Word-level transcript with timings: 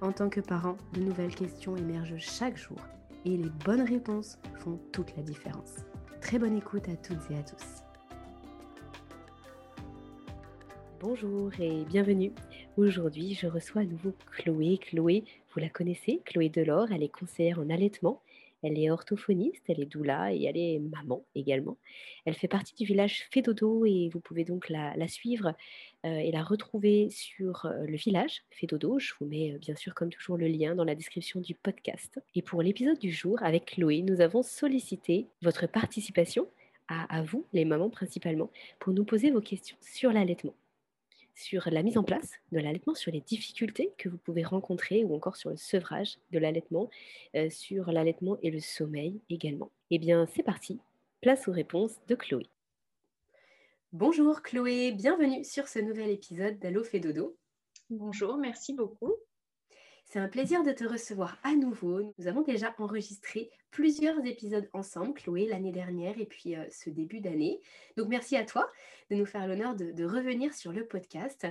en 0.00 0.12
tant 0.12 0.28
que 0.28 0.40
parent, 0.40 0.76
de 0.92 1.00
nouvelles 1.00 1.34
questions 1.34 1.76
émergent 1.76 2.18
chaque 2.18 2.56
jour 2.56 2.78
et 3.24 3.36
les 3.36 3.50
bonnes 3.64 3.82
réponses 3.82 4.38
font 4.58 4.78
toute 4.92 5.16
la 5.16 5.22
différence. 5.22 5.76
Très 6.20 6.38
bonne 6.38 6.56
écoute 6.56 6.88
à 6.88 6.96
toutes 6.96 7.30
et 7.30 7.38
à 7.38 7.42
tous. 7.42 7.82
Bonjour 11.00 11.50
et 11.60 11.84
bienvenue. 11.84 12.32
Aujourd'hui, 12.76 13.34
je 13.34 13.46
reçois 13.46 13.82
à 13.82 13.84
nouveau 13.84 14.12
Chloé. 14.32 14.78
Chloé, 14.78 15.24
vous 15.52 15.60
la 15.60 15.68
connaissez, 15.68 16.20
Chloé 16.24 16.48
Delors, 16.48 16.90
elle 16.92 17.02
est 17.02 17.08
conseillère 17.08 17.60
en 17.60 17.70
allaitement 17.70 18.20
elle 18.62 18.78
est 18.78 18.90
orthophoniste, 18.90 19.62
elle 19.68 19.80
est 19.80 19.86
doula 19.86 20.32
et 20.32 20.44
elle 20.44 20.56
est 20.56 20.78
maman 20.78 21.24
également. 21.34 21.76
Elle 22.24 22.34
fait 22.34 22.48
partie 22.48 22.74
du 22.74 22.84
village 22.84 23.26
Fédodo 23.30 23.84
et 23.84 24.08
vous 24.12 24.20
pouvez 24.20 24.44
donc 24.44 24.68
la, 24.68 25.08
suivre 25.08 25.54
euh, 26.04 26.18
et 26.18 26.32
la 26.32 26.42
retrouver 26.42 27.08
sur 27.10 27.66
euh, 27.66 27.84
le 27.86 27.96
village 27.96 28.42
Fédodo. 28.50 28.98
Je 28.98 29.12
vous 29.18 29.26
mets 29.26 29.52
euh, 29.52 29.58
bien 29.58 29.76
sûr 29.76 29.94
comme 29.94 30.10
toujours 30.10 30.36
le 30.36 30.48
lien 30.48 30.74
dans 30.74 30.84
la 30.84 30.94
description 30.94 31.40
du 31.40 31.54
podcast. 31.54 32.20
Et 32.34 32.42
pour 32.42 32.62
l'épisode 32.62 32.98
du 32.98 33.10
jour 33.10 33.42
avec 33.42 33.66
Chloé, 33.66 34.02
nous 34.02 34.20
avons 34.20 34.42
sollicité 34.42 35.26
votre 35.42 35.66
participation 35.66 36.48
à 36.90 37.22
vous, 37.22 37.44
les 37.52 37.66
mamans 37.66 37.90
principalement, 37.90 38.50
pour 38.78 38.94
nous 38.94 39.04
poser 39.04 39.30
vos 39.30 39.42
questions 39.42 39.76
sur 39.82 40.10
l'allaitement 40.10 40.54
sur 41.38 41.70
la 41.70 41.84
mise 41.84 41.96
en 41.96 42.02
place 42.02 42.32
de 42.50 42.58
l'allaitement, 42.58 42.94
sur 42.94 43.12
les 43.12 43.20
difficultés 43.20 43.92
que 43.96 44.08
vous 44.08 44.18
pouvez 44.18 44.42
rencontrer 44.42 45.04
ou 45.04 45.14
encore 45.14 45.36
sur 45.36 45.50
le 45.50 45.56
sevrage 45.56 46.18
de 46.32 46.38
l'allaitement, 46.38 46.90
euh, 47.36 47.48
sur 47.48 47.92
l'allaitement 47.92 48.36
et 48.42 48.50
le 48.50 48.58
sommeil 48.58 49.20
également. 49.30 49.70
Eh 49.90 49.98
bien, 49.98 50.26
c'est 50.26 50.42
parti, 50.42 50.80
place 51.20 51.46
aux 51.46 51.52
réponses 51.52 51.94
de 52.08 52.16
Chloé. 52.16 52.46
Bonjour 53.92 54.42
Chloé, 54.42 54.92
bienvenue 54.92 55.44
sur 55.44 55.68
ce 55.68 55.78
nouvel 55.78 56.10
épisode 56.10 56.58
d'Allo 56.58 56.82
fait 56.82 57.00
dodo. 57.00 57.36
Bonjour, 57.88 58.36
merci 58.36 58.74
beaucoup. 58.74 59.14
C'est 60.10 60.20
un 60.20 60.28
plaisir 60.28 60.62
de 60.62 60.72
te 60.72 60.84
recevoir 60.84 61.36
à 61.42 61.52
nouveau. 61.54 62.14
Nous 62.16 62.28
avons 62.28 62.40
déjà 62.40 62.74
enregistré 62.78 63.50
plusieurs 63.70 64.24
épisodes 64.24 64.66
ensemble, 64.72 65.12
Chloé, 65.12 65.46
l'année 65.46 65.70
dernière 65.70 66.18
et 66.18 66.24
puis 66.24 66.56
euh, 66.56 66.64
ce 66.70 66.88
début 66.88 67.20
d'année. 67.20 67.60
Donc 67.98 68.08
merci 68.08 68.34
à 68.34 68.46
toi 68.46 68.70
de 69.10 69.16
nous 69.16 69.26
faire 69.26 69.46
l'honneur 69.46 69.74
de, 69.74 70.04
revenir 70.04 70.54
sur 70.54 70.72
le 70.72 70.86
podcast. 70.86 71.46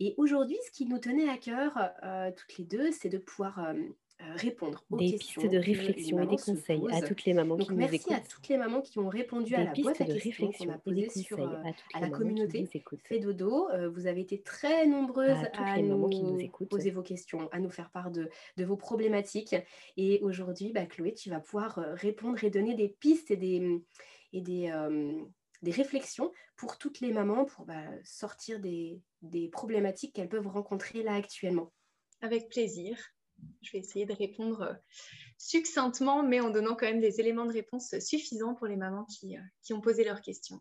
Et 0.00 0.14
aujourd'hui, 0.18 0.58
ce 0.66 0.70
qui 0.70 0.84
nous 0.84 0.98
tenait 0.98 1.30
à 1.30 1.38
cœur 1.38 1.78
euh, 2.02 2.30
toutes 2.30 2.58
les 2.58 2.64
deux, 2.66 2.92
c'est 2.92 3.08
de 3.08 3.16
pouvoir 3.16 3.58
euh, 3.60 3.72
répondre 4.36 4.84
aux 4.90 4.96
des 4.96 5.12
questions 5.12 5.42
pistes 5.42 5.52
de 5.52 5.58
réflexion 5.58 6.22
et 6.22 6.26
des 6.26 6.36
conseils 6.36 6.82
à 6.92 7.02
toutes 7.02 7.24
les 7.24 7.34
mamans 7.34 7.56
Donc, 7.56 7.68
qui 7.68 7.74
merci 7.74 7.92
nous 7.92 8.00
écoutent. 8.00 8.12
à 8.12 8.20
toutes 8.20 8.48
les 8.48 8.56
mamans 8.56 8.80
qui 8.80 8.98
ont 8.98 9.08
répondu 9.08 9.54
à 9.54 9.64
la 9.64 9.72
boîte 9.72 10.00
à 10.00 10.04
questions 10.04 10.50
qu'on 10.52 10.68
a 10.70 10.78
posée 10.78 11.08
sur 11.10 11.40
euh, 11.40 11.56
à, 11.94 12.00
la 12.00 12.08
communauté 12.08 12.68
Fait 13.04 13.18
Dodo. 13.18 13.68
Euh, 13.70 13.88
vous 13.90 14.06
avez 14.06 14.20
été 14.20 14.40
très 14.42 14.86
nombreuses 14.86 15.36
à, 15.54 15.80
nous, 15.80 16.08
qui 16.08 16.22
nous 16.22 16.66
poser 16.66 16.90
vos 16.90 17.02
questions, 17.02 17.48
à 17.52 17.58
nous 17.58 17.70
faire 17.70 17.90
part 17.90 18.10
de, 18.10 18.30
de 18.56 18.64
vos 18.64 18.76
problématiques. 18.76 19.56
Et 19.96 20.20
aujourd'hui, 20.22 20.72
bah, 20.72 20.86
Chloé, 20.86 21.14
tu 21.14 21.30
vas 21.30 21.40
pouvoir 21.40 21.74
répondre 21.94 22.42
et 22.44 22.50
donner 22.50 22.74
des 22.74 22.88
pistes 22.88 23.30
et 23.30 23.36
des, 23.36 23.82
et 24.32 24.40
des, 24.40 24.72
des 25.62 25.70
réflexions 25.70 26.30
pour 26.56 26.78
toutes 26.78 27.00
les 27.00 27.12
mamans 27.12 27.44
pour 27.44 27.64
bah, 27.64 27.84
sortir 28.04 28.60
des, 28.60 29.00
des 29.22 29.48
problématiques 29.48 30.14
qu'elles 30.14 30.28
peuvent 30.28 30.48
rencontrer 30.48 31.02
là 31.02 31.14
actuellement. 31.14 31.72
Avec 32.20 32.48
plaisir. 32.48 32.96
Je 33.62 33.72
vais 33.72 33.78
essayer 33.78 34.06
de 34.06 34.12
répondre 34.12 34.62
euh, 34.62 34.74
succinctement, 35.38 36.22
mais 36.22 36.40
en 36.40 36.50
donnant 36.50 36.74
quand 36.74 36.86
même 36.86 37.00
des 37.00 37.20
éléments 37.20 37.46
de 37.46 37.52
réponse 37.52 37.98
suffisants 37.98 38.54
pour 38.54 38.66
les 38.66 38.76
mamans 38.76 39.04
qui, 39.04 39.36
euh, 39.36 39.40
qui 39.62 39.72
ont 39.72 39.80
posé 39.80 40.04
leurs 40.04 40.20
questions. 40.20 40.60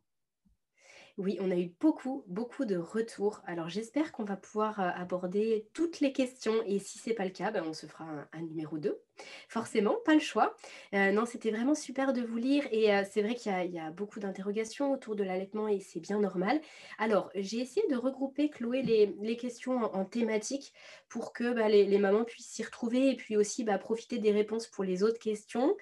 Oui, 1.20 1.38
on 1.40 1.52
a 1.52 1.56
eu 1.56 1.72
beaucoup, 1.80 2.24
beaucoup 2.26 2.66
de 2.66 2.76
retours. 2.76 3.44
Alors 3.46 3.70
j'espère 3.70 4.12
qu'on 4.12 4.24
va 4.24 4.36
pouvoir 4.36 4.80
euh, 4.80 4.90
aborder 4.96 5.68
toutes 5.74 6.00
les 6.00 6.12
questions 6.12 6.56
et 6.66 6.80
si 6.80 6.98
ce 6.98 7.08
n'est 7.08 7.16
pas 7.16 7.24
le 7.24 7.30
cas, 7.30 7.52
ben, 7.52 7.64
on 7.68 7.74
se 7.74 7.86
fera 7.86 8.04
un, 8.32 8.42
numéro 8.42 8.80
2. 8.80 9.00
Forcément, 9.48 9.96
pas 10.06 10.16
le 10.16 10.20
choix. 10.20 10.56
Euh, 10.96 11.12
non, 11.12 11.28
c'était 11.28 11.52
vraiment 11.52 11.76
super 11.76 12.14
de 12.14 12.24
vous 12.24 12.38
lire 12.38 12.68
et 12.72 12.92
euh, 12.92 13.04
c'est 13.08 13.22
vrai 13.22 13.36
qu'il 13.36 13.52
y, 13.52 13.78
a 13.78 13.92
beaucoup 13.92 14.20
d'interrogations 14.20 14.92
autour 14.92 15.16
de 15.16 15.24
l'allaitement 15.24 15.68
et 15.68 15.80
c'est 15.80 16.00
bien 16.00 16.20
normal. 16.20 16.60
Alors 16.98 17.30
j'ai 17.36 17.60
essayé 17.60 17.88
de 17.92 17.96
regrouper, 17.96 18.50
Chloé, 18.50 18.82
les, 18.82 19.38
questions 19.38 19.84
en, 19.94 20.06
thématique 20.06 20.74
pour 21.10 21.32
que 21.32 21.54
bah, 21.54 21.70
les, 21.70 22.00
mamans 22.00 22.24
puissent 22.24 22.50
s'y 22.50 22.64
retrouver 22.64 23.12
et 23.12 23.16
puis 23.16 23.38
aussi 23.38 23.64
bah, 23.64 23.78
profiter 23.78 24.18
des 24.18 24.32
réponses 24.32 24.66
pour 24.66 24.84
les 24.84 25.04
autres 25.04 25.20
questions. 25.20 25.78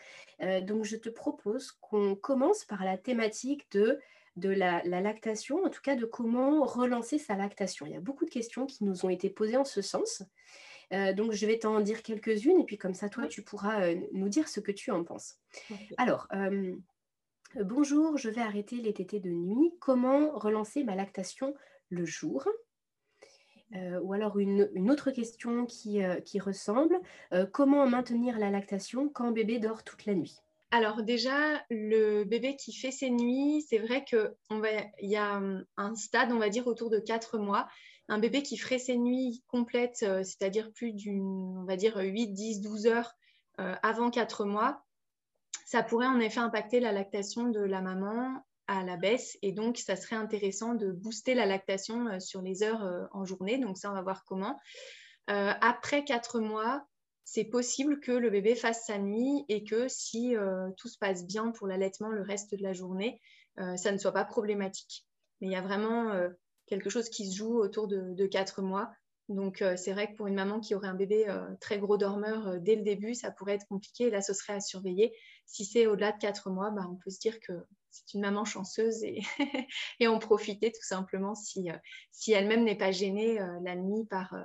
donc 0.64 0.84
je 0.84 0.98
te 0.98 1.08
propose 1.08 1.72
qu'on 1.72 2.16
commence 2.16 2.66
par 2.66 2.84
la 2.84 2.98
thématique 2.98 3.72
de 3.72 3.98
de 4.38 4.50
la, 4.50 4.84
lactation, 4.84 5.64
en 5.64 5.70
tout 5.70 5.82
cas 5.82 5.96
de 5.96 6.06
comment 6.06 6.64
relancer 6.64 7.18
sa 7.18 7.36
lactation. 7.36 7.86
Il 7.86 7.94
y 7.94 7.98
a 7.98 8.02
beaucoup 8.02 8.26
de 8.26 8.30
questions 8.30 8.66
qui 8.66 8.84
nous 8.84 9.06
ont 9.06 9.10
été 9.10 9.30
posées 9.30 9.58
en 9.58 9.66
ce 9.66 9.82
sens. 9.82 10.24
Euh, 10.94 11.14
donc, 11.14 11.32
je 11.32 11.46
vais 11.46 11.60
t'en 11.60 11.80
dire 11.80 12.02
quelques-unes 12.02 12.60
et 12.60 12.66
puis 12.66 12.78
comme 12.78 12.94
ça, 12.94 13.10
toi, 13.10 13.28
tu 13.28 13.44
pourras 13.44 13.84
euh, 13.84 13.96
nous 14.14 14.30
dire 14.30 14.48
ce 14.48 14.60
que 14.60 14.72
tu 14.72 14.92
en 14.92 15.04
penses. 15.04 15.38
Alors, 15.98 16.28
euh, 16.34 16.76
bonjour, 17.56 18.18
je 18.18 18.30
vais 18.30 18.42
arrêter 18.42 18.78
les 18.78 18.94
tétés 18.94 19.20
de 19.20 19.30
nuit. 19.30 19.74
Comment 19.80 20.32
relancer 20.32 20.84
ma 20.84 20.96
lactation 20.96 21.54
le 21.90 22.06
jour? 22.06 22.48
Ou 24.04 24.12
alors 24.12 24.38
une, 24.38 24.92
autre 24.92 25.12
question 25.12 25.66
qui, 25.66 26.02
qui 26.26 26.40
ressemble, 26.42 27.00
comment 27.54 27.88
maintenir 27.88 28.38
la 28.38 28.50
lactation 28.50 29.08
quand 29.08 29.32
bébé 29.32 29.60
dort 29.60 29.86
toute 29.86 30.06
la 30.06 30.14
nuit? 30.14 30.42
Alors 30.72 31.04
déjà, 31.04 31.62
le 31.70 32.24
bébé 32.24 32.56
qui 32.56 32.74
fait 32.74 32.92
ses 32.92 33.10
nuits, 33.10 33.66
c'est 33.70 33.78
vrai 33.78 34.06
qu'il 34.06 34.34
y 35.02 35.18
a 35.18 35.38
hum, 35.38 35.66
un 35.76 35.96
stade, 35.96 36.32
on 36.32 36.40
va 36.40 36.50
dire, 36.50 36.66
autour 36.66 36.90
de 36.90 36.98
4 36.98 37.38
mois. 37.38 37.68
Un 38.08 38.20
bébé 38.20 38.42
qui 38.42 38.58
ferait 38.58 38.80
ses 38.80 38.98
nuits 38.98 39.44
complètes, 39.48 40.04
euh, 40.04 40.24
c'est-à-dire 40.24 40.72
plus 40.72 40.94
d'une, 40.94 41.58
on 41.58 41.66
va 41.66 41.76
dire, 41.76 41.98
8, 41.98 42.28
10, 42.30 42.62
12 42.62 42.88
heures 42.88 43.14
euh, 43.60 43.76
avant 43.84 44.10
4 44.10 44.46
mois, 44.46 44.86
ça 45.66 45.84
pourrait 45.84 46.08
en 46.08 46.20
effet 46.22 46.40
impacter 46.40 46.80
la 46.80 46.94
lactation 46.94 47.50
de 47.50 47.60
la 47.60 47.82
maman 47.82 48.42
à 48.68 48.84
la 48.84 48.96
baisse. 48.96 49.38
Et 49.42 49.52
donc, 49.52 49.78
ça 49.78 49.98
serait 49.98 50.16
intéressant 50.16 50.74
de 50.74 50.90
booster 50.92 51.34
la 51.34 51.46
lactation 51.46 52.08
euh, 52.08 52.20
sur 52.22 52.42
les 52.42 52.64
heures 52.64 53.10
en 53.12 53.26
journée. 53.26 53.58
Donc 53.58 53.78
ça, 53.78 53.92
on 53.92 53.94
va 53.94 54.02
voir 54.02 54.24
comment. 54.24 54.58
après 55.28 56.06
4 56.06 56.40
mois, 56.40 56.86
c'est 57.24 57.46
possible 57.46 58.00
que 58.00 58.12
le 58.12 58.30
bébé 58.30 58.56
fasse 58.56 58.86
sa 58.86 58.98
nuit 58.98 59.46
et 59.48 59.64
que 59.64 59.88
si 59.88 60.36
euh, 60.36 60.70
tout 60.78 60.88
se 60.88 60.98
passe 60.98 61.26
bien 61.26 61.52
pour 61.52 61.68
l'allaitement 61.68 62.10
le 62.10 62.22
reste 62.22 62.56
de 62.56 62.64
la 62.64 62.74
journée, 62.74 63.22
euh, 63.60 63.78
ça 63.78 63.92
ne 63.92 63.98
soit 63.98 64.12
pas 64.12 64.26
problématique. 64.26 65.06
Mais 65.40 65.48
il 65.48 65.54
y 65.54 65.56
a 65.56 65.62
vraiment 65.62 66.12
euh, 66.12 66.30
quelque 66.66 66.90
chose 66.90 67.10
qui 67.10 67.30
se 67.30 67.38
joue 67.38 67.58
autour 67.58 67.88
de, 67.88 68.26
quatre 68.26 68.62
mois. 68.62 68.92
Donc 69.30 69.64
c'est 69.78 69.94
vrai 69.94 70.12
que 70.12 70.18
pour 70.18 70.28
une 70.28 70.36
maman 70.36 70.60
qui 70.60 70.76
aurait 70.76 70.90
un 70.90 70.94
bébé 70.94 71.26
très 71.62 71.80
gros 71.80 71.96
dormeur 71.96 72.60
dès 72.60 72.76
le 72.76 72.82
début, 72.82 73.14
ça 73.14 73.32
pourrait 73.32 73.54
être 73.54 73.68
compliqué. 73.68 74.10
là, 74.10 74.22
ce 74.22 74.34
serait 74.34 74.54
à 74.54 74.60
surveiller. 74.60 75.16
Si 75.46 75.64
c'est 75.64 75.88
au-delà 75.88 76.12
de 76.12 76.18
quatre 76.18 76.50
mois, 76.50 76.70
bah, 76.72 76.86
on 76.92 76.96
peut 76.96 77.10
se 77.10 77.20
dire 77.20 77.40
que 77.40 77.54
c'est 77.92 78.14
une 78.14 78.22
maman 78.22 78.44
chanceuse 78.44 79.04
et, 79.04 79.22
et 80.02 80.08
en 80.08 80.20
profiter 80.20 80.74
tout 80.74 80.84
simplement 80.84 81.34
si, 81.34 81.70
si 82.12 82.34
elle-même 82.34 82.66
n'est 82.66 82.78
pas 82.78 82.92
gênée 82.92 83.40
la 83.64 83.78
nuit 83.78 84.06
par 84.10 84.36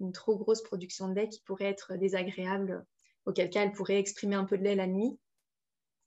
une 0.00 0.12
trop 0.12 0.36
grosse 0.36 0.62
production 0.62 1.08
de 1.08 1.14
lait 1.14 1.28
qui 1.28 1.40
pourrait 1.42 1.66
être 1.66 1.94
désagréable, 1.96 2.84
auquel 3.26 3.50
cas 3.50 3.62
elle 3.62 3.72
pourrait 3.72 3.98
exprimer 3.98 4.36
un 4.36 4.44
peu 4.44 4.58
de 4.58 4.64
lait 4.64 4.74
la 4.74 4.86
nuit 4.86 5.18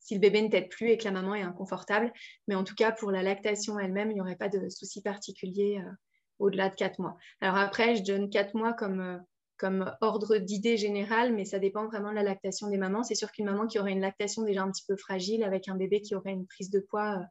si 0.07 0.13
le 0.13 0.21
bébé 0.21 0.41
ne 0.41 0.47
tète 0.47 0.69
plus 0.69 0.89
et 0.89 0.97
que 0.97 1.03
la 1.03 1.11
maman 1.11 1.35
est 1.35 1.41
inconfortable. 1.41 2.13
Mais 2.47 2.55
en 2.55 2.63
tout 2.63 2.75
cas, 2.75 2.93
pour 2.93 3.11
la 3.11 3.23
lactation 3.23 3.77
elle-même, 3.77 4.09
il 4.09 4.15
n'y 4.15 4.21
aurait 4.21 4.37
pas 4.37 4.47
de 4.47 4.69
souci 4.69 5.01
particulier 5.01 5.81
euh, 5.85 5.91
au-delà 6.39 6.69
de 6.69 6.75
4 6.75 6.99
mois. 6.99 7.17
Alors 7.41 7.57
après, 7.57 7.97
je 7.97 8.03
donne 8.03 8.29
4 8.29 8.53
mois 8.55 8.71
comme, 8.71 9.01
euh, 9.01 9.17
comme 9.57 9.93
ordre 9.99 10.37
d'idée 10.37 10.77
générale, 10.77 11.33
mais 11.33 11.43
ça 11.43 11.59
dépend 11.59 11.87
vraiment 11.87 12.11
de 12.11 12.15
la 12.15 12.23
lactation 12.23 12.69
des 12.69 12.77
mamans. 12.77 13.03
C'est 13.03 13.15
sûr 13.15 13.33
qu'une 13.33 13.47
maman 13.47 13.67
qui 13.67 13.79
aurait 13.79 13.91
une 13.91 13.99
lactation 13.99 14.43
déjà 14.43 14.63
un 14.63 14.71
petit 14.71 14.85
peu 14.87 14.95
fragile, 14.95 15.43
avec 15.43 15.67
un 15.67 15.75
bébé 15.75 15.99
qui 15.99 16.15
aurait 16.15 16.31
une 16.31 16.47
prise 16.47 16.69
de 16.69 16.79
poids 16.79 17.21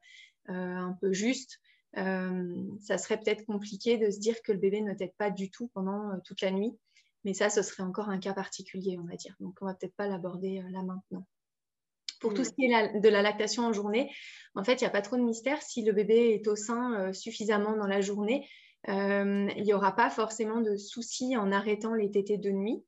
un 0.49 0.97
peu 1.01 1.13
juste, 1.13 1.59
ça 1.97 2.99
serait 2.99 3.19
peut-être 3.19 3.47
compliqué 3.47 3.97
de 3.97 4.11
se 4.11 4.19
dire 4.19 4.43
que 4.43 4.53
le 4.53 4.59
bébé 4.59 4.83
ne 4.83 4.95
tète 4.95 5.15
pas 5.17 5.31
du 5.31 5.51
tout 5.51 5.69
pendant 5.75 6.19
toute 6.25 6.41
la 6.43 6.51
nuit. 6.51 6.77
Mais 7.25 7.35
ça, 7.35 7.51
ce 7.51 7.63
serait 7.63 7.83
encore 7.83 8.09
un 8.09 8.19
cas 8.19 8.35
particulier, 8.35 8.99
on 9.01 9.05
va 9.05 9.17
dire. 9.17 9.35
Donc, 9.41 9.57
on 9.61 9.67
va 9.67 9.75
peut-être 9.75 9.97
pas 9.97 10.07
l'aborder 10.07 10.63
là 10.71 10.83
maintenant. 10.83 11.27
Pour 12.21 12.35
tout 12.35 12.43
mm. 12.43 12.45
ce 12.45 12.51
qui 12.51 12.65
est 12.67 13.01
de 13.01 13.09
la 13.09 13.23
lactation 13.23 13.65
en 13.65 13.73
journée, 13.73 14.13
en 14.55 14.63
fait, 14.63 14.75
il 14.75 14.85
n'y 14.85 14.89
a 14.89 14.91
pas 14.91 15.03
trop 15.03 15.17
de 15.17 15.23
mystère. 15.23 15.61
Si 15.63 15.83
le 15.83 15.93
bébé 15.93 16.35
est 16.35 16.47
au 16.47 16.55
sein 16.55 17.13
suffisamment 17.13 17.77
dans 17.77 17.87
la 17.87 18.01
journée, 18.01 18.47
euh, 18.89 19.49
il 19.57 19.65
n'y 19.65 19.73
aura 19.73 19.95
pas 19.95 20.11
forcément 20.11 20.61
de 20.61 20.77
soucis 20.77 21.37
en 21.37 21.51
arrêtant 21.51 21.95
les 21.95 22.11
tétés 22.11 22.39
de 22.39 22.51
nuit 22.51 22.85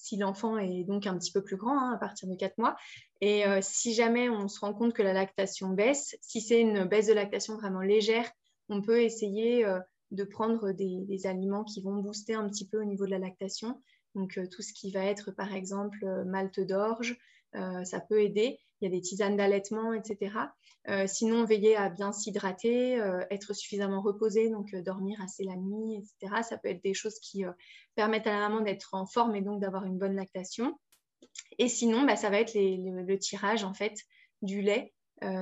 si 0.00 0.16
l'enfant 0.16 0.58
est 0.58 0.84
donc 0.84 1.08
un 1.08 1.18
petit 1.18 1.32
peu 1.32 1.42
plus 1.42 1.56
grand, 1.56 1.76
hein, 1.76 1.92
à 1.92 1.98
partir 1.98 2.28
de 2.28 2.36
4 2.36 2.56
mois. 2.58 2.76
Et 3.20 3.44
euh, 3.46 3.58
si 3.60 3.94
jamais 3.94 4.28
on 4.28 4.46
se 4.46 4.60
rend 4.60 4.72
compte 4.72 4.92
que 4.92 5.02
la 5.02 5.12
lactation 5.12 5.70
baisse, 5.70 6.16
si 6.20 6.40
c'est 6.40 6.60
une 6.60 6.84
baisse 6.84 7.08
de 7.08 7.14
lactation 7.14 7.56
vraiment 7.56 7.80
légère, 7.80 8.30
on 8.68 8.82
peut 8.82 9.02
essayer 9.02 9.64
euh, 9.64 9.80
de 10.10 10.24
prendre 10.24 10.72
des, 10.72 11.26
aliments 11.26 11.64
qui 11.64 11.82
vont 11.82 11.96
booster 11.96 12.34
un 12.34 12.48
petit 12.48 12.66
peu 12.66 12.80
au 12.80 12.84
niveau 12.84 13.06
de 13.06 13.10
la 13.10 13.18
lactation. 13.18 13.80
Donc 14.14 14.40
tout 14.50 14.62
ce 14.62 14.72
qui 14.72 14.90
va 14.90 15.04
être 15.04 15.30
par 15.30 15.54
exemple 15.54 16.24
malte 16.24 16.60
d'orge, 16.60 17.18
ça 17.52 18.00
peut 18.00 18.22
aider 18.22 18.58
il 18.80 18.84
y 18.84 18.86
a 18.88 18.90
des 18.90 19.00
tisanes 19.00 19.36
d'allaitement, 19.36 19.92
etc. 19.92 20.32
Euh, 20.88 21.06
sinon, 21.06 21.44
veiller 21.44 21.76
à 21.76 21.88
bien 21.88 22.12
s'hydrater, 22.12 23.00
euh, 23.00 23.24
être 23.30 23.54
suffisamment 23.54 24.00
reposé, 24.00 24.50
donc 24.50 24.72
euh, 24.74 24.82
dormir 24.82 25.20
assez 25.20 25.44
la 25.44 25.56
nuit, 25.56 25.96
etc. 25.96 26.42
Ça 26.42 26.58
peut 26.58 26.68
être 26.68 26.82
des 26.82 26.94
choses 26.94 27.18
qui 27.18 27.44
permettent 27.94 28.26
à 28.26 28.32
la 28.32 28.48
maman 28.48 28.60
d'être 28.60 28.94
en 28.94 29.06
forme 29.06 29.34
et 29.34 29.42
donc 29.42 29.60
d'avoir 29.60 29.84
une 29.84 29.98
bonne 29.98 30.14
lactation. 30.14 30.78
Et 31.58 31.68
sinon, 31.68 32.04
bah, 32.04 32.16
ça 32.16 32.30
va 32.30 32.38
être 32.40 32.54
le 32.54 33.18
tirage 33.18 33.64
en 33.64 33.74
fait 33.74 33.98
du 34.42 34.62
lait. 34.62 34.92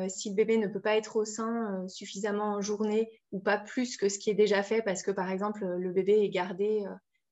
Si 0.08 0.30
le 0.30 0.34
bébé 0.34 0.56
ne 0.56 0.68
peut 0.68 0.80
pas 0.80 0.96
être 0.96 1.16
au 1.16 1.24
sein 1.24 1.86
suffisamment 1.88 2.54
en 2.54 2.60
journée 2.60 3.10
ou 3.32 3.40
pas 3.40 3.58
plus 3.58 3.96
que 3.96 4.08
ce 4.08 4.18
qui 4.18 4.30
est 4.30 4.34
déjà 4.34 4.62
fait, 4.62 4.82
parce 4.82 5.02
que 5.02 5.10
par 5.10 5.30
exemple 5.30 5.64
le 5.64 5.92
bébé 5.92 6.20
est 6.22 6.30
gardé 6.30 6.84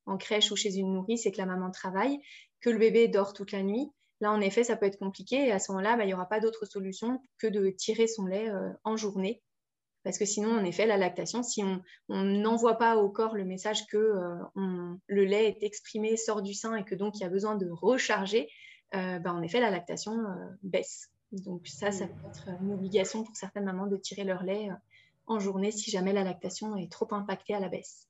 en 0.07 0.17
crèche 0.17 0.51
ou 0.51 0.57
chez 0.57 0.77
une 0.77 0.93
nourrice 0.93 1.27
et 1.27 1.33
que 1.33 1.39
la 1.39 1.47
maman 1.47 1.71
travaille, 1.71 2.19
que 2.61 2.71
le 2.71 2.79
bébé 2.79 3.09
dort 3.09 3.33
toute 3.33 3.53
la 3.53 3.63
nuit, 3.63 3.91
Là, 4.21 4.33
en 4.33 4.41
effet, 4.41 4.65
ça 4.65 4.77
peut 4.77 4.87
être 4.87 4.99
compliqué 4.99 5.49
et 5.49 5.53
à 5.53 5.59
ce 5.59 5.73
moment-là, 5.73 5.97
bah, 5.97 6.05
il 6.05 6.07
n'y 6.07 6.15
aura 6.15 6.29
pas 6.29 6.41
d'autre 6.41 6.65
solution 6.65 7.21
que 7.39 7.47
de 7.47 7.71
tirer 7.71 8.07
son 8.07 8.27
lait 8.27 8.49
euh, 8.49 8.71
en 8.85 8.97
journée. 8.97 9.43
Parce 10.03 10.19
que 10.19 10.25
sinon, 10.25 10.51
en 10.59 10.65
effet, 10.65 10.87
la 10.87 10.97
lactation, 10.99 11.43
si 11.43 11.63
on 11.63 11.83
n'envoie 12.09 12.79
pas 12.79 12.97
au 12.97 13.09
corps 13.09 13.35
le 13.35 13.45
message 13.45 13.87
que 13.87 13.97
euh, 13.97 14.95
le 15.07 15.25
lait 15.25 15.49
est 15.49 15.63
exprimé, 15.63 16.17
sort 16.17 16.43
du 16.43 16.55
sein 16.55 16.77
et 16.77 16.85
que 16.85 16.95
donc 16.95 17.19
il 17.19 17.23
y 17.23 17.27
a 17.27 17.31
besoin 17.31 17.57
de 17.57 17.69
recharger, 17.71 18.49
euh, 18.95 19.19
bah, 19.19 19.33
en 19.33 19.43
effet, 19.43 19.61
la 19.61 19.71
lactation 19.71 20.17
baisse. 20.63 21.11
Donc 21.43 21.67
ça, 21.67 21.91
ça 21.93 22.07
peut 22.07 22.29
être 22.29 22.49
une 22.63 22.73
obligation 22.73 23.25
pour 23.25 23.37
certaines 23.37 23.65
mamans 23.65 23.87
de 23.87 23.97
tirer 23.97 24.25
leur 24.25 24.43
lait 24.43 24.71
en 25.27 25.39
journée 25.39 25.71
si 25.71 25.91
jamais 25.91 26.13
la 26.13 26.25
lactation 26.25 26.77
est 26.77 26.91
trop 26.91 27.09
impactée 27.13 27.55
à 27.55 27.61
la 27.61 27.69
baisse. 27.69 28.09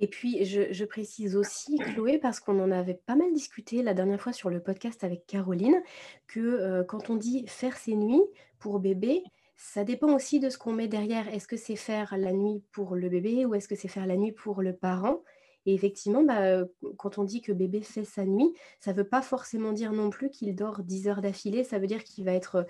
Et 0.00 0.08
puis, 0.08 0.44
je, 0.44 0.84
précise 0.84 1.36
aussi, 1.36 1.78
Chloé, 1.78 2.18
parce 2.18 2.40
qu'on 2.40 2.58
en 2.60 2.72
avait 2.72 3.00
pas 3.06 3.14
mal 3.14 3.32
discuté 3.32 3.82
la 3.82 3.94
dernière 3.94 4.20
fois 4.20 4.32
sur 4.32 4.50
le 4.50 4.60
podcast 4.60 5.04
avec 5.04 5.26
Caroline, 5.26 5.80
que 6.26 6.40
euh, 6.40 6.82
quand 6.82 7.08
on 7.08 7.14
dit 7.14 7.46
faire 7.46 7.76
ses 7.76 7.94
nuits 7.94 8.24
pour 8.58 8.80
bébé, 8.80 9.22
ça 9.54 9.84
dépend 9.84 10.12
aussi 10.12 10.40
de 10.40 10.48
ce 10.50 10.58
qu'on 10.58 10.72
met 10.72 10.88
derrière. 10.88 11.32
Est-ce 11.32 11.46
que 11.46 11.56
c'est 11.56 11.76
faire 11.76 12.16
la 12.16 12.32
nuit 12.32 12.64
pour 12.72 12.96
le 12.96 13.08
bébé 13.08 13.46
ou 13.46 13.54
est-ce 13.54 13.68
que 13.68 13.76
c'est 13.76 13.86
faire 13.86 14.06
la 14.06 14.16
nuit 14.16 14.32
pour 14.32 14.60
le 14.60 14.74
parent? 14.74 15.22
Et 15.66 15.74
effectivement, 15.74 16.22
bah, 16.22 16.64
quand 16.96 17.18
on 17.18 17.24
dit 17.24 17.40
que 17.40 17.52
bébé 17.52 17.82
fait 17.82 18.04
sa 18.04 18.24
nuit, 18.24 18.52
ça 18.80 18.92
ne 18.92 18.96
veut 18.96 19.08
pas 19.08 19.22
forcément 19.22 19.72
dire 19.72 19.92
non 19.92 20.10
plus 20.10 20.30
qu'il 20.30 20.54
dort 20.54 20.82
10 20.82 21.08
heures 21.08 21.22
d'affilée. 21.22 21.64
Ça 21.64 21.78
veut 21.78 21.86
dire 21.86 22.04
qu'il 22.04 22.24
va 22.24 22.32
être 22.32 22.66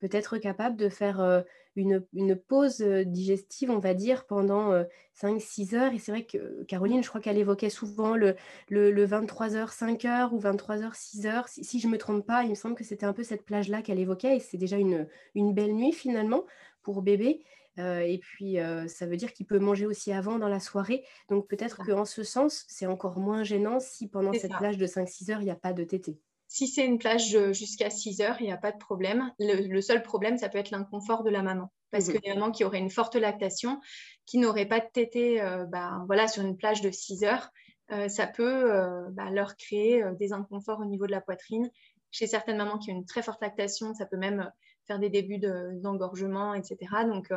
peut-être 0.00 0.38
capable 0.38 0.76
de 0.76 0.88
faire 0.88 1.44
une, 1.76 2.36
pause 2.36 2.80
digestive, 2.80 3.70
on 3.70 3.78
va 3.78 3.94
dire, 3.94 4.26
pendant 4.26 4.72
5-6 5.20 5.74
heures. 5.74 5.92
Et 5.92 5.98
c'est 5.98 6.12
vrai 6.12 6.24
que 6.24 6.64
Caroline, 6.64 7.02
je 7.02 7.08
crois 7.08 7.20
qu'elle 7.20 7.38
évoquait 7.38 7.70
souvent 7.70 8.16
le, 8.16 8.36
23h, 8.70 9.74
5h 9.76 10.30
ou 10.32 10.40
23h, 10.40 10.92
6h. 10.94 11.44
Si, 11.62 11.80
je 11.80 11.86
ne 11.86 11.92
me 11.92 11.98
trompe 11.98 12.26
pas, 12.26 12.44
il 12.44 12.50
me 12.50 12.54
semble 12.54 12.74
que 12.74 12.84
c'était 12.84 13.06
un 13.06 13.12
peu 13.12 13.22
cette 13.22 13.44
plage-là 13.44 13.82
qu'elle 13.82 14.00
évoquait. 14.00 14.36
Et 14.36 14.40
c'est 14.40 14.58
déjà 14.58 14.76
une, 14.76 15.06
belle 15.34 15.74
nuit 15.74 15.92
finalement 15.92 16.44
pour 16.82 17.02
bébé. 17.02 17.42
Et 17.78 18.18
puis, 18.22 18.56
ça 18.88 19.06
veut 19.06 19.16
dire 19.16 19.32
qu'il 19.32 19.46
peut 19.46 19.58
manger 19.58 19.86
aussi 19.86 20.12
avant 20.12 20.38
dans 20.38 20.48
la 20.48 20.60
soirée. 20.60 21.04
Donc, 21.28 21.46
peut-être 21.48 21.84
qu'en 21.84 22.04
ce 22.04 22.22
sens, 22.22 22.64
c'est 22.68 22.86
encore 22.86 23.18
moins 23.18 23.44
gênant 23.44 23.80
si 23.80 24.08
pendant 24.08 24.32
cette 24.32 24.56
plage 24.56 24.78
de 24.78 24.86
5-6 24.86 25.32
heures, 25.32 25.40
il 25.40 25.44
n'y 25.44 25.50
a 25.50 25.56
pas 25.56 25.72
de 25.72 25.84
tété. 25.84 26.18
Si 26.48 26.68
c'est 26.68 26.86
une 26.86 26.98
plage 26.98 27.36
jusqu'à 27.52 27.90
6 27.90 28.20
heures, 28.20 28.36
il 28.40 28.46
n'y 28.46 28.52
a 28.52 28.56
pas 28.56 28.72
de 28.72 28.78
problème. 28.78 29.32
Le, 29.38 29.80
seul 29.80 30.02
problème, 30.02 30.38
ça 30.38 30.48
peut 30.48 30.58
être 30.58 30.70
l'inconfort 30.70 31.24
de 31.24 31.30
la 31.30 31.42
maman. 31.42 31.72
Parce 31.90 32.08
que 32.08 32.18
les 32.24 32.34
mamans 32.34 32.50
qui 32.50 32.64
auraient 32.64 32.78
une 32.78 32.90
forte 32.90 33.16
lactation, 33.16 33.80
qui 34.26 34.38
n'auraient 34.38 34.66
pas 34.66 34.80
de 34.80 34.86
tétée 34.92 35.40
euh, 35.40 35.64
bah, 35.64 36.02
voilà, 36.06 36.28
sur 36.28 36.42
une 36.42 36.56
plage 36.56 36.82
de 36.82 36.90
6 36.90 37.24
heures, 37.24 37.50
euh, 37.92 38.08
ça 38.08 38.26
peut 38.26 38.72
euh, 38.72 39.08
bah, 39.10 39.30
leur 39.30 39.56
créer 39.56 40.04
des 40.18 40.32
inconforts 40.32 40.80
au 40.80 40.84
niveau 40.84 41.06
de 41.06 41.12
la 41.12 41.20
poitrine. 41.20 41.70
Chez 42.10 42.26
certaines 42.26 42.56
mamans 42.56 42.78
qui 42.78 42.92
ont 42.92 42.96
une 42.96 43.06
très 43.06 43.22
forte 43.22 43.42
lactation, 43.42 43.94
ça 43.94 44.06
peut 44.06 44.16
même 44.16 44.50
faire 44.86 44.98
des 44.98 45.10
débuts 45.10 45.38
d'engorgement, 45.38 46.54
etc. 46.54 46.76
Donc, 47.06 47.32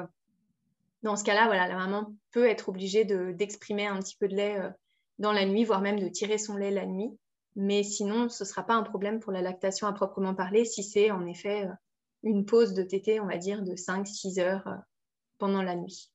dans 1.04 1.16
ce 1.16 1.24
cas-là, 1.24 1.46
voilà, 1.46 1.68
la 1.68 1.76
maman 1.76 2.14
peut 2.32 2.48
être 2.48 2.70
obligée 2.70 3.06
d'exprimer 3.06 3.88
un 3.88 4.00
petit 4.00 4.18
peu 4.18 4.28
de 4.28 4.36
lait 4.36 4.60
dans 5.18 5.32
la 5.32 5.46
nuit, 5.46 5.66
voire 5.66 5.82
même 5.82 6.00
de 6.00 6.08
tirer 6.08 6.38
son 6.38 6.56
lait 6.56 6.72
la 6.72 6.86
nuit. 6.86 7.12
Mais 7.56 7.84
sinon, 7.84 8.30
ce 8.30 8.44
ne 8.44 8.48
sera 8.48 8.66
pas 8.66 8.76
un 8.76 8.84
problème 8.84 9.20
pour 9.20 9.32
la 9.32 9.42
lactation 9.42 9.88
à 9.88 9.94
proprement 9.94 10.34
parler 10.34 10.66
si 10.66 10.84
c'est 10.84 11.12
en 11.12 11.26
effet 11.26 11.66
euh, 11.66 11.74
une 12.24 12.46
pause 12.46 12.74
de 12.74 12.84
tétée, 12.84 13.20
on 13.20 13.26
va 13.26 13.38
dire, 13.38 13.64
de 13.64 13.74
5-6 13.74 14.40
heures 14.40 14.68
euh, 14.68 14.76
pendant 15.38 15.62
la 15.62 15.76
nuit. 15.76 16.12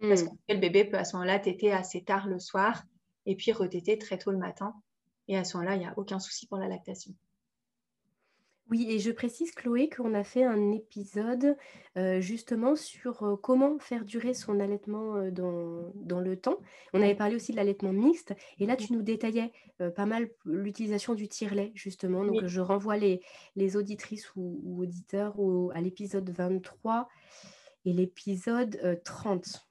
Parce 0.00 0.22
hmm. 0.22 0.28
que 0.28 0.54
le 0.54 0.58
bébé 0.58 0.84
peut 0.84 0.96
à 0.96 1.04
ce 1.04 1.14
moment-là 1.16 1.38
téter 1.38 1.72
assez 1.72 2.02
tard 2.02 2.26
le 2.26 2.38
soir 2.38 2.82
et 3.26 3.36
puis 3.36 3.52
retéter 3.52 3.98
très 3.98 4.18
tôt 4.18 4.30
le 4.30 4.38
matin. 4.38 4.74
Et 5.28 5.36
à 5.36 5.44
ce 5.44 5.56
moment-là, 5.56 5.76
il 5.76 5.80
n'y 5.80 5.86
a 5.86 5.94
aucun 5.96 6.18
souci 6.18 6.46
pour 6.46 6.58
la 6.58 6.66
lactation. 6.66 7.12
Oui, 8.70 8.86
et 8.88 9.00
je 9.00 9.10
précise, 9.10 9.50
Chloé, 9.52 9.88
qu'on 9.88 10.14
a 10.14 10.22
fait 10.22 10.44
un 10.44 10.70
épisode 10.72 11.56
justement 12.20 12.76
sur 12.76 13.38
comment 13.42 13.78
faire 13.80 14.04
durer 14.04 14.32
son 14.32 14.60
allaitement 14.60 15.28
dans, 15.30 16.20
le 16.20 16.36
temps. 16.36 16.58
On 16.92 17.02
avait 17.02 17.16
parlé 17.16 17.34
aussi 17.34 17.50
de 17.50 17.56
l'allaitement 17.56 17.92
mixte, 17.92 18.32
et 18.60 18.66
là, 18.66 18.76
tu 18.76 18.92
nous 18.92 19.02
détaillais 19.02 19.52
pas 19.96 20.06
mal 20.06 20.30
l'utilisation 20.44 21.14
du 21.14 21.26
tire-lait, 21.26 21.72
justement. 21.74 22.24
Donc, 22.24 22.46
je 22.46 22.60
renvoie 22.60 22.96
les, 22.96 23.20
les 23.56 23.76
auditrices 23.76 24.30
ou, 24.36 24.78
auditeurs 24.80 25.34
à 25.74 25.80
l'épisode 25.80 26.30
23 26.30 27.08
et 27.84 27.92
l'épisode 27.92 29.00
30 29.04 29.68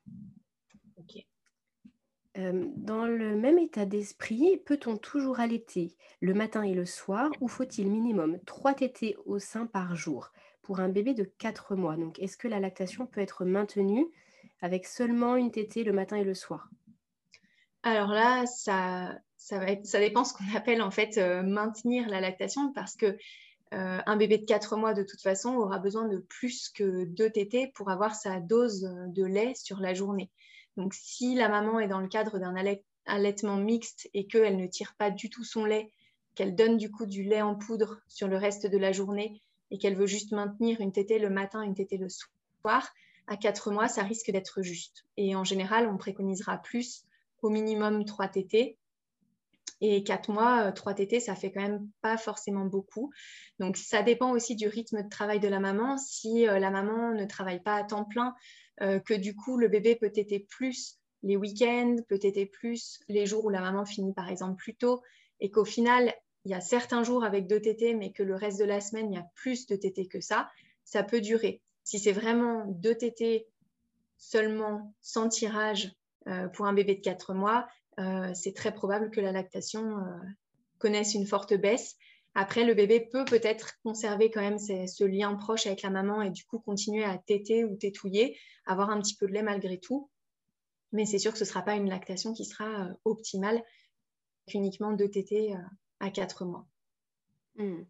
dans 2.76 3.06
le 3.06 3.36
même 3.36 3.58
état 3.58 3.86
d'esprit, 3.86 4.58
peut-on 4.66 4.98
toujours 4.98 5.40
allaiter 5.40 5.96
le 6.22 6.34
matin 6.34 6.64
et 6.64 6.74
le 6.74 6.86
soir 6.86 7.30
ou 7.42 7.48
faut-il 7.48 7.90
minimum 7.90 8.40
3 8.46 8.74
tétés 8.74 9.18
au 9.26 9.40
sein 9.40 9.66
par 9.66 9.96
jour 9.96 10.32
pour 10.62 10.80
un 10.80 10.90
bébé 10.90 11.14
de 11.14 11.24
4 11.24 11.76
mois? 11.76 11.96
Donc, 11.96 12.20
est-ce 12.20 12.38
que 12.38 12.48
la 12.48 12.60
lactation 12.60 13.06
peut 13.06 13.22
être 13.22 13.46
maintenue 13.46 14.06
avec 14.62 14.86
seulement 14.86 15.36
une 15.36 15.52
tétée 15.52 15.84
le 15.84 15.94
matin 15.94 16.18
et 16.18 16.24
le 16.24 16.34
soir? 16.34 16.70
Alors 17.84 18.10
là, 18.10 18.46
ça, 18.46 19.18
ça, 19.38 19.58
va 19.60 20.00
dépend 20.00 20.24
ce 20.24 20.34
qu'on 20.34 20.56
appelle 20.56 20.82
en 20.82 20.92
fait 20.92 21.18
maintenir 21.44 22.10
la 22.10 22.20
lactation 22.22 22.74
parce 22.74 22.96
que 22.96 23.18
un 23.72 24.18
bébé 24.18 24.40
de 24.40 24.46
4 24.46 24.78
mois, 24.78 24.94
de 24.94 25.04
toute 25.04 25.22
façon, 25.22 25.56
aura 25.56 25.80
besoin 25.80 26.08
de 26.08 26.18
plus 26.18 26.70
que 26.70 27.06
2 27.06 27.30
tétés 27.30 27.72
pour 27.76 27.90
avoir 27.90 28.16
sa 28.16 28.40
dose 28.40 28.82
de 29.08 29.24
lait 29.24 29.54
sur 29.56 29.80
la 29.80 29.94
journée. 29.94 30.30
Donc, 30.80 30.94
si 30.94 31.36
la 31.36 31.50
maman 31.50 31.82
est 31.82 31.90
dans 31.90 32.00
le 32.00 32.08
cadre 32.08 32.40
d'un 32.40 32.56
allaitement 33.06 33.58
mixte 33.58 34.10
et 34.14 34.28
qu'elle 34.28 34.56
ne 34.56 34.66
tire 34.66 34.96
pas 34.98 35.12
du 35.12 35.30
tout 35.30 35.44
son 35.44 35.66
lait, 35.66 35.92
qu'elle 36.36 36.56
donne 36.56 36.78
du 36.78 36.90
coup 36.90 37.06
du 37.06 37.24
lait 37.24 37.42
en 37.42 37.56
poudre 37.56 38.00
sur 38.08 38.30
le 38.30 38.38
reste 38.38 38.66
de 38.66 38.78
la 38.78 38.94
journée 38.94 39.42
et 39.72 39.78
qu'elle 39.78 39.98
veut 39.98 40.06
juste 40.06 40.32
maintenir 40.32 40.80
une 40.80 40.94
tétée 40.94 41.20
le 41.20 41.30
matin, 41.30 41.64
une 41.64 41.76
tétée 41.76 41.98
le 41.98 42.08
soir, 42.08 42.94
à 43.28 43.36
4 43.36 43.72
mois, 43.72 43.90
ça 43.90 44.04
risque 44.04 44.32
d'être 44.32 44.62
juste. 44.62 45.04
Et 45.18 45.36
en 45.36 45.44
général, 45.44 45.90
on 45.90 45.98
préconisera 45.98 46.58
plus, 46.60 47.04
au 47.42 47.50
minimum 47.50 48.06
3 48.06 48.30
tétées. 48.30 48.78
Et 49.82 50.02
4 50.06 50.32
mois, 50.32 50.72
3 50.72 50.94
euh, 50.94 50.96
tétées, 50.96 51.20
ça 51.20 51.36
fait 51.36 51.52
quand 51.52 51.62
même 51.62 51.90
pas 52.02 52.16
forcément 52.16 52.66
beaucoup. 52.66 53.12
Donc, 53.60 53.76
ça 53.76 54.02
dépend 54.02 54.32
aussi 54.32 54.56
du 54.56 54.70
rythme 54.70 55.04
de 55.04 55.10
travail 55.10 55.42
de 55.42 55.50
la 55.50 55.60
maman. 55.60 55.98
Si 55.98 56.48
euh, 56.48 56.58
la 56.58 56.72
maman 56.72 57.12
ne 57.12 57.26
travaille 57.26 57.62
pas 57.62 57.76
à 57.76 57.84
temps 57.84 58.06
plein, 58.06 58.34
euh, 58.82 59.00
que 59.00 59.14
du 59.14 59.36
coup, 59.36 59.58
le 59.58 59.68
bébé 59.68 59.96
peut 59.96 60.12
être 60.16 60.48
plus 60.48 61.00
les 61.24 61.36
week-ends, 61.36 61.98
peut 62.08 62.20
être 62.22 62.46
plus 62.52 63.00
les 63.10 63.26
jours 63.26 63.46
où 63.46 63.50
la 63.50 63.62
maman 63.62 63.86
finit 63.86 64.14
par 64.14 64.30
exemple 64.30 64.56
plus 64.56 64.76
tôt, 64.76 65.02
et 65.42 65.52
qu'au 65.52 65.66
final, 65.66 66.14
il 66.46 66.52
y 66.52 66.54
a 66.54 66.62
certains 66.62 67.04
jours 67.04 67.24
avec 67.24 67.48
deux 67.48 67.62
tétés, 67.62 67.94
mais 67.94 68.12
que 68.12 68.24
le 68.24 68.36
reste 68.36 68.60
de 68.60 68.66
la 68.66 68.80
semaine, 68.80 69.12
il 69.12 69.16
y 69.16 69.20
a 69.20 69.28
plus 69.36 69.68
de 69.68 69.76
tétés 69.76 70.08
que 70.08 70.22
ça, 70.22 70.50
ça 70.86 71.04
peut 71.04 71.20
durer. 71.20 71.62
Si 71.84 72.00
c'est 72.00 72.14
vraiment 72.14 72.66
deux 72.68 72.96
tétés 72.96 73.48
seulement 74.18 74.94
sans 75.02 75.28
tirage 75.28 75.94
euh, 76.28 76.48
pour 76.48 76.66
un 76.66 76.74
bébé 76.74 76.96
de 76.96 77.02
4 77.02 77.34
mois, 77.34 77.68
c'est 78.34 78.56
très 78.56 78.74
probable 78.74 79.12
que 79.12 79.20
la 79.20 79.34
lactation 79.34 79.98
connaisse 80.78 81.16
une 81.16 81.28
forte 81.28 81.54
baisse. 81.54 81.98
Après, 82.42 82.64
le 82.64 82.74
bébé 82.74 83.02
peut 83.02 83.26
peut-être 83.26 83.82
conserver 83.84 84.32
quand 84.32 84.40
même 84.40 84.60
ce 84.60 85.04
lien 85.04 85.36
proche 85.36 85.68
avec 85.68 85.82
la 85.82 85.90
maman 85.90 86.22
et 86.22 86.30
du 86.30 86.46
coup 86.46 86.58
continuer 86.58 87.04
à 87.04 87.18
téter 87.18 87.66
ou 87.66 87.76
tétouiller, 87.76 88.40
avoir 88.66 88.92
un 88.92 89.02
petit 89.02 89.18
peu 89.18 89.28
de 89.28 89.34
lait 89.34 89.44
malgré 89.44 89.78
tout. 89.78 90.10
Mais 90.94 91.06
c'est 91.06 91.20
sûr 91.20 91.34
que 91.34 91.38
ce 91.38 91.44
ne 91.44 91.50
sera 91.50 91.64
pas 91.64 91.76
une 91.76 91.90
lactation 91.90 92.32
qui 92.32 92.46
sera 92.46 92.88
optimale, 93.04 93.62
uniquement 94.54 94.94
deux 94.94 95.10
tétés 95.10 95.54
à 96.00 96.12
quatre 96.12 96.46
mois. 96.46 96.66
Mmh. 97.56 97.84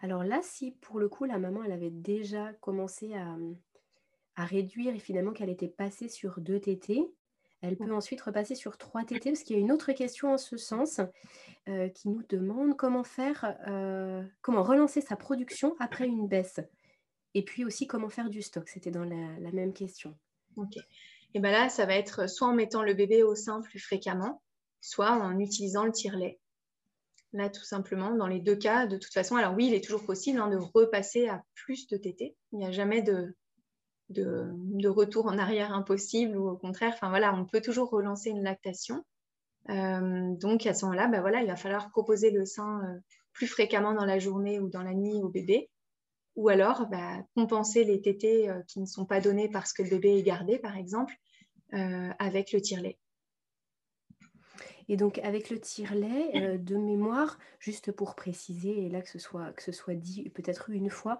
Alors 0.00 0.24
là, 0.24 0.40
si 0.42 0.70
pour 0.70 0.98
le 0.98 1.10
coup, 1.10 1.24
la 1.24 1.38
maman, 1.38 1.62
elle 1.62 1.72
avait 1.72 1.90
déjà 1.90 2.54
commencé 2.62 3.12
à, 3.12 3.36
réduire 4.46 4.94
et 4.94 4.98
finalement 4.98 5.34
qu'elle 5.34 5.50
était 5.50 5.68
passée 5.68 6.08
sur 6.08 6.40
deux 6.40 6.58
tétés, 6.58 7.04
elle 7.64 7.76
peut 7.76 7.92
ensuite 7.92 8.20
repasser 8.20 8.54
sur 8.54 8.76
trois 8.76 9.04
tétés 9.04 9.30
parce 9.30 9.42
qu'il 9.42 9.56
y 9.56 9.58
a 9.58 9.62
une 9.62 9.72
autre 9.72 9.92
question 9.92 10.32
en 10.32 10.38
ce 10.38 10.56
sens 10.56 11.00
euh, 11.68 11.88
qui 11.88 12.08
nous 12.08 12.22
demande 12.28 12.76
comment 12.76 13.04
faire, 13.04 13.56
euh, 13.68 14.22
comment 14.42 14.62
relancer 14.62 15.00
sa 15.00 15.16
production 15.16 15.74
après 15.80 16.06
une 16.06 16.28
baisse. 16.28 16.60
Et 17.34 17.42
puis 17.42 17.64
aussi 17.64 17.86
comment 17.86 18.10
faire 18.10 18.30
du 18.30 18.42
stock. 18.42 18.68
C'était 18.68 18.90
dans 18.90 19.04
la, 19.04 19.50
même 19.52 19.72
question. 19.72 20.16
Ok. 20.56 20.76
Et 21.34 21.40
bien 21.40 21.50
là, 21.50 21.68
ça 21.68 21.86
va 21.86 21.94
être 21.96 22.28
soit 22.28 22.48
en 22.48 22.54
mettant 22.54 22.82
le 22.82 22.94
bébé 22.94 23.22
au 23.22 23.34
sein 23.34 23.60
plus 23.60 23.80
fréquemment, 23.80 24.42
soit 24.80 25.10
en 25.10 25.38
utilisant 25.38 25.84
le 25.84 25.92
tire-lait 25.92 26.38
là 27.34 27.50
tout 27.50 27.64
simplement, 27.64 28.14
dans 28.14 28.28
les 28.28 28.38
deux 28.38 28.54
cas, 28.54 28.86
de 28.86 28.96
toute 28.96 29.12
façon. 29.12 29.34
Alors 29.34 29.54
oui, 29.54 29.66
il 29.66 29.74
est 29.74 29.84
toujours 29.84 30.06
possible 30.06 30.38
hein, 30.38 30.48
de 30.48 30.56
repasser 30.56 31.28
à 31.28 31.42
plus 31.54 31.88
de 31.88 31.96
TT. 31.96 32.36
Il 32.52 32.58
n'y 32.58 32.64
a 32.64 32.70
jamais 32.70 33.02
de, 33.02 33.34
de, 34.14 34.88
retour 34.88 35.26
en 35.26 35.38
arrière 35.38 35.72
impossible 35.72 36.36
ou 36.36 36.48
au 36.48 36.56
contraire, 36.56 36.92
enfin 36.94 37.08
voilà, 37.08 37.34
on 37.34 37.44
peut 37.44 37.60
toujours 37.60 37.90
relancer 37.90 38.30
une 38.30 38.42
lactation. 38.42 39.04
Euh, 39.70 40.34
donc 40.36 40.66
à 40.66 40.74
ce 40.74 40.84
moment-là, 40.84 41.08
bah, 41.08 41.20
voilà, 41.20 41.42
il 41.42 41.46
va 41.46 41.56
falloir 41.56 41.90
proposer 41.90 42.30
le 42.30 42.44
sein 42.44 42.82
euh, 42.84 42.98
plus 43.32 43.46
fréquemment 43.46 43.94
dans 43.94 44.04
la 44.04 44.18
journée 44.18 44.60
ou 44.60 44.68
dans 44.68 44.82
la 44.82 44.94
nuit 44.94 45.22
au 45.22 45.28
bébé. 45.28 45.70
Ou 46.36 46.48
alors 46.48 46.88
bah, 46.88 47.22
compenser 47.34 47.84
les 47.84 48.00
tétés 48.00 48.50
euh, 48.50 48.60
qui 48.68 48.80
ne 48.80 48.86
sont 48.86 49.06
pas 49.06 49.20
donnés 49.20 49.48
parce 49.48 49.72
que 49.72 49.82
le 49.82 49.90
bébé 49.90 50.18
est 50.18 50.22
gardé, 50.22 50.58
par 50.58 50.76
exemple, 50.76 51.14
avec 52.20 52.52
le 52.52 52.60
tire-lait. 52.60 52.98
Et 54.88 54.96
donc 54.96 55.18
avec 55.18 55.50
le 55.50 55.58
tire-lait, 55.58 56.30
euh, 56.34 56.58
de 56.58 56.76
mémoire, 56.76 57.38
juste 57.58 57.92
pour 57.92 58.14
préciser, 58.14 58.84
et 58.84 58.88
là 58.88 59.00
que 59.00 59.08
ce 59.08 59.18
soit, 59.18 59.52
que 59.52 59.62
ce 59.62 59.72
soit 59.72 59.94
dit 59.94 60.28
peut-être 60.30 60.70
une 60.70 60.90
fois, 60.90 61.18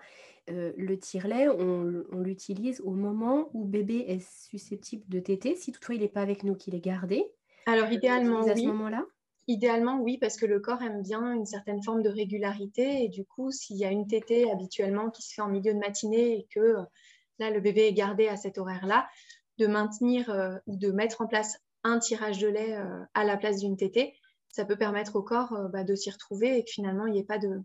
euh, 0.50 0.72
le 0.76 0.98
tire-lait, 0.98 1.48
on, 1.48 2.04
l'utilise 2.18 2.80
au 2.82 2.92
moment 2.92 3.50
où 3.54 3.64
bébé 3.64 4.04
est 4.08 4.26
susceptible 4.48 5.04
de 5.08 5.18
téter, 5.20 5.56
si 5.56 5.72
toutefois 5.72 5.94
il 5.94 6.02
n'est 6.02 6.08
pas 6.08 6.22
avec 6.22 6.42
nous, 6.44 6.54
qu'il 6.54 6.74
est 6.74 6.84
gardé. 6.84 7.24
Alors 7.66 7.90
idéalement, 7.90 8.42
oui. 8.42 8.50
À 8.50 8.56
ce 8.56 8.62
moment-là 8.62 9.04
Idéalement, 9.46 10.00
oui, 10.00 10.16
parce 10.18 10.38
que 10.38 10.46
le 10.46 10.58
corps 10.58 10.80
aime 10.82 11.02
bien 11.02 11.34
une 11.34 11.44
certaine 11.44 11.82
forme 11.82 12.02
de 12.02 12.08
régularité. 12.08 13.04
Et 13.04 13.08
du 13.08 13.26
coup, 13.26 13.50
s'il 13.50 13.76
y 13.76 13.84
a 13.84 13.90
une 13.90 14.06
tétée 14.06 14.50
habituellement 14.50 15.10
qui 15.10 15.22
se 15.22 15.34
fait 15.34 15.42
en 15.42 15.48
milieu 15.48 15.74
de 15.74 15.78
matinée 15.78 16.38
et 16.38 16.46
que 16.50 16.60
euh, 16.60 16.82
là, 17.38 17.50
le 17.50 17.60
bébé 17.60 17.82
est 17.82 17.92
gardé 17.92 18.26
à 18.26 18.36
cet 18.36 18.56
horaire-là, 18.56 19.06
de 19.58 19.66
maintenir 19.66 20.60
ou 20.66 20.76
de 20.76 20.90
mettre 20.90 21.20
en 21.20 21.26
place 21.28 21.60
un 21.84 21.98
tirage 21.98 22.38
de 22.38 22.48
lait 22.48 22.74
euh, 22.74 23.04
à 23.12 23.24
la 23.24 23.36
place 23.36 23.60
d'une 23.60 23.76
tétée, 23.76 24.14
ça 24.48 24.64
peut 24.64 24.76
permettre 24.76 25.16
au 25.16 25.22
corps 25.22 25.52
euh, 25.52 25.68
bah, 25.68 25.84
de 25.84 25.94
s'y 25.94 26.10
retrouver 26.10 26.58
et 26.58 26.64
que 26.64 26.70
finalement, 26.70 27.06
il 27.06 27.12
n'y 27.12 27.20
ait 27.20 27.24
pas 27.24 27.38
de, 27.38 27.62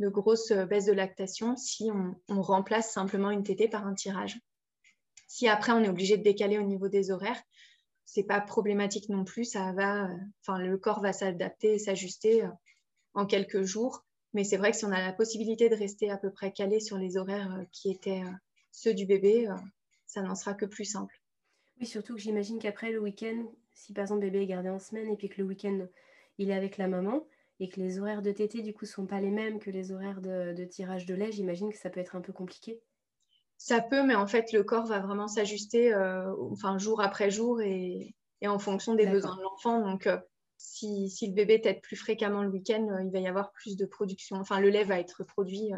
grosse 0.00 0.50
euh, 0.50 0.66
baisse 0.66 0.86
de 0.86 0.92
lactation 0.92 1.56
si 1.56 1.90
on, 2.28 2.42
remplace 2.42 2.92
simplement 2.92 3.30
une 3.30 3.44
tétée 3.44 3.68
par 3.68 3.86
un 3.86 3.94
tirage. 3.94 4.40
Si 5.28 5.48
après, 5.48 5.72
on 5.72 5.82
est 5.82 5.88
obligé 5.88 6.18
de 6.18 6.22
décaler 6.22 6.58
au 6.58 6.64
niveau 6.64 6.88
des 6.88 7.10
horaires, 7.10 7.40
c'est 8.04 8.24
pas 8.24 8.40
problématique 8.40 9.08
non 9.08 9.24
plus. 9.24 9.44
Ça 9.44 9.72
va, 9.72 10.10
enfin, 10.42 10.58
le 10.58 10.76
corps 10.76 11.00
va 11.00 11.14
s'adapter 11.14 11.74
et 11.74 11.78
s'ajuster 11.78 12.42
en 13.14 13.24
quelques 13.24 13.62
jours. 13.62 14.04
Mais 14.34 14.44
c'est 14.44 14.58
vrai 14.58 14.72
que 14.72 14.76
si 14.76 14.84
on 14.84 14.92
a 14.92 15.00
la 15.00 15.12
possibilité 15.12 15.70
de 15.70 15.76
rester 15.76 16.10
à 16.10 16.18
peu 16.18 16.30
près 16.30 16.52
calé 16.52 16.80
sur 16.80 16.98
les 16.98 17.16
horaires 17.16 17.64
qui 17.70 17.90
étaient 17.90 18.24
ceux 18.72 18.92
du 18.92 19.06
bébé, 19.06 19.48
ça 20.06 20.20
n'en 20.20 20.34
sera 20.34 20.52
que 20.52 20.66
plus 20.66 20.84
simple. 20.84 21.21
Oui, 21.80 21.86
surtout 21.86 22.14
que 22.14 22.20
j'imagine 22.20 22.58
qu'après 22.58 22.92
le 22.92 23.00
week-end, 23.00 23.44
si 23.74 23.92
par 23.92 24.02
exemple 24.02 24.20
bébé 24.20 24.42
est 24.42 24.46
gardé 24.46 24.68
en 24.68 24.78
semaine 24.78 25.10
et 25.10 25.16
puis 25.16 25.28
que 25.28 25.40
le 25.40 25.46
week-end 25.46 25.86
il 26.38 26.50
est 26.50 26.54
avec 26.54 26.76
la 26.78 26.88
maman 26.88 27.26
et 27.60 27.68
que 27.68 27.80
les 27.80 27.98
horaires 27.98 28.22
de 28.22 28.32
tété 28.32 28.62
du 28.62 28.72
coup 28.72 28.86
sont 28.86 29.06
pas 29.06 29.20
les 29.20 29.30
mêmes 29.30 29.58
que 29.58 29.70
les 29.70 29.92
horaires 29.92 30.20
de, 30.20 30.64
tirage 30.64 31.06
de 31.06 31.14
lait, 31.14 31.32
j'imagine 31.32 31.70
que 31.70 31.78
ça 31.78 31.90
peut 31.90 32.00
être 32.00 32.16
un 32.16 32.20
peu 32.20 32.32
compliqué. 32.32 32.80
Ça 33.56 33.80
peut, 33.80 34.02
mais 34.02 34.14
en 34.14 34.26
fait 34.26 34.52
le 34.52 34.64
corps 34.64 34.86
va 34.86 35.00
vraiment 35.00 35.28
s'ajuster 35.28 35.92
euh, 35.92 36.34
enfin, 36.50 36.78
jour 36.78 37.00
après 37.00 37.30
jour 37.30 37.60
et, 37.60 38.14
en 38.44 38.58
fonction 38.58 38.96
des 38.96 39.06
besoins 39.06 39.36
de 39.36 39.42
l'enfant. 39.42 39.80
Donc 39.80 40.08
euh, 40.08 40.18
si, 40.56 41.08
le 41.22 41.34
bébé 41.34 41.60
tète 41.60 41.80
plus 41.80 41.96
fréquemment 41.96 42.42
le 42.42 42.48
week-end, 42.48 42.88
euh, 42.90 43.02
il 43.02 43.12
va 43.12 43.20
y 43.20 43.28
avoir 43.28 43.52
plus 43.52 43.76
de 43.76 43.86
production. 43.86 44.36
Enfin, 44.36 44.58
le 44.58 44.68
lait 44.68 44.84
va 44.84 44.98
être 44.98 45.22
produit 45.22 45.70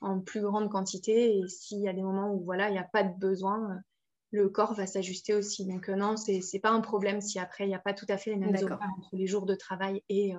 en 0.00 0.20
plus 0.20 0.42
grande 0.42 0.70
quantité 0.70 1.38
et 1.38 1.48
s'il 1.48 1.80
y 1.80 1.88
a 1.88 1.94
des 1.94 2.02
moments 2.02 2.32
où 2.32 2.44
voilà, 2.44 2.68
il 2.68 2.72
n'y 2.72 2.78
a 2.78 2.88
pas 2.92 3.02
de 3.02 3.18
besoin, 3.18 3.80
le 4.30 4.48
corps 4.48 4.74
va 4.74 4.86
s'ajuster 4.86 5.34
aussi. 5.34 5.64
Donc 5.66 5.88
euh, 5.88 5.94
non, 5.94 6.16
ce 6.16 6.32
n'est 6.32 6.60
pas 6.60 6.70
un 6.70 6.80
problème 6.80 7.20
si 7.20 7.38
après, 7.38 7.64
il 7.64 7.68
n'y 7.68 7.74
a 7.74 7.80
pas 7.80 7.94
tout 7.94 8.06
à 8.08 8.16
fait 8.16 8.30
les 8.30 8.36
mêmes 8.36 8.54
horaires 8.54 8.80
entre 8.98 9.16
les 9.16 9.26
jours 9.26 9.46
de 9.46 9.54
travail 9.54 10.02
et 10.08 10.34
euh, 10.34 10.38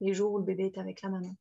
les 0.00 0.14
jours 0.14 0.32
où 0.32 0.38
le 0.38 0.44
bébé 0.44 0.66
est 0.66 0.78
avec 0.78 1.02
la 1.02 1.10
maman. 1.10 1.36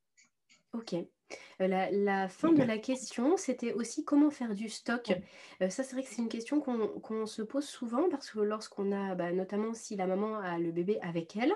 Ok. 0.74 0.94
Euh, 0.94 1.68
la, 1.68 2.28
fin 2.28 2.52
de 2.52 2.62
la 2.62 2.78
question, 2.78 3.38
c'était 3.38 3.74
aussi 3.74 4.04
comment 4.04 4.30
faire 4.30 4.54
du 4.54 4.70
stock. 4.70 5.12
ça, 5.60 5.70
c'est 5.70 5.94
vrai 5.94 6.04
que 6.04 6.10
c'est 6.10 6.22
une 6.22 6.30
question 6.30 6.62
qu'on 6.62 7.26
se 7.26 7.42
pose 7.42 7.66
souvent 7.66 8.10
parce 8.10 8.30
que 8.30 8.40
lorsqu'on 8.40 8.92
a, 8.92 9.16
bah, 9.16 9.32
notamment 9.32 9.74
si 9.74 9.96
la 9.96 10.06
maman 10.06 10.38
a 10.38 10.60
le 10.60 10.72
bébé 10.72 11.00
avec 11.02 11.36
elle 11.36 11.54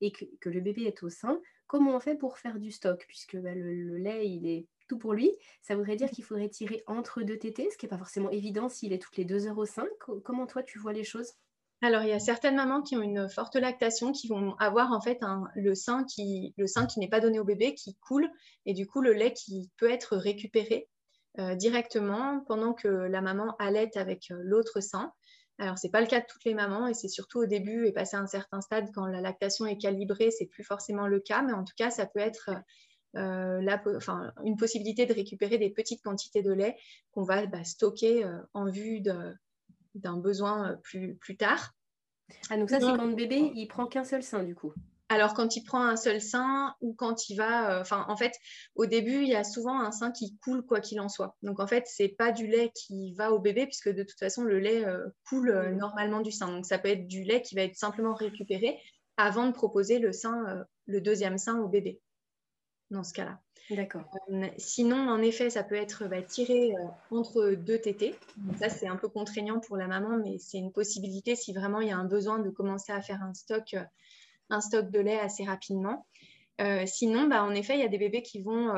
et 0.00 0.12
que, 0.12 0.48
le 0.48 0.60
bébé 0.60 0.84
est 0.84 1.02
au 1.02 1.10
sein, 1.10 1.40
comment 1.66 1.94
on 1.94 2.00
fait 2.00 2.14
pour 2.14 2.38
faire 2.38 2.58
du 2.58 2.70
stock 2.70 3.04
Puisque 3.06 3.36
bah, 3.36 3.54
le, 3.54 3.98
lait, 3.98 4.28
il 4.28 4.46
est 4.46 4.66
pour 4.98 5.12
lui. 5.14 5.32
Ça 5.62 5.76
voudrait 5.76 5.96
dire 5.96 6.10
qu'il 6.10 6.24
faudrait 6.24 6.48
tirer 6.48 6.82
entre 6.86 7.22
deux 7.22 7.38
tétés, 7.38 7.68
ce 7.70 7.76
qui 7.76 7.86
n'est 7.86 7.90
pas 7.90 7.98
forcément 7.98 8.30
évident 8.30 8.68
s'il 8.68 8.92
est 8.92 9.02
toutes 9.02 9.16
les 9.16 9.24
2 9.24 9.46
heures 9.48 9.58
au 9.58 9.66
sein. 9.66 9.86
Comment 10.24 10.46
toi, 10.46 10.62
tu 10.62 10.78
vois 10.78 10.92
les 10.92 11.04
choses? 11.04 11.32
Alors, 11.84 12.02
il 12.02 12.10
y 12.10 12.12
a 12.12 12.20
certaines 12.20 12.54
mamans 12.54 12.80
qui 12.80 12.96
ont 12.96 13.02
une 13.02 13.28
forte 13.28 13.56
lactation 13.56 14.12
qui 14.12 14.28
vont 14.28 14.54
avoir 14.58 14.92
en 14.92 15.00
fait 15.00 15.18
le 15.56 15.74
sein 15.74 16.04
qui, 16.04 16.54
le 16.56 16.68
sein 16.68 16.86
qui 16.86 17.00
n'est 17.00 17.08
pas 17.08 17.18
donné 17.18 17.40
au 17.40 17.44
bébé, 17.44 17.74
qui 17.74 17.96
coule, 17.96 18.30
et 18.66 18.72
du 18.72 18.86
coup 18.86 19.00
le 19.00 19.12
lait 19.12 19.32
qui 19.32 19.68
peut 19.78 19.90
être 19.90 20.16
récupéré 20.16 20.88
euh, 21.40 21.56
directement 21.56 22.44
pendant 22.46 22.72
que 22.72 22.86
la 22.86 23.20
maman 23.20 23.56
allait 23.58 23.96
avec 23.98 24.30
euh, 24.30 24.38
l'autre 24.44 24.80
sein. 24.80 25.12
Alors, 25.58 25.76
ce 25.76 25.86
n'est 25.86 25.90
pas 25.90 26.00
le 26.00 26.06
cas 26.06 26.20
de 26.20 26.26
toutes 26.28 26.44
les 26.44 26.54
mamans, 26.54 26.86
et 26.86 26.94
c'est 26.94 27.08
surtout 27.08 27.40
au 27.40 27.46
début 27.46 27.86
et 27.86 27.92
passé 27.92 28.16
à 28.16 28.20
un 28.20 28.26
certain 28.28 28.60
stade, 28.60 28.90
quand 28.94 29.06
la 29.06 29.20
lactation 29.20 29.66
est 29.66 29.76
calibrée, 29.76 30.30
c'est 30.30 30.46
plus 30.46 30.62
forcément 30.62 31.08
le 31.08 31.18
cas, 31.18 31.42
mais 31.42 31.52
en 31.52 31.64
tout 31.64 31.74
cas, 31.76 31.90
ça 31.90 32.06
peut 32.06 32.20
être 32.20 32.50
euh, 33.16 33.76
enfin, 33.96 34.32
une 34.44 34.56
possibilité 34.56 35.06
de 35.06 35.12
récupérer 35.12 35.58
des 35.58 35.70
petites 35.70 36.02
quantités 36.02 36.42
de 36.42 36.52
lait 36.52 36.76
qu'on 37.12 37.22
va 37.22 37.44
bah, 37.46 37.64
stocker 37.64 38.24
euh, 38.24 38.38
en 38.54 38.70
vue 38.70 39.00
d'un 39.94 40.16
besoin 40.16 40.70
euh, 40.70 40.76
plus, 40.76 41.16
plus 41.16 41.36
tard. 41.36 41.72
Ah, 42.48 42.56
donc 42.56 42.70
ça, 42.70 42.80
c'est 42.80 42.86
quand 42.86 43.06
le 43.06 43.14
bébé, 43.14 43.52
il 43.54 43.66
prend 43.66 43.86
qu'un 43.86 44.04
seul 44.04 44.22
sein, 44.22 44.42
du 44.42 44.54
coup 44.54 44.72
alors, 45.08 45.34
quand 45.34 45.56
il 45.56 45.62
prend 45.62 45.84
un 45.84 45.96
seul 45.96 46.22
sein 46.22 46.74
ou 46.80 46.94
quand 46.94 47.28
il 47.28 47.36
va. 47.36 47.82
Enfin, 47.82 48.06
en 48.08 48.16
fait, 48.16 48.32
au 48.76 48.86
début, 48.86 49.20
il 49.20 49.28
y 49.28 49.34
a 49.34 49.44
souvent 49.44 49.78
un 49.78 49.92
sein 49.92 50.10
qui 50.10 50.38
coule, 50.38 50.64
quoi 50.64 50.80
qu'il 50.80 50.98
en 51.02 51.10
soit. 51.10 51.36
Donc, 51.42 51.60
en 51.60 51.66
fait, 51.66 51.84
c'est 51.86 52.08
pas 52.08 52.32
du 52.32 52.46
lait 52.46 52.72
qui 52.74 53.12
va 53.12 53.30
au 53.30 53.38
bébé, 53.38 53.66
puisque 53.66 53.90
de 53.90 54.04
toute 54.04 54.18
façon, 54.18 54.42
le 54.42 54.58
lait 54.58 54.86
coule 55.28 55.74
normalement 55.76 56.22
du 56.22 56.32
sein. 56.32 56.50
Donc, 56.50 56.64
ça 56.64 56.78
peut 56.78 56.88
être 56.88 57.06
du 57.08 57.24
lait 57.24 57.42
qui 57.42 57.54
va 57.54 57.60
être 57.60 57.76
simplement 57.76 58.14
récupéré 58.14 58.78
avant 59.18 59.46
de 59.48 59.52
proposer 59.52 59.98
le 59.98 60.12
sein, 60.12 60.64
le 60.86 61.00
deuxième 61.02 61.36
sein 61.36 61.60
au 61.60 61.68
bébé 61.68 62.00
dans 62.92 63.04
ce 63.04 63.12
cas-là. 63.12 63.40
D'accord. 63.70 64.02
Euh, 64.30 64.48
sinon, 64.58 65.08
en 65.08 65.20
effet, 65.22 65.50
ça 65.50 65.62
peut 65.62 65.74
être 65.74 66.08
bah, 66.08 66.22
tiré 66.22 66.74
euh, 66.74 66.84
entre 67.10 67.52
deux 67.52 67.78
tétés. 67.78 68.14
ça, 68.58 68.68
c'est 68.68 68.86
un 68.86 68.96
peu 68.96 69.08
contraignant 69.08 69.60
pour 69.60 69.76
la 69.76 69.86
maman, 69.86 70.18
mais 70.18 70.38
c'est 70.38 70.58
une 70.58 70.72
possibilité 70.72 71.36
si 71.36 71.52
vraiment 71.52 71.80
il 71.80 71.88
y 71.88 71.92
a 71.92 71.96
un 71.96 72.04
besoin 72.04 72.38
de 72.38 72.50
commencer 72.50 72.92
à 72.92 73.00
faire 73.00 73.22
un 73.22 73.34
stock, 73.34 73.74
euh, 73.74 73.84
un 74.50 74.60
stock 74.60 74.90
de 74.90 75.00
lait 75.00 75.18
assez 75.18 75.44
rapidement. 75.44 76.06
sinon, 76.86 77.26
bah, 77.28 77.44
en 77.44 77.54
effet, 77.54 77.74
il 77.74 77.80
y 77.80 77.84
a 77.84 77.88
des 77.88 77.98
bébés 77.98 78.22
qui 78.22 78.42
vont 78.42 78.72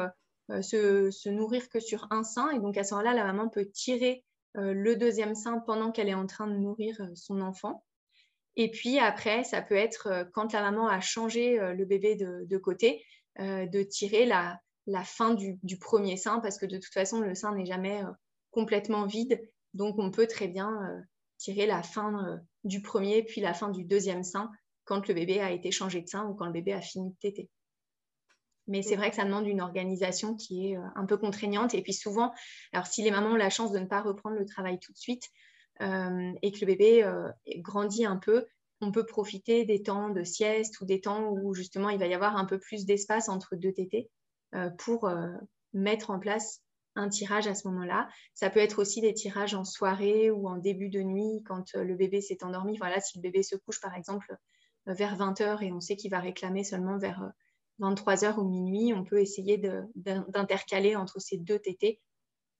se, 0.48 1.10
se, 1.10 1.28
nourrir 1.28 1.68
que 1.68 1.80
sur 1.80 2.06
un 2.10 2.22
sein. 2.22 2.50
Et 2.50 2.60
donc, 2.60 2.78
à 2.78 2.84
ce 2.84 2.94
moment-là, 2.94 3.14
la 3.14 3.24
maman 3.24 3.48
peut 3.48 3.66
tirer 3.66 4.24
le 4.54 4.94
deuxième 4.94 5.34
sein 5.34 5.58
pendant 5.58 5.90
qu'elle 5.90 6.08
est 6.08 6.14
en 6.14 6.26
train 6.26 6.46
de 6.46 6.56
nourrir 6.56 6.96
son 7.14 7.40
enfant. 7.40 7.84
Et 8.56 8.70
puis 8.70 8.98
après, 9.00 9.44
ça 9.44 9.60
peut 9.60 9.74
être 9.74 10.28
quand 10.32 10.52
la 10.52 10.62
maman 10.62 10.86
a 10.86 11.00
changé 11.00 11.58
le 11.58 11.84
bébé 11.84 12.14
de, 12.14 12.44
de 12.46 12.56
côté, 12.56 13.04
euh, 13.40 13.66
de 13.66 13.82
tirer 13.82 14.26
la, 14.26 14.60
fin 15.04 15.34
du, 15.34 15.78
premier 15.78 16.16
sein 16.16 16.40
parce 16.40 16.58
que 16.58 16.66
de 16.66 16.76
toute 16.76 16.92
façon, 16.92 17.20
le 17.20 17.34
sein 17.34 17.54
n'est 17.54 17.66
jamais 17.66 18.02
euh, 18.02 18.10
complètement 18.50 19.06
vide. 19.06 19.40
Donc, 19.72 19.98
on 19.98 20.10
peut 20.10 20.28
très 20.28 20.46
bien 20.46 20.70
euh, 20.70 21.00
tirer 21.38 21.66
la 21.66 21.82
fin 21.82 22.40
du 22.62 22.80
premier 22.80 23.24
puis 23.24 23.40
la 23.40 23.54
fin 23.54 23.70
du 23.70 23.84
deuxième 23.84 24.22
sein 24.22 24.50
quand 24.84 25.08
le 25.08 25.14
bébé 25.14 25.40
a 25.40 25.50
été 25.50 25.72
changé 25.72 26.00
de 26.00 26.08
sein 26.08 26.26
ou 26.26 26.34
quand 26.34 26.46
le 26.46 26.52
bébé 26.52 26.72
a 26.72 26.80
fini 26.80 27.10
de 27.10 27.16
téter. 27.16 27.50
Mais 28.66 28.82
c'est 28.82 28.96
vrai 28.96 29.10
que 29.10 29.16
ça 29.16 29.24
demande 29.24 29.46
une 29.46 29.60
organisation 29.60 30.36
qui 30.36 30.68
est 30.68 30.76
un 30.94 31.04
peu 31.04 31.16
contraignante. 31.16 31.74
Et 31.74 31.82
puis 31.82 31.92
souvent, 31.92 32.32
alors 32.72 32.86
si 32.86 33.02
les 33.02 33.10
mamans 33.10 33.30
ont 33.30 33.36
la 33.36 33.50
chance 33.50 33.72
de 33.72 33.78
ne 33.78 33.86
pas 33.86 34.00
reprendre 34.00 34.36
le 34.36 34.46
travail 34.46 34.78
tout 34.78 34.92
de 34.92 34.96
suite 34.96 35.24
et 35.80 36.52
que 36.52 36.60
le 36.60 36.66
bébé 36.66 37.06
grandit 37.58 38.06
un 38.06 38.16
peu, 38.16 38.46
on 38.84 38.92
peut 38.92 39.06
profiter 39.06 39.64
des 39.64 39.82
temps 39.82 40.10
de 40.10 40.22
sieste 40.22 40.80
ou 40.80 40.84
des 40.84 41.00
temps 41.00 41.30
où 41.30 41.54
justement 41.54 41.90
il 41.90 41.98
va 41.98 42.06
y 42.06 42.14
avoir 42.14 42.36
un 42.36 42.44
peu 42.44 42.58
plus 42.58 42.86
d'espace 42.86 43.28
entre 43.28 43.56
deux 43.56 43.72
tétés 43.72 44.10
pour 44.78 45.10
mettre 45.72 46.10
en 46.10 46.20
place 46.20 46.60
un 46.94 47.08
tirage 47.08 47.48
à 47.48 47.54
ce 47.54 47.66
moment-là. 47.68 48.08
Ça 48.34 48.50
peut 48.50 48.60
être 48.60 48.78
aussi 48.78 49.00
des 49.00 49.14
tirages 49.14 49.54
en 49.54 49.64
soirée 49.64 50.30
ou 50.30 50.48
en 50.48 50.58
début 50.58 50.90
de 50.90 51.02
nuit 51.02 51.42
quand 51.44 51.74
le 51.74 51.96
bébé 51.96 52.20
s'est 52.20 52.44
endormi. 52.44 52.76
Voilà, 52.76 53.00
si 53.00 53.18
le 53.18 53.22
bébé 53.22 53.42
se 53.42 53.56
couche 53.56 53.80
par 53.80 53.94
exemple 53.96 54.36
vers 54.86 55.16
20h 55.16 55.64
et 55.64 55.72
on 55.72 55.80
sait 55.80 55.96
qu'il 55.96 56.10
va 56.10 56.20
réclamer 56.20 56.62
seulement 56.62 56.98
vers 56.98 57.32
23h 57.80 58.38
ou 58.38 58.48
minuit, 58.48 58.94
on 58.94 59.04
peut 59.04 59.20
essayer 59.20 59.58
d'intercaler 59.96 60.96
entre 60.96 61.20
ces 61.20 61.38
deux 61.38 61.58
tétés 61.58 62.00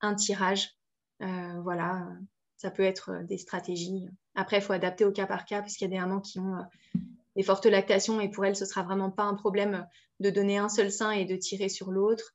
un 0.01 0.15
tirage. 0.15 0.71
Euh, 1.21 1.61
voilà, 1.61 2.07
ça 2.57 2.71
peut 2.71 2.83
être 2.83 3.11
euh, 3.11 3.23
des 3.23 3.37
stratégies. 3.37 4.07
Après, 4.35 4.57
il 4.57 4.61
faut 4.61 4.73
adapter 4.73 5.05
au 5.05 5.11
cas 5.11 5.27
par 5.27 5.45
cas, 5.45 5.61
parce 5.61 5.75
qu'il 5.75 5.85
y 5.85 5.91
a 5.91 5.95
des 5.95 5.99
mamans 5.99 6.21
qui 6.21 6.39
ont 6.39 6.55
euh, 6.55 6.63
des 7.35 7.43
fortes 7.43 7.65
lactations 7.65 8.21
et 8.21 8.29
pour 8.29 8.45
elles, 8.45 8.55
ce 8.55 8.65
sera 8.65 8.83
vraiment 8.83 9.11
pas 9.11 9.23
un 9.23 9.35
problème 9.35 9.87
de 10.19 10.29
donner 10.29 10.57
un 10.57 10.69
seul 10.69 10.91
sein 10.91 11.11
et 11.11 11.25
de 11.25 11.35
tirer 11.35 11.69
sur 11.69 11.91
l'autre. 11.91 12.33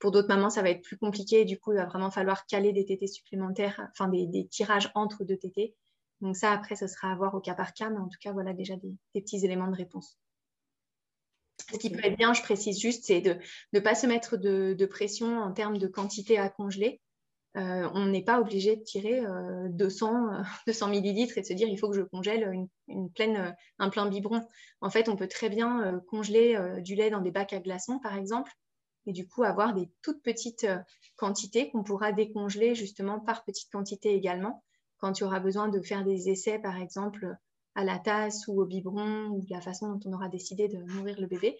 pour 0.00 0.10
d'autres 0.10 0.28
mamans, 0.28 0.50
ça 0.50 0.62
va 0.62 0.70
être 0.70 0.82
plus 0.82 0.98
compliqué. 0.98 1.44
Du 1.44 1.58
coup, 1.58 1.72
il 1.72 1.76
va 1.76 1.86
vraiment 1.86 2.10
falloir 2.10 2.46
caler 2.46 2.72
des 2.72 2.84
tétés 2.84 3.06
supplémentaires, 3.06 3.88
enfin 3.92 4.08
des, 4.08 4.48
tirages 4.48 4.90
entre 4.94 5.24
deux 5.24 5.36
tétés. 5.36 5.74
Donc 6.20 6.36
ça, 6.36 6.50
après, 6.50 6.74
ce 6.74 6.88
sera 6.88 7.12
à 7.12 7.14
voir 7.14 7.34
au 7.34 7.40
cas 7.40 7.54
par 7.54 7.72
cas, 7.72 7.90
mais 7.90 7.98
en 7.98 8.08
tout 8.08 8.18
cas, 8.20 8.32
voilà 8.32 8.52
déjà 8.52 8.74
des 8.76 8.92
petits 9.14 9.44
éléments 9.44 9.70
de 9.70 9.76
réponse. 9.76 10.18
Ce 11.72 11.76
qui 11.78 11.90
peut 11.90 12.04
être 12.04 12.16
bien, 12.16 12.32
je 12.32 12.42
précise 12.42 12.80
juste, 12.80 13.04
c'est 13.04 13.20
de 13.20 13.36
ne 13.72 13.80
pas 13.80 13.94
se 13.94 14.06
mettre 14.06 14.36
de, 14.36 14.86
pression 14.86 15.38
en 15.38 15.52
termes 15.52 15.78
de 15.78 15.86
quantité 15.86 16.38
à 16.38 16.48
congeler. 16.48 17.00
Euh, 17.56 17.88
on 17.94 18.06
n'est 18.06 18.22
pas 18.22 18.40
obligé 18.40 18.76
de 18.76 18.82
tirer 18.82 19.22
200, 19.70 20.34
euh, 20.34 20.42
200 20.68 20.86
euh, 20.86 20.90
millilitres 20.90 21.36
et 21.36 21.40
de 21.40 21.46
se 21.46 21.52
dire 21.52 21.68
il 21.68 21.78
faut 21.78 21.90
que 21.90 21.96
je 21.96 22.02
congèle 22.02 22.68
une, 22.86 23.10
pleine, 23.10 23.56
un 23.78 23.90
plein 23.90 24.06
biberon. 24.06 24.46
En 24.80 24.90
fait, 24.90 25.08
on 25.08 25.16
peut 25.16 25.26
très 25.26 25.48
bien 25.48 26.00
congeler 26.08 26.56
du 26.82 26.94
lait 26.94 27.10
dans 27.10 27.20
des 27.20 27.32
bacs 27.32 27.52
à 27.52 27.60
glaçons, 27.60 27.98
par 27.98 28.16
exemple, 28.16 28.52
et 29.06 29.12
du 29.12 29.26
coup 29.26 29.42
avoir 29.42 29.74
des 29.74 29.88
toutes 30.02 30.22
petites 30.22 30.66
quantités 31.16 31.70
qu'on 31.70 31.82
pourra 31.82 32.12
décongeler 32.12 32.74
justement 32.74 33.18
par 33.18 33.44
petites 33.44 33.70
quantités 33.70 34.14
également. 34.14 34.62
Quand 34.98 35.18
il 35.18 35.22
y 35.22 35.26
aura 35.26 35.40
besoin 35.40 35.68
de 35.68 35.80
faire 35.80 36.04
des 36.04 36.28
essais, 36.28 36.58
par 36.58 36.76
exemple, 36.76 37.36
à 37.74 37.84
la 37.84 37.98
tasse 37.98 38.46
ou 38.48 38.60
au 38.60 38.66
biberon 38.66 39.28
ou 39.28 39.44
la 39.48 39.60
façon 39.60 39.94
dont 39.94 40.00
on 40.10 40.12
aura 40.12 40.28
décidé 40.28 40.68
de 40.68 40.78
nourrir 40.78 41.20
le 41.20 41.26
bébé. 41.26 41.58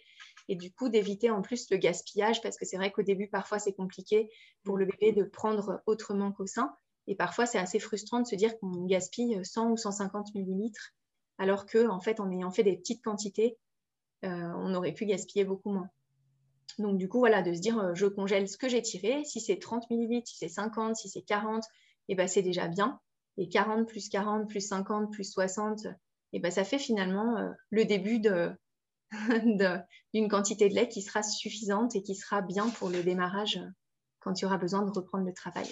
Et 0.48 0.56
du 0.56 0.72
coup, 0.72 0.88
d'éviter 0.88 1.30
en 1.30 1.42
plus 1.42 1.70
le 1.70 1.76
gaspillage 1.76 2.42
parce 2.42 2.56
que 2.56 2.64
c'est 2.64 2.76
vrai 2.76 2.90
qu'au 2.90 3.02
début, 3.02 3.28
parfois, 3.28 3.58
c'est 3.58 3.72
compliqué 3.72 4.30
pour 4.64 4.76
le 4.76 4.86
bébé 4.86 5.12
de 5.12 5.22
prendre 5.24 5.82
autrement 5.86 6.32
qu'au 6.32 6.46
sein. 6.46 6.74
Et 7.06 7.14
parfois, 7.14 7.46
c'est 7.46 7.58
assez 7.58 7.78
frustrant 7.78 8.20
de 8.20 8.26
se 8.26 8.34
dire 8.34 8.58
qu'on 8.58 8.86
gaspille 8.86 9.40
100 9.44 9.70
ou 9.70 9.76
150 9.76 10.34
millilitres 10.34 10.92
alors 11.40 11.64
que, 11.64 11.88
en 11.88 12.00
fait, 12.00 12.20
en 12.20 12.30
ayant 12.30 12.50
fait 12.50 12.62
des 12.62 12.76
petites 12.76 13.02
quantités, 13.02 13.56
euh, 14.24 14.52
on 14.58 14.74
aurait 14.74 14.92
pu 14.92 15.06
gaspiller 15.06 15.46
beaucoup 15.46 15.70
moins. 15.70 15.88
Donc, 16.78 16.98
du 16.98 17.08
coup, 17.08 17.18
voilà, 17.18 17.40
de 17.40 17.54
se 17.54 17.60
dire, 17.60 17.78
euh, 17.78 17.94
je 17.94 18.06
congèle 18.06 18.46
ce 18.46 18.58
que 18.58 18.68
j'ai 18.68 18.82
tiré. 18.82 19.24
Si 19.24 19.40
c'est 19.40 19.58
30 19.58 19.88
millilitres, 19.88 20.28
si 20.28 20.36
c'est 20.36 20.50
50, 20.50 20.96
si 20.96 21.08
c'est 21.08 21.22
40, 21.22 21.64
et 22.08 22.14
ben, 22.14 22.28
c'est 22.28 22.42
déjà 22.42 22.68
bien. 22.68 23.00
Et 23.40 23.48
40 23.48 23.88
plus 23.88 24.08
40 24.08 24.48
plus 24.48 24.60
50 24.60 25.10
plus 25.10 25.32
60, 25.32 25.86
et 26.32 26.40
ben 26.40 26.50
ça 26.50 26.62
fait 26.62 26.78
finalement 26.78 27.38
euh, 27.38 27.50
le 27.70 27.84
début 27.84 28.20
d'une 30.14 30.28
quantité 30.28 30.68
de 30.68 30.74
lait 30.74 30.88
qui 30.88 31.02
sera 31.02 31.22
suffisante 31.22 31.96
et 31.96 32.02
qui 32.02 32.14
sera 32.14 32.42
bien 32.42 32.68
pour 32.68 32.90
le 32.90 33.02
démarrage 33.02 33.58
quand 34.20 34.38
il 34.38 34.42
y 34.42 34.46
aura 34.46 34.58
besoin 34.58 34.82
de 34.82 34.90
reprendre 34.90 35.24
le 35.24 35.32
travail. 35.32 35.66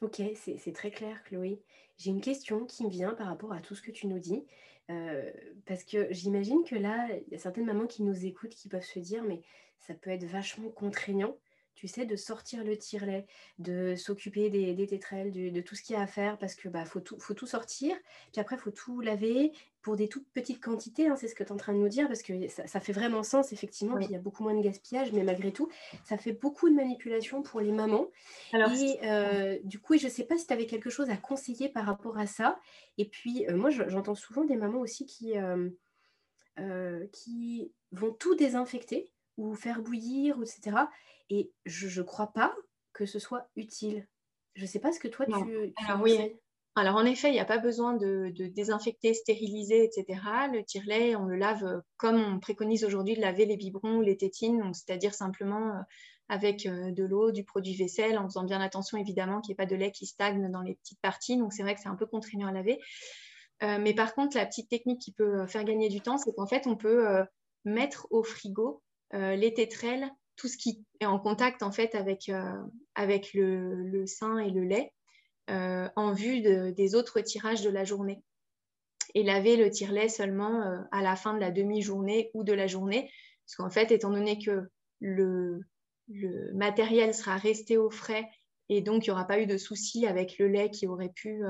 Ok, 0.00 0.22
c'est 0.36 0.72
très 0.72 0.90
clair, 0.92 1.24
Chloé. 1.24 1.60
J'ai 1.96 2.10
une 2.10 2.20
question 2.20 2.66
qui 2.66 2.84
me 2.84 2.90
vient 2.90 3.14
par 3.14 3.26
rapport 3.26 3.52
à 3.52 3.60
tout 3.60 3.74
ce 3.74 3.82
que 3.82 3.90
tu 3.90 4.06
nous 4.06 4.20
dis. 4.20 4.44
Euh, 4.90 5.30
parce 5.66 5.84
que 5.84 6.06
j'imagine 6.12 6.62
que 6.64 6.76
là, 6.76 7.08
il 7.26 7.32
y 7.32 7.34
a 7.34 7.38
certaines 7.38 7.66
mamans 7.66 7.86
qui 7.86 8.02
nous 8.02 8.24
écoutent 8.24 8.54
qui 8.54 8.68
peuvent 8.68 8.84
se 8.84 9.00
dire, 9.00 9.24
mais 9.24 9.42
ça 9.80 9.94
peut 9.94 10.10
être 10.10 10.24
vachement 10.24 10.70
contraignant 10.70 11.36
tu 11.78 11.86
sais, 11.86 12.06
de 12.06 12.16
sortir 12.16 12.64
le 12.64 12.76
tire-lait, 12.76 13.24
de 13.60 13.94
s'occuper 13.94 14.50
des, 14.50 14.74
des 14.74 14.86
tétrelles, 14.88 15.30
de 15.30 15.60
tout 15.60 15.76
ce 15.76 15.82
qu'il 15.82 15.94
y 15.94 15.96
a 15.96 16.02
à 16.02 16.08
faire 16.08 16.36
parce 16.36 16.56
que 16.56 16.68
bah, 16.68 16.84
faut, 16.84 16.98
tout, 16.98 17.16
faut 17.20 17.34
tout 17.34 17.46
sortir. 17.46 17.96
Puis 18.32 18.40
après, 18.40 18.56
il 18.56 18.58
faut 18.58 18.72
tout 18.72 19.00
laver 19.00 19.52
pour 19.80 19.94
des 19.94 20.08
toutes 20.08 20.26
petites 20.32 20.60
quantités. 20.60 21.06
Hein, 21.06 21.14
c'est 21.14 21.28
ce 21.28 21.36
que 21.36 21.44
tu 21.44 21.50
es 21.50 21.52
en 21.52 21.56
train 21.56 21.72
de 21.72 21.78
nous 21.78 21.88
dire 21.88 22.08
parce 22.08 22.22
que 22.22 22.48
ça, 22.48 22.80
fait 22.80 22.92
vraiment 22.92 23.22
sens, 23.22 23.52
effectivement. 23.52 23.96
qu'il 23.96 24.10
y 24.10 24.16
a 24.16 24.18
beaucoup 24.18 24.42
moins 24.42 24.54
de 24.54 24.60
gaspillage, 24.60 25.12
mais 25.12 25.22
malgré 25.22 25.52
tout, 25.52 25.68
ça 26.02 26.18
fait 26.18 26.32
beaucoup 26.32 26.68
de 26.68 26.74
manipulation 26.74 27.42
pour 27.42 27.60
les 27.60 27.70
mamans. 27.70 28.08
et 28.52 28.98
euh, 29.04 29.58
du 29.62 29.78
coup, 29.78 29.96
je 29.96 30.06
ne 30.06 30.10
sais 30.10 30.24
pas 30.24 30.36
si 30.36 30.48
tu 30.48 30.52
avais 30.52 30.66
quelque 30.66 30.90
chose 30.90 31.10
à 31.10 31.16
conseiller 31.16 31.68
par 31.68 31.86
rapport 31.86 32.18
à 32.18 32.26
ça. 32.26 32.58
Et 32.98 33.04
puis, 33.04 33.46
euh, 33.46 33.56
moi, 33.56 33.70
j'entends 33.70 34.16
souvent 34.16 34.44
des 34.44 34.56
mamans 34.56 34.80
aussi 34.80 35.06
qui, 35.06 35.34
euh, 36.58 37.06
qui 37.12 37.72
vont 37.92 38.10
tout 38.10 38.34
désinfecter 38.34 39.12
ou 39.38 39.54
faire 39.54 39.80
bouillir, 39.80 40.36
etc. 40.42 40.76
Et 41.30 41.50
je 41.64 42.00
ne 42.00 42.04
crois 42.04 42.32
pas 42.32 42.54
que 42.92 43.06
ce 43.06 43.18
soit 43.18 43.48
utile. 43.56 44.06
Je 44.54 44.62
ne 44.62 44.66
sais 44.66 44.80
pas 44.80 44.92
ce 44.92 45.00
que 45.00 45.08
toi 45.08 45.24
tu, 45.24 45.72
Alors, 45.76 46.02
oui. 46.02 46.18
Alors 46.74 46.94
en 46.94 47.04
effet, 47.04 47.30
il 47.30 47.32
n'y 47.32 47.40
a 47.40 47.44
pas 47.44 47.58
besoin 47.58 47.94
de, 47.94 48.32
désinfecter, 48.54 49.12
stériliser, 49.12 49.84
etc. 49.84 50.20
Le 50.52 50.62
tire-lait, 50.62 51.16
on 51.16 51.24
le 51.24 51.36
lave 51.36 51.64
euh, 51.64 51.80
comme 51.96 52.22
on 52.22 52.38
préconise 52.38 52.84
aujourd'hui 52.84 53.16
de 53.16 53.20
laver 53.20 53.46
les 53.46 53.56
biberons 53.56 53.96
ou 53.96 54.02
les 54.02 54.16
tétines, 54.16 54.62
c'est-à-dire 54.72 55.12
simplement 55.12 55.70
euh, 55.70 55.80
avec 56.28 56.66
euh, 56.66 56.92
de 56.92 57.02
l'eau, 57.04 57.32
du 57.32 57.42
produit 57.42 57.74
vaisselle, 57.74 58.16
en 58.16 58.28
faisant 58.28 58.44
bien 58.44 58.60
attention 58.60 58.96
évidemment 58.96 59.40
qu'il 59.40 59.50
n'y 59.50 59.54
ait 59.54 59.64
pas 59.64 59.66
de 59.66 59.74
lait 59.74 59.90
qui 59.90 60.06
stagne 60.06 60.52
dans 60.52 60.62
les 60.62 60.76
petites 60.76 61.00
parties. 61.00 61.36
Donc 61.36 61.52
c'est 61.52 61.62
vrai 61.62 61.74
que 61.74 61.80
c'est 61.80 61.88
un 61.88 61.96
peu 61.96 62.06
contraignant 62.06 62.46
à 62.46 62.52
laver. 62.52 62.78
mais 63.60 63.92
par 63.92 64.14
contre, 64.14 64.36
la 64.36 64.46
petite 64.46 64.68
technique 64.68 65.00
qui 65.00 65.10
peut 65.10 65.48
faire 65.48 65.64
gagner 65.64 65.88
du 65.88 66.00
temps, 66.00 66.16
c'est 66.16 66.32
qu'en 66.32 66.46
fait, 66.46 66.68
on 66.68 66.76
peut 66.76 67.24
mettre 67.64 68.06
au 68.10 68.22
frigo 68.22 68.82
les 69.12 69.54
tétrelles 69.54 70.10
tout 70.38 70.48
ce 70.48 70.56
qui 70.56 70.86
est 71.00 71.06
en 71.06 71.18
contact 71.18 71.62
en 71.62 71.72
fait 71.72 71.94
avec, 71.94 72.30
euh, 72.30 72.62
avec 72.94 73.34
le, 73.34 74.06
sein 74.06 74.38
et 74.38 74.50
le 74.50 74.62
lait 74.62 74.92
euh, 75.50 75.88
en 75.96 76.12
vue 76.12 76.40
des 76.40 76.94
autres 76.94 77.20
tirages 77.20 77.62
de 77.62 77.70
la 77.70 77.84
journée. 77.84 78.22
Et 79.14 79.22
laver 79.22 79.56
le 79.56 79.70
tire-lait 79.70 80.08
seulement 80.08 80.62
euh, 80.62 80.78
à 80.92 81.02
la 81.02 81.16
fin 81.16 81.34
de 81.34 81.40
la 81.40 81.50
demi-journée 81.50 82.30
ou 82.34 82.44
de 82.44 82.52
la 82.52 82.66
journée. 82.66 83.10
Parce 83.44 83.56
qu'en 83.56 83.70
fait, 83.70 83.90
étant 83.90 84.10
donné 84.10 84.38
que 84.38 84.68
le, 85.00 85.60
le, 86.08 86.52
matériel 86.52 87.14
sera 87.14 87.36
resté 87.36 87.76
au 87.76 87.90
frais 87.90 88.28
et 88.68 88.82
donc 88.82 89.06
il 89.06 89.10
n'y 89.10 89.12
aura 89.12 89.26
pas 89.26 89.40
eu 89.40 89.46
de 89.46 89.56
souci 89.56 90.06
avec 90.06 90.38
le 90.38 90.46
lait 90.48 90.70
qui 90.70 90.86
aurait 90.86 91.12
pu 91.14 91.42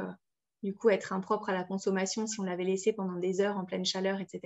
du 0.63 0.75
coup 0.75 0.91
être 0.91 1.13
impropre 1.13 1.51
à 1.51 1.53
la 1.53 1.65
consommation 1.65 2.27
si 2.27 2.41
on 2.41 2.45
l'avait 2.45 2.65
laissé 2.65 2.93
pendant 2.93 3.17
des 3.17 3.41
heures 3.41 3.57
en 3.57 3.65
pleine 3.65 3.85
chaleur, 3.85 4.21
etc. 4.21 4.41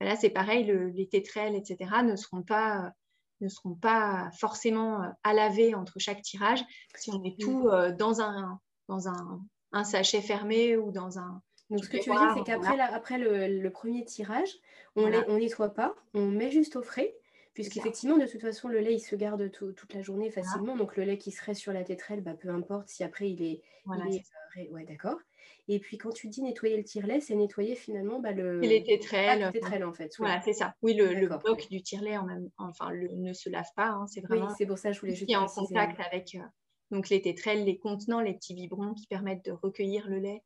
Ben 0.00 0.06
là, 0.06 0.16
c'est 0.16 0.30
pareil, 0.30 0.64
les 0.94 1.08
tétrelles, 1.08 1.54
etc., 1.54 1.90
ne 2.04 2.16
seront 2.16 2.42
pas 2.42 2.92
ne 3.40 3.48
seront 3.48 3.74
pas 3.74 4.30
forcément 4.38 5.02
euh, 5.02 5.08
à 5.22 5.32
laver 5.32 5.74
entre 5.74 5.98
chaque 5.98 6.22
tirage. 6.22 6.64
Si 6.96 7.10
on 7.10 7.20
met 7.20 7.36
tout 7.38 7.68
euh, 7.68 7.92
dans, 7.92 8.20
un, 8.20 8.60
dans 8.88 9.08
un, 9.08 9.84
sachet 9.84 10.20
fermé 10.20 10.76
ou 10.76 10.90
dans 10.90 11.18
un... 11.18 11.40
Donc 11.70 11.84
ce 11.84 11.90
que 11.90 11.98
tu 11.98 12.10
veux 12.10 12.16
dire, 12.16 12.34
c'est 12.36 12.44
qu'après 12.44 12.80
après 12.80 13.18
le, 13.18 13.68
premier 13.68 14.04
tirage, 14.04 14.48
on 14.96 15.06
ne 15.06 15.38
nettoie 15.38 15.68
pas, 15.68 15.94
on 16.14 16.26
met 16.26 16.50
juste 16.50 16.76
au 16.76 16.82
frais 16.82 17.14
puisqu'effectivement, 17.58 18.16
de 18.16 18.26
toute 18.26 18.40
façon, 18.40 18.68
le 18.68 18.78
lait, 18.78 18.94
il 18.94 19.00
se 19.00 19.16
garde 19.16 19.50
toute 19.50 19.92
la 19.92 20.00
journée 20.00 20.30
facilement. 20.30 20.76
Donc, 20.76 20.96
le 20.96 21.02
lait 21.02 21.18
qui 21.18 21.32
serait 21.32 21.54
sur 21.54 21.72
la 21.72 21.82
tétrelle, 21.82 22.20
bah, 22.20 22.34
peu 22.34 22.50
importe 22.50 22.88
si 22.88 23.02
après 23.02 23.30
il 23.30 23.42
est. 23.42 23.62
Euh, 23.88 24.70
ouais, 24.70 24.84
d'accord. 24.84 25.18
Et 25.66 25.80
puis, 25.80 25.98
quand 25.98 26.12
tu 26.12 26.28
dis 26.28 26.40
nettoyer 26.40 26.76
le 26.76 26.84
tire-lait, 26.84 27.18
c'est 27.18 27.34
nettoyer 27.34 27.74
finalement 27.74 28.20
bah, 28.20 28.30
le. 28.30 28.60
Les 28.60 28.84
tétrelles. 28.84 29.42
Ah, 29.42 29.50
tétrelles, 29.50 29.84
en 29.84 29.92
fait. 29.92 30.14
Voilà, 30.18 30.40
c'est 30.40 30.52
ça. 30.52 30.74
Oui, 30.82 30.94
le, 30.94 31.26
bloc 31.26 31.68
du 31.68 31.82
tire-lait, 31.82 32.16
enfin, 32.58 32.92
ne 32.92 33.32
se 33.32 33.50
lave 33.50 33.68
pas. 33.74 33.88
Hein, 33.88 34.06
c'est 34.06 34.20
vraiment. 34.20 34.46
Oui, 34.46 34.54
c'est 34.56 34.66
pour 34.66 34.78
ça 34.78 34.90
que 34.90 34.94
je 34.94 35.00
voulais 35.00 35.16
juste. 35.16 35.26
Qui 35.26 35.32
est 35.32 35.36
en 35.36 35.46
contact 35.46 35.98
avec 35.98 36.36
euh, 36.36 36.46
donc, 36.92 37.08
les 37.08 37.20
tétrelles, 37.20 37.64
les 37.64 37.76
contenants, 37.76 38.20
les 38.20 38.34
petits 38.34 38.54
biberons 38.54 38.94
qui 38.94 39.08
permettent 39.08 39.44
de 39.44 39.52
recueillir 39.52 40.08
le 40.08 40.20
lait. 40.20 40.44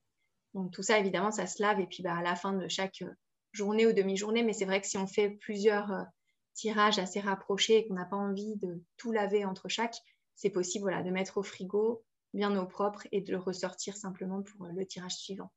Donc, 0.54 0.70
tout 0.70 0.82
ça, 0.82 0.98
évidemment, 0.98 1.30
ça 1.30 1.46
se 1.46 1.62
lave. 1.62 1.78
Et 1.78 1.86
puis, 1.86 2.02
bah, 2.02 2.16
à 2.16 2.22
la 2.22 2.36
fin 2.36 2.54
de 2.54 2.68
chaque 2.68 3.02
euh, 3.02 3.12
journée 3.52 3.86
ou 3.86 3.92
demi-journée, 3.92 4.42
mais 4.42 4.54
c'est 4.54 4.64
vrai 4.64 4.80
que 4.80 4.86
si 4.86 4.96
on 4.96 5.06
fait 5.06 5.28
plusieurs 5.28 6.06
tirage 6.54 6.98
assez 6.98 7.20
rapproché 7.20 7.78
et 7.78 7.86
qu'on 7.86 7.94
n'a 7.94 8.04
pas 8.04 8.16
envie 8.16 8.56
de 8.56 8.82
tout 8.96 9.12
laver 9.12 9.44
entre 9.44 9.68
chaque, 9.68 9.96
c'est 10.34 10.50
possible 10.50 10.92
de 11.04 11.10
mettre 11.10 11.38
au 11.38 11.42
frigo 11.42 12.02
bien 12.34 12.56
au 12.56 12.66
propre 12.66 13.06
et 13.12 13.20
de 13.20 13.36
ressortir 13.36 13.96
simplement 13.96 14.42
pour 14.42 14.66
le 14.66 14.86
tirage 14.86 15.16
suivant. 15.16 15.50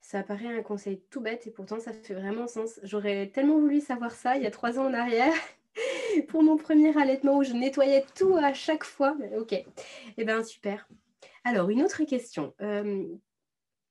Ça 0.00 0.22
paraît 0.22 0.58
un 0.58 0.62
conseil 0.62 1.02
tout 1.10 1.20
bête 1.20 1.46
et 1.46 1.50
pourtant 1.50 1.78
ça 1.78 1.92
fait 1.92 2.14
vraiment 2.14 2.46
sens. 2.46 2.80
J'aurais 2.82 3.28
tellement 3.28 3.58
voulu 3.58 3.80
savoir 3.80 4.12
ça 4.12 4.36
il 4.36 4.42
y 4.42 4.46
a 4.46 4.50
trois 4.50 4.78
ans 4.78 4.86
en 4.86 4.94
arrière 4.94 5.34
pour 6.28 6.42
mon 6.42 6.56
premier 6.56 6.96
allaitement 6.98 7.38
où 7.38 7.42
je 7.42 7.52
nettoyais 7.52 8.04
tout 8.14 8.36
à 8.36 8.52
chaque 8.52 8.84
fois. 8.84 9.16
Ok, 9.38 9.52
eh 9.52 10.24
bien 10.24 10.42
super. 10.42 10.88
Alors 11.44 11.70
une 11.70 11.82
autre 11.82 12.04
question. 12.04 12.54
Euh, 12.60 13.06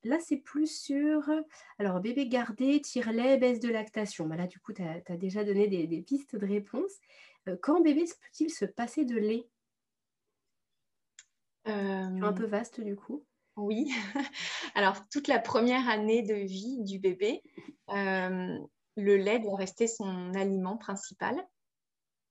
Là, 0.04 0.18
c'est 0.20 0.38
plus 0.38 0.68
sur 0.68 1.30
alors 1.78 2.00
bébé 2.00 2.28
gardé, 2.28 2.80
tire-lait, 2.82 3.38
baisse 3.38 3.60
de 3.60 3.70
lactation. 3.70 4.28
Bah 4.28 4.38
là, 4.38 4.48
du 4.48 4.60
coup, 4.60 4.72
tu 4.74 4.82
as, 4.82 5.18
déjà 5.18 5.44
donné 5.44 5.68
des, 5.68 6.02
pistes 6.02 6.36
de 6.36 6.46
réponse. 6.46 6.94
Euh, 7.48 7.58
quand 7.62 7.82
bébé 7.82 8.06
peut-il 8.06 8.50
se 8.50 8.66
passer 8.66 9.06
de 9.06 9.18
lait? 9.18 9.48
Un 11.66 12.34
peu 12.34 12.46
vaste, 12.46 12.82
du 12.82 12.96
coup. 12.96 13.24
Oui. 13.56 13.92
Alors, 14.76 15.08
toute 15.10 15.28
la 15.28 15.40
première 15.40 15.88
année 15.90 16.24
de 16.24 16.34
vie 16.34 16.82
du 16.82 16.98
bébé, 16.98 17.44
euh, 17.90 18.58
le 18.96 19.18
lait 19.18 19.40
doit 19.40 19.58
rester 19.58 19.88
son 19.88 20.34
aliment 20.34 20.78
principal. 20.78 21.36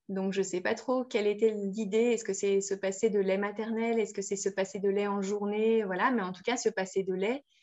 Donc, 0.08 0.32
je 0.32 0.40
ne 0.40 0.44
sais 0.44 0.60
pas 0.60 0.74
trop 0.74 1.04
quelle 1.04 1.26
était 1.26 1.50
l'idée. 1.50 2.12
Est-ce 2.12 2.24
que 2.24 2.32
c'est 2.32 2.60
se 2.62 2.74
passer 2.74 3.10
de 3.10 3.18
lait 3.18 3.36
maternel? 3.36 4.00
Est-ce 4.00 4.14
que 4.14 4.22
c'est 4.22 4.36
se 4.36 4.48
passer 4.48 4.78
de 4.78 4.88
lait 4.88 5.06
en 5.06 5.20
journée? 5.20 5.84
Voilà, 5.84 6.10
mais 6.10 6.22
en 6.22 6.32
tout 6.32 6.42
cas, 6.42 6.56
se 6.56 6.70
passer 6.70 7.02
de 7.02 7.12
lait, 7.12 7.34
euh, 7.34 7.57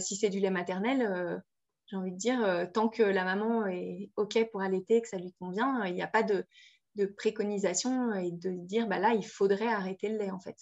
si 0.00 0.16
c'est 0.16 0.30
du 0.30 0.40
lait 0.40 0.50
maternel, 0.50 1.02
euh, 1.02 1.38
j'ai 1.86 1.96
envie 1.96 2.12
de 2.12 2.16
dire, 2.16 2.68
tant 2.72 2.88
que 2.88 3.02
la 3.02 3.24
maman 3.24 3.66
est 3.66 4.10
OK 4.16 4.38
pour 4.52 4.62
allaiter, 4.62 5.02
que 5.02 5.08
ça 5.08 5.18
lui 5.18 5.32
convient, 5.40 5.84
il 5.86 5.94
n'y 5.94 6.02
a 6.02 6.08
pas 6.08 6.22
de, 6.22 6.44
de, 6.94 7.06
préconisation 7.06 8.12
et 8.14 8.30
de 8.30 8.50
dire, 8.50 8.86
bah 8.86 8.98
là, 8.98 9.12
il 9.14 9.26
faudrait 9.26 9.66
arrêter 9.66 10.08
le 10.08 10.18
lait, 10.18 10.30
en 10.30 10.38
fait 10.38 10.56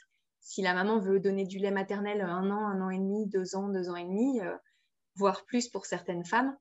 si 0.49 0.62
la 0.62 0.73
maman 0.73 0.99
veut 0.99 1.21
donner 1.21 1.44
du 1.44 1.59
lait 1.59 1.71
maternel 1.71 2.23
un 2.23 2.51
an, 2.51 2.66
un 2.66 2.81
an 2.81 2.88
et 2.88 2.97
demi, 2.97 3.27
deux 3.27 3.55
ans, 3.55 3.68
deux 3.68 3.90
ans 3.90 3.97
et 3.97 4.05
demi, 4.05 4.40
euh, 4.40 4.57
voire 5.14 5.44
plus 5.44 5.68
pour 5.68 5.85
certaines 5.85 6.25
femmes, 6.25 6.57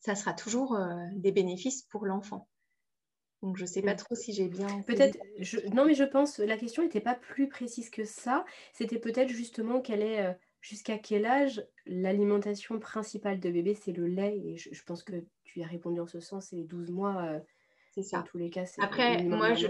ça 0.00 0.14
sera 0.14 0.32
toujours 0.32 0.74
euh, 0.74 0.96
des 1.12 1.30
bénéfices 1.30 1.82
pour 1.82 2.06
l'enfant. 2.06 2.48
Donc, 3.42 3.58
je 3.58 3.64
ne 3.64 3.66
sais 3.66 3.82
pas 3.82 3.94
trop 3.94 4.14
si 4.14 4.32
j'ai 4.32 4.48
bien. 4.48 4.80
Peut-être. 4.86 5.18
Non, 5.74 5.84
mais 5.84 5.92
je 5.92 6.04
pense 6.04 6.38
la 6.38 6.56
question 6.56 6.82
n'était 6.82 7.02
pas 7.02 7.14
plus 7.14 7.46
précise 7.50 7.90
que 7.90 8.06
ça. 8.06 8.46
C'était 8.72 8.98
peut-être 8.98 9.28
justement 9.28 9.82
quelle 9.82 10.00
est, 10.00 10.24
euh, 10.24 10.32
jusqu'à 10.64 10.96
quel 10.96 11.26
âge 11.26 11.62
l'alimentation 11.84 12.78
principale 12.78 13.38
de 13.38 13.50
bébé, 13.50 13.74
c'est 13.74 13.92
le 13.92 14.06
lait? 14.06 14.38
Et 14.38 14.56
je, 14.56 14.82
pense 14.84 15.02
que 15.02 15.12
tu 15.44 15.62
as 15.62 15.66
répondu 15.66 16.00
en 16.00 16.06
ce 16.06 16.20
sens, 16.20 16.46
c'est 16.46 16.56
les 16.56 16.64
12 16.64 16.90
mois. 16.90 17.38
C'est 17.94 18.02
ça. 18.02 18.24
tous 18.26 18.38
les 18.38 18.50
cas, 18.50 18.64
Après, 18.78 19.22
moi, 19.22 19.54
je, 19.54 19.68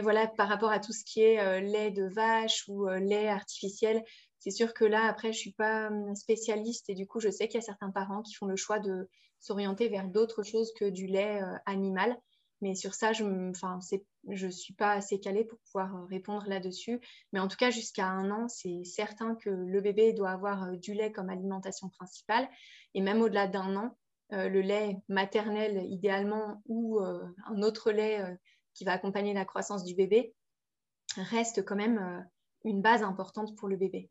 voilà, 0.00 0.28
par 0.28 0.48
rapport 0.48 0.70
à 0.70 0.78
tout 0.78 0.92
ce 0.92 1.04
qui 1.04 1.20
est 1.20 1.40
euh, 1.40 1.60
lait 1.60 1.90
de 1.90 2.04
vache 2.04 2.64
ou 2.68 2.88
euh, 2.88 2.98
lait 2.98 3.28
artificiel, 3.28 4.02
c'est 4.38 4.52
sûr 4.52 4.72
que 4.72 4.84
là, 4.84 5.04
après, 5.04 5.32
je 5.32 5.38
ne 5.38 5.40
suis 5.40 5.52
pas 5.52 5.88
hum, 5.88 6.14
spécialiste 6.14 6.88
et 6.88 6.94
du 6.94 7.06
coup, 7.06 7.20
je 7.20 7.28
sais 7.28 7.48
qu'il 7.48 7.60
y 7.60 7.62
a 7.62 7.66
certains 7.66 7.90
parents 7.90 8.22
qui 8.22 8.34
font 8.34 8.46
le 8.46 8.56
choix 8.56 8.78
de 8.78 9.10
s'orienter 9.40 9.88
vers 9.88 10.08
d'autres 10.08 10.42
choses 10.42 10.72
que 10.78 10.86
du 10.86 11.06
lait 11.06 11.42
euh, 11.42 11.56
animal. 11.66 12.16
Mais 12.62 12.74
sur 12.74 12.94
ça, 12.94 13.12
je 13.12 13.24
ne 13.24 14.50
suis 14.50 14.74
pas 14.74 14.92
assez 14.92 15.20
calée 15.20 15.44
pour 15.44 15.58
pouvoir 15.58 16.06
répondre 16.08 16.46
là-dessus. 16.48 17.00
Mais 17.32 17.40
en 17.40 17.48
tout 17.48 17.56
cas, 17.56 17.70
jusqu'à 17.70 18.06
un 18.06 18.30
an, 18.30 18.48
c'est 18.48 18.82
certain 18.84 19.34
que 19.34 19.50
le 19.50 19.80
bébé 19.80 20.12
doit 20.12 20.30
avoir 20.30 20.72
du 20.76 20.94
lait 20.94 21.12
comme 21.12 21.28
alimentation 21.28 21.90
principale. 21.90 22.48
Et 22.94 23.02
même 23.02 23.20
au-delà 23.20 23.46
d'un 23.46 23.76
an, 23.76 23.96
euh, 24.32 24.48
le 24.48 24.60
lait 24.60 25.00
maternel 25.08 25.86
idéalement 25.88 26.60
ou 26.66 26.98
euh, 26.98 27.24
un 27.46 27.62
autre 27.62 27.92
lait 27.92 28.20
euh, 28.20 28.34
qui 28.74 28.84
va 28.84 28.92
accompagner 28.92 29.32
la 29.34 29.44
croissance 29.44 29.84
du 29.84 29.94
bébé 29.94 30.34
reste 31.16 31.64
quand 31.64 31.76
même 31.76 32.26
une 32.64 32.82
base 32.82 33.02
importante 33.04 33.56
pour 33.56 33.68
le 33.68 33.76
bébé. 33.76 34.10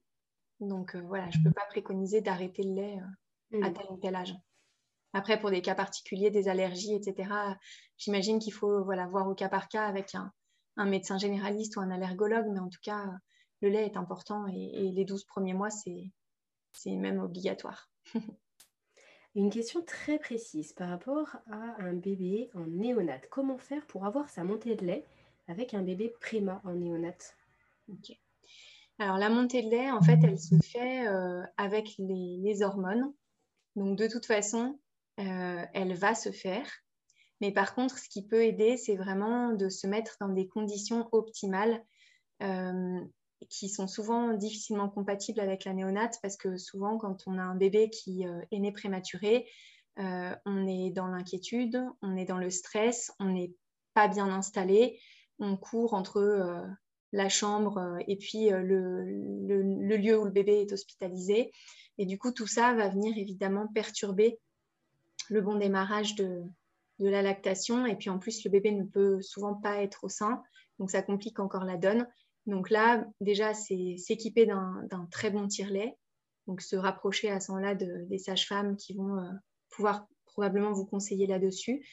Donc 0.62 0.96
voilà, 0.96 1.30
je 1.30 1.38
ne 1.38 1.44
peux 1.44 1.52
pas 1.52 1.66
préconiser 1.70 2.22
d'arrêter 2.22 2.64
le 2.64 2.74
lait 2.74 3.00
à 3.62 3.70
tel 3.70 3.86
ou 3.92 3.98
tel 3.98 4.16
âge. 4.16 4.34
Après, 5.16 5.40
pour 5.40 5.50
des 5.50 5.62
cas 5.62 5.76
particuliers, 5.76 6.30
des 6.30 6.50
allergies, 6.50 6.94
etc., 6.94 7.30
j'imagine 7.98 8.38
qu'il 8.38 8.52
faut 8.52 8.84
voilà, 8.84 9.08
voir 9.08 9.30
au 9.30 9.34
cas 9.34 9.48
par 9.48 9.70
cas 9.70 9.86
avec 9.86 10.14
un, 10.14 10.32
médecin 10.86 11.18
généraliste 11.18 11.78
ou 11.78 11.80
un 11.80 11.90
allergologue, 11.90 12.48
mais 12.52 12.60
en 12.60 12.68
tout 12.68 12.82
cas, 12.82 13.10
le 13.62 13.70
lait 13.70 13.86
est 13.86 13.96
important 13.96 14.46
et, 14.48 14.72
et 14.74 14.92
les 14.92 15.06
12 15.06 15.24
premiers 15.24 15.54
mois, 15.54 15.70
c'est 15.70 16.12
même 16.86 17.20
obligatoire. 17.20 17.90
Une 19.36 19.50
question 19.50 19.82
très 19.84 20.20
précise 20.20 20.74
par 20.74 20.90
rapport 20.90 21.38
à 21.50 21.82
un 21.82 21.94
bébé 21.94 22.50
en 22.54 22.66
néonat. 22.68 23.20
Comment 23.30 23.58
faire 23.58 23.88
pour 23.88 24.06
avoir 24.06 24.30
sa 24.30 24.44
montée 24.44 24.76
de 24.76 24.86
lait 24.86 25.06
avec 25.48 25.74
un 25.74 25.82
bébé 25.82 26.14
prima 26.20 26.62
en 26.66 26.74
néonat 26.74 27.34
Alors 29.00 29.18
la 29.18 29.30
montée 29.30 29.62
de 29.62 29.70
lait, 29.70 29.92
en 29.92 30.02
fait, 30.02 30.20
elle 30.24 30.40
se 30.40 30.56
fait 30.62 31.08
euh, 31.08 31.42
avec 31.56 31.96
les, 32.00 32.64
hormones. 32.64 33.14
Donc 33.78 33.98
de 33.98 34.08
toute 34.08 34.26
façon, 34.26 34.78
euh, 35.20 35.66
elle 35.74 35.94
va 35.94 36.14
se 36.16 36.32
faire. 36.32 36.68
Mais 37.42 37.52
par 37.52 37.76
contre, 37.76 37.98
ce 37.98 38.10
qui 38.10 38.26
peut 38.26 38.44
aider, 38.44 38.78
c'est 38.78 38.96
vraiment 38.96 39.54
de 39.54 39.70
se 39.70 39.88
mettre 39.88 40.18
dans 40.20 40.30
des 40.30 40.48
conditions 40.48 41.08
optimales. 41.12 41.84
Euh, 42.44 43.00
qui 43.50 43.70
sont 43.70 43.88
souvent 43.88 44.34
difficilement 44.34 44.90
compatibles 44.90 45.40
avec 45.40 45.66
la 45.66 45.74
néonate 45.74 46.18
parce 46.22 46.36
que 46.36 46.58
souvent, 46.58 46.98
quand 46.98 47.28
on 47.28 47.38
a 47.38 47.44
un 47.44 47.56
bébé 47.56 47.90
qui 47.90 48.26
euh, 48.26 48.42
est 48.50 48.60
né 48.60 48.72
prématuré, 48.72 49.48
on 49.98 50.68
est 50.68 50.90
dans 50.90 51.08
l'inquiétude, 51.08 51.82
on 52.02 52.18
est 52.18 52.26
dans 52.26 52.38
le 52.38 52.50
stress, 52.50 53.14
on 53.20 53.26
n'est 53.26 53.54
pas 53.94 54.10
bien 54.10 54.28
installé, 54.28 55.00
on 55.40 55.56
court 55.56 55.94
entre 55.94 56.66
la 57.14 57.30
chambre 57.30 57.98
et 58.06 58.18
puis 58.18 58.50
le, 58.50 59.04
lieu 59.96 60.20
où 60.20 60.26
le 60.26 60.32
bébé 60.32 60.62
est 60.62 60.74
hospitalisé. 60.74 61.54
Et 61.98 62.06
du 62.06 62.18
coup, 62.18 62.32
tout 62.34 62.48
ça 62.48 62.74
va 62.74 62.90
venir 62.90 63.18
évidemment 63.18 63.68
perturber 63.68 64.40
le 65.30 65.42
bon 65.42 65.56
démarrage 65.56 66.16
de, 66.16 66.44
la 67.00 67.22
lactation. 67.22 67.86
Et 67.86 67.96
puis 67.96 68.10
en 68.10 68.20
plus, 68.20 68.44
le 68.46 68.52
bébé 68.52 68.72
ne 68.72 68.84
peut 68.84 69.22
souvent 69.22 69.54
pas 69.56 69.82
être 69.82 70.06
au 70.06 70.10
sein, 70.10 70.42
donc 70.80 70.92
ça 70.92 71.02
complique 71.02 71.40
encore 71.40 71.66
la 71.66 71.78
donne. 71.78 72.08
Donc 72.46 72.70
là, 72.70 73.06
déjà, 73.22 73.54
c'est 73.54 73.96
s'équiper 73.98 74.46
d'un 74.46 75.08
très 75.12 75.32
bon 75.32 75.48
tire-lait, 75.48 75.98
donc 76.48 76.62
se 76.62 76.76
rapprocher 76.76 77.30
à 77.30 77.40
ce 77.40 77.52
moment-là 77.52 77.76
des 77.76 78.18
sages-femmes 78.18 78.76
qui 78.78 78.94
vont 78.94 79.18
euh, 79.18 79.30
pouvoir 79.72 80.08
probablement 80.26 80.74
vous 80.74 80.86
conseiller 80.86 81.28
là-dessus. 81.28 81.86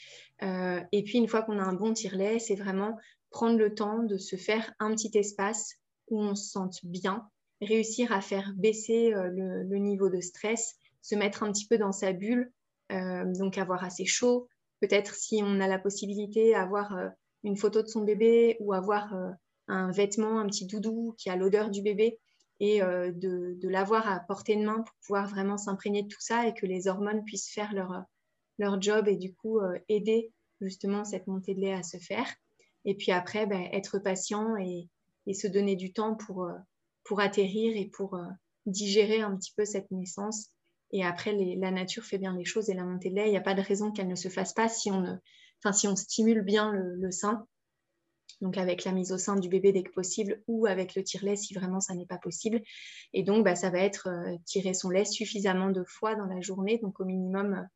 Euh, 0.42 0.80
et 0.92 1.04
puis, 1.04 1.18
une 1.18 1.28
fois 1.28 1.42
qu'on 1.42 1.58
a 1.58 1.62
un 1.62 1.74
bon 1.74 1.92
tire-lait, 1.92 2.38
c'est 2.38 2.56
vraiment 2.56 2.98
prendre 3.30 3.56
le 3.56 3.74
temps 3.74 4.02
de 4.02 4.18
se 4.18 4.36
faire 4.36 4.72
un 4.78 4.94
petit 4.94 5.16
espace 5.16 5.76
où 6.08 6.20
on 6.20 6.34
se 6.34 6.50
sente 6.50 6.84
bien, 6.84 7.26
réussir 7.60 8.12
à 8.12 8.20
faire 8.20 8.52
baisser 8.56 9.14
euh, 9.14 9.30
le, 9.30 9.78
niveau 9.78 10.10
de 10.10 10.20
stress, 10.20 10.76
se 11.00 11.14
mettre 11.14 11.42
un 11.42 11.52
petit 11.52 11.66
peu 11.66 11.78
dans 11.78 11.92
sa 11.92 12.12
bulle, 12.12 12.52
donc 13.37 13.59
avoir 13.59 13.85
assez 13.85 14.05
chaud. 14.05 14.48
Peut-être 14.81 15.14
si 15.14 15.40
on 15.42 15.61
a 15.61 15.68
la 15.68 15.78
possibilité, 15.78 16.55
avoir 16.55 16.96
une 17.44 17.57
photo 17.57 17.83
de 17.83 17.88
son 17.88 18.02
bébé 18.02 18.57
ou 18.61 18.72
avoir 18.72 19.14
un 19.68 19.90
vêtement, 19.90 20.40
un 20.40 20.46
petit 20.46 20.66
doudou 20.66 21.14
qui 21.18 21.31
a 21.31 21.37
l'odeur 21.37 21.70
du 21.70 21.83
bébé 21.83 22.18
et 22.62 22.81
euh, 22.81 23.11
de, 23.12 23.68
l'avoir 23.68 24.09
à 24.09 24.20
portée 24.20 24.55
de 24.55 24.62
main 24.62 24.83
pour 24.83 24.94
pouvoir 25.05 25.28
vraiment 25.28 25.59
s'imprégner 25.59 26.05
de 26.05 26.09
tout 26.09 26.20
ça 26.20 26.46
et 26.46 26.55
que 26.55 26.64
les 26.64 26.87
hormones 26.87 27.24
puissent 27.24 27.50
faire 27.50 27.72
leur, 27.74 28.05
leur 28.59 28.81
job 28.81 29.09
et 29.09 29.16
du 29.16 29.35
coup 29.35 29.59
euh, 29.59 29.76
aider 29.88 30.33
justement 30.61 31.05
cette 31.05 31.26
montée 31.26 31.55
de 31.55 31.61
lait 31.61 31.72
à 31.72 31.83
se 31.83 31.96
faire. 31.96 32.26
Et 32.85 32.94
puis 32.94 33.11
après, 33.11 33.46
ben, 33.46 33.68
être 33.72 33.98
patient 33.98 34.57
et, 34.57 34.88
se 35.35 35.48
donner 35.48 35.74
du 35.74 35.92
temps 35.92 36.14
pour, 36.14 36.44
euh, 36.44 36.52
pour 37.02 37.20
atterrir 37.20 37.76
et 37.76 37.87
pour 37.87 38.16
digérer 38.66 39.22
un 39.22 39.37
petit 39.37 39.52
peu 39.57 39.64
cette 39.64 39.90
naissance. 39.90 40.50
Et 40.92 41.05
après, 41.05 41.33
la 41.57 41.70
nature 41.70 42.05
fait 42.05 42.18
bien 42.18 42.37
les 42.37 42.44
choses 42.44 42.68
et 42.68 42.74
la 42.74 42.85
montée 42.85 43.11
de 43.11 43.16
lait, 43.16 43.28
il 43.28 43.31
n'y 43.31 43.37
a 43.37 43.42
pas 43.42 43.55
de 43.55 43.62
raison 43.62 43.92
qu'elle 43.92 44.09
ne 44.09 44.14
se 44.14 44.28
fasse 44.28 44.52
pas 44.52 44.68
si 44.68 44.90
on, 44.90 45.96
stimule 45.96 46.42
bien 46.42 46.72
le 46.72 47.11
sein 47.11 47.46
donc 48.42 48.59
avec 48.59 48.85
la 48.85 48.92
mise 48.92 49.12
au 49.12 49.18
sein 49.18 49.37
du 49.37 49.48
bébé 49.48 49.72
dès 49.72 49.85
que 49.85 49.92
possible 49.92 50.42
ou 50.48 50.66
avec 50.66 50.94
le 50.94 51.05
tire-lait 51.05 51.37
si 51.37 51.55
vraiment 51.55 51.81
ça 51.81 51.94
n'est 51.94 52.07
pas 52.07 52.18
possible. 52.18 52.61
Et 53.12 53.22
donc, 53.22 53.44
bah, 53.44 53.55
ça 53.55 53.70
va 53.70 53.78
être 53.78 54.09
euh, 54.09 54.37
tirer 54.44 54.74
son 54.74 54.90
lait 54.90 55.05
suffisamment 55.05 55.70
de 55.70 55.85
fois 55.85 56.16
dans 56.16 56.26
la 56.26 56.40
journée, 56.40 56.78
donc 56.78 57.00
au 57.00 57.05
minimum 57.05 57.66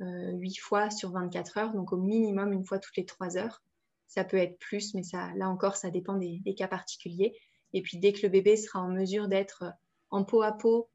euh, 0.00 0.32
8 0.32 0.56
fois 0.56 0.90
sur 0.90 1.12
24 1.12 1.58
heures, 1.58 1.74
donc 1.74 1.92
au 1.92 1.98
minimum 1.98 2.52
une 2.52 2.64
fois 2.64 2.78
toutes 2.78 2.96
les 2.96 3.04
3 3.04 3.36
heures. 3.36 3.62
Ça 4.08 4.24
peut 4.24 4.38
être 4.38 4.58
plus, 4.58 4.94
mais 4.94 5.02
là 5.36 5.48
encore, 5.50 5.76
ça 5.76 5.90
dépend 5.90 6.14
des, 6.14 6.40
cas 6.56 6.68
particuliers. 6.68 7.36
Et 7.72 7.82
puis, 7.82 7.98
dès 7.98 8.12
que 8.12 8.22
le 8.22 8.28
bébé 8.28 8.56
sera 8.56 8.80
en 8.80 8.88
mesure 8.88 9.28
d'être 9.28 9.64
en 10.10 10.24
peau 10.24 10.42
à 10.42 10.52
peau, 10.52 10.88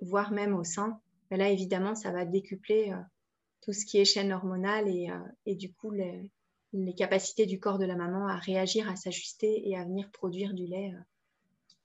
voire 0.00 0.30
même 0.30 0.54
au 0.54 0.62
sein, 0.62 1.00
là, 1.36 1.48
évidemment, 1.48 1.94
ça 1.94 2.10
va 2.10 2.24
décupler 2.24 2.92
euh, 2.92 3.00
tout 3.60 3.72
ce 3.72 3.84
qui 3.84 3.98
est 3.98 4.04
chaîne 4.04 4.32
hormonale 4.32 4.88
et, 4.88 5.08
et 5.46 5.54
du 5.54 5.72
coup, 5.72 5.90
les, 5.90 6.30
capacités 6.96 7.46
du 7.46 7.58
corps 7.58 7.78
de 7.78 7.84
la 7.84 7.96
maman 7.96 8.26
à 8.28 8.36
réagir, 8.36 8.88
à 8.88 8.96
s'ajuster 8.96 9.68
et 9.68 9.76
à 9.76 9.84
venir 9.84 10.10
produire 10.10 10.54
du 10.54 10.66
lait 10.66 10.92
euh, 10.94 11.00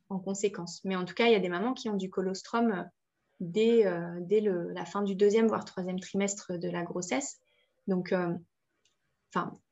en 0.10 0.20
conséquence. 0.20 0.82
Mais 0.84 0.96
en 0.96 1.06
tout 1.06 1.14
cas, 1.14 1.28
il 1.28 1.34
y 1.34 1.36
a 1.36 1.40
des 1.40 1.50
mamans 1.50 1.74
qui 1.74 1.90
ont 1.90 1.98
du 1.98 2.10
colostrum 2.10 2.72
euh, 2.72 2.84
dès, 3.40 3.86
euh, 3.86 4.20
dès 4.22 4.42
la 4.42 4.86
fin 4.86 5.02
du 5.02 5.16
deuxième, 5.16 5.48
voire 5.48 5.66
troisième 5.66 6.00
trimestre 6.00 6.58
de 6.58 6.70
la 6.70 6.84
grossesse. 6.84 7.40
Donc, 7.88 8.16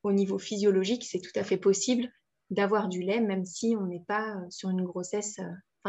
au 0.03 0.11
niveau 0.11 0.37
physiologique, 0.37 1.05
c'est 1.05 1.21
tout 1.21 1.31
à 1.35 1.43
fait 1.43 1.57
possible 1.57 2.11
d'avoir 2.51 2.89
du 2.89 3.01
lait, 3.01 3.21
même 3.21 3.45
si 3.45 3.75
on 3.79 3.87
n'est 3.87 4.03
pas 4.07 4.37
sur 4.49 4.69
une 4.69 4.83
grossesse, 4.83 5.39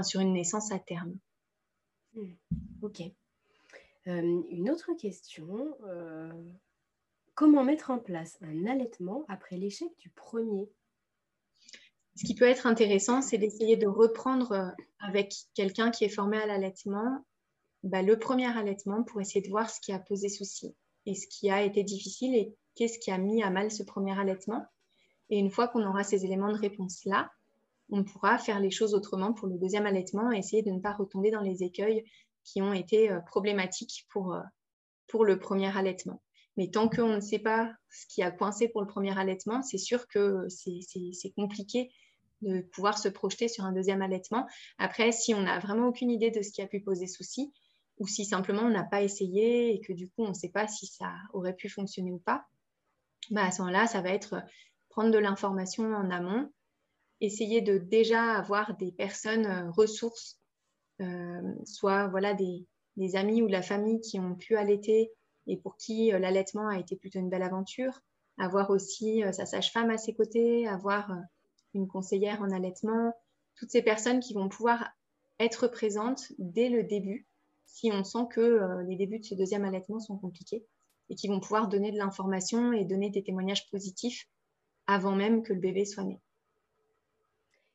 sur 0.03 0.21
une 0.21 0.33
naissance 0.33 0.73
à 0.73 0.79
terme. 0.79 1.19
Hmm. 2.15 2.33
Ok. 2.81 3.03
Une 4.07 4.71
autre 4.71 4.93
question. 4.95 5.77
Comment 7.35 7.65
mettre 7.65 7.91
en 7.91 7.99
place 7.99 8.39
un 8.43 8.67
allaitement 8.67 9.25
après 9.29 9.57
l'échec 9.57 9.89
du 9.99 10.11
premier? 10.11 10.69
Ce 12.17 12.25
qui 12.25 12.35
peut 12.35 12.45
être 12.45 12.67
intéressant, 12.67 13.23
c'est 13.23 13.39
d'essayer 13.39 13.77
de 13.77 13.89
reprendre 13.89 14.73
avec 15.01 15.35
quelqu'un 15.55 15.91
qui 15.91 16.05
est 16.05 16.09
formé 16.09 16.37
à 16.37 16.47
l'allaitement 16.47 17.25
bah, 17.83 18.03
le 18.03 18.19
premier 18.19 18.47
allaitement 18.47 19.03
pour 19.03 19.21
essayer 19.21 19.43
de 19.43 19.51
voir 19.51 19.69
ce 19.69 19.81
qui 19.81 19.93
a 19.93 19.99
posé 19.99 20.29
souci 20.29 20.75
et 21.07 21.15
ce 21.15 21.27
qui 21.27 21.51
a 21.51 21.63
été 21.63 21.83
difficile 21.83 22.35
et 22.35 22.55
qu'est-ce 22.75 22.99
qui 22.99 23.11
a 23.11 23.19
mis 23.19 23.43
à 23.43 23.51
mal 23.51 23.71
ce 23.71 23.83
premier 23.83 24.19
allaitement. 24.19 24.65
Et 25.29 25.39
une 25.39 25.51
fois 25.51 25.69
qu'on 25.69 25.87
aura 25.87 26.03
ces 26.03 26.25
éléments 26.25 26.53
de 26.53 26.59
réponse-là, 26.59 27.31
on 27.91 28.03
pourra 28.05 28.39
faire 28.39 28.61
les 28.61 28.71
choses 28.71 28.95
autrement 28.95 29.35
pour 29.35 29.49
le 29.49 29.59
deuxième 29.59 29.85
allaitement 29.85 30.33
et 30.33 30.39
essayer 30.39 30.63
de 30.63 30.71
ne 30.71 30.81
pas 30.81 30.93
retomber 30.93 31.31
dans 31.31 31.43
les 31.43 31.63
écueils 31.63 32.05
qui 32.45 32.63
ont 32.63 32.73
été 32.73 33.11
euh, 33.11 33.21
problématiques 33.21 34.07
pour, 34.11 34.35
euh, 34.35 34.43
pour 35.09 35.25
le 35.25 35.39
premier 35.39 35.77
allaitement. 35.77 36.23
Mais 36.57 36.71
tant 36.71 36.89
qu'on 36.89 37.17
ne 37.17 37.21
sait 37.21 37.41
pas 37.41 37.73
ce 37.91 38.07
qui 38.07 38.23
a 38.23 38.31
coincé 38.31 38.69
pour 38.69 38.81
le 38.81 38.87
premier 38.87 39.19
allaitement, 39.19 39.63
c'est 39.63 39.79
sûr 39.79 40.07
que 40.07 40.47
c'est 40.49 41.33
compliqué 41.35 41.91
de 42.43 42.61
pouvoir 42.61 42.97
se 42.97 43.09
projeter 43.09 43.49
sur 43.49 43.65
un 43.65 43.73
deuxième 43.73 44.03
allaitement. 44.03 44.47
Après, 44.79 45.11
si 45.11 45.35
on 45.35 45.43
n'a 45.43 45.59
vraiment 45.59 45.89
aucune 45.89 46.11
idée 46.11 46.31
de 46.31 46.43
ce 46.43 46.53
qui 46.53 46.63
a 46.63 46.69
pu 46.69 46.81
poser 46.81 47.09
souci, 47.09 47.53
ou 47.99 48.07
si 48.07 48.25
simplement 48.25 48.63
on 48.63 48.71
n'a 48.71 48.85
pas 48.85 49.03
essayé 49.03 49.73
et 49.73 49.81
que 49.81 49.93
du 49.93 50.09
coup 50.09 50.25
on 50.25 50.29
ne 50.29 50.35
sait 50.35 50.49
pas 50.49 50.67
si 50.67 50.87
ça 50.87 51.13
aurait 51.33 51.55
pu 51.55 51.69
fonctionner 51.69 52.13
ou 52.13 52.19
pas, 52.19 52.45
bah 53.31 53.47
à 53.47 53.51
ce 53.51 53.63
moment-là, 53.63 53.87
ça 53.87 54.03
va 54.03 54.11
être 54.11 54.43
prendre 54.91 55.11
de 55.11 55.19
l'information 55.19 55.85
en 55.93 56.11
amont, 56.11 56.51
essayer 57.21 57.63
de 57.63 57.79
déjà 57.79 58.35
avoir 58.35 58.77
des 58.77 58.93
personnes 58.93 59.47
euh, 59.47 59.71
ressources, 59.71 60.39
euh, 60.39 60.44
soit 61.65 62.09
voilà 62.09 62.35
des, 62.35 62.67
amis 63.15 63.43
ou 63.43 63.47
de 63.47 63.53
la 63.53 63.63
famille 63.63 64.01
qui 64.01 64.21
ont 64.21 64.35
pu 64.35 64.57
allaiter 64.57 65.11
et 65.47 65.57
pour 65.57 65.77
qui 65.77 66.13
euh, 66.13 66.19
l'allaitement 66.19 66.69
a 66.69 66.79
été 66.79 66.97
plutôt 66.97 67.19
une 67.19 67.29
belle 67.29 67.43
aventure, 67.43 68.01
avoir 68.39 68.71
aussi 68.71 69.23
sa 69.33 69.47
sage-femme 69.47 69.91
à 69.91 69.99
ses 69.99 70.15
côtés, 70.15 70.67
avoir 70.67 71.13
une 71.75 71.87
conseillère 71.87 72.41
en 72.41 72.51
allaitement, 72.51 73.13
toutes 73.57 73.71
ces 73.71 73.83
personnes 73.83 74.21
qui 74.21 74.35
vont 74.35 74.49
pouvoir 74.49 74.91
être 75.39 75.69
présentes 75.69 76.33
dès 76.39 76.69
le 76.69 76.85
début 76.85 77.27
si 77.67 77.91
on 77.93 78.05
sent 78.05 78.27
que 78.31 78.83
les 78.87 78.97
débuts 78.97 79.19
de 79.19 79.25
ce 79.25 79.35
deuxième 79.35 79.65
allaitement 79.65 79.99
sont 79.99 80.17
compliqués 80.17 80.65
et 81.09 81.15
qui 81.15 81.29
vont 81.29 81.41
pouvoir 81.41 81.69
donner 81.69 81.93
de 81.93 81.99
l'information 81.99 82.73
et 82.73 82.85
donner 82.85 83.11
des 83.11 83.23
témoignages 83.23 83.69
positifs 83.71 84.29
avant 84.87 85.15
même 85.15 85.43
que 85.43 85.53
le 85.53 85.61
bébé 85.61 85.85
soit 85.85 86.05
né. 86.05 86.21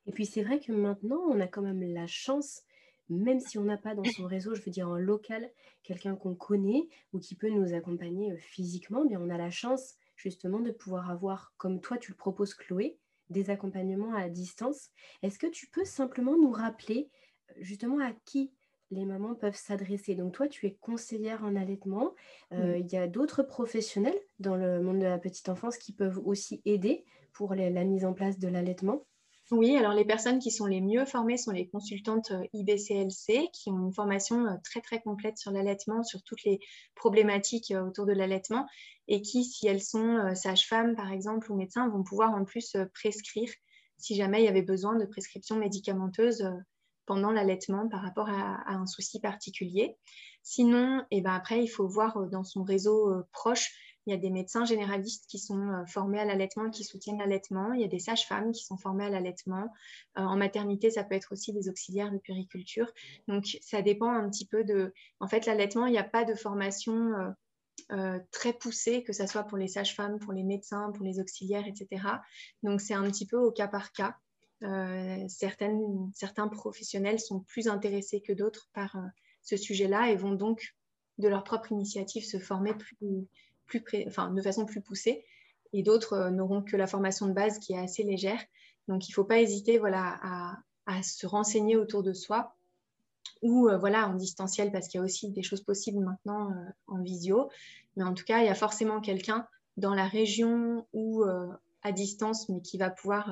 Et 0.05 0.11
puis 0.11 0.25
c'est 0.25 0.43
vrai 0.43 0.59
que 0.59 0.71
maintenant, 0.71 1.19
on 1.29 1.39
a 1.39 1.47
quand 1.47 1.61
même 1.61 1.81
la 1.93 2.07
chance, 2.07 2.61
même 3.09 3.39
si 3.39 3.57
on 3.57 3.63
n'a 3.63 3.77
pas 3.77 3.95
dans 3.95 4.03
son 4.03 4.25
réseau, 4.25 4.55
je 4.55 4.61
veux 4.61 4.71
dire 4.71 4.89
en 4.89 4.95
local, 4.95 5.49
quelqu'un 5.83 6.15
qu'on 6.15 6.35
connaît 6.35 6.87
ou 7.13 7.19
qui 7.19 7.35
peut 7.35 7.49
nous 7.49 7.73
accompagner 7.73 8.31
euh, 8.31 8.37
physiquement, 8.37 9.05
bien 9.05 9.19
on 9.21 9.29
a 9.29 9.37
la 9.37 9.49
chance 9.49 9.95
justement 10.15 10.59
de 10.59 10.71
pouvoir 10.71 11.09
avoir, 11.09 11.53
comme 11.57 11.79
toi 11.79 11.97
tu 11.97 12.11
le 12.11 12.17
proposes 12.17 12.53
Chloé, 12.53 12.97
des 13.29 13.49
accompagnements 13.49 14.13
à 14.13 14.29
distance. 14.29 14.89
Est-ce 15.23 15.39
que 15.39 15.47
tu 15.47 15.67
peux 15.67 15.85
simplement 15.85 16.35
nous 16.37 16.51
rappeler 16.51 17.09
euh, 17.51 17.53
justement 17.59 17.99
à 17.99 18.11
qui 18.25 18.51
les 18.91 19.05
mamans 19.05 19.35
peuvent 19.35 19.55
s'adresser? 19.55 20.15
Donc 20.15 20.33
toi, 20.33 20.47
tu 20.47 20.65
es 20.65 20.73
conseillère 20.73 21.43
en 21.43 21.55
allaitement. 21.55 22.15
Euh, 22.53 22.79
il 22.79 22.91
y 22.91 22.97
a 22.97 23.07
d'autres 23.07 23.43
professionnels 23.43 24.19
dans 24.39 24.55
le 24.55 24.81
monde 24.81 24.99
de 24.99 25.05
la 25.05 25.19
petite 25.19 25.47
enfance 25.47 25.77
qui 25.77 25.93
peuvent 25.93 26.19
aussi 26.25 26.61
aider 26.65 27.05
pour 27.33 27.53
la 27.53 27.83
mise 27.85 28.03
en 28.03 28.13
place 28.13 28.39
de 28.39 28.47
l'allaitement. 28.47 29.05
Oui, 29.51 29.75
alors 29.75 29.93
les 29.93 30.05
personnes 30.05 30.39
qui 30.39 30.51
sont 30.51 30.67
les 30.67 30.79
mieux 30.79 31.05
formées 31.05 31.37
sont 31.37 31.51
les 31.51 31.67
consultantes 31.67 32.31
euh, 32.31 32.45
IBCLC 32.53 33.49
qui 33.51 33.71
ont 33.71 33.87
une 33.87 33.93
formation 33.93 34.45
euh, 34.45 34.55
très 34.63 34.79
très 34.81 35.01
complète 35.01 35.37
sur 35.37 35.51
l'allaitement, 35.51 36.03
sur 36.03 36.21
toutes 36.23 36.43
les 36.43 36.59
problématiques 36.95 37.73
autour 37.75 38.05
de 38.05 38.13
l'allaitement 38.13 38.67
et 39.07 39.21
qui, 39.21 39.43
si 39.43 39.67
elles 39.67 39.81
sont 39.81 40.35
sages-femmes 40.35 40.95
par 40.95 41.11
exemple 41.11 41.51
ou 41.51 41.55
médecins, 41.55 41.89
vont 41.89 42.03
pouvoir 42.03 42.35
en 42.35 42.45
plus 42.45 42.77
prescrire 42.93 43.49
si 43.97 44.15
jamais 44.15 44.41
il 44.41 44.45
y 44.45 44.49
avait 44.49 44.61
besoin 44.61 44.95
de 44.95 45.05
prescriptions 45.05 45.55
médicamenteuses 45.55 46.47
pendant 47.09 47.31
l'allaitement 47.31 47.89
par 47.89 48.03
rapport 48.03 48.29
à, 48.29 48.61
un 48.67 48.85
souci 48.85 49.19
particulier. 49.19 49.97
Sinon, 50.43 50.99
et 51.09 51.17
eh 51.17 51.21
ben 51.21 51.33
après, 51.33 51.63
il 51.63 51.67
faut 51.67 51.87
voir 51.87 52.15
euh, 52.17 52.27
dans 52.27 52.43
son 52.43 52.61
réseau 52.61 53.09
euh, 53.09 53.23
proche, 53.31 53.71
il 54.05 54.11
y 54.11 54.13
a 54.13 54.17
des 54.17 54.29
médecins 54.29 54.65
généralistes 54.65 55.25
qui 55.27 55.39
sont 55.39 55.69
euh, 55.69 55.85
formés 55.85 56.19
à 56.19 56.25
l'allaitement, 56.25 56.69
qui 56.69 56.83
soutiennent 56.83 57.19
l'allaitement. 57.19 57.73
Il 57.73 57.81
y 57.81 57.83
a 57.83 57.87
des 57.87 57.99
sages-femmes 57.99 58.51
qui 58.51 58.63
sont 58.63 58.77
formées 58.77 59.05
à 59.05 59.09
l'allaitement. 59.09 59.71
en 60.15 60.37
maternité, 60.37 60.89
ça 60.89 61.03
peut 61.03 61.15
être 61.15 61.31
aussi 61.31 61.53
des 61.53 61.69
auxiliaires 61.69 62.11
de 62.11 62.17
puriculture. 62.17 62.91
Donc, 63.27 63.57
ça 63.61 63.81
dépend 63.81 64.11
un 64.11 64.29
petit 64.29 64.45
peu 64.45 64.63
de... 64.63 64.93
En 65.19 65.27
fait, 65.27 65.45
l'allaitement, 65.45 65.85
il 65.85 65.91
n'y 65.91 65.97
a 65.97 66.03
pas 66.03 66.25
de 66.25 66.35
formation 66.35 67.13
très 68.31 68.53
poussée, 68.53 69.03
que 69.03 69.13
ce 69.13 69.25
soit 69.25 69.43
pour 69.43 69.57
les 69.57 69.67
sages-femmes, 69.67 70.19
pour 70.19 70.33
les 70.33 70.43
médecins, 70.43 70.91
pour 70.91 71.05
les 71.05 71.19
auxiliaires, 71.19 71.65
etc. 71.67 72.03
Donc, 72.63 72.81
c'est 72.81 72.93
un 72.93 73.03
petit 73.09 73.25
peu 73.25 73.37
au 73.37 73.51
cas 73.51 73.67
par 73.67 73.91
cas. 73.91 74.15
Euh, 74.63 75.25
certains 75.27 76.47
professionnels 76.49 77.19
sont 77.19 77.39
plus 77.41 77.67
intéressés 77.69 78.21
que 78.21 78.33
d'autres 78.33 78.69
par 78.73 78.95
euh, 78.97 79.07
ce 79.41 79.55
sujet-là 79.55 80.09
et 80.09 80.17
vont 80.17 80.33
donc 80.33 80.75
de 81.17 81.29
leur 81.29 81.43
propre 81.43 81.71
initiative 81.71 82.25
se 82.25 82.39
former 82.39 82.73
plus, 82.73 83.27
de 83.77 84.41
façon 84.41 84.65
plus 84.65 84.81
poussée. 84.81 85.23
Et 85.73 85.83
d'autres 85.83 86.13
euh, 86.13 86.29
n'auront 86.31 86.61
que 86.61 86.75
la 86.75 86.87
formation 86.87 87.27
de 87.27 87.33
base 87.33 87.59
qui 87.59 87.73
est 87.73 87.77
assez 87.77 88.03
légère. 88.03 88.39
Donc 88.87 89.07
il 89.07 89.11
ne 89.11 89.13
faut 89.13 89.23
pas 89.23 89.39
hésiter 89.39 89.77
voilà, 89.77 90.19
à, 90.87 91.03
se 91.03 91.27
renseigner 91.27 91.77
autour 91.77 92.01
de 92.01 92.13
soi 92.13 92.55
ou 93.43 93.69
voilà, 93.79 94.09
en 94.09 94.15
distanciel 94.15 94.71
parce 94.71 94.87
qu'il 94.87 94.97
y 94.97 95.01
a 95.01 95.05
aussi 95.05 95.29
des 95.29 95.43
choses 95.43 95.61
possibles 95.61 96.03
maintenant 96.03 96.51
en 96.87 97.01
visio. 97.03 97.49
Mais 97.95 98.03
en 98.03 98.15
tout 98.15 98.25
cas, 98.25 98.39
il 98.39 98.47
y 98.47 98.49
a 98.49 98.55
forcément 98.55 98.99
quelqu'un 98.99 99.47
dans 99.77 99.93
la 99.93 100.07
région 100.07 100.87
ou 100.91 101.23
à 101.83 101.91
distance, 101.91 102.49
mais 102.49 102.61
qui 102.61 102.79
va 102.79 102.89
pouvoir 102.89 103.29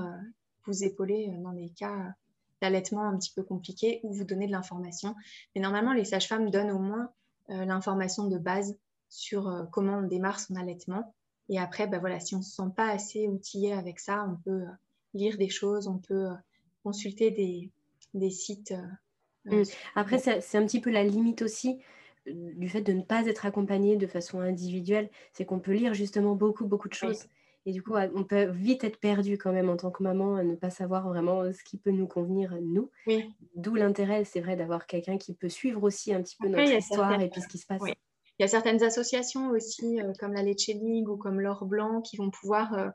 vous 0.67 0.84
épauler 0.84 1.30
euh, 1.30 1.41
dans 1.41 1.52
les 1.52 1.69
cas 1.69 2.13
d'allaitement 2.62 3.04
un 3.04 3.17
petit 3.17 3.32
peu 3.34 3.43
compliqués 3.43 4.00
ou 4.04 4.13
vous 4.13 4.23
donner 4.23 4.47
de 4.47 4.52
l'information. 4.52 5.15
Mais 5.56 5.62
normalement, 5.62 5.93
les 5.93 6.06
sages-femmes 6.06 6.50
donnent 6.50 6.71
au 6.71 6.80
moins 6.80 7.12
euh, 7.50 7.65
l'information 7.65 8.28
de 8.28 8.38
base 8.38 8.78
sur 9.09 9.47
euh, 9.47 9.63
comment 9.71 9.99
on 9.99 10.07
démarre 10.07 10.39
son 10.39 10.55
allaitement. 10.55 11.13
Et 11.49 11.59
après, 11.59 11.87
ben 11.87 11.99
voilà, 11.99 12.19
si 12.19 12.35
on 12.35 12.39
ne 12.39 12.43
se 12.43 12.55
sent 12.55 12.69
pas 12.75 12.89
assez 12.89 13.27
outillé 13.27 13.73
avec 13.73 13.99
ça, 13.99 14.27
on 14.29 14.35
peut 14.43 14.63
lire 15.13 15.37
des 15.37 15.49
choses, 15.49 15.87
on 15.87 15.97
peut 15.97 16.27
consulter 16.83 17.31
des, 17.31 17.71
des 18.13 18.29
sites. 18.29 18.73
Mmh. 19.45 19.63
Après, 19.95 20.19
c'est 20.19 20.57
un 20.57 20.65
petit 20.65 20.81
peu 20.81 20.91
la 20.91 21.03
limite 21.03 21.41
aussi 21.41 21.79
du 22.31 22.69
fait 22.69 22.81
de 22.81 22.93
ne 22.93 23.01
pas 23.01 23.25
être 23.25 23.45
accompagné 23.45 23.95
de 23.95 24.07
façon 24.07 24.39
individuelle, 24.39 25.09
c'est 25.33 25.45
qu'on 25.45 25.59
peut 25.59 25.73
lire 25.73 25.93
justement 25.93 26.35
beaucoup, 26.35 26.65
beaucoup 26.65 26.89
de 26.89 26.93
choses. 26.93 27.25
Et 27.65 27.73
du 27.73 27.83
coup, 27.83 27.95
on 28.15 28.23
peut 28.23 28.45
vite 28.45 28.85
être 28.85 28.97
perdu 28.97 29.37
quand 29.37 29.51
même 29.51 29.69
en 29.69 29.75
tant 29.75 29.91
que 29.91 30.01
maman 30.01 30.37
à 30.37 30.43
ne 30.43 30.55
pas 30.55 30.69
savoir 30.69 31.09
vraiment 31.09 31.41
euh, 31.41 31.51
ce 31.51 31.63
qui 31.65 31.77
peut 31.77 31.91
nous 31.91 32.07
convenir, 32.07 32.57
nous. 32.61 32.89
D'où 33.55 33.75
l'intérêt, 33.75 34.23
c'est 34.23 34.39
vrai, 34.39 34.55
d'avoir 34.55 34.87
quelqu'un 34.87 35.17
qui 35.17 35.33
peut 35.33 35.49
suivre 35.49 35.83
aussi 35.83 36.13
un 36.13 36.21
petit 36.21 36.37
peu 36.37 36.47
notre 36.47 36.71
histoire 36.71 37.19
et 37.19 37.29
puis 37.29 37.41
ce 37.41 37.47
qui 37.47 37.57
se 37.57 37.65
passe. 37.65 37.81
Il 38.38 38.43
y 38.43 38.45
a 38.45 38.47
certaines 38.47 38.84
associations 38.84 39.50
aussi, 39.50 40.02
euh, 40.02 40.13
comme 40.19 40.34
la 40.34 40.43
Leche 40.43 40.67
League 40.67 41.10
ou 41.10 41.17
comme 41.17 41.41
l'Or 41.41 41.65
Blanc, 41.65 42.02
qui 42.02 42.17
vont 42.17 42.30
pouvoir 42.30 42.91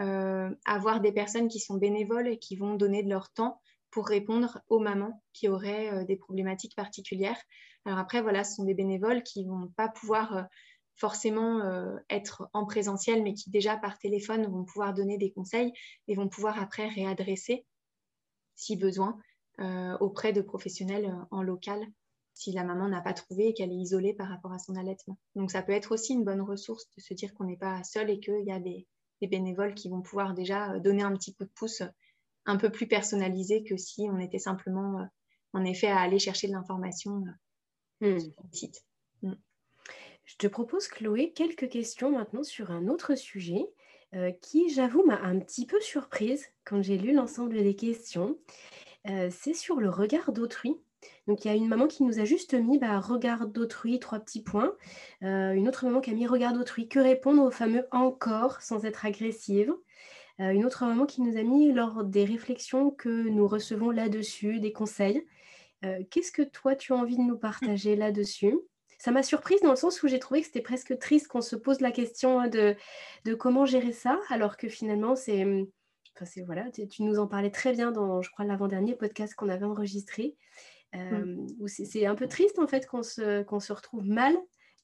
euh, 0.00 0.50
avoir 0.64 1.00
des 1.00 1.12
personnes 1.12 1.48
qui 1.48 1.60
sont 1.60 1.76
bénévoles 1.76 2.28
et 2.28 2.38
qui 2.38 2.56
vont 2.56 2.74
donner 2.74 3.02
de 3.02 3.08
leur 3.08 3.30
temps 3.32 3.60
pour 3.90 4.06
répondre 4.06 4.58
aux 4.68 4.78
mamans 4.78 5.22
qui 5.34 5.48
auraient 5.48 6.06
des 6.06 6.16
problématiques 6.16 6.74
particulières. 6.74 7.38
Alors 7.84 7.98
après, 7.98 8.22
voilà, 8.22 8.42
ce 8.42 8.54
sont 8.54 8.64
des 8.64 8.72
bénévoles 8.72 9.22
qui 9.22 9.44
ne 9.44 9.50
vont 9.50 9.68
pas 9.76 9.88
pouvoir 9.88 10.46
forcément 10.96 11.60
euh, 11.60 11.96
être 12.10 12.48
en 12.52 12.64
présentiel, 12.66 13.22
mais 13.22 13.34
qui 13.34 13.50
déjà 13.50 13.76
par 13.76 13.98
téléphone 13.98 14.46
vont 14.46 14.64
pouvoir 14.64 14.94
donner 14.94 15.18
des 15.18 15.32
conseils 15.32 15.72
et 16.08 16.14
vont 16.14 16.28
pouvoir 16.28 16.60
après 16.60 16.88
réadresser, 16.88 17.64
si 18.54 18.76
besoin, 18.76 19.18
euh, 19.60 19.96
auprès 19.98 20.32
de 20.32 20.40
professionnels 20.40 21.06
euh, 21.06 21.24
en 21.30 21.42
local, 21.42 21.84
si 22.34 22.52
la 22.52 22.64
maman 22.64 22.88
n'a 22.88 23.00
pas 23.00 23.12
trouvé 23.12 23.48
et 23.48 23.54
qu'elle 23.54 23.72
est 23.72 23.76
isolée 23.76 24.14
par 24.14 24.28
rapport 24.28 24.52
à 24.52 24.58
son 24.58 24.74
allaitement. 24.76 25.18
Donc 25.36 25.50
ça 25.50 25.62
peut 25.62 25.72
être 25.72 25.92
aussi 25.92 26.14
une 26.14 26.24
bonne 26.24 26.40
ressource 26.40 26.88
de 26.96 27.02
se 27.02 27.14
dire 27.14 27.34
qu'on 27.34 27.44
n'est 27.44 27.56
pas 27.56 27.82
seul 27.84 28.10
et 28.10 28.20
qu'il 28.20 28.44
y 28.44 28.52
a 28.52 28.58
des, 28.58 28.86
bénévoles 29.20 29.74
qui 29.74 29.88
vont 29.88 30.02
pouvoir 30.02 30.34
déjà 30.34 30.80
donner 30.80 31.04
un 31.04 31.12
petit 31.12 31.32
coup 31.32 31.44
de 31.44 31.50
pouce 31.54 31.82
un 32.44 32.56
peu 32.56 32.70
plus 32.70 32.88
personnalisé 32.88 33.62
que 33.62 33.76
si 33.76 34.08
on 34.10 34.18
était 34.18 34.40
simplement, 34.40 35.08
en 35.52 35.64
effet, 35.64 35.86
à 35.86 36.00
aller 36.00 36.18
chercher 36.18 36.48
de 36.48 36.52
l'information 36.52 37.24
hmm. 38.00 38.18
sur 38.18 38.42
le 38.42 38.52
site. 38.52 38.84
Hmm. 39.22 39.34
Je 40.24 40.36
te 40.36 40.46
propose, 40.48 40.88
Chloé, 40.88 41.32
quelques 41.32 41.68
questions 41.68 42.10
maintenant 42.10 42.42
sur 42.42 42.72
un 42.72 42.88
autre 42.88 43.14
sujet 43.14 43.64
euh, 44.14 44.30
qui, 44.42 44.70
j'avoue, 44.70 45.04
m'a 45.04 45.20
un 45.20 45.38
petit 45.38 45.66
peu 45.66 45.80
surprise 45.80 46.46
quand 46.64 46.82
j'ai 46.82 46.98
lu 46.98 47.12
l'ensemble 47.12 47.62
des 47.62 47.76
questions. 47.76 48.38
Euh, 49.08 49.30
c'est 49.30 49.54
sur 49.54 49.80
le 49.80 49.88
regard 49.88 50.32
d'autrui. 50.32 50.76
Donc, 51.28 51.44
il 51.44 51.48
y 51.48 51.50
a 51.50 51.54
une 51.54 51.68
maman 51.68 51.86
qui 51.86 52.02
nous 52.02 52.18
a 52.18 52.24
juste 52.24 52.54
mis 52.54 52.78
bah, 52.78 52.98
regard 52.98 53.46
d'autrui, 53.46 54.00
trois 54.00 54.18
petits 54.18 54.42
points. 54.42 54.72
Euh, 55.22 55.52
une 55.52 55.68
autre 55.68 55.84
maman 55.84 56.00
qui 56.00 56.10
a 56.10 56.14
mis 56.14 56.26
regard 56.26 56.52
d'autrui, 56.52 56.88
que 56.88 56.98
répondre 56.98 57.42
au 57.42 57.50
fameux 57.50 57.86
encore 57.90 58.60
sans 58.60 58.84
être 58.84 59.06
agressive? 59.06 59.72
une 60.38 60.64
autre 60.64 60.84
maman 60.84 61.06
qui 61.06 61.22
nous 61.22 61.36
a 61.36 61.42
mis 61.44 61.72
lors 61.72 62.02
des 62.02 62.24
réflexions 62.24 62.90
que 62.90 63.28
nous 63.28 63.46
recevons 63.46 63.90
là-dessus, 63.90 64.58
des 64.58 64.72
conseils. 64.72 65.24
Qu'est-ce 66.10 66.32
que 66.32 66.42
toi, 66.42 66.74
tu 66.74 66.92
as 66.92 66.96
envie 66.96 67.16
de 67.16 67.22
nous 67.22 67.38
partager 67.38 67.94
là-dessus? 67.94 68.58
Ça 69.02 69.10
m'a 69.10 69.24
surprise 69.24 69.60
dans 69.62 69.70
le 69.70 69.76
sens 69.76 70.00
où 70.04 70.06
j'ai 70.06 70.20
trouvé 70.20 70.42
que 70.42 70.46
c'était 70.46 70.60
presque 70.60 70.96
triste 70.96 71.26
qu'on 71.26 71.40
se 71.40 71.56
pose 71.56 71.80
la 71.80 71.90
question 71.90 72.38
hein, 72.38 72.46
de, 72.46 72.76
de 73.24 73.34
comment 73.34 73.66
gérer 73.66 73.90
ça, 73.90 74.20
alors 74.28 74.56
que 74.56 74.68
finalement, 74.68 75.16
c'est. 75.16 75.42
Hum, 75.42 75.66
enfin, 76.14 76.42
voilà, 76.46 76.70
tu, 76.70 77.02
nous 77.02 77.18
en 77.18 77.26
parlais 77.26 77.50
très 77.50 77.72
bien 77.72 77.90
dans, 77.90 78.22
je 78.22 78.30
crois, 78.30 78.44
l'avant-dernier 78.44 78.94
podcast 78.94 79.34
qu'on 79.34 79.48
avait 79.48 79.64
enregistré, 79.64 80.36
mmh. 80.94 81.46
euh, 81.62 81.66
c'est 81.66 82.06
un 82.06 82.14
peu 82.14 82.28
triste 82.28 82.58
en 82.58 82.66
fait 82.66 82.86
qu'on 82.86 83.02
se, 83.02 83.44
se 83.60 83.72
retrouve 83.72 84.06
mal 84.06 84.36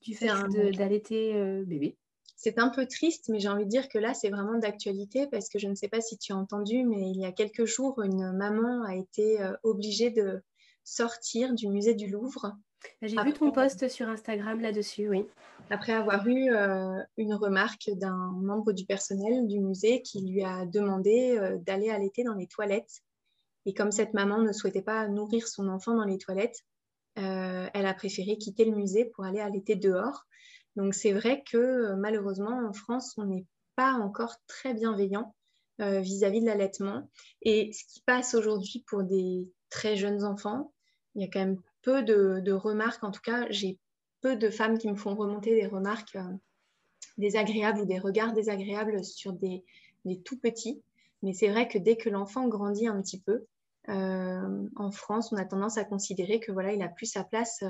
du 0.02 0.14
fait 0.14 0.28
d'allaiter 0.76 1.34
euh, 1.34 1.64
bébé. 1.64 1.96
c'est 2.36 2.58
un 2.58 2.68
peu 2.68 2.86
triste, 2.86 3.28
mais 3.28 3.40
j'ai 3.40 3.48
envie 3.48 3.64
de 3.64 3.70
dire 3.70 3.88
que 3.88 3.98
là, 3.98 4.14
c'est 4.14 4.30
vraiment 4.30 4.58
d'actualité 4.58 5.26
parce 5.26 5.48
que 5.48 5.58
je 5.58 5.66
ne 5.66 5.74
sais 5.74 5.88
pas 5.88 6.00
si 6.00 6.18
tu 6.18 6.32
as 6.32 6.36
entendu, 6.36 6.84
mais 6.84 7.10
il 7.10 7.20
y 7.20 7.24
a 7.24 7.32
quelques 7.32 7.64
jours, 7.64 8.00
une 8.02 8.32
maman 8.32 8.84
a 8.84 8.94
été 8.94 9.40
euh, 9.40 9.52
obligée 9.64 10.10
de 10.10 10.40
sortir 10.84 11.54
du 11.54 11.68
musée 11.68 11.94
du 11.94 12.06
Louvre. 12.08 12.56
J'ai 13.02 13.20
vu 13.22 13.32
ton 13.32 13.50
post 13.50 13.88
sur 13.88 14.08
Instagram 14.08 14.60
là-dessus, 14.60 15.08
oui. 15.08 15.26
Après 15.70 15.92
avoir 15.92 16.26
eu 16.26 16.50
euh, 16.50 16.98
une 17.16 17.34
remarque 17.34 17.90
d'un 17.94 18.32
membre 18.36 18.72
du 18.72 18.84
personnel 18.84 19.46
du 19.46 19.60
musée 19.60 20.02
qui 20.02 20.24
lui 20.24 20.42
a 20.42 20.64
demandé 20.64 21.36
euh, 21.36 21.58
d'aller 21.58 21.90
allaiter 21.90 22.24
dans 22.24 22.34
les 22.34 22.46
toilettes. 22.46 23.02
Et 23.68 23.74
comme 23.74 23.92
cette 23.92 24.14
maman 24.14 24.38
ne 24.38 24.52
souhaitait 24.52 24.82
pas 24.82 25.06
nourrir 25.06 25.46
son 25.46 25.68
enfant 25.68 25.94
dans 25.94 26.04
les 26.04 26.18
toilettes, 26.18 26.64
elle 27.14 27.86
a 27.86 27.94
préféré 27.94 28.38
quitter 28.38 28.64
le 28.64 28.76
musée 28.76 29.04
pour 29.04 29.24
aller 29.24 29.40
allaiter 29.40 29.76
dehors. 29.76 30.24
Donc 30.78 30.94
c'est 30.94 31.12
vrai 31.12 31.42
que 31.50 31.56
euh, 31.56 31.96
malheureusement 31.96 32.64
en 32.64 32.72
France, 32.72 33.14
on 33.18 33.24
n'est 33.24 33.44
pas 33.74 33.94
encore 33.94 34.36
très 34.46 34.74
bienveillant 34.74 35.34
euh, 35.80 35.98
vis-à-vis 35.98 36.40
de 36.40 36.46
l'allaitement. 36.46 37.10
Et 37.42 37.72
ce 37.72 37.84
qui 37.92 38.00
passe 38.02 38.34
aujourd'hui 38.34 38.84
pour 38.86 39.02
des 39.02 39.50
très 39.70 39.96
jeunes 39.96 40.24
enfants, 40.24 40.72
il 41.16 41.22
y 41.22 41.24
a 41.24 41.28
quand 41.28 41.40
même 41.40 41.60
peu 41.82 42.04
de, 42.04 42.52
remarques. 42.52 43.02
En 43.02 43.10
tout 43.10 43.20
cas, 43.20 43.46
j'ai 43.50 43.76
peu 44.20 44.36
de 44.36 44.50
femmes 44.50 44.78
qui 44.78 44.88
me 44.88 44.94
font 44.94 45.16
remonter 45.16 45.50
des 45.50 45.66
remarques 45.66 46.14
euh, 46.14 46.36
désagréables 47.18 47.80
ou 47.80 47.84
des 47.84 47.98
regards 47.98 48.32
désagréables 48.32 49.04
sur 49.04 49.32
des, 49.32 49.64
tout 50.24 50.38
petits. 50.38 50.80
Mais 51.24 51.32
c'est 51.32 51.48
vrai 51.48 51.66
que 51.66 51.78
dès 51.78 51.96
que 51.96 52.08
l'enfant 52.08 52.46
grandit 52.46 52.86
un 52.86 53.02
petit 53.02 53.20
peu, 53.20 53.46
en 53.88 54.90
France, 54.90 55.32
on 55.32 55.36
a 55.36 55.44
tendance 55.44 55.78
à 55.78 55.84
considérer 55.84 56.40
que 56.40 56.52
voilà, 56.52 56.72
il 56.72 56.82
a 56.82 56.88
plus 56.88 57.06
sa 57.06 57.24
place 57.24 57.62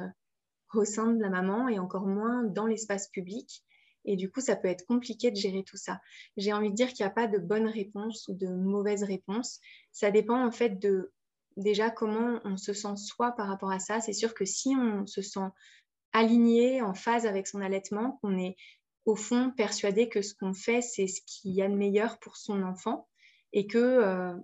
au 0.74 0.84
sein 0.84 1.12
de 1.12 1.20
la 1.20 1.30
maman 1.30 1.68
et 1.68 1.78
encore 1.78 2.06
moins 2.06 2.44
dans 2.44 2.66
l'espace 2.66 3.08
public. 3.08 3.64
Et 4.04 4.16
du 4.16 4.30
coup, 4.30 4.40
ça 4.40 4.56
peut 4.56 4.68
être 4.68 4.86
compliqué 4.86 5.30
de 5.30 5.36
gérer 5.36 5.64
tout 5.64 5.76
ça. 5.76 6.00
J'ai 6.36 6.52
envie 6.52 6.70
de 6.70 6.74
dire 6.74 6.88
qu'il 6.88 7.04
n'y 7.04 7.10
a 7.10 7.14
pas 7.14 7.26
de 7.26 7.38
bonne 7.38 7.66
réponse 7.66 8.26
ou 8.28 8.34
de 8.34 8.48
mauvaise 8.48 9.02
réponse. 9.02 9.60
Ça 9.92 10.10
dépend 10.10 10.44
en 10.46 10.52
fait 10.52 10.78
de 10.78 11.12
déjà 11.56 11.90
comment 11.90 12.40
on 12.44 12.56
se 12.56 12.72
sent 12.72 12.96
soi 12.96 13.32
par 13.32 13.48
rapport 13.48 13.70
à 13.70 13.80
ça. 13.80 14.00
C'est 14.00 14.12
sûr 14.12 14.34
que 14.34 14.44
si 14.44 14.74
on 14.76 15.06
se 15.06 15.20
sent 15.20 15.48
aligné, 16.12 16.80
en 16.80 16.94
phase 16.94 17.26
avec 17.26 17.46
son 17.46 17.60
allaitement, 17.60 18.18
qu'on 18.22 18.38
est 18.38 18.56
au 19.04 19.16
fond 19.16 19.52
persuadé 19.56 20.08
que 20.08 20.22
ce 20.22 20.34
qu'on 20.34 20.54
fait, 20.54 20.80
c'est 20.80 21.06
ce 21.06 21.20
qu'il 21.26 21.52
y 21.52 21.62
a 21.62 21.68
de 21.68 21.74
meilleur 21.74 22.18
pour 22.18 22.36
son 22.36 22.62
enfant 22.62 23.08
et 23.52 23.66
que 23.66 23.78
euh, 23.78 24.34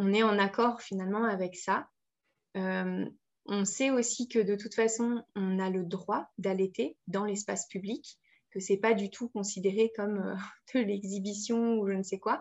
on 0.00 0.14
est 0.14 0.22
en 0.22 0.38
accord 0.38 0.80
finalement 0.80 1.24
avec 1.24 1.54
ça, 1.56 1.88
euh, 2.56 3.04
on 3.44 3.64
sait 3.66 3.90
aussi 3.90 4.28
que 4.28 4.38
de 4.38 4.56
toute 4.56 4.74
façon, 4.74 5.22
on 5.36 5.58
a 5.58 5.68
le 5.68 5.84
droit 5.84 6.26
d'allaiter 6.38 6.96
dans 7.06 7.26
l'espace 7.26 7.68
public, 7.68 8.18
que 8.50 8.60
c'est 8.60 8.78
pas 8.78 8.94
du 8.94 9.10
tout 9.10 9.28
considéré 9.28 9.92
comme 9.94 10.18
euh, 10.18 10.34
de 10.74 10.80
l'exhibition 10.80 11.74
ou 11.74 11.86
je 11.86 11.92
ne 11.92 12.02
sais 12.02 12.18
quoi, 12.18 12.40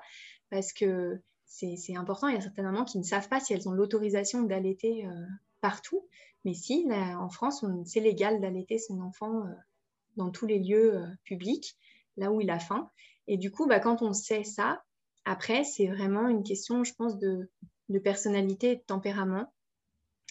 parce 0.49 0.71
que 0.71 1.21
c'est 1.45 1.95
important. 1.97 2.27
Il 2.29 2.35
y 2.35 2.37
a 2.37 2.41
certaines 2.41 2.65
mamans 2.65 2.85
qui 2.85 2.97
ne 2.97 3.03
savent 3.03 3.27
pas 3.27 3.41
si 3.41 3.53
elles 3.53 3.67
ont 3.67 3.73
l'autorisation 3.73 4.43
d'allaiter 4.43 5.05
euh, 5.05 5.25
partout, 5.59 6.07
mais 6.45 6.53
si, 6.53 6.87
en 6.89 7.29
France, 7.29 7.65
c'est 7.85 7.99
légal 7.99 8.39
d'allaiter 8.39 8.77
son 8.77 9.01
enfant 9.01 9.43
dans 10.15 10.29
tous 10.29 10.45
les 10.45 10.59
lieux 10.59 11.03
publics, 11.25 11.75
là 12.15 12.31
où 12.31 12.39
il 12.39 12.49
a 12.49 12.59
faim. 12.59 12.89
Et 13.27 13.35
du 13.35 13.51
coup, 13.51 13.67
bah, 13.67 13.81
quand 13.81 14.01
on 14.01 14.13
sait 14.13 14.45
ça, 14.45 14.81
après, 15.25 15.63
c'est 15.63 15.87
vraiment 15.87 16.27
une 16.29 16.43
question, 16.43 16.83
je 16.83 16.93
pense, 16.93 17.17
de, 17.19 17.49
personnalité 18.03 18.71
et 18.71 18.75
de 18.75 18.81
tempérament 18.81 19.51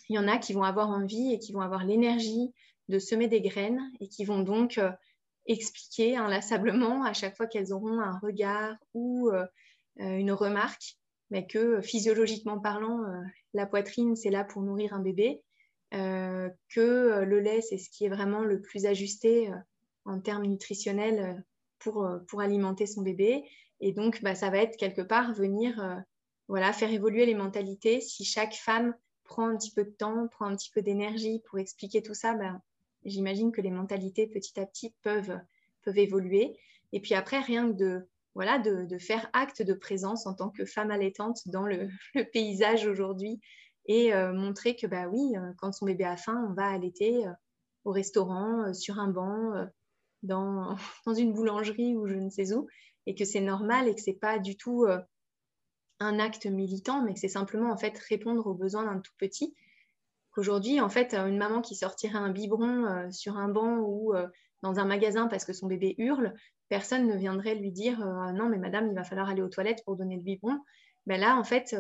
il 0.08 0.16
y 0.16 0.18
en 0.18 0.28
a 0.28 0.38
qui 0.38 0.52
vont 0.52 0.62
avoir 0.62 0.88
envie 0.88 1.32
et 1.32 1.38
qui 1.38 1.52
vont 1.52 1.60
avoir 1.60 1.84
l'énergie 1.84 2.52
de 2.88 2.98
semer 2.98 3.28
des 3.28 3.40
graines 3.40 3.80
et 4.00 4.08
qui 4.08 4.24
vont 4.24 4.40
donc 4.40 4.78
euh, 4.78 4.90
expliquer 5.46 6.16
inlassablement 6.16 7.04
à 7.04 7.12
chaque 7.12 7.36
fois 7.36 7.46
qu'elles 7.46 7.72
auront 7.72 8.00
un 8.00 8.18
regard 8.18 8.76
ou 8.94 9.28
euh, 9.28 9.44
euh, 10.00 10.16
une 10.16 10.32
remarque, 10.32 10.96
mais 11.30 11.46
que 11.46 11.80
physiologiquement 11.82 12.58
parlant, 12.58 13.02
la 13.52 13.66
poitrine, 13.66 14.16
c'est 14.16 14.30
là 14.30 14.44
pour 14.44 14.62
nourrir 14.62 14.94
un 14.94 15.00
bébé, 15.00 15.42
que 15.90 17.22
le 17.22 17.40
lait, 17.40 17.60
c'est 17.60 17.76
ce 17.76 17.90
qui 17.90 18.06
est 18.06 18.08
vraiment 18.08 18.44
le 18.44 18.62
plus 18.62 18.86
ajusté 18.86 19.50
en 20.06 20.20
termes 20.20 20.46
nutritionnels 20.46 21.44
pour, 21.80 22.08
pour 22.28 22.40
alimenter 22.40 22.86
son 22.86 23.02
bébé. 23.02 23.44
Et 23.80 23.92
donc, 23.92 24.22
bah, 24.22 24.34
ça 24.34 24.50
va 24.50 24.58
être 24.58 24.76
quelque 24.76 25.02
part 25.02 25.32
venir 25.32 26.04
voilà, 26.48 26.72
faire 26.72 26.90
évoluer 26.90 27.26
les 27.26 27.34
mentalités. 27.34 28.00
Si 28.00 28.24
chaque 28.24 28.54
femme 28.54 28.94
prend 29.24 29.48
un 29.48 29.56
petit 29.56 29.70
peu 29.70 29.84
de 29.84 29.90
temps, 29.90 30.26
prend 30.28 30.46
un 30.46 30.56
petit 30.56 30.70
peu 30.70 30.82
d'énergie 30.82 31.42
pour 31.46 31.58
expliquer 31.58 32.02
tout 32.02 32.14
ça, 32.14 32.34
ben, 32.34 32.60
j'imagine 33.04 33.52
que 33.52 33.60
les 33.60 33.70
mentalités 33.70 34.26
petit 34.26 34.58
à 34.58 34.66
petit 34.66 34.94
peuvent, 35.02 35.38
peuvent 35.82 35.98
évoluer. 35.98 36.58
Et 36.92 37.00
puis 37.00 37.14
après, 37.14 37.40
rien 37.40 37.70
que 37.70 37.76
de, 37.76 38.08
voilà, 38.34 38.58
de, 38.58 38.98
faire 38.98 39.28
acte 39.34 39.62
de 39.62 39.74
présence 39.74 40.26
en 40.26 40.34
tant 40.34 40.48
que 40.48 40.64
femme 40.64 40.90
allaitante 40.90 41.40
dans 41.46 41.66
le, 41.66 41.88
paysage 42.32 42.86
aujourd'hui 42.86 43.40
et 43.86 44.14
euh, 44.14 44.32
montrer 44.32 44.74
que 44.76 44.86
bah 44.86 45.08
oui, 45.08 45.36
euh, 45.36 45.52
quand 45.58 45.72
son 45.72 45.86
bébé 45.86 46.04
a 46.04 46.16
faim, 46.16 46.46
on 46.48 46.54
va 46.54 46.66
allaiter 46.66 47.26
euh, 47.26 47.32
au 47.84 47.90
restaurant, 47.90 48.72
sur 48.74 48.98
un 48.98 49.08
banc, 49.08 49.66
dans, 50.22 50.76
dans, 51.06 51.14
une 51.14 51.32
boulangerie 51.32 51.94
ou 51.94 52.06
je 52.06 52.14
ne 52.14 52.30
sais 52.30 52.52
où, 52.52 52.68
et 53.08 53.14
que 53.14 53.24
c'est 53.24 53.40
normal 53.40 53.88
et 53.88 53.94
que 53.94 54.00
c'est 54.00 54.12
pas 54.12 54.38
du 54.38 54.56
tout 54.56 54.86
un 56.00 56.18
acte 56.18 56.46
militant, 56.46 57.02
mais 57.02 57.14
que 57.14 57.20
c'est 57.20 57.28
simplement 57.28 57.72
en 57.72 57.76
fait 57.76 57.98
répondre 57.98 58.46
aux 58.46 58.54
besoins 58.54 58.84
d'un 58.84 59.00
tout 59.00 59.12
petit. 59.18 59.54
Qu'aujourd'hui, 60.30 60.80
en 60.80 60.88
fait, 60.88 61.14
une 61.14 61.38
maman 61.38 61.60
qui 61.60 61.74
sortirait 61.74 62.18
un 62.18 62.30
biberon 62.30 62.84
euh, 62.84 63.10
sur 63.10 63.36
un 63.36 63.48
banc 63.48 63.78
ou 63.78 64.14
euh, 64.14 64.28
dans 64.62 64.78
un 64.78 64.84
magasin 64.84 65.26
parce 65.26 65.44
que 65.44 65.52
son 65.52 65.66
bébé 65.66 65.94
hurle, 65.98 66.34
personne 66.68 67.06
ne 67.06 67.16
viendrait 67.16 67.54
lui 67.54 67.72
dire 67.72 68.00
euh, 68.06 68.32
non 68.32 68.48
mais 68.48 68.58
madame, 68.58 68.88
il 68.88 68.94
va 68.94 69.04
falloir 69.04 69.28
aller 69.28 69.42
aux 69.42 69.48
toilettes 69.48 69.82
pour 69.84 69.96
donner 69.96 70.16
le 70.16 70.22
biberon. 70.22 70.58
Ben 71.06 71.18
là, 71.18 71.36
en 71.36 71.44
fait, 71.44 71.74